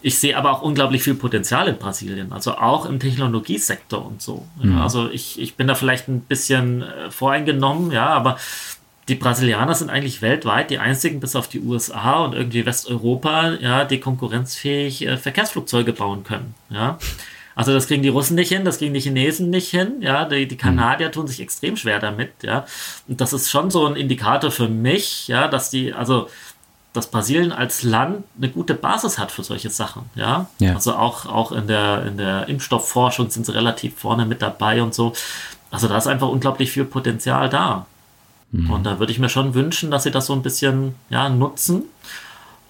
Ich 0.00 0.18
sehe 0.18 0.34
aber 0.34 0.50
auch 0.50 0.62
unglaublich 0.62 1.02
viel 1.02 1.14
Potenzial 1.14 1.68
in 1.68 1.76
Brasilien, 1.76 2.32
also 2.32 2.56
auch 2.56 2.86
im 2.86 2.98
Technologiesektor 2.98 4.02
und 4.02 4.22
so. 4.22 4.46
Mhm. 4.62 4.72
Ja, 4.72 4.82
also 4.84 5.10
ich, 5.10 5.38
ich 5.38 5.56
bin 5.56 5.66
da 5.66 5.74
vielleicht 5.74 6.08
ein 6.08 6.20
bisschen 6.20 6.80
äh, 6.80 7.10
voreingenommen, 7.10 7.90
ja, 7.90 8.06
aber 8.06 8.38
die 9.08 9.14
Brasilianer 9.14 9.74
sind 9.74 9.90
eigentlich 9.90 10.22
weltweit 10.22 10.70
die 10.70 10.78
einzigen, 10.78 11.20
bis 11.20 11.36
auf 11.36 11.48
die 11.48 11.60
USA 11.60 12.24
und 12.24 12.34
irgendwie 12.34 12.64
Westeuropa, 12.64 13.52
ja, 13.54 13.84
die 13.84 14.00
konkurrenzfähig 14.00 15.06
äh, 15.06 15.16
Verkehrsflugzeuge 15.16 15.92
bauen 15.92 16.24
können. 16.24 16.54
Ja. 16.70 16.98
Also 17.54 17.72
das 17.72 17.86
kriegen 17.86 18.02
die 18.02 18.08
Russen 18.08 18.34
nicht 18.34 18.48
hin, 18.48 18.64
das 18.64 18.78
kriegen 18.78 18.94
die 18.94 19.00
Chinesen 19.00 19.50
nicht 19.50 19.70
hin, 19.70 19.96
ja, 20.00 20.24
die, 20.24 20.48
die 20.48 20.56
Kanadier 20.56 21.12
tun 21.12 21.28
sich 21.28 21.40
extrem 21.40 21.76
schwer 21.76 22.00
damit, 22.00 22.32
ja. 22.42 22.66
Und 23.06 23.20
das 23.20 23.32
ist 23.32 23.50
schon 23.50 23.70
so 23.70 23.86
ein 23.86 23.94
Indikator 23.94 24.50
für 24.50 24.68
mich, 24.68 25.28
ja, 25.28 25.46
dass 25.46 25.70
die, 25.70 25.92
also 25.92 26.28
dass 26.92 27.08
Brasilien 27.08 27.52
als 27.52 27.82
Land 27.82 28.24
eine 28.36 28.48
gute 28.48 28.74
Basis 28.74 29.18
hat 29.18 29.32
für 29.32 29.42
solche 29.44 29.70
Sachen, 29.70 30.04
ja. 30.14 30.46
ja. 30.58 30.74
Also 30.74 30.94
auch, 30.94 31.26
auch 31.26 31.52
in 31.52 31.66
der, 31.66 32.06
in 32.06 32.16
der 32.16 32.48
Impfstoffforschung 32.48 33.30
sind 33.30 33.46
sie 33.46 33.54
relativ 33.54 33.98
vorne 33.98 34.26
mit 34.26 34.42
dabei 34.42 34.82
und 34.82 34.94
so. 34.94 35.12
Also 35.70 35.88
da 35.88 35.96
ist 35.96 36.06
einfach 36.06 36.28
unglaublich 36.28 36.70
viel 36.70 36.84
Potenzial 36.84 37.48
da. 37.48 37.86
Mhm. 38.54 38.70
Und 38.70 38.86
da 38.86 39.00
würde 39.00 39.10
ich 39.10 39.18
mir 39.18 39.28
schon 39.28 39.54
wünschen, 39.54 39.90
dass 39.90 40.04
sie 40.04 40.12
das 40.12 40.26
so 40.26 40.32
ein 40.32 40.42
bisschen 40.42 40.94
ja, 41.10 41.28
nutzen 41.28 41.82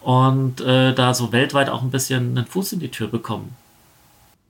und 0.01 0.62
äh, 0.62 0.95
da 0.95 1.12
so 1.12 1.30
weltweit 1.30 1.68
auch 1.68 1.82
ein 1.82 1.91
bisschen 1.91 2.39
einen 2.39 2.47
Fuß 2.47 2.72
in 2.72 2.80
die 2.80 2.91
Tür 2.91 3.09
bekommen. 3.09 3.55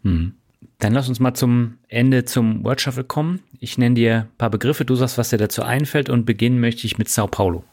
Hm. 0.04 0.34
Dann 0.78 0.92
lass 0.92 1.08
uns 1.08 1.18
mal 1.18 1.34
zum 1.34 1.78
Ende 1.88 2.24
zum 2.24 2.62
Word 2.64 2.80
Shuffle 2.80 3.02
kommen. 3.02 3.40
Ich 3.58 3.78
nenne 3.78 3.96
dir 3.96 4.14
ein 4.14 4.38
paar 4.38 4.50
Begriffe, 4.50 4.84
du 4.84 4.94
sagst, 4.94 5.18
was 5.18 5.30
dir 5.30 5.38
dazu 5.38 5.62
einfällt 5.62 6.08
und 6.08 6.24
beginnen 6.24 6.60
möchte 6.60 6.86
ich 6.86 6.98
mit 6.98 7.08
Sao 7.08 7.26
Paulo. 7.26 7.64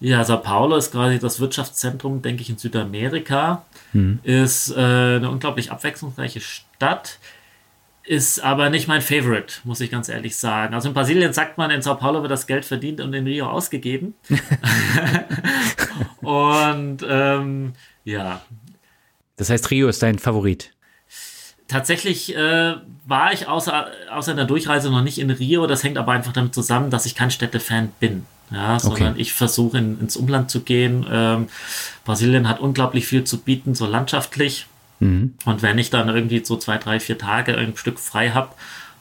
Ja, 0.00 0.24
Sao 0.24 0.38
Paulo 0.38 0.76
ist 0.76 0.90
quasi 0.90 1.20
das 1.20 1.38
Wirtschaftszentrum, 1.38 2.20
denke 2.20 2.42
ich, 2.42 2.50
in 2.50 2.58
Südamerika. 2.58 3.64
Hm. 3.92 4.18
Ist 4.24 4.72
äh, 4.72 4.80
eine 4.80 5.30
unglaublich 5.30 5.70
abwechslungsreiche 5.70 6.40
Stadt 6.40 7.18
ist 8.06 8.40
aber 8.40 8.70
nicht 8.70 8.86
mein 8.88 9.02
Favorite, 9.02 9.54
muss 9.64 9.80
ich 9.80 9.90
ganz 9.90 10.08
ehrlich 10.08 10.36
sagen. 10.36 10.74
Also 10.74 10.88
in 10.88 10.94
Brasilien 10.94 11.32
sagt 11.32 11.58
man, 11.58 11.70
in 11.70 11.82
Sao 11.82 11.96
Paulo 11.96 12.22
wird 12.22 12.30
das 12.30 12.46
Geld 12.46 12.64
verdient 12.64 13.00
und 13.00 13.12
in 13.12 13.26
Rio 13.26 13.48
ausgegeben. 13.48 14.14
und 16.20 16.98
ähm, 17.08 17.72
ja. 18.04 18.40
Das 19.36 19.50
heißt, 19.50 19.70
Rio 19.70 19.88
ist 19.88 20.02
dein 20.02 20.18
Favorit. 20.18 20.72
Tatsächlich 21.68 22.34
äh, 22.36 22.74
war 23.06 23.32
ich 23.32 23.48
außer, 23.48 23.88
außer 24.12 24.32
einer 24.32 24.44
Durchreise 24.44 24.90
noch 24.90 25.02
nicht 25.02 25.18
in 25.18 25.30
Rio. 25.30 25.66
Das 25.66 25.82
hängt 25.82 25.98
aber 25.98 26.12
einfach 26.12 26.32
damit 26.32 26.54
zusammen, 26.54 26.90
dass 26.90 27.06
ich 27.06 27.16
kein 27.16 27.32
Städtefan 27.32 27.92
bin. 27.98 28.24
Ja, 28.52 28.78
sondern 28.78 29.12
okay. 29.12 29.20
ich 29.20 29.32
versuche 29.32 29.78
in, 29.78 29.98
ins 29.98 30.16
Umland 30.16 30.50
zu 30.52 30.60
gehen. 30.60 31.04
Ähm, 31.10 31.48
Brasilien 32.04 32.48
hat 32.48 32.60
unglaublich 32.60 33.06
viel 33.06 33.24
zu 33.24 33.38
bieten, 33.38 33.74
so 33.74 33.86
landschaftlich. 33.86 34.66
Mhm. 35.00 35.34
Und 35.44 35.62
wenn 35.62 35.78
ich 35.78 35.90
dann 35.90 36.08
irgendwie 36.08 36.44
so 36.44 36.56
zwei, 36.56 36.78
drei, 36.78 37.00
vier 37.00 37.18
Tage 37.18 37.56
ein 37.56 37.76
Stück 37.76 37.98
frei 37.98 38.30
habe, 38.30 38.50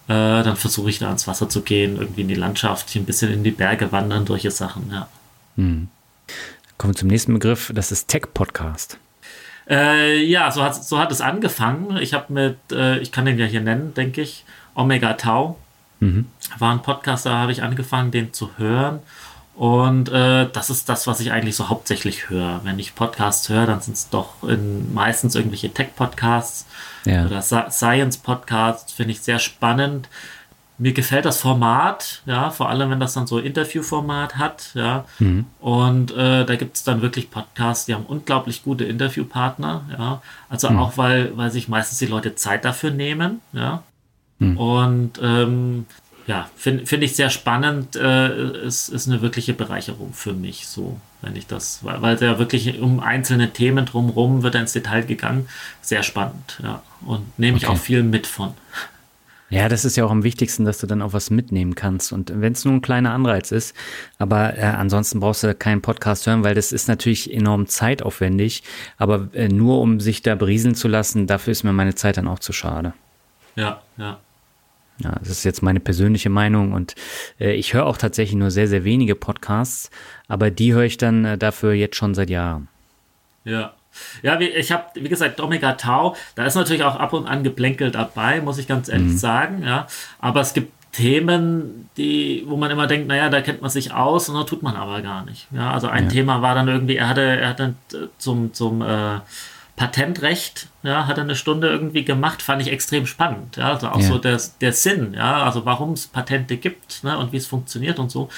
äh, 0.07 0.43
dann 0.43 0.55
versuche 0.55 0.89
ich 0.89 0.99
da 0.99 1.07
ans 1.07 1.27
Wasser 1.27 1.49
zu 1.49 1.61
gehen, 1.61 1.97
irgendwie 1.97 2.21
in 2.21 2.27
die 2.27 2.35
Landschaft, 2.35 2.89
hier 2.89 3.01
ein 3.01 3.05
bisschen 3.05 3.31
in 3.31 3.43
die 3.43 3.51
Berge 3.51 3.91
wandern, 3.91 4.25
solche 4.25 4.51
Sachen, 4.51 4.91
ja. 4.91 5.07
Mhm. 5.55 5.87
Kommen 6.77 6.93
wir 6.93 6.99
zum 6.99 7.07
nächsten 7.07 7.33
Begriff, 7.33 7.71
das 7.73 7.91
ist 7.91 8.07
Tech-Podcast. 8.07 8.99
Äh, 9.69 10.23
ja, 10.23 10.51
so 10.51 10.61
hat, 10.63 10.75
so 10.75 10.99
hat 10.99 11.11
es 11.11 11.21
angefangen. 11.21 11.97
Ich 11.97 12.13
habe 12.13 12.31
mit, 12.31 12.57
äh, 12.71 12.99
ich 12.99 13.11
kann 13.11 13.25
den 13.25 13.39
ja 13.39 13.45
hier 13.45 13.61
nennen, 13.61 13.93
denke 13.93 14.21
ich, 14.21 14.45
Omega 14.75 15.13
Tau. 15.13 15.57
Mhm. 15.99 16.25
War 16.59 16.71
ein 16.71 16.83
Podcast, 16.83 17.25
da 17.25 17.37
habe 17.37 17.51
ich 17.51 17.63
angefangen, 17.63 18.11
den 18.11 18.33
zu 18.33 18.51
hören. 18.57 18.99
Und 19.55 20.09
äh, 20.09 20.49
das 20.51 20.69
ist 20.69 20.89
das, 20.89 21.07
was 21.07 21.21
ich 21.21 21.31
eigentlich 21.31 21.55
so 21.55 21.69
hauptsächlich 21.69 22.29
höre. 22.29 22.59
Wenn 22.63 22.77
ich 22.77 22.93
Podcasts 22.93 23.47
höre, 23.47 23.65
dann 23.65 23.79
sind 23.79 23.93
es 23.93 24.09
doch 24.09 24.43
in, 24.43 24.93
meistens 24.93 25.33
irgendwelche 25.35 25.73
Tech-Podcasts 25.73 26.65
ja. 27.05 27.25
oder 27.25 27.41
Science-Podcasts. 27.41 28.91
Finde 28.91 29.13
ich 29.13 29.21
sehr 29.21 29.39
spannend. 29.39 30.09
Mir 30.77 30.91
gefällt 30.91 31.23
das 31.23 31.39
Format, 31.39 32.21
ja, 32.25 32.49
vor 32.49 32.67
allem 32.67 32.89
wenn 32.89 32.99
das 32.99 33.13
dann 33.13 33.27
so 33.27 33.39
Interviewformat 33.39 34.37
hat, 34.37 34.71
ja. 34.73 35.05
Mhm. 35.19 35.45
Und 35.61 36.11
äh, 36.11 36.45
da 36.45 36.55
gibt 36.57 36.75
es 36.75 36.83
dann 36.83 37.01
wirklich 37.01 37.31
Podcasts, 37.31 37.85
die 37.85 37.93
haben 37.93 38.05
unglaublich 38.05 38.61
gute 38.61 38.83
Interviewpartner, 38.83 39.85
ja. 39.97 40.21
Also 40.49 40.69
mhm. 40.69 40.79
auch 40.79 40.97
weil, 40.97 41.37
weil 41.37 41.49
sich 41.49 41.69
meistens 41.69 41.99
die 41.99 42.07
Leute 42.07 42.35
Zeit 42.35 42.65
dafür 42.65 42.91
nehmen, 42.91 43.39
ja. 43.53 43.83
Mhm. 44.39 44.57
Und 44.57 45.11
ähm, 45.23 45.85
ja, 46.27 46.49
finde 46.55 46.85
find 46.85 47.03
ich 47.03 47.15
sehr 47.15 47.29
spannend. 47.29 47.95
Äh, 47.95 48.65
ist, 48.65 48.89
ist 48.89 49.07
eine 49.07 49.21
wirkliche 49.21 49.53
Bereicherung 49.53 50.13
für 50.13 50.33
mich, 50.33 50.67
so, 50.67 50.99
wenn 51.21 51.35
ich 51.35 51.45
das, 51.45 51.83
weil, 51.83 52.01
weil 52.01 52.21
ja 52.21 52.39
wirklich 52.39 52.79
um 52.79 52.99
einzelne 52.99 53.53
Themen 53.53 53.85
drumherum 53.85 54.41
wird 54.41 54.55
ins 54.55 54.73
Detail 54.73 55.03
gegangen. 55.03 55.47
Sehr 55.81 56.03
spannend, 56.03 56.59
ja. 56.63 56.81
Und 57.05 57.37
nehme 57.37 57.57
ich 57.57 57.65
okay. 57.65 57.73
auch 57.73 57.79
viel 57.79 58.01
mit 58.01 58.25
von. 58.25 58.53
Ja, 59.51 59.69
das 59.69 59.85
ist 59.85 59.95
ja 59.95 60.03
auch 60.03 60.11
am 60.11 60.23
wichtigsten, 60.23 60.65
dass 60.65 60.79
du 60.79 60.87
dann 60.87 61.03
auch 61.03 61.13
was 61.13 61.29
mitnehmen 61.29 61.75
kannst. 61.75 62.11
Und 62.11 62.31
wenn 62.33 62.53
es 62.53 62.65
nur 62.65 62.73
ein 62.73 62.81
kleiner 62.81 63.13
Anreiz 63.13 63.51
ist, 63.51 63.75
aber 64.17 64.57
äh, 64.57 64.61
ansonsten 64.61 65.19
brauchst 65.19 65.43
du 65.43 65.53
keinen 65.53 65.83
Podcast 65.83 66.25
hören, 66.25 66.43
weil 66.43 66.55
das 66.55 66.71
ist 66.71 66.87
natürlich 66.87 67.31
enorm 67.31 67.67
zeitaufwendig. 67.67 68.63
Aber 68.97 69.29
äh, 69.33 69.47
nur 69.47 69.81
um 69.81 69.99
sich 69.99 70.23
da 70.23 70.33
berieseln 70.33 70.73
zu 70.73 70.87
lassen, 70.87 71.27
dafür 71.27 71.51
ist 71.51 71.63
mir 71.63 71.73
meine 71.73 71.93
Zeit 71.93 72.17
dann 72.17 72.27
auch 72.27 72.39
zu 72.39 72.53
schade. 72.53 72.93
Ja, 73.55 73.81
ja. 73.97 74.17
Ja, 74.97 75.15
das 75.19 75.29
ist 75.29 75.43
jetzt 75.43 75.61
meine 75.61 75.79
persönliche 75.79 76.29
Meinung 76.29 76.71
und 76.71 76.95
äh, 77.39 77.53
ich 77.53 77.73
höre 77.73 77.85
auch 77.85 77.97
tatsächlich 77.97 78.35
nur 78.35 78.51
sehr, 78.51 78.67
sehr 78.67 78.85
wenige 78.85 79.15
Podcasts, 79.15 79.89
aber 80.27 80.51
die 80.51 80.73
höre 80.73 80.83
ich 80.83 80.97
dann 80.97 81.25
äh, 81.25 81.37
dafür 81.37 81.73
jetzt 81.73 81.97
schon 81.97 82.15
seit 82.15 82.29
Jahren. 82.29 82.67
Ja. 83.43 83.73
Ja, 84.21 84.39
wie, 84.41 84.49
ich 84.49 84.73
habe, 84.73 84.83
wie 84.95 85.07
gesagt, 85.07 85.39
Omega 85.39 85.73
Tau, 85.73 86.17
da 86.35 86.45
ist 86.45 86.55
natürlich 86.55 86.83
auch 86.83 86.97
ab 86.97 87.13
und 87.13 87.27
an 87.27 87.43
Geplänkel 87.43 87.91
dabei, 87.91 88.41
muss 88.41 88.57
ich 88.57 88.67
ganz 88.67 88.89
ehrlich 88.89 89.13
mhm. 89.13 89.17
sagen, 89.17 89.63
ja. 89.63 89.87
Aber 90.19 90.41
es 90.41 90.53
gibt 90.53 90.73
Themen, 90.91 91.89
die, 91.97 92.43
wo 92.47 92.55
man 92.55 92.71
immer 92.71 92.87
denkt, 92.87 93.07
naja, 93.07 93.29
da 93.29 93.41
kennt 93.41 93.61
man 93.61 93.69
sich 93.69 93.93
aus 93.93 94.29
und 94.29 94.35
da 94.35 94.43
tut 94.43 94.63
man 94.63 94.77
aber 94.77 95.01
gar 95.01 95.25
nicht. 95.25 95.47
Ja, 95.51 95.71
also 95.71 95.87
ein 95.87 96.05
ja. 96.05 96.09
Thema 96.09 96.41
war 96.41 96.55
dann 96.55 96.69
irgendwie, 96.69 96.95
er 96.95 97.09
hatte, 97.09 97.21
er 97.21 97.49
hatte 97.49 97.73
zum, 98.17 98.53
zum 98.53 98.81
äh, 98.81 99.19
Patentrecht, 99.75 100.69
ja, 100.83 101.05
hat 101.07 101.17
er 101.17 101.25
eine 101.25 101.35
Stunde 101.35 101.67
irgendwie 101.67 102.05
gemacht, 102.05 102.41
fand 102.41 102.61
ich 102.61 102.71
extrem 102.71 103.05
spannend. 103.05 103.57
Ja, 103.57 103.73
also 103.73 103.89
auch 103.89 103.99
ja. 103.99 104.07
so 104.07 104.17
der, 104.17 104.39
der 104.61 104.71
Sinn, 104.71 105.13
ja, 105.13 105.43
also 105.43 105.65
warum 105.65 105.91
es 105.91 106.07
Patente 106.07 106.57
gibt 106.57 107.03
ne, 107.03 107.17
und 107.17 107.33
wie 107.33 107.37
es 107.37 107.47
funktioniert 107.47 107.99
und 107.99 108.09
so. 108.09 108.29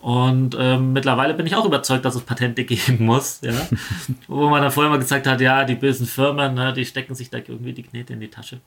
Und 0.00 0.54
ähm, 0.58 0.92
mittlerweile 0.92 1.32
bin 1.34 1.46
ich 1.46 1.56
auch 1.56 1.64
überzeugt, 1.64 2.04
dass 2.04 2.14
es 2.14 2.22
Patente 2.22 2.64
geben 2.64 3.04
muss, 3.06 3.40
ja. 3.42 3.54
Wo 4.28 4.48
man 4.48 4.62
dann 4.62 4.70
vorher 4.70 4.90
mal 4.90 4.98
gesagt 4.98 5.26
hat, 5.26 5.40
ja, 5.40 5.64
die 5.64 5.74
bösen 5.74 6.06
Firmen, 6.06 6.54
ne, 6.54 6.72
die 6.72 6.84
stecken 6.84 7.14
sich 7.14 7.30
da 7.30 7.38
irgendwie 7.38 7.72
die 7.72 7.82
Knete 7.82 8.12
in 8.12 8.20
die 8.20 8.28
Tasche. 8.28 8.60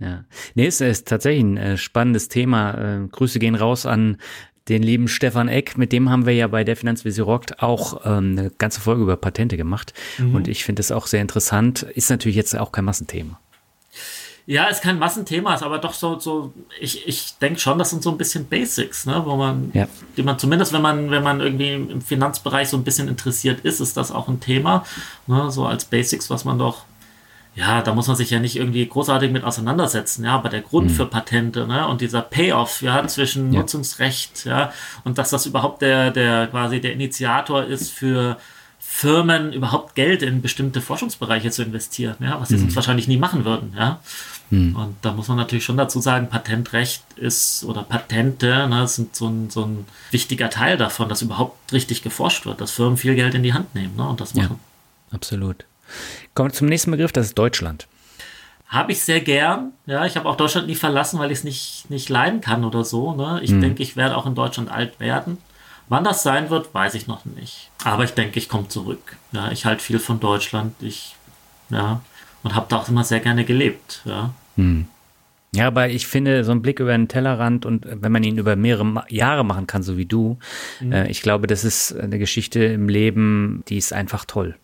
Ja, 0.00 0.24
nee, 0.54 0.66
es 0.66 0.80
ist 0.80 1.06
tatsächlich 1.06 1.44
ein 1.44 1.56
äh, 1.58 1.76
spannendes 1.76 2.28
Thema. 2.28 2.72
Äh, 2.72 3.08
Grüße 3.08 3.38
gehen 3.38 3.54
raus 3.54 3.84
an 3.84 4.16
den 4.68 4.82
lieben 4.82 5.08
Stefan 5.08 5.48
Eck, 5.48 5.76
mit 5.78 5.92
dem 5.92 6.10
haben 6.10 6.26
wir 6.26 6.34
ja 6.34 6.46
bei 6.46 6.64
der 6.64 6.76
Finanzvisier 6.76 7.24
rockt 7.24 7.62
auch 7.62 8.04
ähm, 8.04 8.36
eine 8.38 8.50
ganze 8.50 8.80
Folge 8.80 9.02
über 9.02 9.16
Patente 9.16 9.56
gemacht. 9.56 9.94
Mhm. 10.18 10.34
Und 10.34 10.48
ich 10.48 10.64
finde 10.64 10.80
es 10.80 10.92
auch 10.92 11.06
sehr 11.06 11.22
interessant. 11.22 11.82
Ist 11.82 12.10
natürlich 12.10 12.36
jetzt 12.36 12.56
auch 12.56 12.72
kein 12.72 12.84
Massenthema. 12.84 13.40
Ja, 14.46 14.64
ist 14.64 14.82
kein 14.82 14.98
Massenthema, 14.98 15.54
ist 15.54 15.62
aber 15.62 15.78
doch 15.78 15.92
so, 15.92 16.18
so 16.18 16.52
ich, 16.80 17.06
ich 17.06 17.38
denke 17.40 17.60
schon, 17.60 17.78
das 17.78 17.90
sind 17.90 18.02
so 18.02 18.10
ein 18.10 18.18
bisschen 18.18 18.46
Basics, 18.46 19.06
ne, 19.06 19.22
wo 19.24 19.36
man, 19.36 19.70
ja. 19.74 19.86
die 20.16 20.24
man 20.24 20.38
zumindest, 20.38 20.72
wenn 20.72 20.82
man, 20.82 21.10
wenn 21.10 21.22
man 21.22 21.40
irgendwie 21.40 21.72
im 21.72 22.00
Finanzbereich 22.00 22.68
so 22.68 22.76
ein 22.76 22.82
bisschen 22.82 23.06
interessiert 23.06 23.60
ist, 23.60 23.80
ist 23.80 23.96
das 23.96 24.10
auch 24.10 24.28
ein 24.28 24.40
Thema, 24.40 24.84
ne, 25.28 25.50
so 25.52 25.66
als 25.66 25.84
Basics, 25.84 26.30
was 26.30 26.44
man 26.44 26.58
doch 26.58 26.84
ja, 27.60 27.82
da 27.82 27.94
muss 27.94 28.06
man 28.06 28.16
sich 28.16 28.30
ja 28.30 28.40
nicht 28.40 28.56
irgendwie 28.56 28.86
großartig 28.86 29.30
mit 29.30 29.44
auseinandersetzen, 29.44 30.24
ja, 30.24 30.34
aber 30.34 30.48
der 30.48 30.62
Grund 30.62 30.88
mhm. 30.90 30.94
für 30.94 31.06
Patente, 31.06 31.66
ne, 31.66 31.86
und 31.86 32.00
dieser 32.00 32.22
Payoff, 32.22 32.80
ja, 32.80 33.06
zwischen 33.06 33.52
ja. 33.52 33.60
Nutzungsrecht, 33.60 34.46
ja, 34.46 34.72
und 35.04 35.18
dass 35.18 35.30
das 35.30 35.44
überhaupt 35.44 35.82
der, 35.82 36.10
der 36.10 36.46
quasi 36.46 36.80
der 36.80 36.94
Initiator 36.94 37.64
ist 37.64 37.90
für 37.92 38.38
Firmen 38.78 39.52
überhaupt 39.52 39.94
Geld 39.94 40.22
in 40.22 40.40
bestimmte 40.40 40.80
Forschungsbereiche 40.80 41.50
zu 41.50 41.62
investieren, 41.62 42.16
ja, 42.20 42.40
was 42.40 42.48
sie 42.48 42.56
mhm. 42.56 42.60
sonst 42.60 42.76
wahrscheinlich 42.76 43.08
nie 43.08 43.18
machen 43.18 43.44
würden, 43.44 43.74
ja. 43.76 44.00
Mhm. 44.48 44.74
Und 44.74 44.96
da 45.02 45.12
muss 45.12 45.28
man 45.28 45.36
natürlich 45.36 45.64
schon 45.64 45.76
dazu 45.76 46.00
sagen, 46.00 46.28
Patentrecht 46.28 47.04
ist 47.16 47.62
oder 47.64 47.82
Patente 47.82 48.66
ne, 48.68 48.88
sind 48.88 49.14
so 49.14 49.28
ein, 49.28 49.50
so 49.50 49.64
ein 49.64 49.84
wichtiger 50.10 50.48
Teil 50.48 50.78
davon, 50.78 51.08
dass 51.10 51.22
überhaupt 51.22 51.72
richtig 51.72 52.02
geforscht 52.02 52.46
wird, 52.46 52.60
dass 52.60 52.70
Firmen 52.70 52.96
viel 52.96 53.14
Geld 53.14 53.34
in 53.34 53.42
die 53.42 53.52
Hand 53.52 53.74
nehmen 53.74 53.96
ne, 53.96 54.08
und 54.08 54.20
das 54.20 54.34
machen. 54.34 54.58
Ja, 55.10 55.16
absolut. 55.16 55.66
Kommen 56.34 56.50
wir 56.50 56.54
zum 56.54 56.68
nächsten 56.68 56.90
Begriff, 56.90 57.12
das 57.12 57.26
ist 57.26 57.38
Deutschland. 57.38 57.86
Habe 58.66 58.92
ich 58.92 59.00
sehr 59.00 59.20
gern. 59.20 59.72
Ja, 59.86 60.06
ich 60.06 60.16
habe 60.16 60.28
auch 60.28 60.36
Deutschland 60.36 60.68
nie 60.68 60.76
verlassen, 60.76 61.18
weil 61.18 61.32
ich 61.32 61.38
es 61.38 61.44
nicht, 61.44 61.90
nicht 61.90 62.08
leiden 62.08 62.40
kann 62.40 62.64
oder 62.64 62.84
so. 62.84 63.14
Ne? 63.14 63.40
Ich 63.42 63.50
mhm. 63.50 63.60
denke, 63.60 63.82
ich 63.82 63.96
werde 63.96 64.16
auch 64.16 64.26
in 64.26 64.36
Deutschland 64.36 64.70
alt 64.70 65.00
werden. 65.00 65.38
Wann 65.88 66.04
das 66.04 66.22
sein 66.22 66.50
wird, 66.50 66.72
weiß 66.72 66.94
ich 66.94 67.08
noch 67.08 67.24
nicht. 67.24 67.70
Aber 67.82 68.04
ich 68.04 68.12
denke, 68.12 68.38
ich 68.38 68.48
komme 68.48 68.68
zurück. 68.68 69.16
Ja, 69.32 69.50
ich 69.50 69.64
halte 69.64 69.82
viel 69.82 69.98
von 69.98 70.20
Deutschland. 70.20 70.74
Ich, 70.80 71.16
ja, 71.68 72.00
und 72.44 72.54
habe 72.54 72.66
da 72.68 72.76
auch 72.76 72.88
immer 72.88 73.02
sehr 73.02 73.18
gerne 73.18 73.44
gelebt. 73.44 74.02
Ja. 74.04 74.32
Mhm. 74.54 74.86
Ja, 75.52 75.66
aber 75.66 75.88
ich 75.88 76.06
finde, 76.06 76.44
so 76.44 76.52
ein 76.52 76.62
Blick 76.62 76.78
über 76.78 76.92
den 76.92 77.08
Tellerrand 77.08 77.66
und 77.66 77.84
wenn 77.84 78.12
man 78.12 78.22
ihn 78.22 78.38
über 78.38 78.54
mehrere 78.54 79.04
Jahre 79.08 79.44
machen 79.44 79.66
kann, 79.66 79.82
so 79.82 79.96
wie 79.96 80.06
du, 80.06 80.38
mhm. 80.78 80.92
äh, 80.92 81.10
ich 81.10 81.22
glaube, 81.22 81.48
das 81.48 81.64
ist 81.64 81.92
eine 81.98 82.20
Geschichte 82.20 82.62
im 82.62 82.88
Leben, 82.88 83.64
die 83.68 83.76
ist 83.76 83.92
einfach 83.92 84.24
toll. 84.24 84.56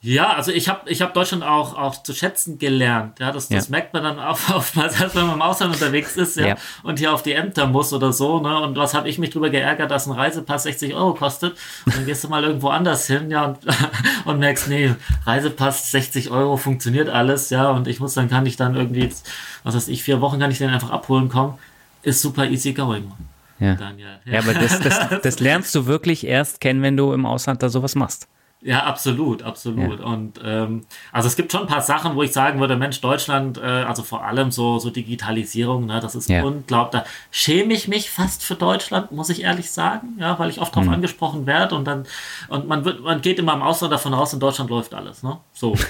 Ja, 0.00 0.34
also 0.34 0.52
ich 0.52 0.68
habe 0.68 0.88
ich 0.88 1.02
hab 1.02 1.12
Deutschland 1.12 1.42
auch, 1.42 1.76
auch 1.76 2.00
zu 2.04 2.14
schätzen 2.14 2.58
gelernt. 2.58 3.18
Ja, 3.18 3.32
das, 3.32 3.48
das 3.48 3.66
ja. 3.66 3.70
merkt 3.72 3.92
man 3.92 4.04
dann 4.04 4.20
auch 4.20 4.38
oftmals, 4.48 5.00
als 5.00 5.16
wenn 5.16 5.26
man 5.26 5.34
im 5.34 5.42
Ausland 5.42 5.74
unterwegs 5.74 6.16
ist 6.16 6.36
ja, 6.36 6.48
ja. 6.48 6.56
und 6.84 7.00
hier 7.00 7.12
auf 7.12 7.24
die 7.24 7.32
Ämter 7.32 7.66
muss 7.66 7.92
oder 7.92 8.12
so. 8.12 8.38
Ne? 8.40 8.60
Und 8.60 8.76
was 8.76 8.94
habe 8.94 9.08
ich 9.08 9.18
mich 9.18 9.30
drüber 9.30 9.50
geärgert, 9.50 9.90
dass 9.90 10.06
ein 10.06 10.12
Reisepass 10.12 10.62
60 10.62 10.94
Euro 10.94 11.14
kostet. 11.14 11.56
Und 11.84 11.96
dann 11.96 12.06
gehst 12.06 12.22
du 12.22 12.28
mal 12.28 12.44
irgendwo 12.44 12.68
anders 12.68 13.08
hin 13.08 13.28
ja, 13.28 13.46
und, 13.46 13.58
und 14.24 14.38
merkst, 14.38 14.68
nee, 14.68 14.94
Reisepass 15.26 15.90
60 15.90 16.30
Euro 16.30 16.56
funktioniert 16.56 17.08
alles. 17.08 17.50
ja 17.50 17.68
Und 17.70 17.88
ich 17.88 17.98
muss 17.98 18.14
dann, 18.14 18.30
kann 18.30 18.46
ich 18.46 18.56
dann 18.56 18.76
irgendwie, 18.76 19.08
was 19.64 19.74
weiß 19.74 19.88
ich, 19.88 20.04
vier 20.04 20.20
Wochen 20.20 20.38
kann 20.38 20.52
ich 20.52 20.58
den 20.58 20.70
einfach 20.70 20.90
abholen 20.90 21.28
kommen. 21.28 21.58
Ist 22.02 22.22
super 22.22 22.46
easy 22.46 22.72
going. 22.72 23.10
Ja, 23.58 23.72
ja. 23.72 23.90
ja 24.24 24.38
aber 24.38 24.54
das, 24.54 24.78
das, 24.78 25.20
das 25.20 25.40
lernst 25.40 25.74
du 25.74 25.86
wirklich 25.86 26.24
erst 26.24 26.60
kennen, 26.60 26.82
wenn 26.82 26.96
du 26.96 27.12
im 27.12 27.26
Ausland 27.26 27.64
da 27.64 27.68
sowas 27.68 27.96
machst. 27.96 28.28
Ja, 28.60 28.84
absolut, 28.84 29.44
absolut. 29.44 30.00
Ja. 30.00 30.06
Und 30.06 30.40
ähm, 30.44 30.84
also 31.12 31.28
es 31.28 31.36
gibt 31.36 31.52
schon 31.52 31.62
ein 31.62 31.66
paar 31.68 31.80
Sachen, 31.80 32.16
wo 32.16 32.24
ich 32.24 32.32
sagen 32.32 32.58
würde, 32.58 32.76
Mensch, 32.76 33.00
Deutschland, 33.00 33.56
äh, 33.56 33.60
also 33.60 34.02
vor 34.02 34.24
allem 34.24 34.50
so, 34.50 34.80
so 34.80 34.90
Digitalisierung, 34.90 35.86
ne, 35.86 36.00
das 36.00 36.16
ist 36.16 36.28
ja. 36.28 36.42
unglaublich. 36.42 37.02
Da 37.02 37.08
schäme 37.30 37.72
ich 37.72 37.86
mich 37.86 38.10
fast 38.10 38.42
für 38.42 38.56
Deutschland, 38.56 39.12
muss 39.12 39.30
ich 39.30 39.42
ehrlich 39.42 39.70
sagen, 39.70 40.16
ja, 40.18 40.38
weil 40.40 40.50
ich 40.50 40.60
oft 40.60 40.74
darauf 40.74 40.88
mhm. 40.88 40.94
angesprochen 40.94 41.46
werde 41.46 41.76
und 41.76 41.84
dann, 41.84 42.04
und 42.48 42.66
man 42.66 42.84
wird, 42.84 43.00
man 43.00 43.20
geht 43.20 43.38
immer 43.38 43.54
im 43.54 43.62
Ausland 43.62 43.92
davon 43.92 44.12
aus, 44.12 44.32
in 44.32 44.40
Deutschland 44.40 44.70
läuft 44.70 44.92
alles, 44.92 45.22
ne? 45.22 45.38
So. 45.52 45.76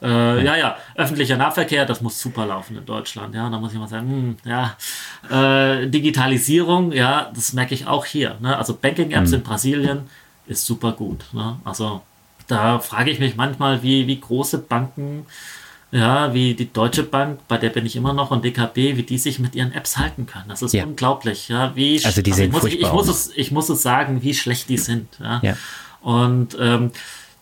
Äh, 0.00 0.44
ja, 0.44 0.56
ja, 0.56 0.76
öffentlicher 0.94 1.36
Nahverkehr, 1.36 1.84
das 1.84 2.00
muss 2.00 2.20
super 2.20 2.46
laufen 2.46 2.76
in 2.76 2.86
Deutschland. 2.86 3.34
Ja, 3.34 3.50
da 3.50 3.58
muss 3.58 3.72
ich 3.72 3.78
mal 3.78 3.88
sagen, 3.88 4.08
hm, 4.08 4.36
ja, 4.44 4.76
äh, 5.28 5.88
Digitalisierung, 5.88 6.92
ja, 6.92 7.28
das 7.34 7.54
merke 7.54 7.74
ich 7.74 7.88
auch 7.88 8.06
hier. 8.06 8.36
Ne? 8.40 8.56
Also 8.56 8.78
Banking-Apps 8.80 9.30
mhm. 9.30 9.34
in 9.34 9.42
Brasilien 9.42 10.10
ist 10.46 10.64
super 10.64 10.92
gut. 10.92 11.24
Ne? 11.32 11.58
Also 11.64 12.02
da 12.50 12.78
frage 12.78 13.10
ich 13.10 13.18
mich 13.18 13.36
manchmal, 13.36 13.82
wie, 13.82 14.06
wie 14.06 14.20
große 14.20 14.58
Banken, 14.58 15.26
ja, 15.92 16.32
wie 16.34 16.54
die 16.54 16.72
Deutsche 16.72 17.02
Bank, 17.02 17.40
bei 17.48 17.58
der 17.58 17.70
bin 17.70 17.84
ich 17.84 17.96
immer 17.96 18.12
noch, 18.12 18.30
und 18.30 18.44
DKB, 18.44 18.96
wie 18.96 19.02
die 19.02 19.18
sich 19.18 19.38
mit 19.38 19.54
ihren 19.54 19.72
Apps 19.72 19.96
halten 19.96 20.26
können. 20.26 20.46
Das 20.48 20.62
ist 20.62 20.72
ja. 20.72 20.84
unglaublich. 20.84 21.48
Ja, 21.48 21.74
wie, 21.74 22.00
also 22.04 22.22
die 22.22 22.30
also 22.30 22.44
ich, 22.44 22.52
muss, 22.52 22.64
ich, 22.64 22.80
ich, 22.80 22.92
muss 22.92 23.08
es, 23.08 23.32
ich 23.34 23.50
muss 23.50 23.68
es 23.68 23.82
sagen, 23.82 24.22
wie 24.22 24.34
schlecht 24.34 24.68
die 24.68 24.78
sind. 24.78 25.08
Ja. 25.20 25.40
ja. 25.42 25.56
Und 26.00 26.56
ähm, 26.60 26.92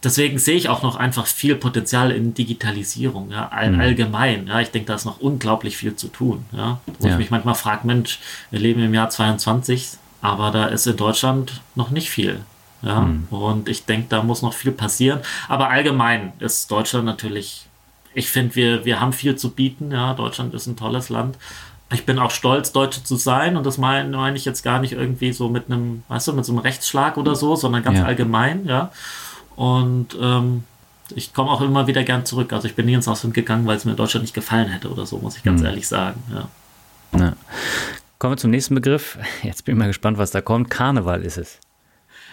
deswegen 0.03 0.39
sehe 0.39 0.57
ich 0.57 0.69
auch 0.69 0.83
noch 0.83 0.97
einfach 0.97 1.27
viel 1.27 1.57
Potenzial 1.57 2.11
in 2.11 2.35
Digitalisierung, 2.35 3.31
ja, 3.31 3.49
all, 3.49 3.73
mhm. 3.73 3.81
allgemein. 3.81 4.47
Ja, 4.47 4.61
ich 4.61 4.71
denke, 4.71 4.87
da 4.87 4.95
ist 4.95 5.05
noch 5.05 5.21
unglaublich 5.21 5.77
viel 5.77 5.97
zu 5.97 6.09
tun. 6.09 6.45
Ja, 6.53 6.81
wo 6.99 7.07
ja. 7.07 7.13
ich 7.13 7.19
mich 7.19 7.31
manchmal 7.31 7.55
frage, 7.55 7.87
Mensch, 7.87 8.19
wir 8.51 8.61
leben 8.61 8.83
im 8.83 8.95
Jahr 8.95 9.11
22, 9.11 9.91
aber 10.23 10.51
da 10.51 10.67
ist 10.67 10.87
in 10.87 10.97
Deutschland 10.97 11.61
noch 11.75 11.91
nicht 11.91 12.11
viel. 12.11 12.41
Ja, 12.83 13.01
mhm. 13.01 13.27
und 13.31 13.69
ich 13.69 13.87
denke, 13.87 14.07
da 14.09 14.23
muss 14.23 14.43
noch 14.43 14.53
viel 14.53 14.73
passieren. 14.73 15.21
Aber 15.49 15.69
allgemein 15.71 16.33
ist 16.39 16.71
Deutschland 16.71 17.07
natürlich, 17.07 17.67
ich 18.15 18.31
finde, 18.31 18.55
wir, 18.55 18.85
wir 18.85 19.01
haben 19.01 19.13
viel 19.13 19.37
zu 19.37 19.51
bieten. 19.51 19.91
Ja, 19.91 20.15
Deutschland 20.15 20.55
ist 20.55 20.67
ein 20.67 20.77
tolles 20.77 21.09
Land. 21.09 21.37
Ich 21.91 22.05
bin 22.05 22.19
auch 22.19 22.31
stolz, 22.31 22.73
Deutsche 22.73 23.03
zu 23.03 23.17
sein. 23.17 23.57
Und 23.57 23.65
das 23.67 23.79
meine 23.79 24.17
mein 24.17 24.37
ich 24.37 24.45
jetzt 24.45 24.63
gar 24.63 24.81
nicht 24.81 24.93
irgendwie 24.93 25.33
so 25.33 25.49
mit 25.49 25.67
einem, 25.67 26.03
weißt 26.09 26.29
du, 26.29 26.33
mit 26.35 26.45
so 26.45 26.53
einem 26.53 26.61
Rechtsschlag 26.61 27.17
oder 27.17 27.35
so, 27.35 27.57
sondern 27.57 27.83
ganz 27.83 27.99
ja. 27.99 28.05
allgemein. 28.05 28.67
Ja. 28.67 28.93
Und 29.57 30.17
ähm, 30.21 30.65
ich 31.15 31.33
komme 31.33 31.51
auch 31.51 31.61
immer 31.63 31.87
wieder 31.87 32.05
gern 32.05 32.25
zurück. 32.25 32.53
Also 32.53 32.69
ich 32.69 32.75
bin 32.75 32.87
nie 32.87 32.95
ins 32.95 33.09
Ausland 33.09 33.35
gegangen, 33.35 33.67
weil 33.67 33.77
es 33.77 33.85
mir 33.85 33.93
in 33.93 33.97
Deutschland 33.97 34.23
nicht 34.23 34.35
gefallen 34.35 34.69
hätte 34.69 34.91
oder 34.91 35.07
so, 35.07 35.19
muss 35.19 35.37
ich 35.37 35.43
ganz 35.43 35.61
mhm. 35.61 35.67
ehrlich 35.67 35.89
sagen. 35.89 36.23
Ja. 36.33 37.19
ja. 37.19 37.33
Kommen 38.19 38.33
wir 38.33 38.37
zum 38.37 38.51
nächsten 38.51 38.75
Begriff. 38.75 39.19
Jetzt 39.43 39.65
bin 39.65 39.75
ich 39.75 39.79
mal 39.79 39.87
gespannt, 39.87 40.19
was 40.19 40.31
da 40.31 40.41
kommt. 40.41 40.71
Karneval 40.71 41.23
ist 41.23 41.39
es. 41.39 41.59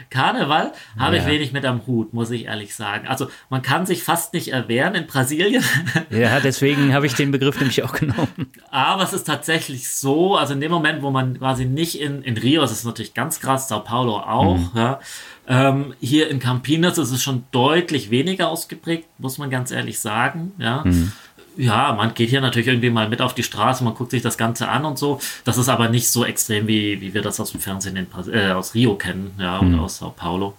Karneval 0.10 0.72
habe 0.98 1.16
ja. 1.16 1.22
ich 1.22 1.28
wenig 1.28 1.52
mit 1.54 1.66
am 1.66 1.86
Hut, 1.88 2.14
muss 2.14 2.32
ich 2.32 2.46
ehrlich 2.46 2.76
sagen. 2.76 3.08
Also 3.08 3.28
man 3.50 3.62
kann 3.62 3.86
sich 3.86 4.04
fast 4.04 4.34
nicht 4.34 4.50
erwehren 4.50 4.96
in 4.96 5.08
Brasilien. 5.08 5.64
Ja, 6.10 6.40
deswegen 6.40 6.94
habe 6.94 7.06
ich 7.06 7.14
den 7.14 7.32
Begriff 7.32 7.60
nämlich 7.60 7.84
auch 7.84 7.94
genommen. 7.94 8.52
Aber 8.70 9.04
es 9.04 9.14
ist 9.14 9.26
tatsächlich 9.26 9.90
so, 9.90 10.36
also 10.36 10.54
in 10.54 10.62
dem 10.62 10.72
Moment, 10.72 11.02
wo 11.02 11.10
man 11.10 11.40
quasi 11.40 11.66
nicht 11.66 12.00
in, 12.00 12.22
in 12.22 12.38
Rio, 12.38 12.62
das 12.62 12.72
ist 12.72 12.86
natürlich 12.86 13.14
ganz 13.14 13.40
krass, 13.40 13.68
Sao 13.68 13.82
Paulo 13.82 14.18
auch, 14.18 14.58
mhm. 14.58 14.72
ja, 14.76 15.00
ähm, 15.48 15.94
hier 16.00 16.30
in 16.30 16.40
Campinas 16.40 16.98
ist 16.98 17.12
es 17.12 17.22
schon 17.22 17.44
deutlich 17.52 18.12
weniger 18.12 18.50
ausgeprägt, 18.50 19.08
muss 19.18 19.38
man 19.38 19.50
ganz 19.50 19.72
ehrlich 19.72 20.00
sagen. 20.00 20.54
Ja. 20.58 20.84
Mhm 20.86 21.12
ja, 21.58 21.94
man 21.94 22.14
geht 22.14 22.30
hier 22.30 22.42
natürlich 22.42 22.68
irgendwie 22.68 22.90
mal 22.90 23.10
mit 23.10 23.22
auf 23.22 23.34
die 23.34 23.44
Straße, 23.44 23.84
man 23.84 23.96
guckt 23.96 24.12
sich 24.12 24.22
das 24.22 24.38
Ganze 24.38 24.68
an 24.68 24.86
und 24.86 24.98
so. 24.98 25.20
Das 25.44 25.58
ist 25.58 25.70
aber 25.70 25.90
nicht 25.90 26.10
so 26.10 26.26
extrem, 26.26 26.68
wie, 26.68 27.02
wie 27.02 27.14
wir 27.14 27.22
das 27.22 27.40
aus 27.40 27.52
dem 27.52 27.62
Fernsehen 27.62 27.96
in, 27.96 28.08
äh, 28.34 28.52
aus 28.52 28.74
Rio 28.74 28.96
kennen, 28.96 29.34
ja, 29.40 29.62
mhm. 29.62 29.76
oder 29.76 29.84
aus 29.84 29.98
Sao 29.98 30.10
Paulo. 30.10 30.56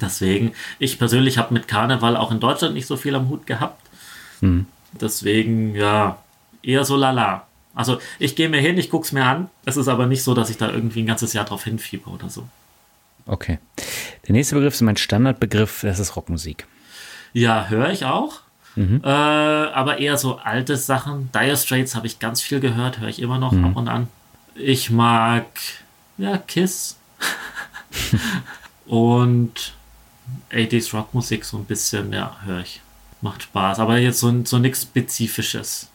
Deswegen, 0.00 0.52
ich 0.78 0.98
persönlich 0.98 1.38
habe 1.38 1.54
mit 1.54 1.68
Karneval 1.68 2.16
auch 2.16 2.30
in 2.30 2.40
Deutschland 2.40 2.74
nicht 2.74 2.86
so 2.86 2.96
viel 2.96 3.14
am 3.14 3.28
Hut 3.28 3.46
gehabt. 3.46 3.80
Mhm. 4.40 4.66
Deswegen, 5.00 5.74
ja, 5.74 6.18
eher 6.62 6.84
so 6.84 6.96
lala. 6.96 7.46
Also 7.74 7.98
ich 8.18 8.36
gehe 8.36 8.48
mir 8.48 8.60
hin, 8.60 8.76
ich 8.78 8.90
gucke 8.90 9.06
es 9.06 9.12
mir 9.12 9.24
an. 9.24 9.48
Es 9.64 9.76
ist 9.76 9.88
aber 9.88 10.06
nicht 10.06 10.22
so, 10.22 10.34
dass 10.34 10.50
ich 10.50 10.58
da 10.58 10.70
irgendwie 10.70 11.02
ein 11.02 11.06
ganzes 11.06 11.32
Jahr 11.32 11.44
drauf 11.44 11.64
hinfieber 11.64 12.10
oder 12.10 12.28
so. 12.28 12.46
Okay. 13.26 13.58
Der 14.26 14.32
nächste 14.32 14.56
Begriff 14.56 14.74
ist 14.74 14.82
mein 14.82 14.96
Standardbegriff, 14.96 15.80
das 15.82 15.98
ist 15.98 16.16
Rockmusik. 16.16 16.66
Ja, 17.32 17.68
höre 17.68 17.90
ich 17.90 18.04
auch. 18.04 18.41
Mhm. 18.76 19.02
Äh, 19.04 19.08
aber 19.08 19.98
eher 19.98 20.16
so 20.16 20.38
alte 20.38 20.76
Sachen. 20.76 21.30
Dire 21.32 21.56
Straits 21.56 21.94
habe 21.94 22.06
ich 22.06 22.18
ganz 22.18 22.40
viel 22.40 22.60
gehört, 22.60 23.00
höre 23.00 23.08
ich 23.08 23.20
immer 23.20 23.38
noch 23.38 23.52
mhm. 23.52 23.64
ab 23.66 23.76
und 23.76 23.88
an. 23.88 24.08
Ich 24.54 24.90
mag, 24.90 25.46
ja, 26.18 26.38
Kiss. 26.38 26.96
und 28.86 29.74
80s 30.50 30.94
Rockmusik 30.94 31.44
so 31.44 31.58
ein 31.58 31.64
bisschen, 31.64 32.12
ja, 32.12 32.36
höre 32.44 32.60
ich. 32.60 32.80
Macht 33.20 33.44
Spaß. 33.44 33.78
Aber 33.78 33.98
jetzt 33.98 34.20
so, 34.20 34.44
so 34.44 34.58
nichts 34.58 34.82
Spezifisches. 34.82 35.88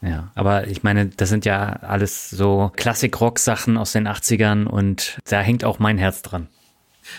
Ja, 0.00 0.28
aber 0.34 0.68
ich 0.68 0.82
meine, 0.82 1.06
das 1.06 1.28
sind 1.28 1.44
ja 1.44 1.72
alles 1.82 2.30
so 2.30 2.70
Klassik-Rock-Sachen 2.76 3.76
aus 3.76 3.92
den 3.92 4.06
80ern 4.06 4.66
und 4.66 5.18
da 5.28 5.40
hängt 5.40 5.64
auch 5.64 5.80
mein 5.80 5.98
Herz 5.98 6.22
dran. 6.22 6.46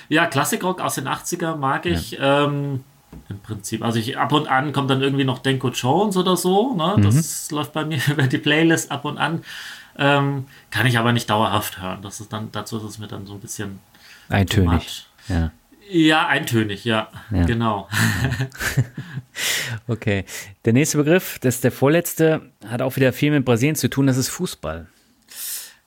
Ja, 0.07 0.27
Klassik-Rock 0.27 0.79
aus 0.79 0.95
den 0.95 1.07
80ern 1.07 1.57
mag 1.57 1.85
ich. 1.85 2.11
Ja. 2.11 2.45
Ähm, 2.45 2.83
im 3.29 3.39
Prinzip. 3.39 3.83
Also 3.83 3.99
ich 3.99 4.17
ab 4.17 4.31
und 4.31 4.47
an 4.47 4.73
kommt 4.73 4.89
dann 4.89 5.01
irgendwie 5.01 5.23
noch 5.23 5.39
Denko 5.39 5.69
Jones 5.69 6.17
oder 6.17 6.35
so. 6.35 6.75
Ne? 6.75 6.95
Das 7.01 7.49
mhm. 7.49 7.57
läuft 7.57 7.73
bei 7.73 7.85
mir 7.85 7.99
über 8.07 8.23
die 8.23 8.37
Playlist 8.37 8.91
ab 8.91 9.05
und 9.05 9.17
an. 9.17 9.43
Ähm, 9.97 10.45
kann 10.71 10.85
ich 10.85 10.97
aber 10.97 11.11
nicht 11.11 11.29
dauerhaft 11.29 11.81
hören. 11.81 12.01
Das 12.01 12.19
ist 12.19 12.31
dann, 12.31 12.51
dazu 12.51 12.77
ist 12.77 12.83
es 12.83 12.99
mir 12.99 13.07
dann 13.07 13.25
so 13.25 13.33
ein 13.33 13.39
bisschen 13.39 13.79
eintönig. 14.29 15.07
Ja. 15.27 15.51
ja, 15.89 16.27
eintönig, 16.27 16.85
ja. 16.85 17.09
ja. 17.31 17.43
Genau. 17.43 17.89
okay. 19.87 20.25
Der 20.65 20.73
nächste 20.73 20.97
Begriff, 20.97 21.37
das 21.39 21.55
ist 21.55 21.63
der 21.63 21.71
vorletzte, 21.71 22.51
hat 22.67 22.81
auch 22.81 22.95
wieder 22.95 23.11
viel 23.11 23.31
mit 23.31 23.45
Brasilien 23.45 23.75
zu 23.75 23.89
tun, 23.89 24.07
das 24.07 24.17
ist 24.17 24.29
Fußball. 24.29 24.87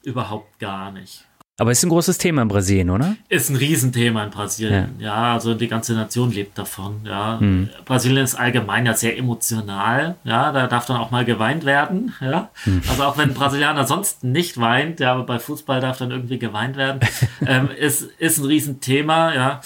Überhaupt 0.02 0.58
gar 0.58 0.90
nicht. 0.90 1.24
Aber 1.59 1.70
ist 1.70 1.82
ein 1.82 1.90
großes 1.90 2.16
Thema 2.16 2.42
in 2.42 2.48
Brasilien, 2.48 2.88
oder? 2.88 3.14
Ist 3.28 3.50
ein 3.50 3.57
Riesenthema 3.57 4.24
in 4.24 4.30
Brasilien. 4.30 4.96
Ja, 4.98 5.07
ja 5.07 5.34
also 5.34 5.53
die 5.53 5.68
ganze 5.68 5.92
Nation 5.92 6.32
lebt 6.32 6.57
davon. 6.57 7.03
Ja, 7.05 7.38
hm. 7.38 7.68
Brasilien 7.84 8.24
ist 8.24 8.36
allgemein 8.36 8.86
ja 8.86 8.94
sehr 8.94 9.18
emotional. 9.18 10.16
Ja, 10.24 10.50
da 10.50 10.66
darf 10.66 10.86
dann 10.86 10.96
auch 10.96 11.11
mal 11.11 11.26
geweint 11.26 11.66
werden. 11.66 12.14
Ja, 12.22 12.50
hm. 12.64 12.82
also 12.88 13.05
auch 13.05 13.18
wenn 13.18 13.30
ein 13.30 13.34
Brasilianer 13.34 13.86
sonst 13.86 14.24
nicht 14.24 14.59
weint, 14.59 15.00
ja, 15.00 15.12
aber 15.12 15.24
bei 15.24 15.38
Fußball 15.38 15.80
darf 15.80 15.98
dann 15.98 16.11
irgendwie 16.11 16.38
geweint 16.38 16.76
werden. 16.76 17.00
ähm, 17.46 17.68
ist, 17.70 18.03
ist 18.18 18.38
ein 18.38 18.46
Riesenthema. 18.46 19.34
Ja, 19.34 19.61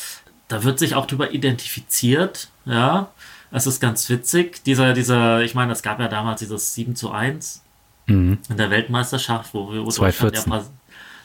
da 0.48 0.64
wird 0.64 0.80
sich 0.80 0.96
auch 0.96 1.06
drüber 1.06 1.32
identifiziert. 1.32 2.48
Ja, 2.64 3.12
es 3.52 3.68
ist 3.68 3.78
ganz 3.78 4.10
witzig. 4.10 4.64
Dieser, 4.64 4.92
dieser, 4.92 5.42
ich 5.42 5.54
meine, 5.54 5.70
es 5.70 5.84
gab 5.84 6.00
ja 6.00 6.08
damals 6.08 6.40
dieses 6.40 6.74
7 6.74 6.96
zu 6.96 7.12
1 7.12 7.62
mhm. 8.06 8.38
in 8.48 8.56
der 8.56 8.70
Weltmeisterschaft, 8.70 9.54
wo 9.54 9.72
wir 9.72 9.86
wo 9.86 9.88
2014. 9.88 10.52
Ja 10.52 10.64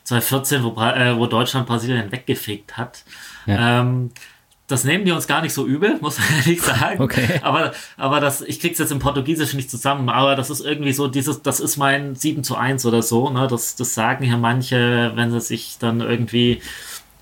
2014, 0.04 0.64
wo, 0.64 0.82
äh, 0.82 1.18
wo 1.18 1.28
Deutschland 1.28 1.68
Brasilien 1.68 2.12
weggefegt 2.12 2.78
hat. 2.78 3.04
Ja. 3.46 3.82
Ähm, 3.82 4.12
das 4.72 4.86
nehmen 4.86 5.04
die 5.04 5.12
uns 5.12 5.28
gar 5.28 5.42
nicht 5.42 5.54
so 5.54 5.66
übel, 5.66 5.98
muss 6.02 6.18
man 6.18 6.28
ehrlich 6.38 6.62
sagen. 6.62 7.02
Okay. 7.02 7.40
Aber, 7.44 7.74
aber 7.98 8.20
das, 8.20 8.42
ich 8.42 8.60
krieg's 8.60 8.80
jetzt 8.80 8.92
im 8.92 9.00
Portugiesischen 9.00 9.58
nicht 9.58 9.70
zusammen, 9.70 10.10
aber 10.10 10.36
das 10.36 10.50
ist 10.50 10.62
irgendwie 10.62 10.94
so, 10.94 11.08
dieses, 11.08 11.42
das 11.42 11.60
ist 11.60 11.78
mein 11.78 12.16
7 12.16 12.44
zu 12.44 12.56
1 12.56 12.86
oder 12.86 13.02
so, 13.02 13.30
ne? 13.30 13.48
Das, 13.48 13.76
das 13.76 13.94
sagen 13.94 14.26
hier 14.26 14.38
manche, 14.38 15.12
wenn 15.16 15.32
sie 15.32 15.42
sich 15.42 15.78
dann 15.80 16.00
irgendwie, 16.00 16.62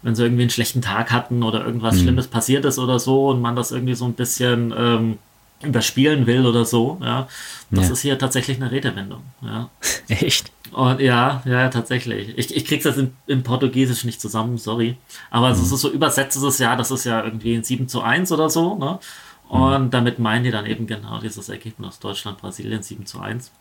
wenn 0.03 0.15
sie 0.15 0.23
irgendwie 0.23 0.43
einen 0.43 0.51
schlechten 0.51 0.81
Tag 0.81 1.11
hatten 1.11 1.43
oder 1.43 1.65
irgendwas 1.65 1.95
mhm. 1.95 2.01
Schlimmes 2.01 2.27
passiert 2.27 2.65
ist 2.65 2.79
oder 2.79 2.99
so 2.99 3.29
und 3.29 3.41
man 3.41 3.55
das 3.55 3.71
irgendwie 3.71 3.95
so 3.95 4.05
ein 4.05 4.13
bisschen 4.13 4.73
ähm, 4.77 5.17
überspielen 5.63 6.25
will 6.25 6.45
oder 6.45 6.65
so, 6.65 6.97
ja. 7.01 7.27
Das 7.71 7.87
ja. 7.87 7.93
ist 7.93 8.01
hier 8.01 8.17
tatsächlich 8.17 8.57
eine 8.57 8.71
Redewendung, 8.71 9.23
ja. 9.41 9.69
Echt? 10.07 10.51
Und 10.71 10.99
ja, 10.99 11.41
ja, 11.45 11.69
tatsächlich. 11.69 12.37
Ich, 12.37 12.55
ich 12.55 12.65
krieg's 12.65 12.85
jetzt 12.85 12.97
in, 12.97 13.13
in 13.27 13.43
Portugiesisch 13.43 14.03
nicht 14.05 14.21
zusammen, 14.21 14.57
sorry. 14.57 14.97
Aber 15.31 15.47
mhm. 15.47 15.53
es 15.53 15.71
ist 15.71 15.81
so 15.81 15.91
übersetzt 15.91 16.37
ist 16.37 16.43
es 16.43 16.59
ja, 16.59 16.75
das 16.75 16.91
ist 16.91 17.05
ja 17.05 17.23
irgendwie 17.23 17.55
ein 17.55 17.63
7 17.63 17.87
zu 17.87 18.01
1 18.01 18.31
oder 18.31 18.49
so, 18.49 18.75
ne? 18.75 18.99
Und 19.47 19.85
mhm. 19.85 19.91
damit 19.91 20.19
meinen 20.19 20.43
die 20.43 20.51
dann 20.51 20.67
eben 20.67 20.85
genau 20.85 21.19
dieses 21.19 21.49
Ergebnis 21.49 21.99
Deutschland, 21.99 22.37
Brasilien 22.37 22.83
7 22.83 23.05
zu 23.05 23.19
1. 23.19 23.51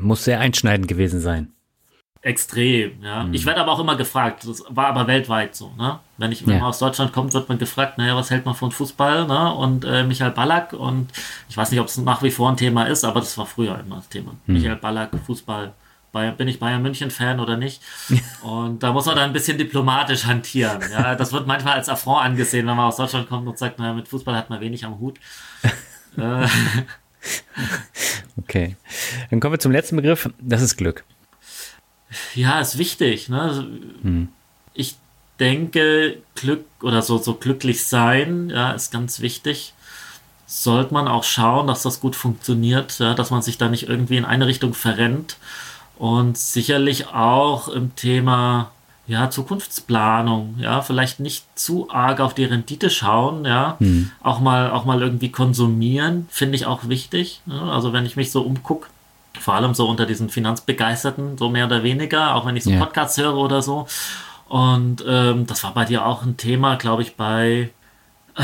Muss 0.00 0.24
sehr 0.24 0.40
einschneidend 0.40 0.88
gewesen 0.88 1.20
sein. 1.20 1.52
Extrem, 2.24 3.02
ja. 3.02 3.24
Mhm. 3.24 3.34
Ich 3.34 3.44
werde 3.44 3.60
aber 3.60 3.72
auch 3.72 3.80
immer 3.80 3.96
gefragt, 3.96 4.48
das 4.48 4.64
war 4.70 4.86
aber 4.86 5.06
weltweit 5.06 5.54
so, 5.54 5.72
ne? 5.76 6.00
Wenn 6.16 6.32
ich 6.32 6.46
wenn 6.46 6.54
ja. 6.54 6.60
man 6.60 6.70
aus 6.70 6.78
Deutschland 6.78 7.12
kommt, 7.12 7.34
wird 7.34 7.50
man 7.50 7.58
gefragt, 7.58 7.98
naja, 7.98 8.16
was 8.16 8.30
hält 8.30 8.46
man 8.46 8.54
von 8.54 8.70
Fußball, 8.70 9.26
ne? 9.26 9.54
Und 9.54 9.84
äh, 9.84 10.04
Michael 10.04 10.30
Ballack 10.30 10.72
und 10.72 11.08
ich 11.50 11.56
weiß 11.58 11.70
nicht, 11.70 11.80
ob 11.80 11.88
es 11.88 11.98
nach 11.98 12.22
wie 12.22 12.30
vor 12.30 12.48
ein 12.48 12.56
Thema 12.56 12.84
ist, 12.84 13.04
aber 13.04 13.20
das 13.20 13.36
war 13.36 13.44
früher 13.44 13.78
immer 13.78 13.96
das 13.96 14.08
Thema. 14.08 14.32
Mhm. 14.46 14.54
Michael 14.54 14.76
Ballack, 14.76 15.10
Fußball, 15.26 15.74
Bayern, 16.12 16.34
bin 16.38 16.48
ich 16.48 16.58
Bayern 16.58 16.80
München 16.80 17.10
Fan 17.10 17.40
oder 17.40 17.58
nicht? 17.58 17.82
Und 18.42 18.82
da 18.82 18.94
muss 18.94 19.04
man 19.04 19.16
dann 19.16 19.26
ein 19.26 19.32
bisschen 19.34 19.58
diplomatisch 19.58 20.24
hantieren. 20.24 20.80
Ja, 20.90 21.16
das 21.16 21.30
wird 21.30 21.46
manchmal 21.46 21.74
als 21.74 21.90
Affront 21.90 22.24
angesehen, 22.24 22.66
wenn 22.66 22.76
man 22.76 22.86
aus 22.86 22.96
Deutschland 22.96 23.28
kommt 23.28 23.46
und 23.46 23.58
sagt, 23.58 23.78
naja, 23.78 23.92
mit 23.92 24.08
Fußball 24.08 24.34
hat 24.34 24.48
man 24.48 24.62
wenig 24.62 24.86
am 24.86 24.98
Hut. 24.98 25.20
Äh. 26.16 26.46
okay. 28.36 28.76
Dann 29.30 29.40
kommen 29.40 29.52
wir 29.54 29.58
zum 29.58 29.72
letzten 29.72 29.96
Begriff. 29.96 30.30
Das 30.38 30.62
ist 30.62 30.76
Glück. 30.76 31.02
Ja, 32.34 32.60
ist 32.60 32.78
wichtig. 32.78 33.28
Ne? 33.28 33.66
Hm. 34.02 34.28
Ich 34.72 34.96
denke, 35.40 36.18
Glück 36.34 36.64
oder 36.82 37.02
so, 37.02 37.18
so 37.18 37.34
glücklich 37.34 37.86
sein, 37.86 38.50
ja, 38.50 38.72
ist 38.72 38.92
ganz 38.92 39.20
wichtig. 39.20 39.74
Sollte 40.46 40.94
man 40.94 41.08
auch 41.08 41.24
schauen, 41.24 41.66
dass 41.66 41.82
das 41.82 42.00
gut 42.00 42.16
funktioniert, 42.16 42.98
ja, 42.98 43.14
dass 43.14 43.30
man 43.30 43.42
sich 43.42 43.58
da 43.58 43.68
nicht 43.68 43.88
irgendwie 43.88 44.16
in 44.16 44.24
eine 44.24 44.46
Richtung 44.46 44.74
verrennt. 44.74 45.36
Und 45.96 46.36
sicherlich 46.36 47.08
auch 47.08 47.68
im 47.68 47.94
Thema 47.94 48.72
ja, 49.06 49.28
Zukunftsplanung, 49.30 50.56
ja, 50.58 50.80
vielleicht 50.80 51.20
nicht 51.20 51.44
zu 51.54 51.90
arg 51.90 52.20
auf 52.20 52.34
die 52.34 52.44
Rendite 52.44 52.88
schauen, 52.88 53.44
ja, 53.44 53.76
hm. 53.78 54.10
auch 54.22 54.40
mal, 54.40 54.70
auch 54.70 54.86
mal 54.86 55.02
irgendwie 55.02 55.30
konsumieren, 55.30 56.26
finde 56.30 56.56
ich 56.56 56.66
auch 56.66 56.88
wichtig. 56.88 57.42
Ja? 57.46 57.70
Also 57.70 57.92
wenn 57.92 58.06
ich 58.06 58.16
mich 58.16 58.30
so 58.30 58.42
umgucke, 58.42 58.88
vor 59.38 59.54
allem 59.54 59.74
so 59.74 59.88
unter 59.88 60.06
diesen 60.06 60.28
Finanzbegeisterten, 60.28 61.38
so 61.38 61.48
mehr 61.48 61.66
oder 61.66 61.82
weniger, 61.82 62.34
auch 62.34 62.46
wenn 62.46 62.56
ich 62.56 62.64
so 62.64 62.70
ja. 62.70 62.78
Podcasts 62.78 63.18
höre 63.18 63.36
oder 63.36 63.62
so. 63.62 63.86
Und 64.48 65.04
ähm, 65.06 65.46
das 65.46 65.64
war 65.64 65.74
bei 65.74 65.84
dir 65.84 66.06
auch 66.06 66.22
ein 66.22 66.36
Thema, 66.36 66.76
glaube 66.76 67.02
ich, 67.02 67.16
bei 67.16 67.70
äh, 68.36 68.42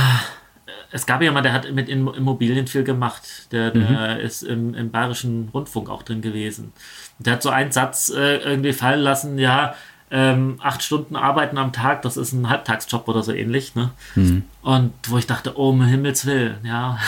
es 0.93 1.07
gab 1.07 1.23
jemand, 1.23 1.47
der 1.47 1.53
hat 1.53 1.71
mit 1.73 1.89
Immobilien 1.89 2.67
viel 2.67 2.83
gemacht. 2.83 3.53
Der, 3.53 3.71
der 3.71 4.17
mhm. 4.17 4.21
ist 4.21 4.43
im, 4.43 4.75
im 4.75 4.91
Bayerischen 4.91 5.49
Rundfunk 5.55 5.89
auch 5.89 6.03
drin 6.03 6.21
gewesen. 6.21 6.73
Der 7.19 7.35
hat 7.35 7.43
so 7.43 7.51
einen 7.51 7.71
Satz 7.71 8.09
äh, 8.11 8.39
irgendwie 8.39 8.73
fallen 8.73 9.01
lassen, 9.01 9.39
ja, 9.39 9.75
ähm, 10.11 10.59
acht 10.61 10.83
Stunden 10.83 11.15
arbeiten 11.15 11.57
am 11.57 11.73
Tag, 11.73 12.03
das 12.03 12.17
ist 12.17 12.33
ein 12.33 12.49
Halbtagsjob 12.49 13.07
oder 13.07 13.23
so 13.23 13.33
ähnlich. 13.33 13.75
Ne? 13.77 13.91
Mhm. 14.17 14.45
Und 14.63 14.93
wo 15.07 15.19
ich 15.19 15.27
dachte, 15.27 15.57
oh, 15.57 15.71
um 15.71 15.85
Himmels 15.85 16.27
Willen, 16.27 16.59
ja, 16.65 16.99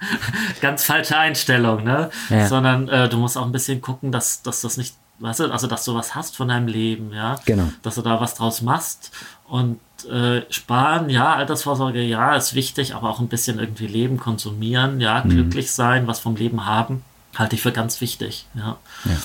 ganz 0.60 0.84
falsche 0.84 1.18
Einstellung, 1.18 1.84
ne? 1.84 2.10
Ja. 2.30 2.46
Sondern 2.46 2.88
äh, 2.88 3.08
du 3.08 3.18
musst 3.18 3.36
auch 3.36 3.44
ein 3.44 3.52
bisschen 3.52 3.82
gucken, 3.82 4.10
dass, 4.10 4.42
dass 4.42 4.62
das 4.62 4.78
nicht, 4.78 4.96
weißt 5.18 5.40
du, 5.40 5.52
also 5.52 5.66
dass 5.66 5.84
du 5.84 5.94
was 5.94 6.14
hast 6.14 6.36
von 6.36 6.48
deinem 6.48 6.66
Leben, 6.66 7.12
ja, 7.12 7.38
genau. 7.44 7.70
dass 7.82 7.96
du 7.96 8.02
da 8.02 8.20
was 8.20 8.34
draus 8.34 8.62
machst 8.62 9.12
und 9.48 9.78
äh, 10.10 10.42
sparen, 10.50 11.10
ja, 11.10 11.34
Altersvorsorge, 11.34 12.00
ja, 12.00 12.36
ist 12.36 12.54
wichtig, 12.54 12.94
aber 12.94 13.10
auch 13.10 13.20
ein 13.20 13.28
bisschen 13.28 13.58
irgendwie 13.58 13.86
leben, 13.86 14.16
konsumieren, 14.16 15.00
ja, 15.00 15.22
mhm. 15.22 15.30
glücklich 15.30 15.72
sein, 15.72 16.06
was 16.06 16.20
vom 16.20 16.36
Leben 16.36 16.64
haben, 16.64 17.02
halte 17.34 17.54
ich 17.54 17.62
für 17.62 17.72
ganz 17.72 18.00
wichtig, 18.00 18.46
ja. 18.54 18.78
ja. 19.04 19.16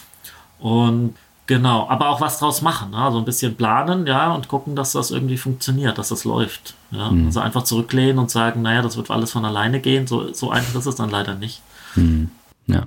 Und 0.60 1.16
Genau, 1.52 1.86
aber 1.90 2.08
auch 2.08 2.22
was 2.22 2.40
draus 2.40 2.62
machen, 2.62 2.92
ne? 2.92 2.98
also 2.98 3.18
ein 3.18 3.26
bisschen 3.26 3.58
planen, 3.58 4.08
ja, 4.08 4.34
und 4.34 4.48
gucken, 4.48 4.74
dass 4.74 4.94
das 4.94 5.12
irgendwie 5.12 5.36
funktioniert, 5.36 5.98
dass 5.98 6.08
das 6.08 6.24
läuft. 6.24 6.76
Ja? 6.92 7.12
Mhm. 7.12 7.26
Also 7.26 7.42
einfach 7.42 7.64
zurücklehnen 7.64 8.20
und 8.20 8.32
sagen, 8.32 8.62
naja, 8.62 8.82
das 8.82 8.96
wird 8.96 9.12
alles 9.12 9.34
von 9.34 9.44
alleine 9.44 9.82
gehen, 9.82 10.08
so, 10.08 10.32
so 10.32 10.50
einfach 10.50 10.80
ist 10.80 10.86
es 10.86 10.96
dann 10.96 11.10
leider 11.10 11.36
nicht. 11.36 11.62
Mhm. 11.96 12.32
Ja. 12.68 12.84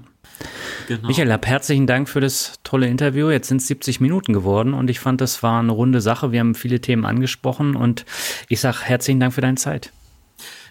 Genau. 0.89 1.09
Michael, 1.09 1.31
hab 1.31 1.47
herzlichen 1.47 1.87
Dank 1.87 2.09
für 2.09 2.23
das 2.23 2.55
tolle 2.65 2.87
Interview. 2.87 3.29
Jetzt 3.29 3.49
sind 3.49 3.61
es 3.61 3.67
70 3.67 4.01
Minuten 4.01 4.33
geworden 4.33 4.73
und 4.73 4.89
ich 4.89 4.99
fand, 4.99 5.21
das 5.21 5.43
war 5.43 5.61
eine 5.61 5.73
runde 5.73 6.01
Sache. 6.01 6.33
Wir 6.33 6.41
haben 6.41 6.55
viele 6.55 6.81
Themen 6.81 7.05
angesprochen 7.05 7.77
und 7.77 8.07
ich 8.49 8.61
sage 8.61 8.79
herzlichen 8.81 9.21
Dank 9.21 9.35
für 9.35 9.43
deine 9.43 9.57
Zeit. 9.57 9.93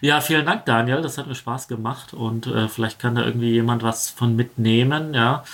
Ja, 0.00 0.20
vielen 0.20 0.46
Dank, 0.46 0.64
Daniel. 0.66 1.00
Das 1.00 1.16
hat 1.16 1.28
mir 1.28 1.36
Spaß 1.36 1.68
gemacht 1.68 2.12
und 2.12 2.48
äh, 2.48 2.66
vielleicht 2.66 2.98
kann 2.98 3.14
da 3.14 3.24
irgendwie 3.24 3.52
jemand 3.52 3.84
was 3.84 4.10
von 4.10 4.34
mitnehmen, 4.34 5.14
ja. 5.14 5.44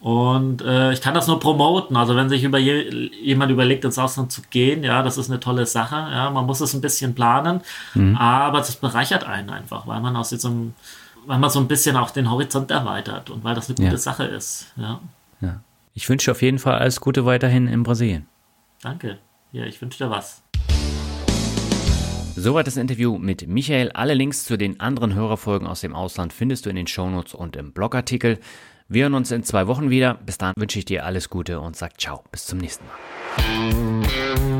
Und 0.00 0.62
äh, 0.62 0.92
ich 0.92 1.00
kann 1.00 1.14
das 1.14 1.26
nur 1.26 1.40
promoten. 1.40 1.96
Also 1.96 2.14
wenn 2.16 2.28
sich 2.28 2.44
über 2.44 2.58
je, 2.58 3.10
jemand 3.22 3.50
überlegt, 3.50 3.84
ins 3.84 3.98
Ausland 3.98 4.30
zu 4.30 4.42
gehen, 4.50 4.84
ja, 4.84 5.02
das 5.02 5.18
ist 5.18 5.30
eine 5.30 5.40
tolle 5.40 5.66
Sache. 5.66 5.96
Ja, 5.96 6.30
man 6.30 6.46
muss 6.46 6.60
es 6.60 6.74
ein 6.74 6.80
bisschen 6.80 7.14
planen, 7.14 7.60
mhm. 7.94 8.16
aber 8.16 8.58
das 8.58 8.76
bereichert 8.76 9.24
einen 9.24 9.50
einfach, 9.50 9.86
weil 9.86 10.00
man 10.00 10.14
aus 10.16 10.28
diesem, 10.28 10.74
weil 11.26 11.38
man 11.38 11.50
so 11.50 11.58
ein 11.58 11.68
bisschen 11.68 11.96
auch 11.96 12.10
den 12.10 12.30
Horizont 12.30 12.70
erweitert 12.70 13.30
und 13.30 13.42
weil 13.42 13.54
das 13.54 13.68
eine 13.68 13.76
gute 13.76 13.88
ja. 13.88 13.98
Sache 13.98 14.24
ist. 14.24 14.72
Ja. 14.76 15.00
ja. 15.40 15.60
Ich 15.94 16.08
wünsche 16.08 16.30
auf 16.30 16.42
jeden 16.42 16.58
Fall 16.58 16.78
alles 16.78 17.00
Gute 17.00 17.24
weiterhin 17.24 17.66
in 17.66 17.82
Brasilien. 17.82 18.26
Danke. 18.82 19.18
Ja, 19.52 19.64
ich 19.64 19.80
wünsche 19.80 20.04
dir 20.04 20.10
was. 20.10 20.42
Soweit 22.38 22.66
das 22.66 22.76
Interview 22.76 23.16
mit 23.16 23.48
Michael. 23.48 23.90
Alle 23.92 24.12
Links 24.12 24.44
zu 24.44 24.58
den 24.58 24.78
anderen 24.78 25.14
Hörerfolgen 25.14 25.66
aus 25.66 25.80
dem 25.80 25.94
Ausland 25.94 26.34
findest 26.34 26.66
du 26.66 26.70
in 26.70 26.76
den 26.76 26.86
Shownotes 26.86 27.32
und 27.32 27.56
im 27.56 27.72
Blogartikel. 27.72 28.38
Wir 28.88 29.02
hören 29.02 29.14
uns 29.14 29.32
in 29.32 29.42
zwei 29.42 29.66
Wochen 29.66 29.90
wieder. 29.90 30.14
Bis 30.14 30.38
dahin 30.38 30.54
wünsche 30.56 30.78
ich 30.78 30.84
dir 30.84 31.04
alles 31.04 31.28
Gute 31.28 31.58
und 31.60 31.74
sag 31.74 32.00
ciao. 32.00 32.22
Bis 32.30 32.46
zum 32.46 32.58
nächsten 32.58 32.84
Mal. 32.86 34.55